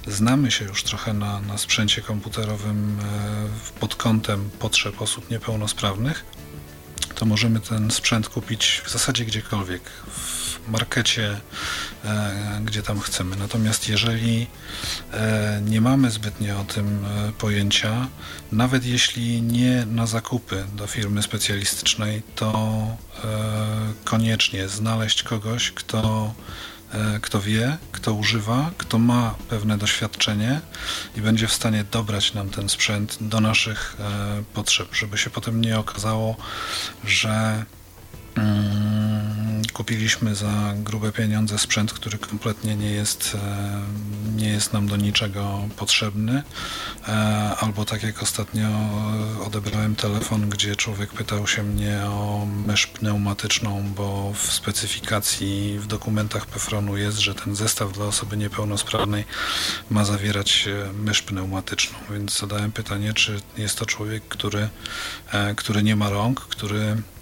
znamy 0.07 0.51
się 0.51 0.65
już 0.65 0.84
trochę 0.84 1.13
na, 1.13 1.41
na 1.41 1.57
sprzęcie 1.57 2.01
komputerowym 2.01 2.99
e, 2.99 3.79
pod 3.79 3.95
kątem 3.95 4.49
potrzeb 4.59 5.01
osób 5.01 5.29
niepełnosprawnych, 5.29 6.25
to 7.15 7.25
możemy 7.25 7.59
ten 7.59 7.91
sprzęt 7.91 8.29
kupić 8.29 8.81
w 8.85 8.89
zasadzie 8.89 9.25
gdziekolwiek, 9.25 9.81
markecie, 10.68 11.39
e, 12.06 12.61
gdzie 12.65 12.84
tam 12.84 12.99
chcemy. 12.99 13.35
Natomiast 13.35 13.89
jeżeli 13.89 14.48
e, 15.14 15.61
nie 15.65 15.81
mamy 15.81 16.11
zbytnio 16.11 16.60
o 16.60 16.64
tym 16.64 17.06
e, 17.06 17.31
pojęcia, 17.31 18.07
nawet 18.52 18.85
jeśli 18.85 19.41
nie 19.41 19.85
na 19.85 20.07
zakupy 20.07 20.65
do 20.76 20.88
firmy 20.88 21.23
specjalistycznej, 21.23 22.22
to 22.35 22.77
koniecznie 24.03 24.68
znaleźć 24.68 25.23
kogoś, 25.23 25.72
kto 25.72 26.34
kto 27.22 27.41
wie, 27.41 27.77
kto 27.91 28.14
używa, 28.14 28.72
kto 28.77 28.99
ma 28.99 29.35
pewne 29.49 29.77
doświadczenie 29.77 30.61
i 31.15 31.22
będzie 31.22 31.48
w 31.48 31.53
stanie 31.53 31.85
dobrać 31.91 32.34
nam 32.34 32.49
ten 32.49 32.69
sprzęt 32.69 33.18
do 33.22 33.41
naszych 33.41 33.98
potrzeb, 34.53 34.95
żeby 34.95 35.18
się 35.18 35.30
potem 35.30 35.61
nie 35.61 35.80
okazało, 35.80 36.35
że 37.06 37.65
kupiliśmy 39.77 40.35
za 40.35 40.73
grube 40.76 41.11
pieniądze 41.11 41.59
sprzęt, 41.59 41.93
który 41.93 42.18
kompletnie 42.18 42.76
nie 42.76 42.91
jest, 42.91 43.38
e, 43.43 43.81
nie 44.35 44.49
jest 44.49 44.73
nam 44.73 44.88
do 44.88 44.97
niczego 44.97 45.69
potrzebny. 45.77 46.43
E, 47.07 47.11
albo 47.59 47.85
tak 47.85 48.03
jak 48.03 48.23
ostatnio 48.23 48.68
odebrałem 49.45 49.95
telefon, 49.95 50.49
gdzie 50.49 50.76
człowiek 50.76 51.14
pytał 51.14 51.47
się 51.47 51.64
mnie 51.64 52.01
o 52.05 52.47
mysz 52.68 52.88
pneumatyczną, 52.88 53.84
bo 53.95 54.34
w 54.34 54.51
specyfikacji 54.51 55.80
w 55.80 55.88
dokumentach 55.88 56.45
Pefronu 56.45 56.97
jest, 56.97 57.18
że 57.18 57.35
ten 57.35 57.55
zestaw 57.55 57.93
dla 57.93 58.05
osoby 58.05 58.38
niepełnosprawnej 58.38 59.26
ma 59.89 60.05
zawierać 60.05 60.69
mysz 60.93 61.22
pneumatyczną. 61.22 61.97
Więc 62.11 62.39
zadałem 62.39 62.72
pytanie, 62.72 63.14
czy 63.14 63.41
jest 63.57 63.80
to 63.80 63.85
człowiek, 63.85 64.23
który, 64.27 64.69
e, 65.31 65.55
który 65.55 65.84
nie 65.84 65.95
ma 65.95 66.09
rąk, 66.09 66.39
który 66.39 66.77
Mm, 66.88 67.16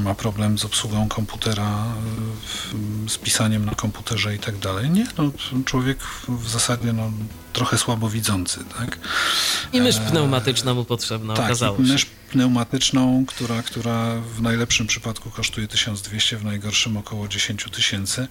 ma 0.00 0.14
problem 0.14 0.58
z 0.58 0.64
obsługą 0.64 1.08
komputera, 1.08 1.84
z 3.08 3.18
pisaniem 3.18 3.64
na 3.64 3.74
komputerze 3.74 4.34
i 4.34 4.38
tak 4.38 4.58
dalej. 4.58 4.90
Nie, 4.90 5.06
no, 5.18 5.30
człowiek 5.64 5.98
w 6.28 6.48
zasadzie 6.48 6.92
no, 6.92 7.10
trochę 7.52 7.78
słabowidzący, 7.78 8.64
tak? 8.78 8.98
I 9.72 9.80
mysz 9.80 9.96
e, 9.96 10.00
pneumatyczna 10.00 10.74
mu 10.74 10.84
potrzebna, 10.84 11.34
tak, 11.34 11.44
okazało 11.44 11.76
się. 11.76 11.82
mysz 11.82 12.06
pneumatyczną, 12.30 13.24
która, 13.26 13.62
która 13.62 14.16
w 14.36 14.42
najlepszym 14.42 14.86
przypadku 14.86 15.30
kosztuje 15.30 15.68
1200, 15.68 16.36
w 16.36 16.44
najgorszym 16.44 16.96
około 16.96 17.28
10 17.28 17.64
tysięcy. 17.72 18.28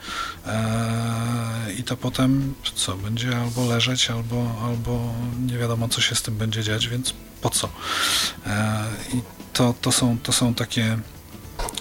Eee, 0.47 1.79
I 1.79 1.83
to 1.83 1.97
potem 1.97 2.53
co? 2.75 2.95
Będzie 2.95 3.37
albo 3.37 3.65
leżeć, 3.65 4.09
albo, 4.09 4.61
albo 4.63 5.13
nie 5.47 5.57
wiadomo, 5.57 5.89
co 5.89 6.01
się 6.01 6.15
z 6.15 6.21
tym 6.21 6.37
będzie 6.37 6.63
dziać, 6.63 6.87
więc 6.87 7.13
po 7.41 7.49
co? 7.49 7.69
Eee, 8.45 9.17
I 9.17 9.21
to, 9.53 9.73
to, 9.81 9.91
są, 9.91 10.17
to 10.23 10.31
są 10.31 10.53
takie 10.53 10.97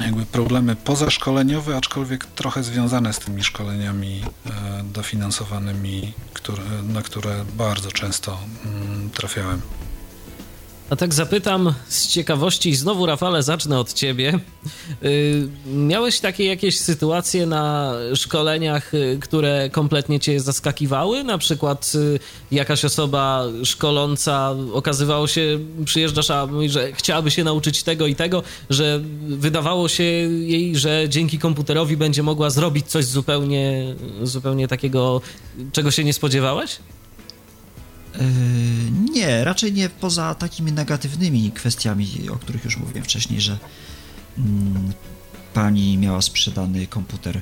jakby 0.01 0.27
problemy 0.27 0.77
pozaszkoleniowe, 0.77 1.77
aczkolwiek 1.77 2.27
trochę 2.27 2.63
związane 2.63 3.13
z 3.13 3.19
tymi 3.19 3.45
szkoleniami 3.45 4.23
e, 4.47 4.51
dofinansowanymi, 4.85 6.13
które, 6.33 6.63
na 6.83 7.03
które 7.03 7.45
bardzo 7.57 7.93
często 7.93 8.39
mm, 8.65 9.11
trafiałem. 9.11 9.61
A 10.91 10.97
tak 10.97 11.15
zapytam 11.15 11.75
z 11.89 12.09
ciekawości 12.09 12.75
znowu 12.75 13.07
Rafale 13.07 13.43
zacznę 13.43 13.79
od 13.79 13.93
ciebie. 13.93 14.39
Y, 15.05 15.49
miałeś 15.67 16.21
takie 16.21 16.45
jakieś 16.45 16.81
sytuacje 16.81 17.47
na 17.47 17.93
szkoleniach, 18.15 18.95
y, 18.95 19.19
które 19.21 19.71
kompletnie 19.73 20.21
cię 20.21 20.41
zaskakiwały? 20.41 21.25
Na 21.25 21.39
przykład 21.39 21.93
y, 21.95 22.19
jakaś 22.51 22.85
osoba 22.85 23.45
szkoląca 23.65 24.55
okazywało 24.73 25.27
się, 25.27 25.59
przyjeżdżasz, 25.85 26.31
a 26.31 26.47
mówi, 26.47 26.69
że 26.71 26.93
chciałaby 26.93 27.31
się 27.31 27.45
nauczyć 27.45 27.83
tego 27.83 28.07
i 28.07 28.15
tego, 28.15 28.43
że 28.71 29.01
wydawało 29.29 29.89
się 29.89 30.03
jej, 30.03 30.77
że 30.77 31.09
dzięki 31.09 31.39
komputerowi 31.39 31.97
będzie 31.97 32.23
mogła 32.23 32.51
zrobić 32.51 32.87
coś 32.87 33.05
zupełnie, 33.05 33.95
zupełnie 34.23 34.69
takiego, 34.69 35.21
czego 35.73 35.91
się 35.91 36.05
nie 36.05 36.13
spodziewałeś? 36.13 36.79
Yy, 38.15 39.11
nie, 39.11 39.45
raczej 39.45 39.73
nie 39.73 39.89
poza 39.89 40.35
takimi 40.35 40.73
negatywnymi 40.73 41.53
kwestiami, 41.53 42.09
o 42.33 42.37
których 42.37 42.65
już 42.65 42.77
mówiłem 42.77 43.05
wcześniej, 43.05 43.41
że 43.41 43.59
mm, 44.39 44.93
pani 45.55 45.99
miała 45.99 46.23
sprzedany 46.23 46.87
komputer 46.87 47.41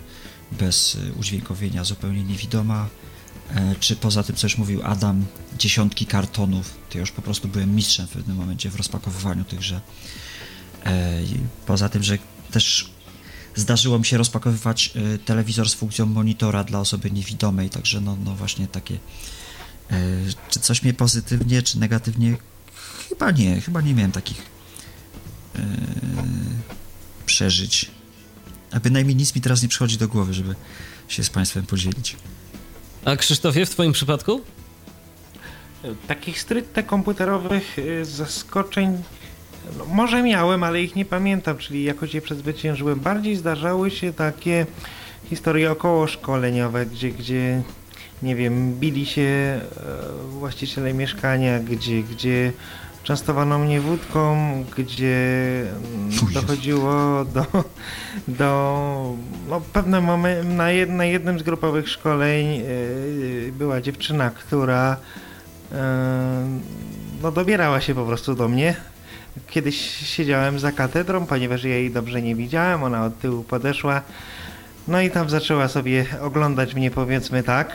bez 0.52 0.94
y, 0.94 1.12
udźwiękowienia, 1.18 1.84
zupełnie 1.84 2.24
niewidoma, 2.24 2.88
e, 3.54 3.74
czy 3.80 3.96
poza 3.96 4.22
tym, 4.22 4.36
co 4.36 4.46
już 4.46 4.58
mówił 4.58 4.80
Adam, 4.84 5.26
dziesiątki 5.58 6.06
kartonów, 6.06 6.74
to 6.90 6.98
już 6.98 7.10
po 7.10 7.22
prostu 7.22 7.48
byłem 7.48 7.74
mistrzem 7.74 8.06
w 8.06 8.10
pewnym 8.10 8.36
momencie 8.36 8.70
w 8.70 8.76
rozpakowywaniu 8.76 9.44
tychże. 9.44 9.80
E, 10.86 11.20
poza 11.66 11.88
tym, 11.88 12.02
że 12.02 12.18
też 12.50 12.90
zdarzyło 13.54 13.98
mi 13.98 14.06
się 14.06 14.18
rozpakowywać 14.18 14.90
y, 15.14 15.18
telewizor 15.18 15.70
z 15.70 15.74
funkcją 15.74 16.06
monitora 16.06 16.64
dla 16.64 16.80
osoby 16.80 17.10
niewidomej, 17.10 17.70
także 17.70 18.00
no, 18.00 18.16
no 18.24 18.34
właśnie 18.34 18.66
takie 18.66 18.98
czy 20.48 20.60
coś 20.60 20.82
mnie 20.82 20.94
pozytywnie, 20.94 21.62
czy 21.62 21.78
negatywnie? 21.78 22.36
Chyba 23.08 23.30
nie, 23.30 23.60
chyba 23.60 23.80
nie 23.80 23.94
miałem 23.94 24.12
takich 24.12 24.42
e, 25.56 25.60
przeżyć. 27.26 27.90
A 28.72 28.80
bynajmniej 28.80 29.16
nic 29.16 29.34
mi 29.34 29.40
teraz 29.40 29.62
nie 29.62 29.68
przychodzi 29.68 29.98
do 29.98 30.08
głowy, 30.08 30.34
żeby 30.34 30.54
się 31.08 31.24
z 31.24 31.30
Państwem 31.30 31.66
podzielić. 31.66 32.16
A 33.04 33.16
Krzysztofie, 33.16 33.66
w 33.66 33.70
Twoim 33.70 33.92
przypadku? 33.92 34.40
Takich 36.08 36.40
stricte 36.40 36.82
komputerowych 36.82 37.76
e, 37.78 38.04
zaskoczeń 38.04 39.02
no, 39.78 39.84
może 39.84 40.22
miałem, 40.22 40.64
ale 40.64 40.82
ich 40.82 40.96
nie 40.96 41.04
pamiętam, 41.04 41.58
czyli 41.58 41.84
jakoś 41.84 42.14
je 42.14 42.20
przezwyciężyłem. 42.20 43.00
Bardziej 43.00 43.36
zdarzały 43.36 43.90
się 43.90 44.12
takie 44.12 44.66
historie 45.30 45.70
około 45.70 46.06
szkoleniowe, 46.06 46.86
gdzie, 46.86 47.10
gdzie 47.10 47.62
nie 48.22 48.36
wiem, 48.36 48.74
bili 48.80 49.06
się 49.06 49.22
e, 49.22 49.60
właściciele 50.30 50.94
mieszkania, 50.94 51.60
gdzie, 51.60 52.02
gdzie 52.02 52.52
częstowano 53.02 53.58
mnie 53.58 53.80
wódką, 53.80 54.36
gdzie 54.76 55.16
mm, 55.70 56.32
dochodziło 56.34 57.24
do, 57.24 57.46
do 58.28 59.14
no, 59.48 59.60
pewnym 59.60 60.04
moment, 60.04 60.48
na, 60.48 60.70
jed, 60.70 60.90
na 60.90 61.04
jednym 61.04 61.38
z 61.38 61.42
grupowych 61.42 61.88
szkoleń 61.88 62.46
yy, 62.54 63.52
była 63.52 63.80
dziewczyna, 63.80 64.30
która 64.30 64.96
yy, 65.70 65.78
no, 67.22 67.32
dobierała 67.32 67.80
się 67.80 67.94
po 67.94 68.04
prostu 68.04 68.34
do 68.34 68.48
mnie. 68.48 68.76
Kiedyś 69.48 69.76
siedziałem 69.96 70.58
za 70.58 70.72
katedrą, 70.72 71.26
ponieważ 71.26 71.64
ja 71.64 71.70
jej 71.70 71.90
dobrze 71.90 72.22
nie 72.22 72.34
widziałem, 72.34 72.82
ona 72.82 73.04
od 73.04 73.18
tyłu 73.18 73.44
podeszła. 73.44 74.02
No 74.88 75.00
i 75.00 75.10
tam 75.10 75.30
zaczęła 75.30 75.68
sobie 75.68 76.06
oglądać 76.20 76.74
mnie, 76.74 76.90
powiedzmy 76.90 77.42
tak. 77.42 77.74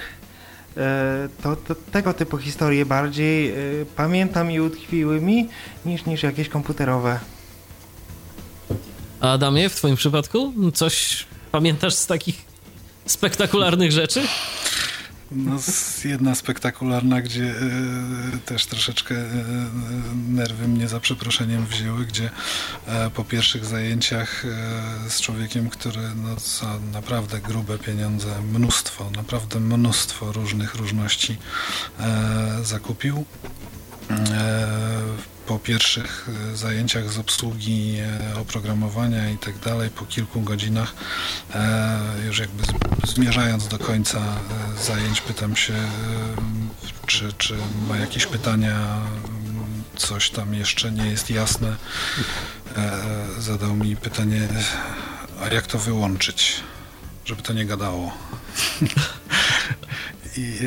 E, 0.77 1.29
to, 1.43 1.55
to, 1.55 1.75
tego 1.91 2.13
typu 2.13 2.37
historie 2.37 2.85
bardziej 2.85 3.51
y, 3.81 3.85
pamiętam 3.95 4.51
i 4.51 4.59
utkwiły 4.59 5.21
mi 5.21 5.49
niż, 5.85 6.05
niż 6.05 6.23
jakieś 6.23 6.49
komputerowe. 6.49 7.19
A 9.19 9.31
Adamie, 9.31 9.69
w 9.69 9.75
twoim 9.75 9.95
przypadku 9.95 10.53
coś 10.73 11.25
pamiętasz 11.51 11.93
z 11.93 12.07
takich 12.07 12.45
spektakularnych 13.05 13.91
rzeczy? 13.91 14.21
No, 15.31 15.59
jedna 16.05 16.35
spektakularna, 16.35 17.21
gdzie 17.21 17.43
y, 17.43 18.37
też 18.45 18.65
troszeczkę 18.65 19.15
y, 19.15 19.25
nerwy 20.29 20.67
mnie 20.67 20.87
za 20.87 20.99
przeproszeniem 20.99 21.65
wzięły, 21.65 22.05
gdzie 22.05 22.25
y, 22.25 22.31
po 23.15 23.23
pierwszych 23.23 23.65
zajęciach 23.65 24.43
z 25.09 25.21
człowiekiem, 25.21 25.69
który 25.69 26.01
no, 26.15 26.39
za 26.39 26.79
naprawdę 26.93 27.39
grube 27.39 27.77
pieniądze, 27.77 28.41
mnóstwo, 28.53 29.11
naprawdę 29.15 29.59
mnóstwo 29.59 30.31
różnych 30.31 30.75
różności 30.75 31.37
zakupił 32.63 33.25
po 35.47 35.59
pierwszych 35.59 36.29
e, 36.53 36.57
zajęciach 36.57 37.09
z 37.09 37.17
obsługi 37.17 37.95
e, 37.99 38.39
oprogramowania 38.39 39.29
i 39.29 39.37
tak 39.37 39.59
dalej, 39.59 39.89
po 39.89 40.05
kilku 40.05 40.41
godzinach, 40.41 40.93
e, 41.55 41.99
już 42.25 42.39
jakby 42.39 42.63
zmierzając 43.07 43.67
do 43.67 43.79
końca 43.79 44.21
zajęć, 44.81 45.21
pytam 45.21 45.55
się, 45.55 45.73
czy, 47.05 47.33
czy 47.33 47.55
ma 47.89 47.97
jakieś 47.97 48.25
pytania, 48.25 49.01
coś 49.95 50.29
tam 50.29 50.53
jeszcze 50.53 50.91
nie 50.91 51.05
jest 51.05 51.29
jasne. 51.29 51.75
Zadał 53.39 53.75
mi 53.75 53.95
pytanie, 53.95 54.47
a 55.41 55.53
jak 55.53 55.67
to 55.67 55.79
wyłączyć, 55.79 56.63
żeby 57.25 57.41
to 57.41 57.53
nie 57.53 57.65
gadało. 57.65 58.11
i 60.37 60.57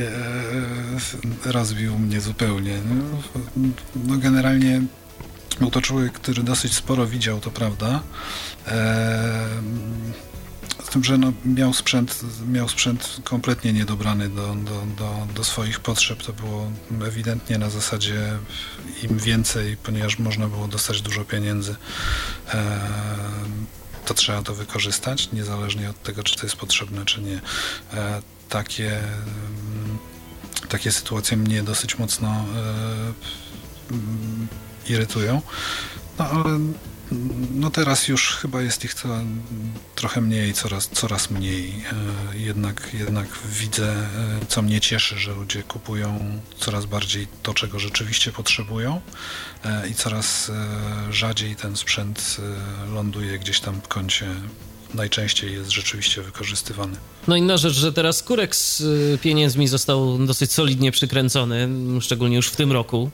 rozbił 1.45 1.99
mnie 1.99 2.21
zupełnie. 2.21 2.79
No, 2.89 3.65
no, 4.07 4.19
generalnie 4.19 4.83
był 5.61 5.71
to 5.71 5.83
człowiek, 5.83 6.13
który 6.13 6.43
dosyć 6.43 6.75
sporo 6.75 7.07
widział, 7.07 7.41
to 7.41 7.51
prawda. 7.51 8.03
E, 8.67 9.47
z 10.85 10.89
tym, 10.89 11.05
że 11.05 11.19
no, 11.19 11.33
miał, 11.45 11.73
sprzęt, 11.73 12.21
miał 12.49 12.69
sprzęt 12.69 13.21
kompletnie 13.25 13.73
niedobrany 13.73 14.29
do, 14.29 14.55
do, 14.55 14.83
do, 14.99 15.27
do 15.35 15.45
swoich 15.45 15.81
potrzeb. 15.81 16.23
To 16.23 16.33
było 16.33 16.73
ewidentnie 17.07 17.59
na 17.59 17.71
zasadzie 17.71 18.39
im 19.03 19.19
więcej, 19.19 19.77
ponieważ 19.77 20.19
można 20.19 20.49
było 20.49 20.69
dostać 20.69 21.03
dużo 21.03 21.25
pieniędzy. 21.25 21.77
E, 22.55 22.81
to 24.11 24.15
trzeba 24.15 24.43
to 24.43 24.55
wykorzystać, 24.55 25.33
niezależnie 25.33 25.91
od 25.91 26.03
tego, 26.03 26.23
czy 26.23 26.37
to 26.37 26.43
jest 26.43 26.57
potrzebne, 26.57 27.05
czy 27.05 27.23
nie. 27.23 27.41
E, 27.95 28.23
takie, 28.49 28.99
mm, 28.99 29.99
takie 30.69 30.93
sytuacje 30.93 31.37
mnie 31.37 31.63
dosyć 31.63 31.99
mocno 31.99 32.29
e, 32.29 32.45
irytują. 34.93 35.43
No 36.19 36.25
ale 36.25 36.59
No 37.55 37.71
teraz 37.71 38.09
już 38.09 38.37
chyba 38.37 38.63
jest 38.63 38.85
ich 38.85 38.95
co, 38.95 39.09
trochę 39.95 40.21
mniej, 40.21 40.55
coraz, 40.55 40.89
coraz 40.89 41.31
mniej. 41.31 41.85
E, 42.33 42.39
jednak, 42.39 42.91
jednak 42.95 43.27
widzę, 43.61 43.93
e, 43.93 44.07
co 44.49 44.63
mnie 44.63 44.81
cieszy, 44.81 45.19
że 45.19 45.35
ludzie 45.35 45.63
kupują 45.63 46.41
coraz 46.59 46.87
bardziej 46.87 47.27
to, 47.43 47.55
czego 47.55 47.79
rzeczywiście 47.79 48.33
potrzebują 48.33 49.01
e, 49.65 49.89
i 49.89 49.95
coraz 49.95 50.51
rzadziej 51.11 51.57
ten 51.57 51.77
sprzęt 51.77 52.37
ląduje 52.95 53.39
gdzieś 53.39 53.61
tam 53.61 53.81
w 53.81 53.89
kącie 53.89 54.27
najczęściej 54.95 55.53
jest 55.53 55.71
rzeczywiście 55.71 56.23
wykorzystywany. 56.23 56.97
No 57.29 57.37
inna 57.37 57.57
rzecz, 57.57 57.75
że 57.75 57.93
teraz 57.93 58.23
kurek 58.23 58.57
z 58.57 58.83
pieniędzmi 59.21 59.69
został 59.69 60.27
dosyć 60.27 60.53
solidnie 60.53 60.93
przykręcony, 60.93 61.69
szczególnie 62.01 62.37
już 62.37 62.49
w 62.49 62.57
tym 62.57 62.73
roku. 62.73 63.11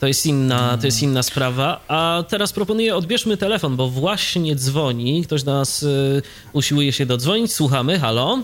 To 0.00 0.06
jest, 0.06 0.26
inna, 0.26 0.78
to 0.80 0.86
jest 0.86 1.02
inna 1.02 1.22
sprawa. 1.22 1.80
A 1.88 2.24
teraz 2.28 2.52
proponuję, 2.52 2.96
odbierzmy 2.96 3.36
telefon, 3.36 3.76
bo 3.76 3.88
właśnie 3.88 4.56
dzwoni. 4.56 5.22
Ktoś 5.24 5.42
do 5.42 5.52
nas 5.52 5.82
y, 5.82 6.22
usiłuje 6.52 6.92
się 6.92 7.06
dodzwonić. 7.06 7.52
Słuchamy. 7.52 7.98
Halo? 7.98 8.38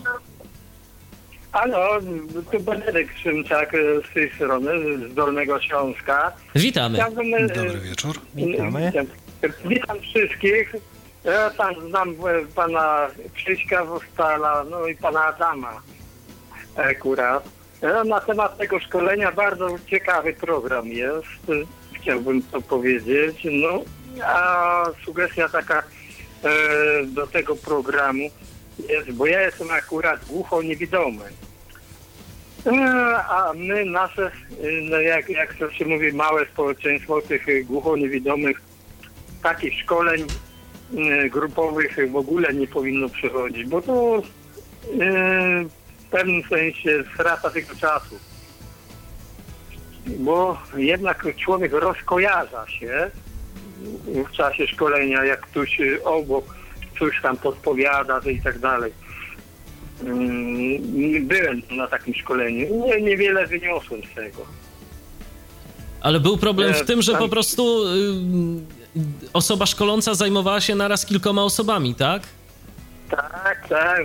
Halo, 1.53 2.01
tu 2.53 2.61
Benedyk 2.61 3.09
Szymczak 3.23 3.73
z 4.11 4.15
tej 4.15 4.33
strony, 4.35 4.71
z 5.09 5.15
Dolnego 5.15 5.61
Śląska. 5.61 6.33
Witamy. 6.55 6.99
Chciałbym, 6.99 7.35
y, 7.35 7.49
Dobry 7.49 7.81
wieczór. 7.81 8.21
Witamy. 8.35 8.93
Witam 9.65 10.01
wszystkich. 10.01 10.73
Ja 11.25 11.51
tam 11.51 11.89
znam 11.89 12.11
y, 12.11 12.15
pana 12.55 13.09
Krzyśka 13.35 13.85
Wostala, 13.85 14.65
no 14.71 14.87
i 14.87 14.97
pana 14.97 15.25
Adama 15.25 15.81
akurat. 16.77 17.45
E, 17.83 18.05
na 18.05 18.21
temat 18.21 18.59
tego 18.59 18.81
szkolenia 18.81 19.33
bardzo 19.33 19.69
ciekawy 19.87 20.33
program 20.33 20.89
jest, 20.89 21.27
chciałbym 21.93 22.43
to 22.43 22.61
powiedzieć. 22.61 23.47
No, 23.63 23.83
a 24.25 24.85
sugestia 25.05 25.49
taka 25.49 25.79
e, 25.79 26.51
do 27.07 27.27
tego 27.27 27.57
programu 27.57 28.31
jest, 28.89 29.13
bo 29.13 29.27
ja 29.27 29.41
jestem 29.43 29.71
akurat 29.71 30.25
głucho 30.25 30.63
niewidomy. 30.63 31.25
E, 32.67 32.73
a 33.17 33.53
my, 33.55 33.85
nasze, 33.85 34.31
no 34.91 35.01
jak, 35.01 35.29
jak 35.29 35.55
to 35.55 35.71
się 35.71 35.85
mówi, 35.85 36.13
małe 36.13 36.47
społeczeństwo 36.47 37.23
tych 37.23 37.67
głucho 37.67 37.97
niewidomych, 37.97 38.63
takich 39.43 39.83
szkoleń 39.83 40.27
grupowych 41.31 42.11
w 42.11 42.17
ogóle 42.17 42.55
nie 42.55 42.67
powinno 42.67 43.09
przychodzić, 43.09 43.69
bo 43.69 43.83
to 43.83 44.23
pewnym 46.13 46.43
sensie 46.49 47.05
strata 47.15 47.51
tego 47.51 47.75
czasu. 47.81 48.19
Bo 50.07 50.59
jednak 50.77 51.27
człowiek 51.45 51.73
rozkojarza 51.73 52.69
się 52.69 53.11
w 54.07 54.31
czasie 54.31 54.67
szkolenia, 54.67 55.25
jak 55.25 55.41
ktoś 55.41 55.81
obok 56.05 56.45
coś 56.99 57.23
tam 57.23 57.37
podpowiada 57.37 58.21
i 58.31 58.43
tak 58.43 58.59
dalej. 58.59 58.93
Mm, 60.05 61.27
byłem 61.27 61.63
na 61.71 61.87
takim 61.87 62.15
szkoleniu. 62.15 62.87
Nie, 62.87 63.01
niewiele 63.01 63.47
wyniosłem 63.47 64.01
z 64.13 64.15
tego. 64.15 64.47
Ale 66.01 66.21
był 66.21 66.37
problem 66.37 66.75
w 66.75 66.87
tym, 66.87 67.03
że 67.03 67.15
po 67.15 67.29
prostu 67.29 67.85
y, 67.87 69.31
osoba 69.33 69.67
szkoląca 69.67 70.15
zajmowała 70.15 70.61
się 70.61 70.75
naraz 70.75 71.07
kilkoma 71.07 71.45
osobami, 71.45 71.95
tak? 71.95 72.23
Tak, 73.17 73.69
tak. 73.69 74.01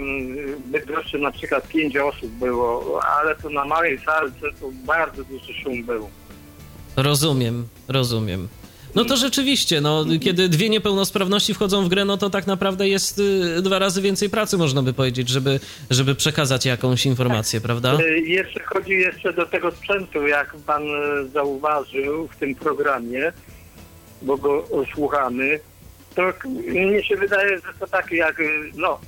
Bydgoszczy 0.65 1.19
na 1.19 1.31
przykład 1.31 1.67
pięć 1.67 1.97
osób 1.97 2.31
było, 2.31 3.01
ale 3.03 3.35
to 3.35 3.49
na 3.49 3.65
małej 3.65 3.99
salce 3.99 4.47
to 4.59 4.69
bardzo 4.85 5.23
duży 5.23 5.53
szum 5.63 5.83
był. 5.83 6.09
Rozumiem, 6.95 7.67
rozumiem. 7.87 8.47
No 8.95 9.05
to 9.05 9.17
rzeczywiście, 9.17 9.81
no, 9.81 10.05
kiedy 10.21 10.49
dwie 10.49 10.69
niepełnosprawności 10.69 11.53
wchodzą 11.53 11.85
w 11.85 11.89
grę, 11.89 12.05
no 12.05 12.17
to 12.17 12.29
tak 12.29 12.47
naprawdę 12.47 12.89
jest 12.89 13.19
y, 13.19 13.61
dwa 13.61 13.79
razy 13.79 14.01
więcej 14.01 14.29
pracy, 14.29 14.57
można 14.57 14.81
by 14.81 14.93
powiedzieć, 14.93 15.29
żeby, 15.29 15.59
żeby 15.89 16.15
przekazać 16.15 16.65
jakąś 16.65 17.05
informację, 17.05 17.61
prawda? 17.61 17.97
Y, 17.99 18.19
jeszcze 18.19 18.63
chodzi 18.63 18.91
jeszcze 18.91 19.33
do 19.33 19.45
tego 19.45 19.71
sprzętu, 19.71 20.27
jak 20.27 20.55
pan 20.65 20.83
y, 20.83 21.29
zauważył 21.29 22.27
w 22.27 22.35
tym 22.35 22.55
programie, 22.55 23.33
bo 24.21 24.37
go 24.37 24.67
słuchamy 24.93 25.59
to 26.17 26.33
mnie 26.47 27.03
się 27.03 27.15
wydaje, 27.15 27.57
że 27.57 27.73
to 27.79 27.87
takie 27.87 28.15
jak 28.15 28.41
no, 28.75 28.99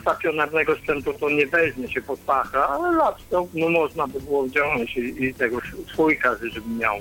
stacjonarnego 0.00 0.76
sprzętu 0.76 1.14
to 1.14 1.30
nie 1.30 1.46
weźmie 1.46 1.88
się 1.88 2.02
pod 2.02 2.20
pachę, 2.20 2.58
ale 2.58 2.96
laptop 2.96 3.48
no, 3.54 3.68
można 3.68 4.06
by 4.06 4.20
było 4.20 4.42
wziąć 4.42 4.96
i, 4.96 5.24
i 5.24 5.34
tego 5.34 5.58
swój 5.92 6.18
każdy, 6.18 6.50
żeby 6.50 6.68
miał 6.70 6.98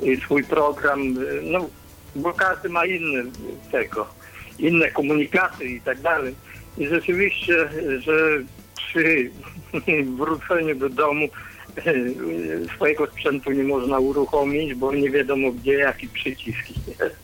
i 0.00 0.16
swój 0.16 0.44
program, 0.44 1.14
no 1.42 1.68
bo 2.16 2.32
każdy 2.32 2.68
ma 2.68 2.86
inny 2.86 3.24
tego, 3.72 4.06
inne 4.58 4.90
komunikaty 4.90 5.64
i 5.64 5.80
tak 5.80 6.00
dalej. 6.00 6.34
I 6.78 6.86
rzeczywiście, 6.86 7.68
że 7.98 8.12
przy 8.76 9.30
wróceniu 10.18 10.74
do 10.74 10.88
domu 10.88 11.28
swojego 12.74 13.06
sprzętu 13.06 13.52
nie 13.52 13.64
można 13.64 13.98
uruchomić, 13.98 14.74
bo 14.74 14.92
nie 14.92 15.10
wiadomo 15.10 15.52
gdzie 15.52 15.72
jaki 15.72 16.08
przycisk 16.08 16.68
jest. 16.86 17.23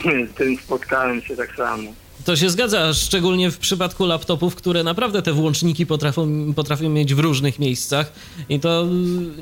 Z 0.00 0.34
tym 0.38 0.56
spotkałem 0.56 1.22
się 1.22 1.36
tak 1.36 1.56
samo. 1.56 1.92
To 2.24 2.36
się 2.36 2.50
zgadza, 2.50 2.94
szczególnie 2.94 3.50
w 3.50 3.58
przypadku 3.58 4.06
laptopów, 4.06 4.54
które 4.54 4.84
naprawdę 4.84 5.22
te 5.22 5.32
włączniki 5.32 5.86
potrafią, 5.86 6.52
potrafią 6.56 6.88
mieć 6.90 7.14
w 7.14 7.18
różnych 7.18 7.58
miejscach 7.58 8.12
i 8.48 8.60
to 8.60 8.86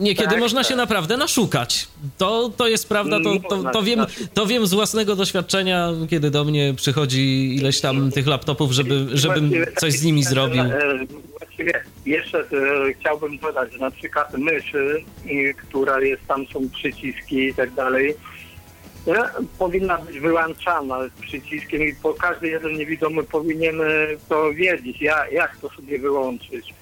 niekiedy 0.00 0.30
tak, 0.30 0.40
można 0.40 0.60
tak. 0.60 0.68
się 0.68 0.76
naprawdę 0.76 1.16
naszukać. 1.16 1.88
To, 2.18 2.50
to 2.56 2.68
jest 2.68 2.88
prawda, 2.88 3.20
to, 3.20 3.48
to, 3.48 3.70
to, 3.70 3.82
wiem, 3.82 4.06
to 4.34 4.46
wiem 4.46 4.66
z 4.66 4.74
własnego 4.74 5.16
doświadczenia, 5.16 5.92
kiedy 6.10 6.30
do 6.30 6.44
mnie 6.44 6.74
przychodzi 6.76 7.56
ileś 7.56 7.80
tam 7.80 8.10
tych 8.10 8.26
laptopów, 8.26 8.72
żeby, 8.72 9.06
żebym 9.12 9.52
coś 9.76 9.92
z 9.92 10.04
nimi 10.04 10.24
zrobił. 10.24 10.62
E, 10.62 11.06
właściwie 11.38 11.82
jeszcze 12.06 12.38
e, 12.38 12.44
chciałbym 13.00 13.38
dodać, 13.38 13.72
że 13.72 13.78
na 13.78 13.90
przykład 13.90 14.38
myszy, 14.38 15.04
która 15.56 16.00
jest, 16.00 16.26
tam 16.26 16.46
są 16.46 16.68
przyciski 16.68 17.44
i 17.44 17.54
tak 17.54 17.74
dalej, 17.74 18.14
powinna 19.58 19.98
być 19.98 20.20
wyłączana 20.20 20.98
przyciskiem 21.20 21.82
i 21.82 21.94
po 21.94 22.14
każdy 22.14 22.48
jeden 22.48 22.72
niewidomy 22.72 23.22
powinien 23.22 23.80
e, 23.80 23.86
to 24.28 24.52
wiedzieć, 24.52 25.00
jak, 25.00 25.32
jak 25.32 25.56
to 25.56 25.68
sobie 25.68 25.98
wyłączyć. 25.98 26.74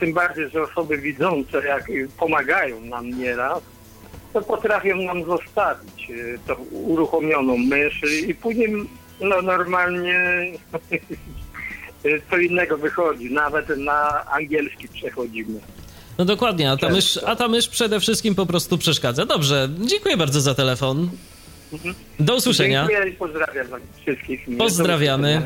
Tym 0.00 0.12
bardziej, 0.12 0.50
że 0.50 0.62
osoby 0.62 0.98
widzące, 0.98 1.66
jak 1.66 1.86
pomagają 2.18 2.80
nam 2.80 3.10
nieraz, 3.10 3.62
to 4.32 4.42
potrafią 4.42 4.96
nam 4.96 5.24
zostawić 5.24 6.10
e, 6.10 6.38
tą 6.46 6.54
uruchomioną 6.72 7.56
mysz 7.56 8.02
i 8.26 8.34
później 8.34 8.68
no, 9.20 9.42
normalnie 9.42 10.44
co 12.30 12.38
innego 12.38 12.78
wychodzi. 12.78 13.30
Nawet 13.32 13.68
na 13.76 14.24
angielski 14.30 14.88
przechodzimy. 14.88 15.60
No 16.18 16.24
dokładnie, 16.24 16.70
a 16.70 16.76
ta, 16.76 16.88
mysz, 16.88 17.20
a 17.26 17.36
ta 17.36 17.48
mysz 17.48 17.68
przede 17.68 18.00
wszystkim 18.00 18.34
po 18.34 18.46
prostu 18.46 18.78
przeszkadza. 18.78 19.26
Dobrze, 19.26 19.68
dziękuję 19.80 20.16
bardzo 20.16 20.40
za 20.40 20.54
telefon. 20.54 21.10
Do 22.20 22.36
usłyszenia. 22.36 22.86
Dziękuję 22.88 23.12
i 23.12 23.16
pozdrawiam 23.16 23.66
wszystkich. 24.02 24.46
Pozdrawiamy. 24.58 25.42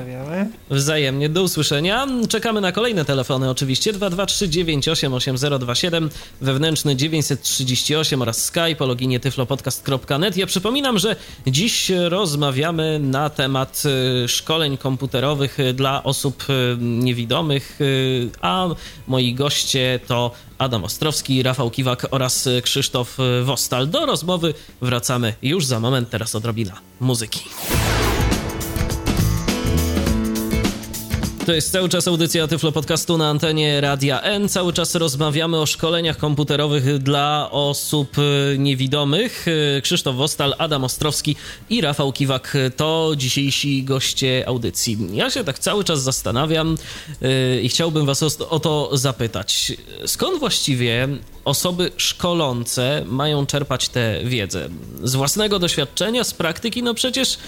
Wzajemnie. 0.71 1.29
Do 1.29 1.43
usłyszenia. 1.43 2.07
Czekamy 2.29 2.61
na 2.61 2.73
kolejne 2.73 3.05
telefony 3.05 3.51
oczywiście. 3.51 3.93
223988027 3.93 6.09
wewnętrzny 6.41 6.97
938 6.97 8.23
oraz 8.23 8.45
Skype 8.45 8.77
o 8.79 8.87
loginie 8.87 9.21
tyflopodcast.net. 9.21 10.37
Ja 10.37 10.47
przypominam, 10.47 10.99
że 10.99 11.17
dziś 11.47 11.93
rozmawiamy 12.09 12.99
na 12.99 13.31
temat 13.31 13.83
y, 14.25 14.29
szkoleń 14.29 14.77
komputerowych 14.77 15.59
dla 15.75 16.03
osób 16.03 16.45
y, 16.51 16.77
niewidomych, 16.81 17.81
y, 17.81 18.31
a 18.41 18.69
moi 19.07 19.35
goście 19.35 20.01
to 20.07 20.31
Adam 20.59 20.85
Ostrowski, 20.85 21.43
Rafał 21.43 21.71
Kiwak 21.71 22.07
oraz 22.11 22.49
Krzysztof 22.63 23.19
Wostal. 23.45 23.89
Do 23.89 24.07
rozmowy 24.07 24.55
wracamy 24.83 25.35
już 25.43 25.67
za 25.67 25.81
moment, 25.81 26.11
teraz 26.11 26.35
odrobina 26.35 26.81
muzyki. 27.01 27.41
To 31.47 31.53
jest 31.53 31.73
cały 31.73 31.89
czas 31.89 32.09
audycja 32.09 32.47
Tyflo 32.47 32.73
Podcastu 32.73 33.19
na 33.19 33.29
antenie 33.29 33.81
Radia 33.81 34.21
N. 34.21 34.49
Cały 34.49 34.73
czas 34.73 34.95
rozmawiamy 34.95 35.61
o 35.61 35.66
szkoleniach 35.66 36.16
komputerowych 36.16 36.99
dla 36.99 37.49
osób 37.51 38.19
y, 38.19 38.57
niewidomych. 38.59 39.49
Y, 39.49 39.81
Krzysztof 39.83 40.16
Wostal, 40.16 40.55
Adam 40.59 40.85
Ostrowski 40.85 41.37
i 41.71 41.81
Rafał 41.81 42.12
Kiwak 42.12 42.57
to 42.77 43.12
dzisiejsi 43.16 43.85
goście 43.85 44.45
audycji. 44.47 44.99
Ja 45.12 45.31
się 45.31 45.45
tak 45.45 45.59
cały 45.59 45.85
czas 45.85 46.03
zastanawiam 46.03 46.77
yy, 47.21 47.61
i 47.62 47.69
chciałbym 47.69 48.07
was 48.07 48.23
o, 48.23 48.49
o 48.49 48.61
to 48.61 48.97
zapytać. 48.97 49.73
Skąd 50.07 50.39
właściwie 50.41 51.09
osoby 51.45 51.91
szkolące 51.97 53.05
mają 53.07 53.47
czerpać 53.47 53.89
tę 53.89 54.21
wiedzę? 54.25 54.69
Z 55.03 55.15
własnego 55.15 55.59
doświadczenia, 55.59 56.25
z 56.25 56.35
praktyki? 56.35 56.83
No 56.83 56.95
przecież 56.95 57.39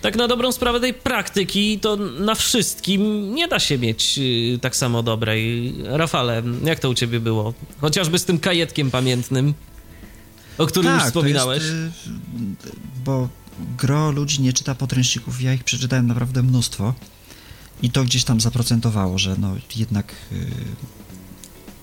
tak 0.00 0.16
na 0.16 0.28
dobrą 0.28 0.52
sprawę 0.52 0.80
tej 0.80 0.94
praktyki 0.94 1.78
to 1.78 1.96
na 1.96 2.34
wszystkim 2.34 3.34
nie 3.34 3.48
da 3.48 3.58
się 3.58 3.78
mieć 3.78 4.18
y, 4.18 4.58
tak 4.58 4.76
samo 4.76 5.02
dobrej. 5.02 5.74
Rafale, 5.84 6.42
jak 6.64 6.80
to 6.80 6.90
u 6.90 6.94
ciebie 6.94 7.20
było? 7.20 7.54
Chociażby 7.80 8.18
z 8.18 8.24
tym 8.24 8.38
kajetkiem 8.38 8.90
pamiętnym, 8.90 9.54
o 10.58 10.66
którym 10.66 10.92
tak, 10.92 11.00
już 11.00 11.06
wspominałeś. 11.06 11.62
Jest, 11.62 12.08
bo 13.04 13.28
gro 13.78 14.10
ludzi 14.10 14.42
nie 14.42 14.52
czyta 14.52 14.74
podręczników, 14.74 15.42
ja 15.42 15.54
ich 15.54 15.64
przeczytałem 15.64 16.06
naprawdę 16.06 16.42
mnóstwo 16.42 16.94
i 17.82 17.90
to 17.90 18.04
gdzieś 18.04 18.24
tam 18.24 18.40
zaprocentowało, 18.40 19.18
że 19.18 19.36
no 19.38 19.56
jednak 19.76 20.12
y, 20.32 20.46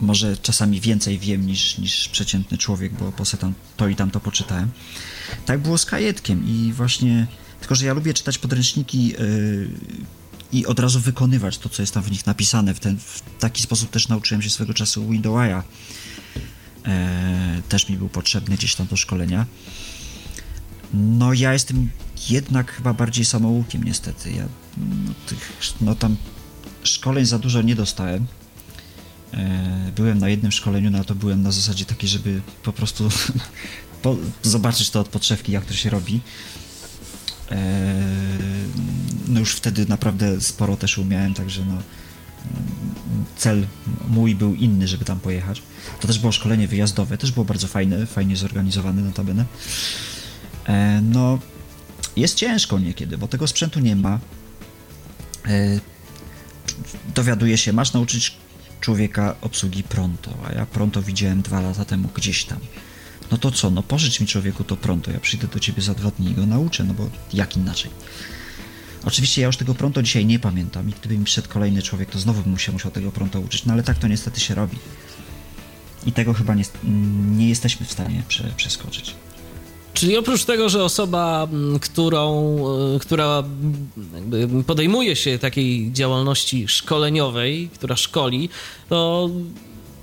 może 0.01 0.37
czasami 0.37 0.81
więcej 0.81 1.19
wiem 1.19 1.45
niż, 1.45 1.77
niż 1.77 2.07
przeciętny 2.07 2.57
człowiek, 2.57 2.93
bo 2.93 3.11
po 3.11 3.25
tam 3.25 3.53
to 3.77 3.87
i 3.87 3.95
tam 3.95 4.11
to 4.11 4.19
poczytałem. 4.19 4.71
Tak 5.45 5.59
było 5.59 5.77
z 5.77 5.85
kajetkiem 5.85 6.47
i 6.47 6.73
właśnie, 6.73 7.27
tylko 7.61 7.75
że 7.75 7.85
ja 7.85 7.93
lubię 7.93 8.13
czytać 8.13 8.37
podręczniki 8.37 9.15
y, 9.19 9.69
i 10.51 10.65
od 10.65 10.79
razu 10.79 10.99
wykonywać 10.99 11.57
to, 11.57 11.69
co 11.69 11.83
jest 11.83 11.93
tam 11.93 12.03
w 12.03 12.11
nich 12.11 12.25
napisane. 12.25 12.73
W, 12.73 12.79
ten, 12.79 12.97
w 12.99 13.21
taki 13.39 13.61
sposób 13.61 13.89
też 13.89 14.07
nauczyłem 14.07 14.41
się 14.41 14.49
swego 14.49 14.73
czasu 14.73 15.09
Windowsa. 15.09 15.63
E, 16.85 17.61
też 17.69 17.89
mi 17.89 17.97
był 17.97 18.09
potrzebny 18.09 18.57
gdzieś 18.57 18.75
tam 18.75 18.87
do 18.87 18.97
szkolenia. 18.97 19.45
No 20.93 21.33
ja 21.33 21.53
jestem 21.53 21.89
jednak 22.29 22.71
chyba 22.71 22.93
bardziej 22.93 23.25
samoukiem 23.25 23.83
niestety. 23.83 24.31
Ja 24.31 24.45
no, 24.77 25.13
tych, 25.27 25.53
no 25.81 25.95
tam 25.95 26.15
szkoleń 26.83 27.25
za 27.25 27.39
dużo 27.39 27.61
nie 27.61 27.75
dostałem. 27.75 28.25
E, 29.33 29.91
byłem 29.95 30.19
na 30.19 30.29
jednym 30.29 30.51
szkoleniu, 30.51 30.91
no 30.91 31.03
to 31.03 31.15
byłem 31.15 31.41
na 31.41 31.51
zasadzie 31.51 31.85
takiej, 31.85 32.09
żeby 32.09 32.41
po 32.63 32.73
prostu 32.73 33.09
po, 34.03 34.17
zobaczyć 34.43 34.89
to 34.89 34.99
od 34.99 35.07
podszewki, 35.07 35.51
jak 35.51 35.65
to 35.65 35.73
się 35.73 35.89
robi. 35.89 36.21
No 39.27 39.39
już 39.39 39.55
wtedy 39.55 39.85
naprawdę 39.85 40.41
sporo 40.41 40.77
też 40.77 40.97
umiałem, 40.97 41.33
także 41.33 41.65
no 41.65 41.77
cel 43.37 43.67
mój 44.07 44.35
był 44.35 44.55
inny, 44.55 44.87
żeby 44.87 45.05
tam 45.05 45.19
pojechać. 45.19 45.61
To 45.99 46.07
też 46.07 46.19
było 46.19 46.31
szkolenie 46.31 46.67
wyjazdowe, 46.67 47.17
też 47.17 47.31
było 47.31 47.45
bardzo 47.45 47.67
fajne, 47.67 48.05
fajnie 48.05 48.37
zorganizowane 48.37 49.01
notabene. 49.01 49.45
E, 50.67 51.01
no, 51.01 51.39
jest 52.15 52.35
ciężko 52.35 52.79
niekiedy, 52.79 53.17
bo 53.17 53.27
tego 53.27 53.47
sprzętu 53.47 53.79
nie 53.79 53.95
ma. 53.95 54.19
E, 55.47 55.79
dowiaduje 57.15 57.57
się, 57.57 57.73
masz 57.73 57.93
nauczyć 57.93 58.37
człowieka 58.81 59.35
obsługi 59.41 59.83
pronto, 59.83 60.31
a 60.45 60.53
ja 60.53 60.65
pronto 60.65 61.01
widziałem 61.01 61.41
dwa 61.41 61.61
lata 61.61 61.85
temu 61.85 62.09
gdzieś 62.15 62.45
tam. 62.45 62.59
No 63.31 63.37
to 63.37 63.51
co, 63.51 63.69
no 63.69 63.83
pożycz 63.83 64.19
mi 64.19 64.27
człowieku 64.27 64.63
to 64.63 64.77
pronto, 64.77 65.11
ja 65.11 65.19
przyjdę 65.19 65.47
do 65.47 65.59
ciebie 65.59 65.81
za 65.81 65.93
dwa 65.93 66.11
dni 66.11 66.31
i 66.31 66.33
go 66.33 66.45
nauczę, 66.45 66.83
no 66.83 66.93
bo 66.93 67.09
jak 67.33 67.57
inaczej. 67.57 67.91
Oczywiście 69.05 69.41
ja 69.41 69.47
już 69.47 69.57
tego 69.57 69.75
pronto 69.75 70.03
dzisiaj 70.03 70.25
nie 70.25 70.39
pamiętam 70.39 70.89
i 70.89 70.93
gdyby 70.93 71.17
mi 71.17 71.25
przyszedł 71.25 71.49
kolejny 71.49 71.81
człowiek, 71.81 72.09
to 72.09 72.19
znowu 72.19 72.41
bym 72.41 72.57
się 72.57 72.71
musiał 72.71 72.91
tego 72.91 73.11
pronto 73.11 73.39
uczyć, 73.39 73.65
no 73.65 73.73
ale 73.73 73.83
tak 73.83 73.97
to 73.97 74.07
niestety 74.07 74.39
się 74.39 74.55
robi. 74.55 74.77
I 76.05 76.11
tego 76.11 76.33
chyba 76.33 76.55
nie, 76.55 76.63
nie 77.37 77.49
jesteśmy 77.49 77.85
w 77.85 77.91
stanie 77.91 78.23
prze, 78.27 78.43
przeskoczyć. 78.57 79.15
Czyli 79.93 80.17
oprócz 80.17 80.45
tego, 80.45 80.69
że 80.69 80.83
osoba, 80.83 81.47
którą, 81.81 82.57
e, 82.95 82.99
która 82.99 83.43
podejmuje 84.67 85.15
się 85.15 85.39
takiej 85.39 85.91
działalności 85.91 86.67
szkoleniowej, 86.67 87.69
która 87.73 87.95
szkoli, 87.95 88.49
to 88.89 89.29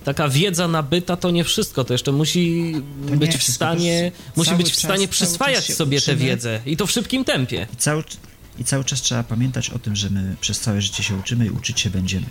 taka 0.08 0.28
wiedza 0.28 0.68
nabyta 0.68 1.16
to 1.16 1.30
nie 1.30 1.44
wszystko, 1.44 1.84
to 1.84 1.94
jeszcze 1.94 2.12
musi 2.12 2.74
to 3.08 3.16
być 3.16 3.36
w 3.36 3.42
stanie, 3.42 4.12
musi 4.36 4.54
być 4.54 4.70
w 4.70 4.76
stanie 4.76 5.08
przyswajać 5.08 5.74
sobie 5.74 6.00
tę 6.00 6.16
wiedzę 6.16 6.60
i 6.66 6.76
to 6.76 6.86
w 6.86 6.90
szybkim 6.90 7.24
tempie. 7.24 7.66
I 7.72 7.76
cały, 7.76 8.04
I 8.58 8.64
cały 8.64 8.84
czas 8.84 9.02
trzeba 9.02 9.22
pamiętać 9.22 9.70
o 9.70 9.78
tym, 9.78 9.96
że 9.96 10.10
my 10.10 10.36
przez 10.40 10.60
całe 10.60 10.82
życie 10.82 11.02
się 11.02 11.16
uczymy 11.16 11.46
i 11.46 11.50
uczyć 11.50 11.80
się 11.80 11.90
będziemy. 11.90 12.26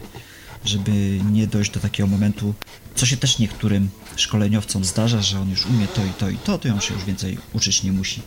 Żeby 0.66 1.20
nie 1.32 1.48
dojść 1.48 1.72
do 1.72 1.80
takiego 1.80 2.08
momentu, 2.08 2.54
co 2.96 3.06
się 3.06 3.18
też 3.18 3.40
niektórym 3.40 3.90
szkoleniowcom 4.16 4.86
zdarza, 4.86 5.22
że 5.22 5.40
on 5.40 5.50
już 5.50 5.66
umie 5.66 5.88
to 5.88 6.06
i 6.06 6.10
to 6.20 6.30
i 6.30 6.38
to, 6.38 6.58
to 6.58 6.70
on 6.70 6.82
się 6.82 6.94
już 6.94 7.06
więcej 7.06 7.38
uczyć 7.54 7.84
nie 7.84 7.92
musi. 7.92 8.22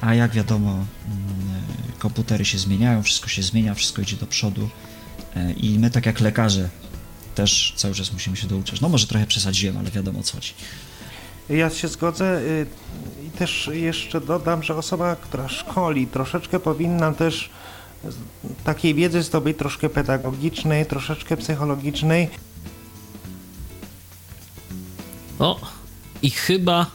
A 0.00 0.14
jak 0.14 0.32
wiadomo, 0.32 0.70
mm, 0.70 0.86
komputery 1.98 2.44
się 2.44 2.58
zmieniają, 2.58 3.02
wszystko 3.02 3.28
się 3.28 3.42
zmienia, 3.42 3.74
wszystko 3.74 4.02
idzie 4.02 4.16
do 4.16 4.26
przodu 4.26 4.68
e, 5.36 5.52
i 5.52 5.78
my 5.78 5.90
tak 5.90 6.06
jak 6.06 6.20
lekarze 6.20 6.68
też 7.34 7.72
cały 7.76 7.94
czas 7.94 8.12
musimy 8.12 8.36
się 8.36 8.46
douczać. 8.46 8.80
No 8.80 8.88
może 8.88 9.06
trochę 9.06 9.26
przesadziłem, 9.26 9.76
ale 9.76 9.90
wiadomo 9.90 10.20
o 10.20 10.22
co 10.22 10.34
chodzi. 10.34 10.54
Ja 11.48 11.70
się 11.70 11.88
zgodzę 11.88 12.40
y, 12.40 12.66
i 13.26 13.30
też 13.30 13.70
jeszcze 13.72 14.20
dodam, 14.20 14.62
że 14.62 14.76
osoba, 14.76 15.16
która 15.16 15.48
szkoli, 15.48 16.06
troszeczkę 16.06 16.60
powinna 16.60 17.12
też 17.12 17.50
takiej 18.64 18.94
wiedzy 18.94 19.22
zdobyć 19.22 19.58
troszkę 19.58 19.88
pedagogicznej, 19.88 20.86
troszeczkę 20.86 21.36
psychologicznej. 21.36 22.28
O, 25.38 25.60
i 26.22 26.30
chyba 26.30 26.86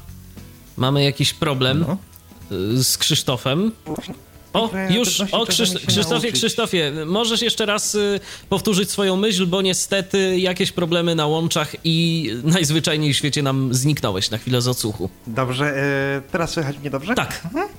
mamy 0.78 1.03
jakiś 1.03 1.34
problem 1.34 1.86
no. 1.88 1.98
z 2.84 2.98
Krzysztofem. 2.98 3.72
O, 4.53 4.69
już, 4.89 5.21
o 5.31 5.45
Krzysz 5.45 5.69
Krzysztofie, 5.88 6.31
Krzysztofie, 6.31 6.91
możesz 7.05 7.41
jeszcze 7.41 7.65
raz 7.65 7.95
y, 7.95 8.19
powtórzyć 8.49 8.91
swoją 8.91 9.15
myśl, 9.15 9.47
bo 9.47 9.61
niestety 9.61 10.39
jakieś 10.39 10.71
problemy 10.71 11.15
na 11.15 11.27
łączach 11.27 11.76
i 11.84 12.30
najzwyczajniej 12.43 13.13
w 13.13 13.17
świecie 13.17 13.43
nam 13.43 13.73
zniknąłeś 13.73 14.31
na 14.31 14.38
chwilę 14.38 14.61
z 14.61 14.67
odsłuchu. 14.67 15.09
Dobrze, 15.27 15.77
y, 16.17 16.31
teraz 16.31 16.51
słychać 16.51 16.77
mnie 16.77 16.89
dobrze? 16.89 17.15
Tak. 17.15 17.41
Mhm. 17.45 17.69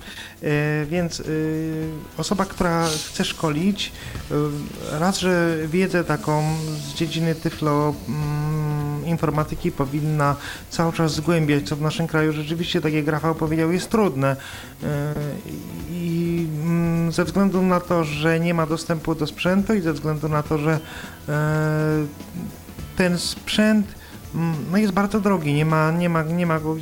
Y, 0.42 0.86
więc 0.90 1.20
y, 1.20 1.88
osoba, 2.16 2.44
która 2.44 2.88
chce 3.08 3.24
szkolić, 3.24 3.92
y, 4.30 4.34
raz, 4.98 5.18
że 5.18 5.56
wiedzę 5.66 6.04
taką 6.04 6.56
z 6.78 6.94
dziedziny 6.94 7.34
tyflo 7.34 7.94
mm, 8.08 9.06
informatyki 9.06 9.72
powinna 9.72 10.36
cały 10.70 10.92
czas 10.92 11.14
zgłębiać, 11.14 11.68
co 11.68 11.76
w 11.76 11.80
naszym 11.80 12.06
kraju 12.06 12.32
rzeczywiście, 12.32 12.80
tak 12.80 12.92
jak 12.92 13.06
Rafał 13.06 13.34
powiedział, 13.34 13.72
jest 13.72 13.90
trudne. 13.90 14.36
Y, 14.82 14.86
I 15.90 16.46
ze 17.10 17.24
względu 17.24 17.62
na 17.62 17.80
to, 17.80 18.04
że 18.04 18.40
nie 18.40 18.54
ma 18.54 18.66
dostępu 18.66 19.14
do 19.14 19.26
sprzętu 19.26 19.74
i 19.74 19.80
ze 19.80 19.92
względu 19.92 20.28
na 20.28 20.42
to, 20.42 20.58
że 20.58 20.80
e, 21.28 22.06
ten 22.96 23.18
sprzęt 23.18 24.00
Mm, 24.34 24.54
no 24.72 24.78
jest 24.78 24.92
bardzo 24.92 25.20
drogi, 25.20 25.52
nie 25.52 25.64
ma, 25.64 25.90
nie 25.90 26.08
ma, 26.08 26.22
nie 26.22 26.46
ma 26.46 26.60
go 26.60 26.76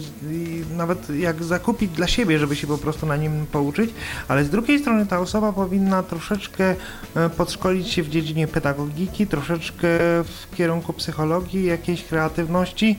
nawet 0.76 1.10
jak 1.10 1.44
zakupić 1.44 1.90
dla 1.90 2.06
siebie, 2.06 2.38
żeby 2.38 2.56
się 2.56 2.66
po 2.66 2.78
prostu 2.78 3.06
na 3.06 3.16
nim 3.16 3.46
pouczyć, 3.52 3.90
ale 4.28 4.44
z 4.44 4.50
drugiej 4.50 4.78
strony 4.78 5.06
ta 5.06 5.20
osoba 5.20 5.52
powinna 5.52 6.02
troszeczkę 6.02 6.74
e, 7.14 7.30
podszkolić 7.30 7.88
się 7.88 8.02
w 8.02 8.08
dziedzinie 8.08 8.48
pedagogiki, 8.48 9.26
troszeczkę 9.26 9.88
w 10.24 10.56
kierunku 10.56 10.92
psychologii, 10.92 11.66
jakiejś 11.66 12.04
kreatywności, 12.04 12.98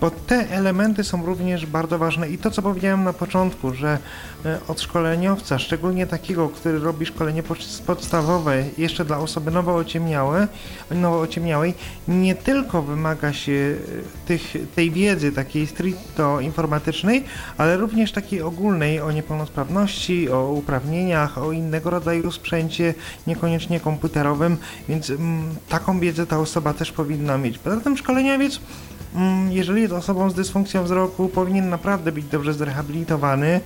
bo 0.00 0.10
te 0.10 0.50
elementy 0.50 1.04
są 1.04 1.26
również 1.26 1.66
bardzo 1.66 1.98
ważne. 1.98 2.28
I 2.28 2.38
to 2.38 2.50
co 2.50 2.62
powiedziałem 2.62 3.04
na 3.04 3.12
początku, 3.12 3.74
że 3.74 3.98
od 4.68 4.80
szkoleniowca, 4.80 5.58
szczególnie 5.58 6.06
takiego, 6.06 6.48
który 6.48 6.78
robi 6.78 7.06
szkolenie 7.06 7.42
podstawowe 7.86 8.64
jeszcze 8.78 9.04
dla 9.04 9.18
osoby 9.18 9.50
nowo 9.50 9.74
ociemniałe, 9.74 10.48
nowo 10.90 11.20
ociemniałej, 11.20 11.74
nie 12.08 12.34
tylko 12.34 12.82
wymaga 12.82 13.32
się 13.32 13.76
tych, 14.26 14.54
tej 14.74 14.90
wiedzy 14.90 15.32
takiej 15.32 15.66
stricto 15.66 16.40
informatycznej, 16.40 17.24
ale 17.58 17.76
również 17.76 18.12
takiej 18.12 18.42
ogólnej 18.42 19.00
o 19.00 19.12
niepełnosprawności, 19.12 20.30
o 20.30 20.52
uprawnieniach, 20.52 21.38
o 21.38 21.52
innego 21.52 21.90
rodzaju 21.90 22.32
sprzęcie, 22.32 22.94
niekoniecznie 23.26 23.80
komputerowym, 23.80 24.56
więc 24.88 25.10
mm, 25.10 25.54
taką 25.68 26.00
wiedzę 26.00 26.26
ta 26.26 26.38
osoba 26.38 26.74
też 26.74 26.92
powinna 26.92 27.38
mieć. 27.38 27.58
Poza 27.58 27.80
tym 27.80 27.96
szkoleniowiec 27.96 28.60
mm, 29.14 29.52
jeżeli 29.52 29.82
jest 29.82 29.94
osobą 29.94 30.30
z 30.30 30.34
dysfunkcją 30.34 30.84
wzroku, 30.84 31.28
powinien 31.28 31.68
naprawdę 31.68 32.12
być 32.12 32.24
dobrze 32.24 32.54
zrehabilitowany. 32.54 33.60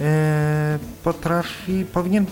E, 0.00 0.78
potrafi, 1.04 1.84
powinien 1.92 2.26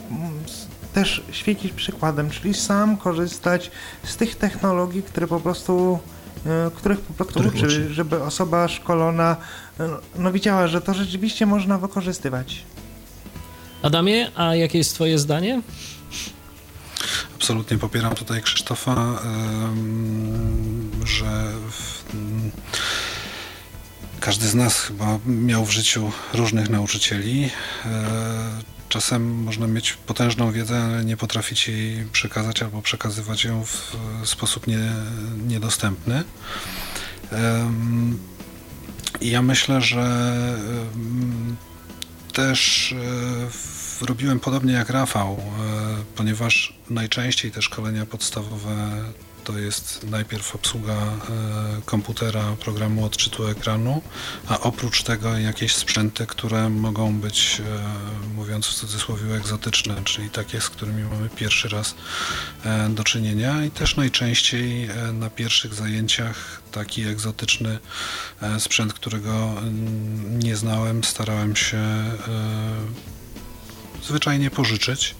też 0.92 1.22
świecić 1.30 1.72
przykładem, 1.72 2.30
czyli 2.30 2.54
sam 2.54 2.96
korzystać 2.96 3.70
z 4.04 4.16
tych 4.16 4.36
technologii, 4.36 5.02
które 5.02 5.26
po 5.26 5.40
prostu 5.40 5.98
E, 6.46 6.70
których 6.74 7.00
po 7.00 7.14
prostu 7.14 7.40
uczy, 7.40 7.66
uczy, 7.66 7.94
żeby 7.94 8.22
osoba 8.22 8.68
szkolona 8.68 9.36
e, 9.80 9.88
no, 10.18 10.32
widziała, 10.32 10.66
że 10.66 10.80
to 10.80 10.94
rzeczywiście 10.94 11.46
można 11.46 11.78
wykorzystywać. 11.78 12.62
Adamie, 13.82 14.30
a 14.36 14.54
jakie 14.54 14.78
jest 14.78 14.94
twoje 14.94 15.18
zdanie? 15.18 15.62
Absolutnie 17.36 17.78
popieram 17.78 18.14
tutaj 18.14 18.42
Krzysztofa, 18.42 19.20
że 21.04 21.52
każdy 24.20 24.48
z 24.48 24.54
nas 24.54 24.80
chyba 24.80 25.18
miał 25.26 25.66
w 25.66 25.70
życiu 25.70 26.12
różnych 26.34 26.70
nauczycieli. 26.70 27.50
E, 27.86 27.90
czasem 28.88 29.42
można 29.42 29.66
mieć 29.66 29.92
potężną 29.92 30.52
wiedzę, 30.52 30.82
ale 30.82 31.04
nie 31.04 31.16
potrafić 31.16 31.68
jej 31.68 32.04
przekazać 32.04 32.62
albo 32.62 32.82
przekazywać 32.82 33.44
ją 33.44 33.64
w 33.64 33.96
sposób 34.24 34.66
nie, 34.66 34.92
niedostępny. 35.46 36.24
Ja 39.20 39.42
myślę, 39.42 39.80
że 39.80 40.32
też 42.32 42.92
e, 44.02 44.06
robiłem 44.06 44.40
podobnie 44.40 44.72
jak 44.72 44.90
Rafał, 44.90 45.32
e, 45.32 45.40
ponieważ 46.16 46.74
najczęściej 46.90 47.50
te 47.50 47.62
szkolenia 47.62 48.06
podstawowe 48.06 49.04
to 49.40 49.58
jest 49.58 50.06
najpierw 50.10 50.54
obsługa 50.54 50.94
e, 50.94 51.18
komputera, 51.84 52.56
programu 52.60 53.04
odczytu 53.04 53.46
ekranu, 53.46 54.02
a 54.48 54.60
oprócz 54.60 55.02
tego 55.02 55.38
jakieś 55.38 55.74
sprzęty, 55.74 56.26
które 56.26 56.70
mogą 56.70 57.20
być, 57.20 57.62
mówię 58.34 58.50
mówiąc 58.50 58.66
w 58.66 58.74
cudzysłowie, 58.74 59.34
egzotyczne, 59.34 60.02
czyli 60.04 60.30
takie, 60.30 60.60
z 60.60 60.70
którymi 60.70 61.02
mamy 61.02 61.28
pierwszy 61.28 61.68
raz 61.68 61.94
do 62.88 63.04
czynienia. 63.04 63.64
I 63.64 63.70
też 63.70 63.96
najczęściej 63.96 64.88
na 65.12 65.30
pierwszych 65.30 65.74
zajęciach 65.74 66.62
taki 66.72 67.02
egzotyczny 67.02 67.78
sprzęt, 68.58 68.92
którego 68.92 69.54
nie 70.30 70.56
znałem, 70.56 71.04
starałem 71.04 71.56
się 71.56 72.04
zwyczajnie 74.02 74.50
pożyczyć, 74.50 75.14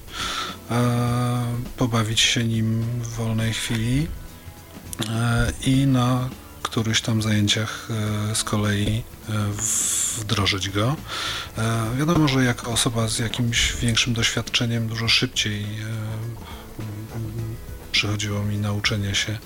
pobawić 1.77 2.21
się 2.21 2.45
nim 2.45 2.83
w 3.03 3.09
wolnej 3.09 3.53
chwili 3.53 4.07
i 5.67 5.87
na 5.87 6.29
którychś 6.71 7.01
tam 7.01 7.23
zajęciach 7.23 7.89
e, 7.91 8.35
z 8.35 8.45
kolei 8.45 9.03
e, 9.29 9.33
wdrożyć 10.19 10.71
go. 10.71 10.97
E, 11.59 11.97
wiadomo, 11.99 12.29
że 12.29 12.45
jako 12.45 12.73
osoba 12.73 13.09
z 13.09 13.19
jakimś 13.19 13.77
większym 13.77 14.15
doświadczeniem 14.15 14.89
dużo 14.89 15.09
szybciej 15.09 15.67
przychodziło 17.93 18.43
mi 18.43 18.59
nauczenie 18.59 19.15
się 19.15 19.39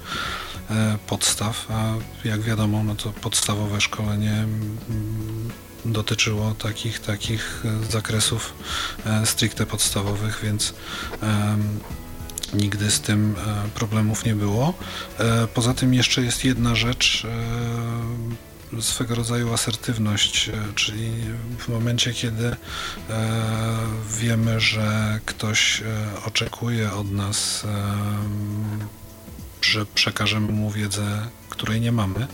podstaw, 1.07 1.71
a 1.71 1.95
jak 2.29 2.41
wiadomo, 2.41 2.85
no 2.85 2.95
to 2.95 3.13
podstawowe 3.13 3.81
szkolenie 3.81 4.47
dotyczyło 5.85 6.55
takich, 6.55 7.01
takich 7.01 7.63
zakresów 7.91 8.55
stricte 9.25 9.67
podstawowych, 9.67 10.41
więc 10.43 10.75
nigdy 12.55 12.91
z 12.91 13.01
tym 13.01 13.37
e, 13.47 13.69
problemów 13.75 14.25
nie 14.25 14.35
było. 14.35 14.75
E, 15.19 15.47
poza 15.47 15.75
tym 15.75 15.95
jeszcze 15.95 16.23
jest 16.23 16.45
jedna 16.45 16.75
rzecz, 16.75 17.27
e, 18.79 18.83
swego 18.83 19.15
rodzaju 19.15 19.53
asertywność, 19.53 20.51
czyli 20.75 21.11
w 21.59 21.69
momencie, 21.69 22.13
kiedy 22.13 22.57
wiemy, 24.21 24.61
że 24.61 25.21
ktoś 25.25 25.83
oczekuje 26.27 26.93
od 26.93 27.11
nas, 27.11 27.67
że 29.65 29.87
przekażemy 29.87 30.53
mu 30.53 30.71
wiedzę, 30.71 31.27
której 31.49 31.81
nie 31.81 31.93
mamy, 31.93 32.27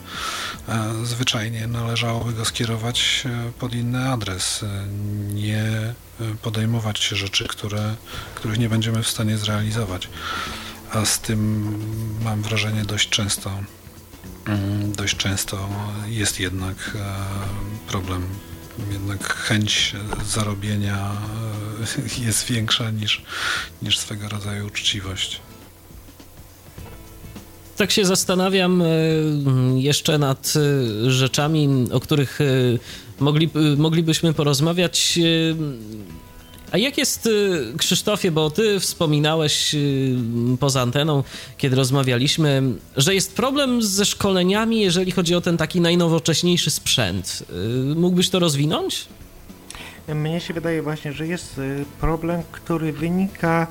zwyczajnie 1.04 1.66
należałoby 1.66 2.32
go 2.32 2.44
skierować 2.44 3.24
pod 3.58 3.74
inny 3.74 4.08
adres, 4.08 4.64
nie 5.34 5.94
podejmować 6.42 6.98
się 6.98 7.16
rzeczy, 7.16 7.48
które, 7.48 7.94
których 8.34 8.58
nie 8.58 8.68
będziemy 8.68 9.02
w 9.02 9.08
stanie 9.08 9.38
zrealizować. 9.38 10.08
A 10.92 11.04
z 11.04 11.20
tym 11.20 11.74
mam 12.22 12.42
wrażenie 12.42 12.84
dość 12.84 13.08
często, 13.08 13.50
mm, 14.46 14.92
dość 14.92 15.16
często 15.16 15.68
jest 16.06 16.40
jednak 16.40 16.76
e, 16.94 17.16
problem. 17.88 18.26
Jednak 18.92 19.34
chęć 19.34 19.96
zarobienia 20.26 21.12
e, 22.20 22.24
jest 22.26 22.44
większa 22.44 22.90
niż, 22.90 23.22
niż 23.82 23.98
swego 23.98 24.28
rodzaju 24.28 24.66
uczciwość 24.66 25.40
tak 27.80 27.90
się 27.90 28.04
zastanawiam 28.04 28.82
e, 28.82 28.86
jeszcze 29.76 30.18
nad 30.18 30.54
rzeczami, 31.06 31.68
o 31.92 32.00
których 32.00 32.38
mogli, 33.20 33.50
moglibyśmy 33.76 34.34
porozmawiać. 34.34 35.18
A 36.72 36.78
jak 36.78 36.98
jest, 36.98 37.28
Krzysztofie, 37.78 38.30
bo 38.30 38.50
ty 38.50 38.80
wspominałeś 38.80 39.76
poza 40.60 40.80
anteną, 40.80 41.24
kiedy 41.58 41.76
rozmawialiśmy, 41.76 42.62
że 42.96 43.14
jest 43.14 43.36
problem 43.36 43.82
ze 43.82 44.04
szkoleniami, 44.04 44.80
jeżeli 44.80 45.12
chodzi 45.12 45.34
o 45.34 45.40
ten 45.40 45.56
taki 45.56 45.80
najnowocześniejszy 45.80 46.70
sprzęt. 46.70 47.42
Mógłbyś 47.96 48.30
to 48.30 48.38
rozwinąć? 48.38 49.06
Mnie 50.14 50.40
się 50.40 50.54
wydaje 50.54 50.82
właśnie, 50.82 51.12
że 51.12 51.26
jest 51.26 51.60
problem, 52.00 52.42
który 52.52 52.92
wynika 52.92 53.66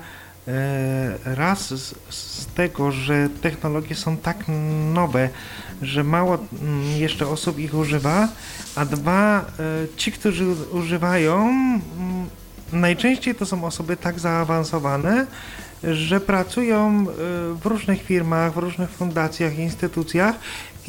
raz 1.26 1.67
z, 1.67 1.95
z 2.09 2.45
tego, 2.45 2.91
że 2.91 3.30
technologie 3.41 3.95
są 3.95 4.17
tak 4.17 4.38
nowe, 4.93 5.30
że 5.81 6.03
mało 6.03 6.38
mm, 6.61 6.97
jeszcze 6.97 7.27
osób 7.27 7.59
ich 7.59 7.73
używa, 7.73 8.27
a 8.76 8.85
dwa, 8.85 9.39
e, 9.39 9.43
ci, 9.97 10.11
którzy 10.11 10.45
używają, 10.71 11.41
mm, 11.47 12.30
najczęściej 12.73 13.35
to 13.35 13.45
są 13.45 13.63
osoby 13.63 13.97
tak 13.97 14.19
zaawansowane, 14.19 15.27
że 15.84 16.19
pracują 16.19 16.88
e, 16.89 17.03
w 17.53 17.65
różnych 17.65 18.03
firmach, 18.03 18.53
w 18.53 18.57
różnych 18.57 18.89
fundacjach, 18.89 19.57
instytucjach 19.57 20.35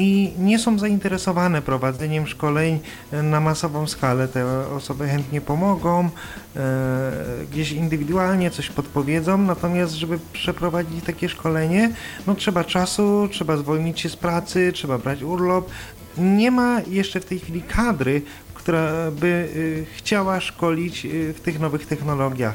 i 0.01 0.33
nie 0.39 0.59
są 0.59 0.79
zainteresowane 0.79 1.63
prowadzeniem 1.63 2.27
szkoleń 2.27 2.81
na 3.23 3.41
masową 3.41 3.87
skalę. 3.87 4.29
Te 4.29 4.69
osoby 4.69 5.09
chętnie 5.09 5.41
pomogą, 5.41 6.11
e, 6.57 7.13
gdzieś 7.53 7.73
indywidualnie 7.73 8.51
coś 8.51 8.69
podpowiedzą, 8.69 9.39
natomiast 9.39 9.93
żeby 9.93 10.19
przeprowadzić 10.33 11.05
takie 11.05 11.29
szkolenie, 11.29 11.91
no 12.27 12.35
trzeba 12.35 12.65
czasu, 12.65 13.29
trzeba 13.33 13.57
zwolnić 13.57 14.01
się 14.01 14.09
z 14.09 14.17
pracy, 14.17 14.73
trzeba 14.75 14.99
brać 14.99 15.23
urlop. 15.23 15.71
Nie 16.19 16.51
ma 16.51 16.81
jeszcze 16.87 17.21
w 17.21 17.25
tej 17.25 17.39
chwili 17.39 17.63
kadry, 17.63 18.23
która 18.55 19.11
by 19.11 19.27
y, 19.27 19.87
chciała 19.97 20.41
szkolić 20.41 21.07
y, 21.07 21.35
w 21.35 21.41
tych 21.41 21.61
nowych 21.61 21.87
technologiach. 21.87 22.55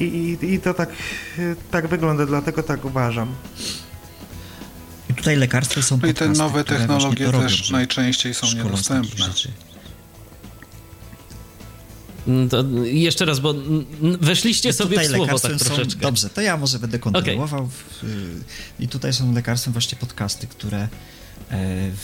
I, 0.00 0.04
i, 0.04 0.54
i 0.54 0.60
to 0.60 0.74
tak, 0.74 0.90
y, 1.38 1.56
tak 1.70 1.86
wygląda, 1.86 2.26
dlatego 2.26 2.62
tak 2.62 2.84
uważam. 2.84 3.28
I 5.12 5.14
tutaj 5.14 5.36
lekarstwa 5.36 5.82
są 5.82 5.98
No 6.02 6.08
i 6.08 6.14
te 6.14 6.28
nowe 6.28 6.64
technologie 6.64 7.24
też 7.24 7.34
robią, 7.34 7.48
najczęściej 7.70 8.34
są 8.34 8.46
niedostępne. 8.54 9.26
Mm, 12.28 12.48
to 12.48 12.64
jeszcze 12.84 13.24
raz, 13.24 13.40
bo 13.40 13.54
weszliście 14.20 14.68
I 14.68 14.72
sobie 14.72 15.00
w 15.00 15.06
słowo 15.06 15.38
tak 15.38 15.56
troszeczkę. 15.56 15.92
Są, 15.94 15.98
dobrze, 16.00 16.30
to 16.30 16.40
ja 16.40 16.56
może 16.56 16.78
będę 16.78 16.98
kontynuował. 16.98 17.68
Okay. 17.98 18.10
I 18.80 18.88
tutaj 18.88 19.12
są 19.12 19.34
lekarstwem 19.34 19.72
właśnie 19.72 19.98
podcasty, 19.98 20.46
które 20.46 20.88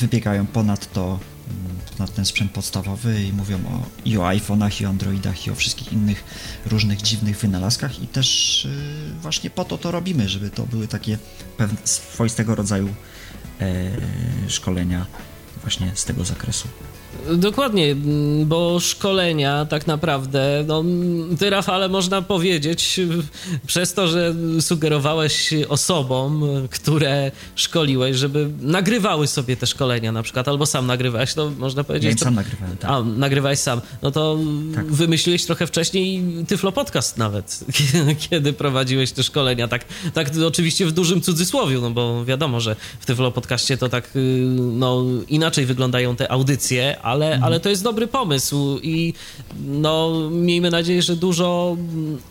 wybiegają 0.00 0.46
ponad 0.46 0.92
to, 0.92 1.04
mm, 1.04 1.76
ponad 1.96 2.14
ten 2.14 2.24
sprzęt 2.24 2.52
podstawowy 2.52 3.22
i 3.22 3.32
mówią 3.32 3.58
o, 3.58 3.82
i 4.04 4.18
o 4.18 4.22
iPhone'ach, 4.22 4.82
i 4.82 4.86
o 4.86 4.88
Androidach, 4.88 5.46
i 5.46 5.50
o 5.50 5.54
wszystkich 5.54 5.92
innych 5.92 6.24
różnych 6.66 7.02
dziwnych 7.02 7.38
wynalazkach 7.38 8.02
i 8.02 8.06
też 8.06 8.66
e, 8.66 9.20
właśnie 9.20 9.50
po 9.50 9.64
to 9.64 9.78
to 9.78 9.90
robimy, 9.90 10.28
żeby 10.28 10.50
to 10.50 10.66
były 10.66 10.88
takie 10.88 11.18
pewne 11.56 11.78
swoistego 11.84 12.54
rodzaju 12.54 12.88
e, 13.60 13.90
szkolenia 14.48 15.06
właśnie 15.62 15.92
z 15.94 16.04
tego 16.04 16.24
zakresu. 16.24 16.68
Dokładnie, 17.36 17.96
bo 18.44 18.80
szkolenia 18.80 19.64
tak 19.64 19.86
naprawdę, 19.86 20.64
no, 20.66 20.84
ty 21.38 21.50
Rafale 21.50 21.88
można 21.88 22.22
powiedzieć, 22.22 23.00
przez 23.66 23.94
to, 23.94 24.08
że 24.08 24.34
sugerowałeś 24.60 25.54
osobom, 25.68 26.44
które 26.70 27.30
szkoliłeś, 27.56 28.16
żeby 28.16 28.50
nagrywały 28.60 29.26
sobie 29.26 29.56
te 29.56 29.66
szkolenia 29.66 30.12
na 30.12 30.22
przykład, 30.22 30.48
albo 30.48 30.66
sam 30.66 30.86
nagrywałeś, 30.86 31.34
to 31.34 31.50
można 31.58 31.84
powiedzieć... 31.84 32.10
Ja 32.10 32.16
to... 32.16 32.24
sam 32.24 32.34
nagrywałem, 32.34 32.76
tak. 32.76 32.90
A, 32.90 33.02
nagrywałeś 33.02 33.58
sam. 33.58 33.80
No 34.02 34.10
to 34.10 34.38
tak. 34.74 34.86
wymyśliłeś 34.86 35.44
trochę 35.44 35.66
wcześniej 35.66 36.22
Tyflo 36.48 36.72
Podcast 36.72 37.16
nawet, 37.16 37.60
kiedy 38.30 38.52
prowadziłeś 38.52 39.12
te 39.12 39.22
szkolenia, 39.22 39.68
tak, 39.68 39.84
tak 40.14 40.28
oczywiście 40.46 40.86
w 40.86 40.92
dużym 40.92 41.20
cudzysłowiu, 41.20 41.80
no 41.80 41.90
bo 41.90 42.24
wiadomo, 42.24 42.60
że 42.60 42.76
w 43.00 43.06
Tyflo 43.06 43.30
Podcaście 43.30 43.76
to 43.76 43.88
tak, 43.88 44.16
y, 44.16 44.20
no, 44.56 45.04
inaczej 45.28 45.66
wyglądają 45.66 46.16
te 46.16 46.32
audycje, 46.32 46.97
ale, 47.02 47.26
mhm. 47.26 47.44
ale 47.44 47.60
to 47.60 47.68
jest 47.68 47.82
dobry 47.82 48.06
pomysł 48.06 48.78
i 48.82 49.14
no, 49.66 50.12
miejmy 50.30 50.70
nadzieję, 50.70 51.02
że 51.02 51.16
dużo 51.16 51.76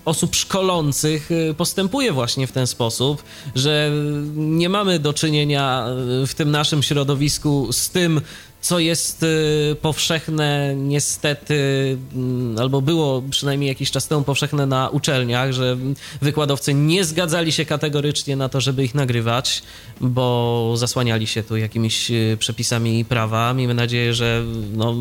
osób 0.06 0.36
szkolących 0.36 1.32
y, 1.32 1.54
postępuje 1.58 2.12
właśnie 2.12 2.48
w 2.48 2.52
ten 2.52 2.68
sposób, 2.68 3.24
że 3.56 3.92
nie 4.36 4.70
mamy 4.70 5.00
do 5.00 5.14
czynienia 5.14 5.86
y, 6.24 6.28
w 6.28 6.36
tym 6.36 6.52
naszym 6.52 6.84
środowisku 6.84 7.68
z 7.72 7.90
tym, 7.90 8.22
co 8.62 8.80
jest 8.80 9.24
y, 9.24 9.76
powszechne 9.82 10.76
niestety, 10.76 11.98
mm, 12.16 12.60
albo 12.60 12.82
było 12.82 13.24
przynajmniej 13.30 13.68
jakiś 13.68 13.92
czas 13.92 14.08
temu 14.08 14.24
powszechne 14.24 14.66
na 14.66 14.90
uczelniach, 14.90 15.52
że 15.52 15.78
wykładowcy 16.22 16.74
nie 16.74 17.06
zgadzali 17.06 17.52
się 17.52 17.66
kategorycznie 17.66 18.36
na 18.36 18.50
to, 18.50 18.62
żeby 18.62 18.84
ich 18.84 18.96
nagrywać, 18.96 19.64
bo 20.02 20.74
zasłaniali 20.76 21.28
się 21.28 21.44
tu 21.44 21.58
jakimiś 21.58 22.12
y, 22.12 22.38
przepisami 22.40 23.06
prawa. 23.06 23.54
Miejmy 23.54 23.74
nadzieję, 23.74 24.14
że 24.14 24.44
no, 24.74 24.96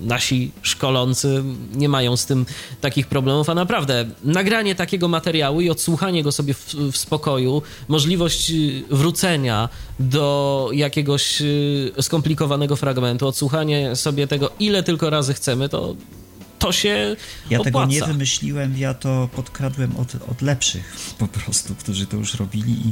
nasi 0.00 0.50
szkolący 0.62 1.42
nie 1.74 1.88
mają 1.88 2.16
z 2.16 2.26
tym 2.26 2.46
takich 2.80 3.06
problemów, 3.06 3.50
a 3.50 3.54
naprawdę 3.54 4.10
nagranie 4.24 4.74
takiego 4.74 5.08
materiału 5.08 5.60
i 5.60 5.70
odsłuchanie 5.70 6.22
go 6.22 6.32
sobie 6.32 6.54
w, 6.54 6.74
w 6.74 6.96
spokoju, 6.96 7.62
możliwość 7.88 8.50
y, 8.50 8.82
wrócenia 8.90 9.68
do 9.98 10.70
jakiegoś 10.72 11.42
skomplikowanego 12.00 12.76
fragmentu, 12.76 13.28
odsłuchanie 13.28 13.96
sobie 13.96 14.26
tego 14.26 14.50
ile 14.60 14.82
tylko 14.82 15.10
razy 15.10 15.34
chcemy, 15.34 15.68
to 15.68 15.96
to 16.58 16.72
się 16.72 17.16
Ja 17.50 17.60
opłaca. 17.60 17.64
tego 17.64 17.86
nie 17.86 18.02
wymyśliłem, 18.02 18.78
ja 18.78 18.94
to 18.94 19.28
podkradłem 19.36 19.96
od, 19.96 20.14
od 20.30 20.42
lepszych 20.42 20.96
po 21.18 21.28
prostu, 21.28 21.74
którzy 21.74 22.06
to 22.06 22.16
już 22.16 22.34
robili 22.34 22.72
i, 22.72 22.88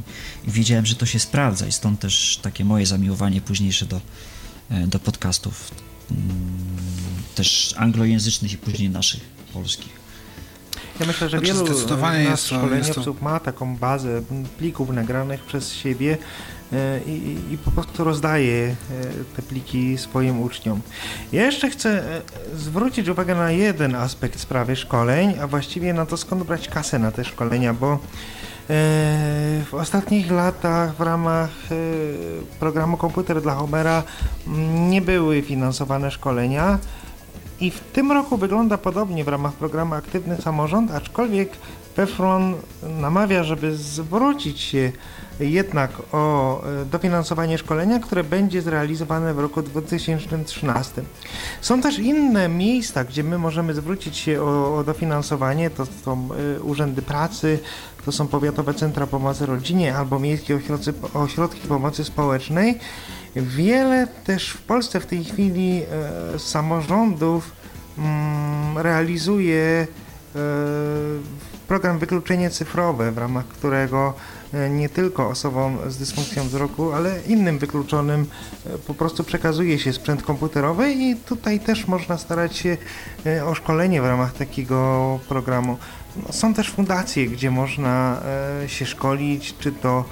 i 0.48 0.51
wiedziałem, 0.52 0.86
że 0.86 0.94
to 0.94 1.06
się 1.06 1.18
sprawdza 1.18 1.66
i 1.66 1.72
stąd 1.72 2.01
też 2.01 2.39
takie 2.43 2.64
moje 2.64 2.86
zamiłowanie 2.86 3.40
późniejsze 3.40 3.86
do, 3.86 4.01
e, 4.70 4.86
do 4.86 4.98
podcastów 4.98 5.70
mm, 6.10 6.24
też 7.35 7.74
anglojęzycznych 7.76 8.52
i 8.52 8.56
później 8.56 8.90
naszych 8.90 9.20
polskich. 9.52 10.05
Ja 11.01 11.06
myślę, 11.06 11.28
że 11.28 11.39
znaczy, 11.39 11.52
wielu 11.55 11.66
zdecydowanie 11.66 12.24
jest 12.24 12.47
szkoleniowców 12.47 13.06
jest 13.06 13.18
to... 13.18 13.24
ma 13.24 13.40
taką 13.40 13.76
bazę 13.76 14.22
plików 14.59 14.90
nagranych 14.90 15.40
przez 15.40 15.72
siebie 15.72 16.18
i, 17.06 17.36
i, 17.52 17.59
po 17.59 17.70
prostu 17.70 18.05
rozdaje 18.05 18.64
e, 18.64 18.74
te 19.36 19.42
pliki 19.42 19.98
swoim 19.98 20.42
uczniom. 20.42 20.80
Ja 21.32 21.44
jeszcze 21.44 21.70
chcę 21.70 21.90
e, 21.90 22.20
zwrócić 22.56 23.09
uwagę 23.09 23.34
na 23.34 23.51
jeden 23.51 23.94
aspekt 23.94 24.40
sprawy 24.40 24.76
szkoleń, 24.76 25.34
a 25.42 25.46
właściwie 25.46 25.94
na 25.94 26.06
to 26.06 26.16
skąd 26.16 26.42
brać 26.42 26.68
kasę 26.68 26.98
na 26.98 27.12
te 27.12 27.24
szkolenia, 27.24 27.74
bo 27.74 27.98
w 29.64 29.74
ostatnich 29.74 30.30
latach 30.30 30.96
w 30.96 31.01
ramach 31.01 31.51
programu 32.60 32.96
Komputer 32.96 33.42
dla 33.42 33.55
Homera 33.55 34.02
nie 34.88 35.01
były 35.01 35.42
finansowane 35.42 36.10
szkolenia. 36.10 36.78
I 37.60 37.70
w 37.70 37.80
tym 37.80 38.12
roku 38.12 38.36
wygląda 38.36 38.78
podobnie 38.78 39.24
w 39.24 39.28
ramach 39.28 39.52
programu 39.52 39.94
Aktywny 39.94 40.36
Samorząd, 40.36 40.90
aczkolwiek 40.90 41.51
PEFRON 41.96 42.55
namawia, 43.01 43.44
żeby 43.44 43.76
zwrócić 43.76 44.60
się 44.60 44.92
jednak 45.40 45.90
o 46.12 46.62
e, 46.65 46.85
dofinansowanie 46.85 47.59
szkolenia, 47.59 47.98
które 47.98 48.24
będzie 48.24 48.62
zrealizowane 48.62 49.35
w 49.35 49.39
roku 49.39 49.62
2013. 49.62 51.02
Są 51.61 51.81
też 51.81 51.98
inne 51.98 52.48
miejsca, 52.48 53.05
gdzie 53.05 53.24
my 53.24 53.39
możemy 53.39 53.74
zwrócić 53.74 54.16
się 54.16 54.43
o, 54.43 54.77
o 54.77 54.85
dofinansowanie, 54.85 55.70
to 55.70 55.86
są 55.86 56.28
e, 56.56 56.61
urzędy 56.61 57.02
pracy, 57.02 57.59
to 58.05 58.12
są 58.12 58.27
powiatowe 58.27 58.74
centra 58.74 59.06
pomocy 59.06 59.47
rodzinie 59.47 59.97
albo 59.97 60.19
miejskie 60.19 60.56
ośrodki, 60.56 60.93
ośrodki 61.15 61.69
pomocy 61.69 62.05
społecznej. 62.05 62.78
Wiele 63.36 64.06
też 64.24 64.51
w 64.51 64.62
Polsce 64.62 65.01
w 65.01 65.06
tej 65.06 65.24
chwili 65.24 65.82
e, 66.35 66.39
samorządów 66.39 67.52
mm, 67.98 68.78
realizuje 68.78 69.86
e, 70.36 70.39
program 71.69 71.98
wykluczenie 71.98 72.51
cyfrowe, 72.51 73.12
w 73.12 73.19
ramach 73.19 73.48
którego 73.48 74.15
nie 74.70 74.89
tylko 74.89 75.28
osobom 75.28 75.78
z 75.89 75.97
dysfunkcją 75.97 76.44
wzroku, 76.44 76.93
ale 76.93 77.20
innym 77.26 77.59
wykluczonym 77.59 78.26
e, 78.66 78.78
po 78.78 78.94
prostu 78.94 79.24
przekazuje 79.24 79.78
się 79.78 79.93
sprzęt 79.93 80.22
komputerowy 80.22 80.93
i 80.93 81.16
tutaj 81.16 81.60
też 81.60 81.89
można 81.89 82.18
starać 82.18 82.56
się 82.56 82.76
e, 83.26 83.47
o 83.47 83.55
szkolenie 83.55 84.02
w 84.02 84.06
ramach 84.06 84.32
takiego 84.32 85.20
programu. 85.28 85.76
No, 86.16 86.32
są 86.32 86.55
też 86.55 86.70
fundacje, 86.70 87.26
gdzie 87.26 87.51
można 87.51 88.22
się 88.66 88.86
szkolić, 88.86 89.55
czy 89.59 89.72
to 89.72 90.05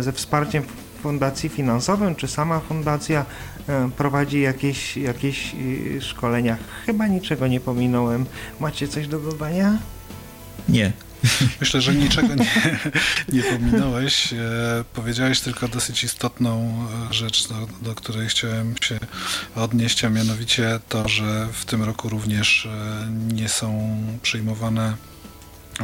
ze 0.00 0.12
wsparciem 0.12 0.62
fundacji 0.98 1.48
finansowym, 1.48 2.14
czy 2.14 2.28
sama 2.28 2.60
fundacja 2.60 3.24
e, 3.68 3.90
prowadzi 3.96 4.40
jakieś, 4.40 4.96
jakieś 4.96 5.54
e, 5.54 6.00
szkolenia. 6.00 6.56
Chyba 6.86 7.06
niczego 7.06 7.46
nie 7.46 7.60
pominąłem. 7.60 8.26
Macie 8.60 8.88
coś 8.88 9.08
do 9.08 9.18
dodania? 9.18 9.78
Nie. 10.68 10.92
Myślę, 11.60 11.80
że 11.80 11.94
niczego 11.94 12.34
nie, 12.34 12.78
nie 13.32 13.42
pominąłeś. 13.42 14.32
E, 14.32 14.36
powiedziałeś 14.94 15.40
tylko 15.40 15.68
dosyć 15.68 16.04
istotną 16.04 16.86
rzecz, 17.10 17.48
do, 17.48 17.68
do, 17.82 17.94
której 17.94 18.28
chciałem 18.28 18.74
się 18.80 18.98
odnieść, 19.54 20.04
a 20.04 20.10
mianowicie 20.10 20.80
to, 20.88 21.08
że 21.08 21.48
w 21.52 21.64
tym 21.64 21.82
roku 21.82 22.08
również 22.08 22.68
nie 23.32 23.48
są 23.48 23.96
przyjmowane 24.22 24.96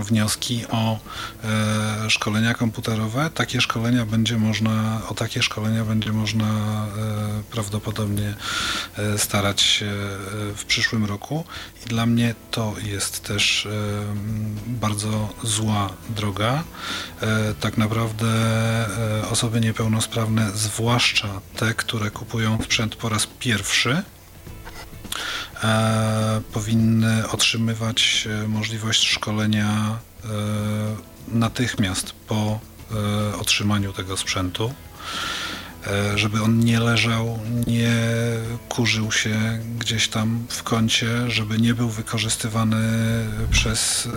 wnioski 0.02 0.64
o 0.70 0.98
e, 1.44 2.10
szkolenia 2.10 2.54
komputerowe. 2.54 3.30
Takie 3.34 3.60
szkolenia 3.60 4.06
będzie 4.06 4.38
można, 4.38 5.00
o 5.08 5.14
takie 5.14 5.42
szkolenia 5.42 5.84
będzie 5.84 6.12
można 6.12 6.46
e, 6.46 7.42
prawdopodobnie 7.50 8.34
e, 8.96 9.18
starać 9.18 9.62
się 9.62 9.86
e, 9.86 10.54
w 10.56 10.64
przyszłym 10.66 11.04
roku. 11.04 11.44
I 11.86 11.88
dla 11.88 12.06
mnie 12.06 12.34
to 12.50 12.74
jest 12.82 13.22
też 13.22 13.66
e, 13.66 13.70
bardzo 14.66 15.34
zła 15.42 15.90
droga. 16.08 16.64
E, 17.22 17.54
tak 17.60 17.78
naprawdę 17.78 18.26
osoby 19.30 19.60
niepełnosprawne, 19.60 20.50
zwłaszcza 20.54 21.28
te, 21.56 21.74
które 21.74 22.10
kupują 22.10 22.58
sprzęt 22.62 22.96
po 22.96 23.08
raz 23.08 23.26
pierwszy, 23.38 24.02
powinny 26.52 27.28
otrzymywać 27.28 28.28
e, 28.44 28.48
możliwość 28.48 29.08
szkolenia 29.08 29.98
e, 30.24 30.28
natychmiast 31.28 32.12
po 32.12 32.60
otrzymaniu 33.40 33.92
tego 33.92 34.16
sprzętu, 34.16 34.74
żeby 36.14 36.42
on 36.42 36.60
nie 36.60 36.80
leżał, 36.80 37.38
nie 37.66 37.96
kurzył 38.68 39.12
się 39.12 39.58
gdzieś 39.78 40.08
tam 40.08 40.46
w 40.48 40.62
kącie, 40.62 41.30
żeby 41.30 41.58
nie 41.58 41.74
był 41.74 41.88
wykorzystywany 41.88 42.86
przez 43.50 44.08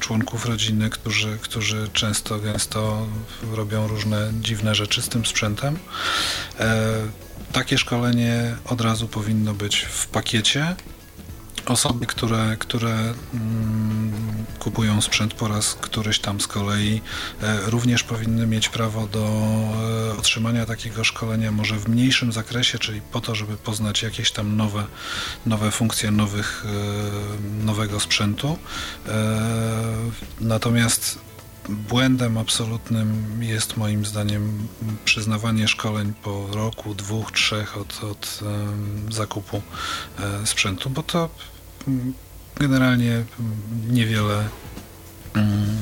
członków 0.00 0.46
rodziny, 0.46 0.90
którzy, 0.90 1.38
którzy 1.42 1.88
często, 1.92 2.38
gęsto 2.38 3.06
robią 3.52 3.88
różne 3.88 4.30
dziwne 4.40 4.74
rzeczy 4.74 5.02
z 5.02 5.08
tym 5.08 5.26
sprzętem 5.26 5.78
takie 7.52 7.78
szkolenie 7.78 8.56
od 8.64 8.80
razu 8.80 9.08
powinno 9.08 9.54
być 9.54 9.86
w 9.90 10.06
pakiecie. 10.06 10.76
Osoby, 11.66 12.06
które, 12.06 12.56
które 12.58 13.14
mm, 13.34 14.12
kupują 14.58 15.00
sprzęt 15.00 15.34
po 15.34 15.48
raz 15.48 15.74
któryś 15.74 16.18
tam 16.18 16.40
z 16.40 16.46
kolei, 16.46 17.00
e, 17.42 17.60
również 17.70 18.02
powinny 18.02 18.46
mieć 18.46 18.68
prawo 18.68 19.06
do 19.06 19.24
e, 20.10 20.18
otrzymania 20.18 20.66
takiego 20.66 21.04
szkolenia, 21.04 21.52
może 21.52 21.76
w 21.76 21.88
mniejszym 21.88 22.32
zakresie, 22.32 22.78
czyli 22.78 23.00
po 23.00 23.20
to, 23.20 23.34
żeby 23.34 23.56
poznać 23.56 24.02
jakieś 24.02 24.30
tam 24.30 24.56
nowe, 24.56 24.84
nowe 25.46 25.70
funkcje 25.70 26.10
nowych, 26.10 26.64
e, 26.66 27.64
nowego 27.64 28.00
sprzętu. 28.00 28.58
Natomiast 30.40 31.18
błędem 31.68 32.38
absolutnym 32.38 33.38
jest 33.42 33.76
moim 33.76 34.06
zdaniem 34.06 34.68
przyznawanie 35.04 35.68
szkoleń 35.68 36.12
po 36.22 36.46
roku, 36.50 36.94
dwóch, 36.94 37.32
trzech 37.32 37.76
od, 37.76 38.04
od 38.04 38.40
zakupu 39.10 39.62
sprzętu, 40.44 40.90
bo 40.90 41.02
to 41.02 41.28
generalnie 42.60 43.24
niewiele 43.90 44.48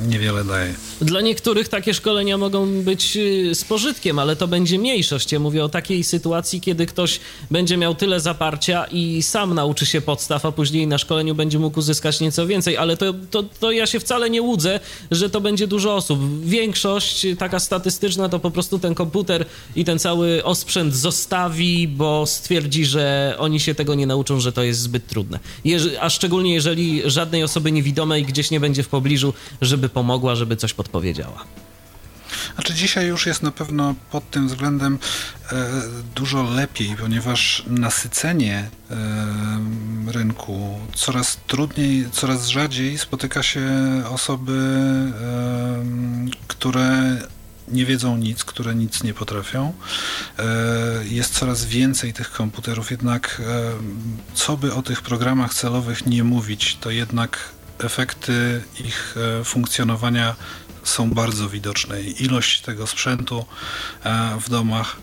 niewiele 0.08 0.44
daje. 0.44 0.74
Dla 1.00 1.20
niektórych 1.20 1.68
takie 1.68 1.94
szkolenia 1.94 2.38
mogą 2.38 2.82
być 2.82 3.16
y, 3.16 3.54
z 3.54 3.64
pożytkiem, 3.64 4.18
ale 4.18 4.36
to 4.36 4.48
będzie 4.48 4.78
mniejszość. 4.78 5.32
Ja 5.32 5.38
mówię 5.38 5.64
o 5.64 5.68
takiej 5.68 6.04
sytuacji, 6.04 6.60
kiedy 6.60 6.86
ktoś 6.86 7.20
będzie 7.50 7.76
miał 7.76 7.94
tyle 7.94 8.20
zaparcia 8.20 8.84
i 8.84 9.22
sam 9.22 9.54
nauczy 9.54 9.86
się 9.86 10.00
podstaw, 10.00 10.46
a 10.46 10.52
później 10.52 10.86
na 10.86 10.98
szkoleniu 10.98 11.34
będzie 11.34 11.58
mógł 11.58 11.78
uzyskać 11.78 12.20
nieco 12.20 12.46
więcej, 12.46 12.76
ale 12.76 12.96
to, 12.96 13.14
to, 13.30 13.42
to 13.42 13.72
ja 13.72 13.86
się 13.86 14.00
wcale 14.00 14.30
nie 14.30 14.42
łudzę, 14.42 14.80
że 15.10 15.30
to 15.30 15.40
będzie 15.40 15.66
dużo 15.66 15.94
osób. 15.94 16.44
Większość 16.44 17.26
taka 17.38 17.60
statystyczna 17.60 18.28
to 18.28 18.38
po 18.38 18.50
prostu 18.50 18.78
ten 18.78 18.94
komputer 18.94 19.46
i 19.76 19.84
ten 19.84 19.98
cały 19.98 20.44
osprzęt 20.44 20.94
zostawi, 20.94 21.88
bo 21.88 22.26
stwierdzi, 22.26 22.84
że 22.84 23.34
oni 23.38 23.60
się 23.60 23.74
tego 23.74 23.94
nie 23.94 24.06
nauczą, 24.06 24.40
że 24.40 24.52
to 24.52 24.62
jest 24.62 24.80
zbyt 24.80 25.06
trudne. 25.06 25.38
a 26.00 26.10
szczególnie 26.10 26.54
jeżeli 26.54 27.02
żadnej 27.04 27.42
osoby 27.42 27.72
niewidomej 27.72 28.24
gdzieś 28.24 28.50
nie 28.50 28.60
będzie 28.60 28.82
w 28.82 28.88
pobliżu, 28.88 29.34
żeby 29.60 29.88
pomogła, 29.88 30.34
żeby 30.34 30.56
coś 30.56 30.74
podpowiedziała. 30.74 31.44
Znaczy 32.54 32.74
dzisiaj 32.74 33.06
już 33.06 33.26
jest 33.26 33.42
na 33.42 33.50
pewno 33.50 33.94
pod 34.10 34.30
tym 34.30 34.48
względem 34.48 34.98
e, 35.52 35.66
dużo 36.14 36.42
lepiej, 36.42 36.96
ponieważ 37.00 37.64
nasycenie 37.66 38.70
e, 38.90 38.96
rynku 40.06 40.78
coraz 40.94 41.38
trudniej, 41.46 42.10
coraz 42.12 42.48
rzadziej 42.48 42.98
spotyka 42.98 43.42
się 43.42 43.68
osoby, 44.10 44.52
e, 44.52 45.84
które 46.46 47.16
nie 47.68 47.86
wiedzą 47.86 48.16
nic, 48.16 48.44
które 48.44 48.74
nic 48.74 49.02
nie 49.02 49.14
potrafią. 49.14 49.72
Jest 51.04 51.34
coraz 51.34 51.64
więcej 51.64 52.12
tych 52.12 52.30
komputerów, 52.30 52.90
jednak 52.90 53.42
co 54.34 54.56
by 54.56 54.74
o 54.74 54.82
tych 54.82 55.02
programach 55.02 55.54
celowych 55.54 56.06
nie 56.06 56.24
mówić, 56.24 56.76
to 56.80 56.90
jednak 56.90 57.38
efekty 57.84 58.62
ich 58.80 59.14
e, 59.40 59.44
funkcjonowania 59.44 60.36
są 60.84 61.10
bardzo 61.10 61.48
widoczne. 61.48 62.02
Ilość 62.02 62.60
tego 62.60 62.86
sprzętu 62.86 63.44
e, 64.04 64.38
w 64.40 64.50
domach 64.50 64.96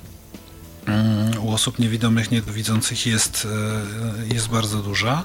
mm, 0.85 1.37
u 1.43 1.53
osób 1.53 1.79
niewidomych, 1.79 2.31
niedowidzących 2.31 3.05
jest, 3.05 3.47
e, 4.29 4.33
jest 4.33 4.47
bardzo 4.47 4.77
duża. 4.77 5.23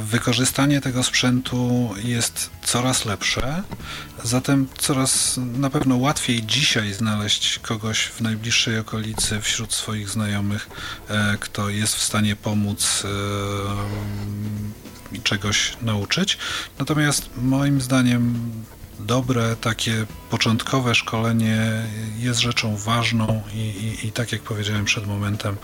Wykorzystanie 0.00 0.80
tego 0.80 1.02
sprzętu 1.02 1.90
jest 2.04 2.50
coraz 2.64 3.04
lepsze, 3.04 3.62
zatem 4.24 4.68
coraz 4.78 5.36
na 5.36 5.70
pewno 5.70 5.96
łatwiej 5.96 6.42
dzisiaj 6.42 6.92
znaleźć 6.92 7.58
kogoś 7.58 8.04
w 8.04 8.20
najbliższej 8.20 8.78
okolicy 8.78 9.40
wśród 9.40 9.74
swoich 9.74 10.08
znajomych, 10.08 10.68
kto 11.40 11.68
jest 11.68 11.94
w 11.96 12.02
stanie 12.02 12.36
pomóc 12.36 13.02
czegoś 15.20 15.76
nauczyć. 15.82 16.38
Natomiast 16.78 17.30
moim 17.36 17.80
zdaniem 17.80 18.34
dobre, 19.00 19.56
takie 19.56 20.06
początkowe 20.30 20.94
szkolenie 20.94 21.82
jest 22.18 22.40
rzeczą 22.40 22.76
ważną 22.76 23.42
i, 23.54 23.58
i, 23.58 24.06
i 24.06 24.12
tak 24.12 24.32
jak 24.32 24.42
powiedziałem 24.42 24.84
przed 24.84 25.06
momentem, 25.06 25.56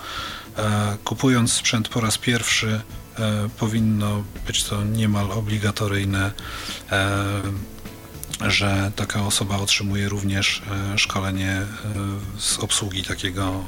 e, 0.57 0.97
kupując 1.05 1.53
sprzęt 1.53 1.89
po 1.89 2.01
raz 2.01 2.19
pierwszy, 2.19 2.81
e, 3.19 3.49
powinno 3.59 4.23
być 4.47 4.65
to 4.65 4.85
niemal 4.85 5.33
obligatoryjne. 5.33 6.33
E, 6.93 7.43
że 8.47 8.93
taka 8.97 9.27
osoba 9.27 9.57
otrzymuje 9.57 10.09
również 10.09 10.63
e, 10.95 10.99
szkolenie 10.99 11.51
e, 11.51 11.67
z 12.39 12.59
obsługi 12.59 13.03
takiego 13.03 13.65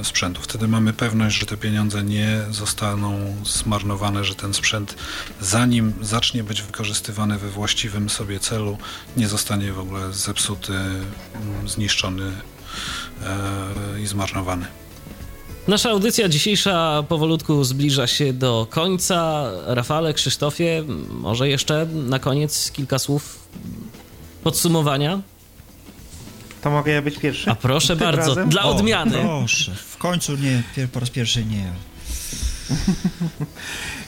e, 0.00 0.04
sprzętu. 0.04 0.42
Wtedy 0.42 0.68
mamy 0.68 0.92
pewność, 0.92 1.38
że 1.38 1.46
te 1.46 1.56
pieniądze 1.56 2.02
nie 2.02 2.40
zostaną 2.50 3.36
zmarnowane, 3.44 4.24
że 4.24 4.34
ten 4.34 4.54
sprzęt 4.54 4.94
zanim 5.40 5.92
zacznie 6.02 6.44
być 6.44 6.62
wykorzystywany 6.62 7.38
we 7.38 7.48
właściwym 7.48 8.10
sobie 8.10 8.40
celu, 8.40 8.78
nie 9.16 9.28
zostanie 9.28 9.72
w 9.72 9.78
ogóle 9.78 10.12
zepsuty, 10.12 10.72
mm, 10.72 11.68
zniszczony 11.68 12.32
i 14.02 14.06
zmarnowany. 14.06 14.66
Nasza 15.68 15.90
audycja 15.90 16.28
dzisiejsza 16.28 17.04
powolutku 17.08 17.64
zbliża 17.64 18.06
się 18.06 18.32
do 18.32 18.66
końca. 18.70 19.50
Rafale, 19.66 20.14
Krzysztofie, 20.14 20.84
może 21.10 21.48
jeszcze 21.48 21.86
na 21.86 22.18
koniec 22.18 22.72
kilka 22.72 22.98
słów 22.98 23.48
podsumowania? 24.48 25.20
To 26.60 26.70
mogę 26.70 26.92
ja 26.92 27.02
być 27.02 27.18
pierwszy? 27.18 27.50
A 27.50 27.54
proszę 27.54 27.96
Tym 27.96 27.98
bardzo, 27.98 28.28
razem? 28.28 28.48
dla 28.48 28.62
odmiany. 28.62 29.30
O, 29.30 29.38
proszę, 29.38 29.72
w 29.74 29.96
końcu 29.96 30.36
nie, 30.36 30.62
po 30.92 31.00
raz 31.00 31.10
pierwszy 31.10 31.44
nie. 31.44 31.66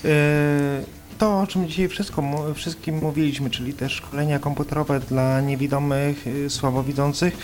E, 0.04 0.82
to, 1.18 1.40
o 1.40 1.46
czym 1.46 1.68
dzisiaj 1.68 1.88
wszystko, 1.88 2.22
wszystkim 2.54 2.98
mówiliśmy, 2.98 3.50
czyli 3.50 3.72
te 3.74 3.90
szkolenia 3.90 4.38
komputerowe 4.38 5.00
dla 5.00 5.40
niewidomych, 5.40 6.26
y, 6.26 6.50
słabowidzących, 6.50 7.36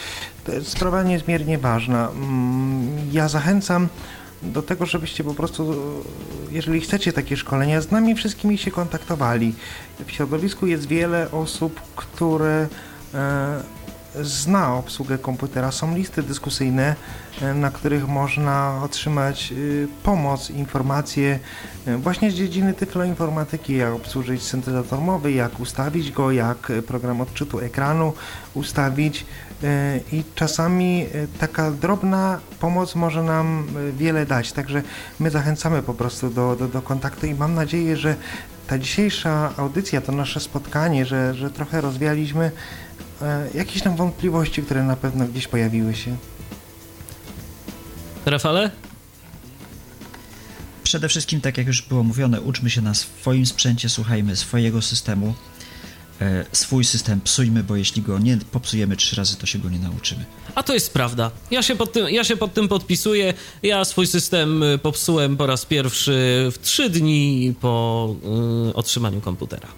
to 0.44 0.52
jest 0.52 0.68
sprawa 0.68 1.02
niezmiernie 1.02 1.58
ważna. 1.58 2.08
Mm, 2.08 3.12
ja 3.12 3.28
zachęcam 3.28 3.88
do 4.42 4.62
tego, 4.62 4.86
żebyście 4.86 5.24
po 5.24 5.34
prostu, 5.34 5.74
jeżeli 6.50 6.80
chcecie 6.80 7.12
takie 7.12 7.36
szkolenia, 7.36 7.80
z 7.80 7.90
nami 7.90 8.14
wszystkimi 8.14 8.58
się 8.58 8.70
kontaktowali. 8.70 9.54
W 10.06 10.10
środowisku 10.10 10.66
jest 10.66 10.86
wiele 10.86 11.30
osób, 11.30 11.80
które 11.96 12.68
e, 13.14 13.62
zna 14.22 14.74
obsługę 14.74 15.18
komputera. 15.18 15.72
Są 15.72 15.96
listy 15.96 16.22
dyskusyjne, 16.22 16.94
e, 17.42 17.54
na 17.54 17.70
których 17.70 18.08
można 18.08 18.80
otrzymać 18.84 19.52
e, 19.52 19.56
pomoc, 20.02 20.50
informacje 20.50 21.38
właśnie 21.98 22.30
z 22.30 22.34
dziedziny 22.34 22.74
tyfloinformatyki, 22.74 23.76
jak 23.76 23.92
obsłużyć 23.92 24.42
syntezator 24.42 25.00
mowy, 25.00 25.32
jak 25.32 25.60
ustawić 25.60 26.12
go, 26.12 26.30
jak 26.32 26.72
program 26.86 27.20
odczytu 27.20 27.60
ekranu 27.60 28.12
ustawić. 28.54 29.26
E, 29.62 30.00
i 30.12 30.24
czasami 30.34 31.06
e, 31.14 31.26
taka 31.38 31.70
drobna 31.70 32.40
pomoc 32.60 32.94
może 32.94 33.22
nam 33.22 33.66
e, 33.88 33.92
wiele 33.92 34.26
dać. 34.26 34.52
Także 34.52 34.82
my 35.20 35.30
zachęcamy 35.30 35.82
po 35.82 35.94
prostu 35.94 36.30
do, 36.30 36.56
do, 36.56 36.68
do 36.68 36.82
kontaktu 36.82 37.26
i 37.26 37.34
mam 37.34 37.54
nadzieję, 37.54 37.96
że 37.96 38.16
ta 38.66 38.78
dzisiejsza 38.78 39.52
audycja, 39.56 40.00
to 40.00 40.12
nasze 40.12 40.40
spotkanie, 40.40 41.06
że, 41.06 41.34
że 41.34 41.50
trochę 41.50 41.80
rozwialiśmy 41.80 42.50
jakieś 43.54 43.82
tam 43.82 43.96
wątpliwości, 43.96 44.62
które 44.62 44.82
na 44.82 44.96
pewno 44.96 45.26
gdzieś 45.26 45.48
pojawiły 45.48 45.94
się. 45.94 46.16
Rafale? 48.26 48.70
Przede 50.82 51.08
wszystkim, 51.08 51.40
tak 51.40 51.58
jak 51.58 51.66
już 51.66 51.82
było 51.82 52.02
mówione, 52.02 52.40
uczmy 52.40 52.70
się 52.70 52.82
na 52.82 52.94
swoim 52.94 53.46
sprzęcie, 53.46 53.88
słuchajmy 53.88 54.36
swojego 54.36 54.82
systemu. 54.82 55.34
E, 56.20 56.44
swój 56.52 56.84
system 56.84 57.20
psujmy, 57.20 57.64
bo 57.64 57.76
jeśli 57.76 58.02
go 58.02 58.18
nie 58.18 58.36
popsujemy 58.36 58.96
trzy 58.96 59.16
razy, 59.16 59.36
to 59.36 59.46
się 59.46 59.58
go 59.58 59.68
nie 59.68 59.78
nauczymy. 59.78 60.24
A 60.54 60.62
to 60.62 60.74
jest 60.74 60.92
prawda. 60.92 61.30
Ja 61.50 61.62
się 61.62 61.76
pod 61.76 61.92
tym, 61.92 62.08
ja 62.08 62.24
się 62.24 62.36
pod 62.36 62.54
tym 62.54 62.68
podpisuję. 62.68 63.34
Ja 63.62 63.84
swój 63.84 64.06
system 64.06 64.62
y, 64.62 64.78
popsułem 64.78 65.36
po 65.36 65.46
raz 65.46 65.66
pierwszy 65.66 66.48
w 66.52 66.58
trzy 66.58 66.90
dni 66.90 67.54
po 67.60 68.14
y, 68.70 68.74
otrzymaniu 68.74 69.20
komputera. 69.20 69.68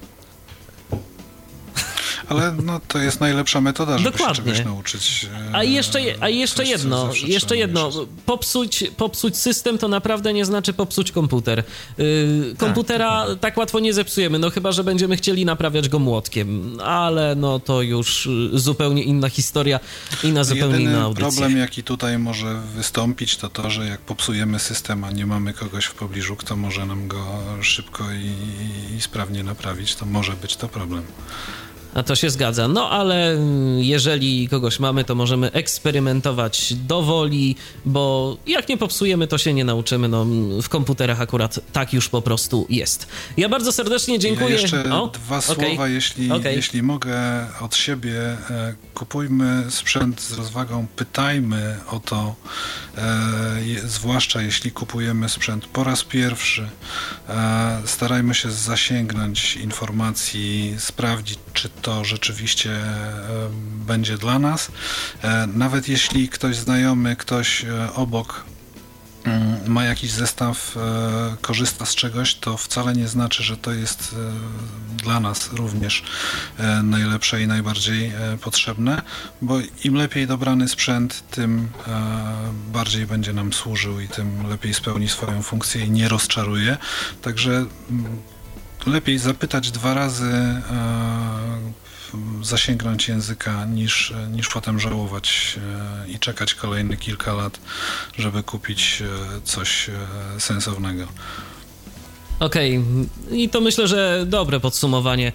Ale 2.28 2.52
no, 2.52 2.80
to 2.88 2.98
jest 2.98 3.20
najlepsza 3.20 3.60
metoda, 3.60 3.98
żeby 3.98 4.10
Dokładnie. 4.10 4.36
się 4.36 4.42
czegoś 4.42 4.64
nauczyć. 4.64 5.26
A 5.52 5.64
jeszcze, 5.64 6.00
a 6.20 6.28
jeszcze 6.28 6.62
coś, 6.62 6.68
jedno, 6.68 7.10
jeszcze 7.26 7.56
jedno. 7.56 7.90
Popsuć, 8.26 8.84
popsuć 8.96 9.36
system 9.36 9.78
to 9.78 9.88
naprawdę 9.88 10.32
nie 10.32 10.44
znaczy 10.44 10.72
popsuć 10.72 11.12
komputer. 11.12 11.64
Yy, 11.98 12.54
komputera 12.58 13.26
tak, 13.26 13.40
tak, 13.40 13.56
łatwo 13.56 13.80
nie 13.80 13.92
zepsujemy, 13.92 14.38
no 14.38 14.50
chyba, 14.50 14.72
że 14.72 14.84
będziemy 14.84 15.16
chcieli 15.16 15.44
naprawiać 15.44 15.88
go 15.88 15.98
młotkiem, 15.98 16.80
ale 16.80 17.34
no 17.34 17.60
to 17.60 17.82
już 17.82 18.26
y, 18.26 18.58
zupełnie 18.58 19.02
inna 19.02 19.28
historia 19.28 19.80
i 20.24 20.32
na 20.32 20.44
zupełnie 20.44 20.72
Jedyny 20.72 20.90
inna 20.90 21.02
audycja. 21.02 21.30
problem, 21.30 21.58
jaki 21.58 21.82
tutaj 21.82 22.18
może 22.18 22.60
wystąpić, 22.76 23.36
to 23.36 23.48
to, 23.48 23.70
że 23.70 23.86
jak 23.86 24.00
popsujemy 24.00 24.58
system, 24.58 25.04
a 25.04 25.10
nie 25.10 25.26
mamy 25.26 25.52
kogoś 25.52 25.84
w 25.84 25.94
pobliżu, 25.94 26.36
kto 26.36 26.56
może 26.56 26.86
nam 26.86 27.08
go 27.08 27.24
szybko 27.60 28.04
i, 28.12 28.96
i 28.96 29.00
sprawnie 29.00 29.42
naprawić, 29.42 29.94
to 29.94 30.06
może 30.06 30.32
być 30.32 30.56
to 30.56 30.68
problem. 30.68 31.02
A 31.94 32.02
to 32.02 32.16
się 32.16 32.30
zgadza. 32.30 32.68
No 32.68 32.90
ale 32.90 33.36
jeżeli 33.76 34.48
kogoś 34.48 34.80
mamy, 34.80 35.04
to 35.04 35.14
możemy 35.14 35.52
eksperymentować 35.52 36.74
do 36.74 37.02
woli, 37.02 37.56
bo 37.84 38.36
jak 38.46 38.68
nie 38.68 38.76
popsujemy, 38.76 39.26
to 39.26 39.38
się 39.38 39.54
nie 39.54 39.64
nauczymy. 39.64 40.08
No, 40.08 40.26
w 40.62 40.68
komputerach 40.68 41.20
akurat 41.20 41.60
tak 41.72 41.92
już 41.92 42.08
po 42.08 42.22
prostu 42.22 42.66
jest. 42.70 43.06
Ja 43.36 43.48
bardzo 43.48 43.72
serdecznie 43.72 44.18
dziękuję. 44.18 44.54
Ja 44.54 44.60
jeszcze 44.60 44.94
o? 44.94 45.06
dwa 45.06 45.38
okay. 45.38 45.66
słowa, 45.66 45.88
jeśli, 45.88 46.32
okay. 46.32 46.54
jeśli 46.54 46.82
mogę 46.82 47.46
od 47.60 47.76
siebie. 47.76 48.20
E, 48.50 48.74
kupujmy 48.94 49.64
sprzęt 49.70 50.20
z 50.20 50.32
rozwagą, 50.32 50.86
pytajmy 50.96 51.76
o 51.90 52.00
to, 52.00 52.34
e, 52.96 53.60
zwłaszcza 53.84 54.42
jeśli 54.42 54.70
kupujemy 54.70 55.28
sprzęt 55.28 55.66
po 55.66 55.84
raz 55.84 56.04
pierwszy. 56.04 56.68
E, 57.28 57.82
starajmy 57.84 58.34
się 58.34 58.50
zasięgnąć 58.50 59.56
informacji, 59.56 60.74
sprawdzić, 60.78 61.38
czy 61.52 61.68
to 61.82 62.04
rzeczywiście 62.04 62.70
e, 62.70 63.50
będzie 63.86 64.18
dla 64.18 64.38
nas. 64.38 64.70
E, 65.22 65.46
nawet 65.46 65.88
jeśli 65.88 66.28
ktoś 66.28 66.56
znajomy, 66.56 67.16
ktoś 67.16 67.64
e, 67.64 67.92
obok 67.94 68.44
mm, 69.24 69.72
ma 69.72 69.84
jakiś 69.84 70.10
zestaw, 70.10 70.76
korzysta 71.40 71.86
z 71.86 71.94
czegoś, 71.94 72.34
to 72.34 72.56
wcale 72.56 72.92
nie 72.92 73.08
znaczy, 73.08 73.42
że 73.42 73.56
to 73.56 73.72
jest 73.72 74.16
dla 74.96 75.20
nas 75.20 75.52
również 75.52 76.02
najlepsze 76.82 77.42
i 77.42 77.46
najbardziej 77.46 78.12
potrzebne, 78.40 79.02
bo 79.42 79.58
im 79.84 79.94
lepiej 79.94 80.26
dobrany 80.26 80.68
sprzęt, 80.68 81.22
tym 81.30 81.68
bardziej 82.72 83.06
będzie 83.06 83.32
nam 83.32 83.52
służył 83.52 84.00
i 84.00 84.08
tym 84.08 84.48
lepiej 84.48 84.74
spełni 84.74 85.08
swoją 85.08 85.42
funkcję 85.42 85.84
i 85.84 85.90
nie 85.90 86.08
rozczaruje. 86.08 86.76
Także 87.22 87.66
mm, 87.90 88.22
lepiej 88.86 89.18
zapytać 89.18 89.70
dwa 89.70 89.94
razy, 89.94 90.24
e, 90.24 90.62
zasięgnąć 92.42 93.08
języka, 93.08 93.64
niż, 93.64 94.14
niż 94.32 94.48
potem 94.48 94.80
żałować 94.80 95.58
e, 96.04 96.08
i 96.08 96.18
czekać 96.18 96.54
kolejne 96.54 96.96
kilka 96.96 97.32
lat, 97.34 97.60
żeby 98.18 98.42
kupić 98.42 99.02
e, 99.02 99.40
coś 99.44 99.90
sensownego. 100.38 101.08
Okej, 102.40 102.78
okay. 102.78 103.38
i 103.38 103.48
to 103.48 103.60
myślę, 103.60 103.88
że 103.88 104.24
dobre 104.26 104.60
podsumowanie 104.60 105.32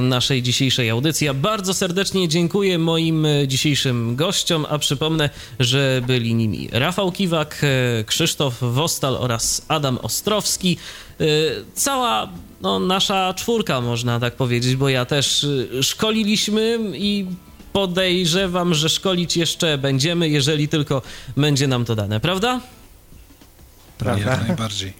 naszej 0.00 0.42
dzisiejszej 0.42 0.90
audycji. 0.90 1.24
Ja 1.24 1.34
bardzo 1.34 1.74
serdecznie 1.74 2.28
dziękuję 2.28 2.78
moim 2.78 3.26
dzisiejszym 3.46 4.16
gościom, 4.16 4.66
a 4.68 4.78
przypomnę, 4.78 5.30
że 5.60 6.02
byli 6.06 6.34
nimi 6.34 6.68
Rafał 6.72 7.12
Kiwak, 7.12 7.62
Krzysztof 8.06 8.54
Wostal 8.60 9.16
oraz 9.16 9.64
Adam 9.68 9.98
Ostrowski. 10.02 10.76
Cała 11.74 12.28
no, 12.64 12.78
nasza 12.78 13.34
czwórka, 13.34 13.80
można 13.80 14.20
tak 14.20 14.34
powiedzieć, 14.36 14.76
bo 14.76 14.88
ja 14.88 15.04
też 15.04 15.44
y, 15.44 15.82
szkoliliśmy 15.82 16.78
i 16.94 17.26
podejrzewam, 17.72 18.74
że 18.74 18.88
szkolić 18.88 19.36
jeszcze 19.36 19.78
będziemy, 19.78 20.28
jeżeli 20.28 20.68
tylko 20.68 21.02
będzie 21.36 21.66
nam 21.66 21.84
to 21.84 21.94
dane, 21.94 22.20
prawda? 22.20 22.60
Prawda? 23.98 24.30
Jak 24.30 24.48
najbardziej. 24.48 24.92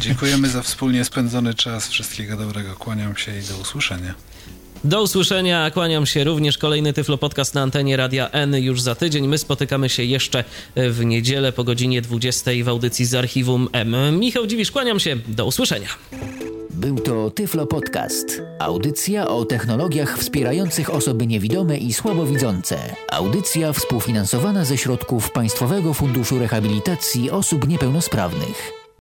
Dziękujemy 0.00 0.48
za 0.48 0.62
wspólnie 0.62 1.04
spędzony 1.04 1.54
czas. 1.54 1.88
Wszystkiego 1.88 2.36
dobrego. 2.36 2.76
Kłaniam 2.76 3.16
się 3.16 3.38
i 3.38 3.42
do 3.42 3.56
usłyszenia. 3.56 4.14
Do 4.84 5.02
usłyszenia, 5.02 5.70
kłaniam 5.70 6.06
się 6.06 6.24
również. 6.24 6.58
Kolejny 6.58 6.92
Tyflo 6.92 7.18
Podcast 7.18 7.54
na 7.54 7.62
antenie 7.62 7.96
Radia 7.96 8.30
N 8.30 8.54
już 8.54 8.80
za 8.80 8.94
tydzień. 8.94 9.28
My 9.28 9.38
spotykamy 9.38 9.88
się 9.88 10.04
jeszcze 10.04 10.44
w 10.76 11.04
niedzielę 11.04 11.52
po 11.52 11.64
godzinie 11.64 12.02
20 12.02 12.50
w 12.64 12.68
audycji 12.68 13.04
z 13.04 13.14
Archiwum 13.14 13.68
M. 13.72 14.18
Michał 14.18 14.46
Dziwisz, 14.46 14.70
kłaniam 14.70 15.00
się. 15.00 15.16
Do 15.28 15.46
usłyszenia. 15.46 15.88
Był 16.70 16.96
to 16.96 17.30
Tyflo 17.30 17.66
Podcast. 17.66 18.42
Audycja 18.58 19.28
o 19.28 19.44
technologiach 19.44 20.18
wspierających 20.18 20.94
osoby 20.94 21.26
niewidome 21.26 21.78
i 21.78 21.92
słabowidzące. 21.92 22.96
Audycja 23.12 23.72
współfinansowana 23.72 24.64
ze 24.64 24.78
środków 24.78 25.30
Państwowego 25.32 25.94
Funduszu 25.94 26.38
Rehabilitacji 26.38 27.30
Osób 27.30 27.68
Niepełnosprawnych. 27.68 28.79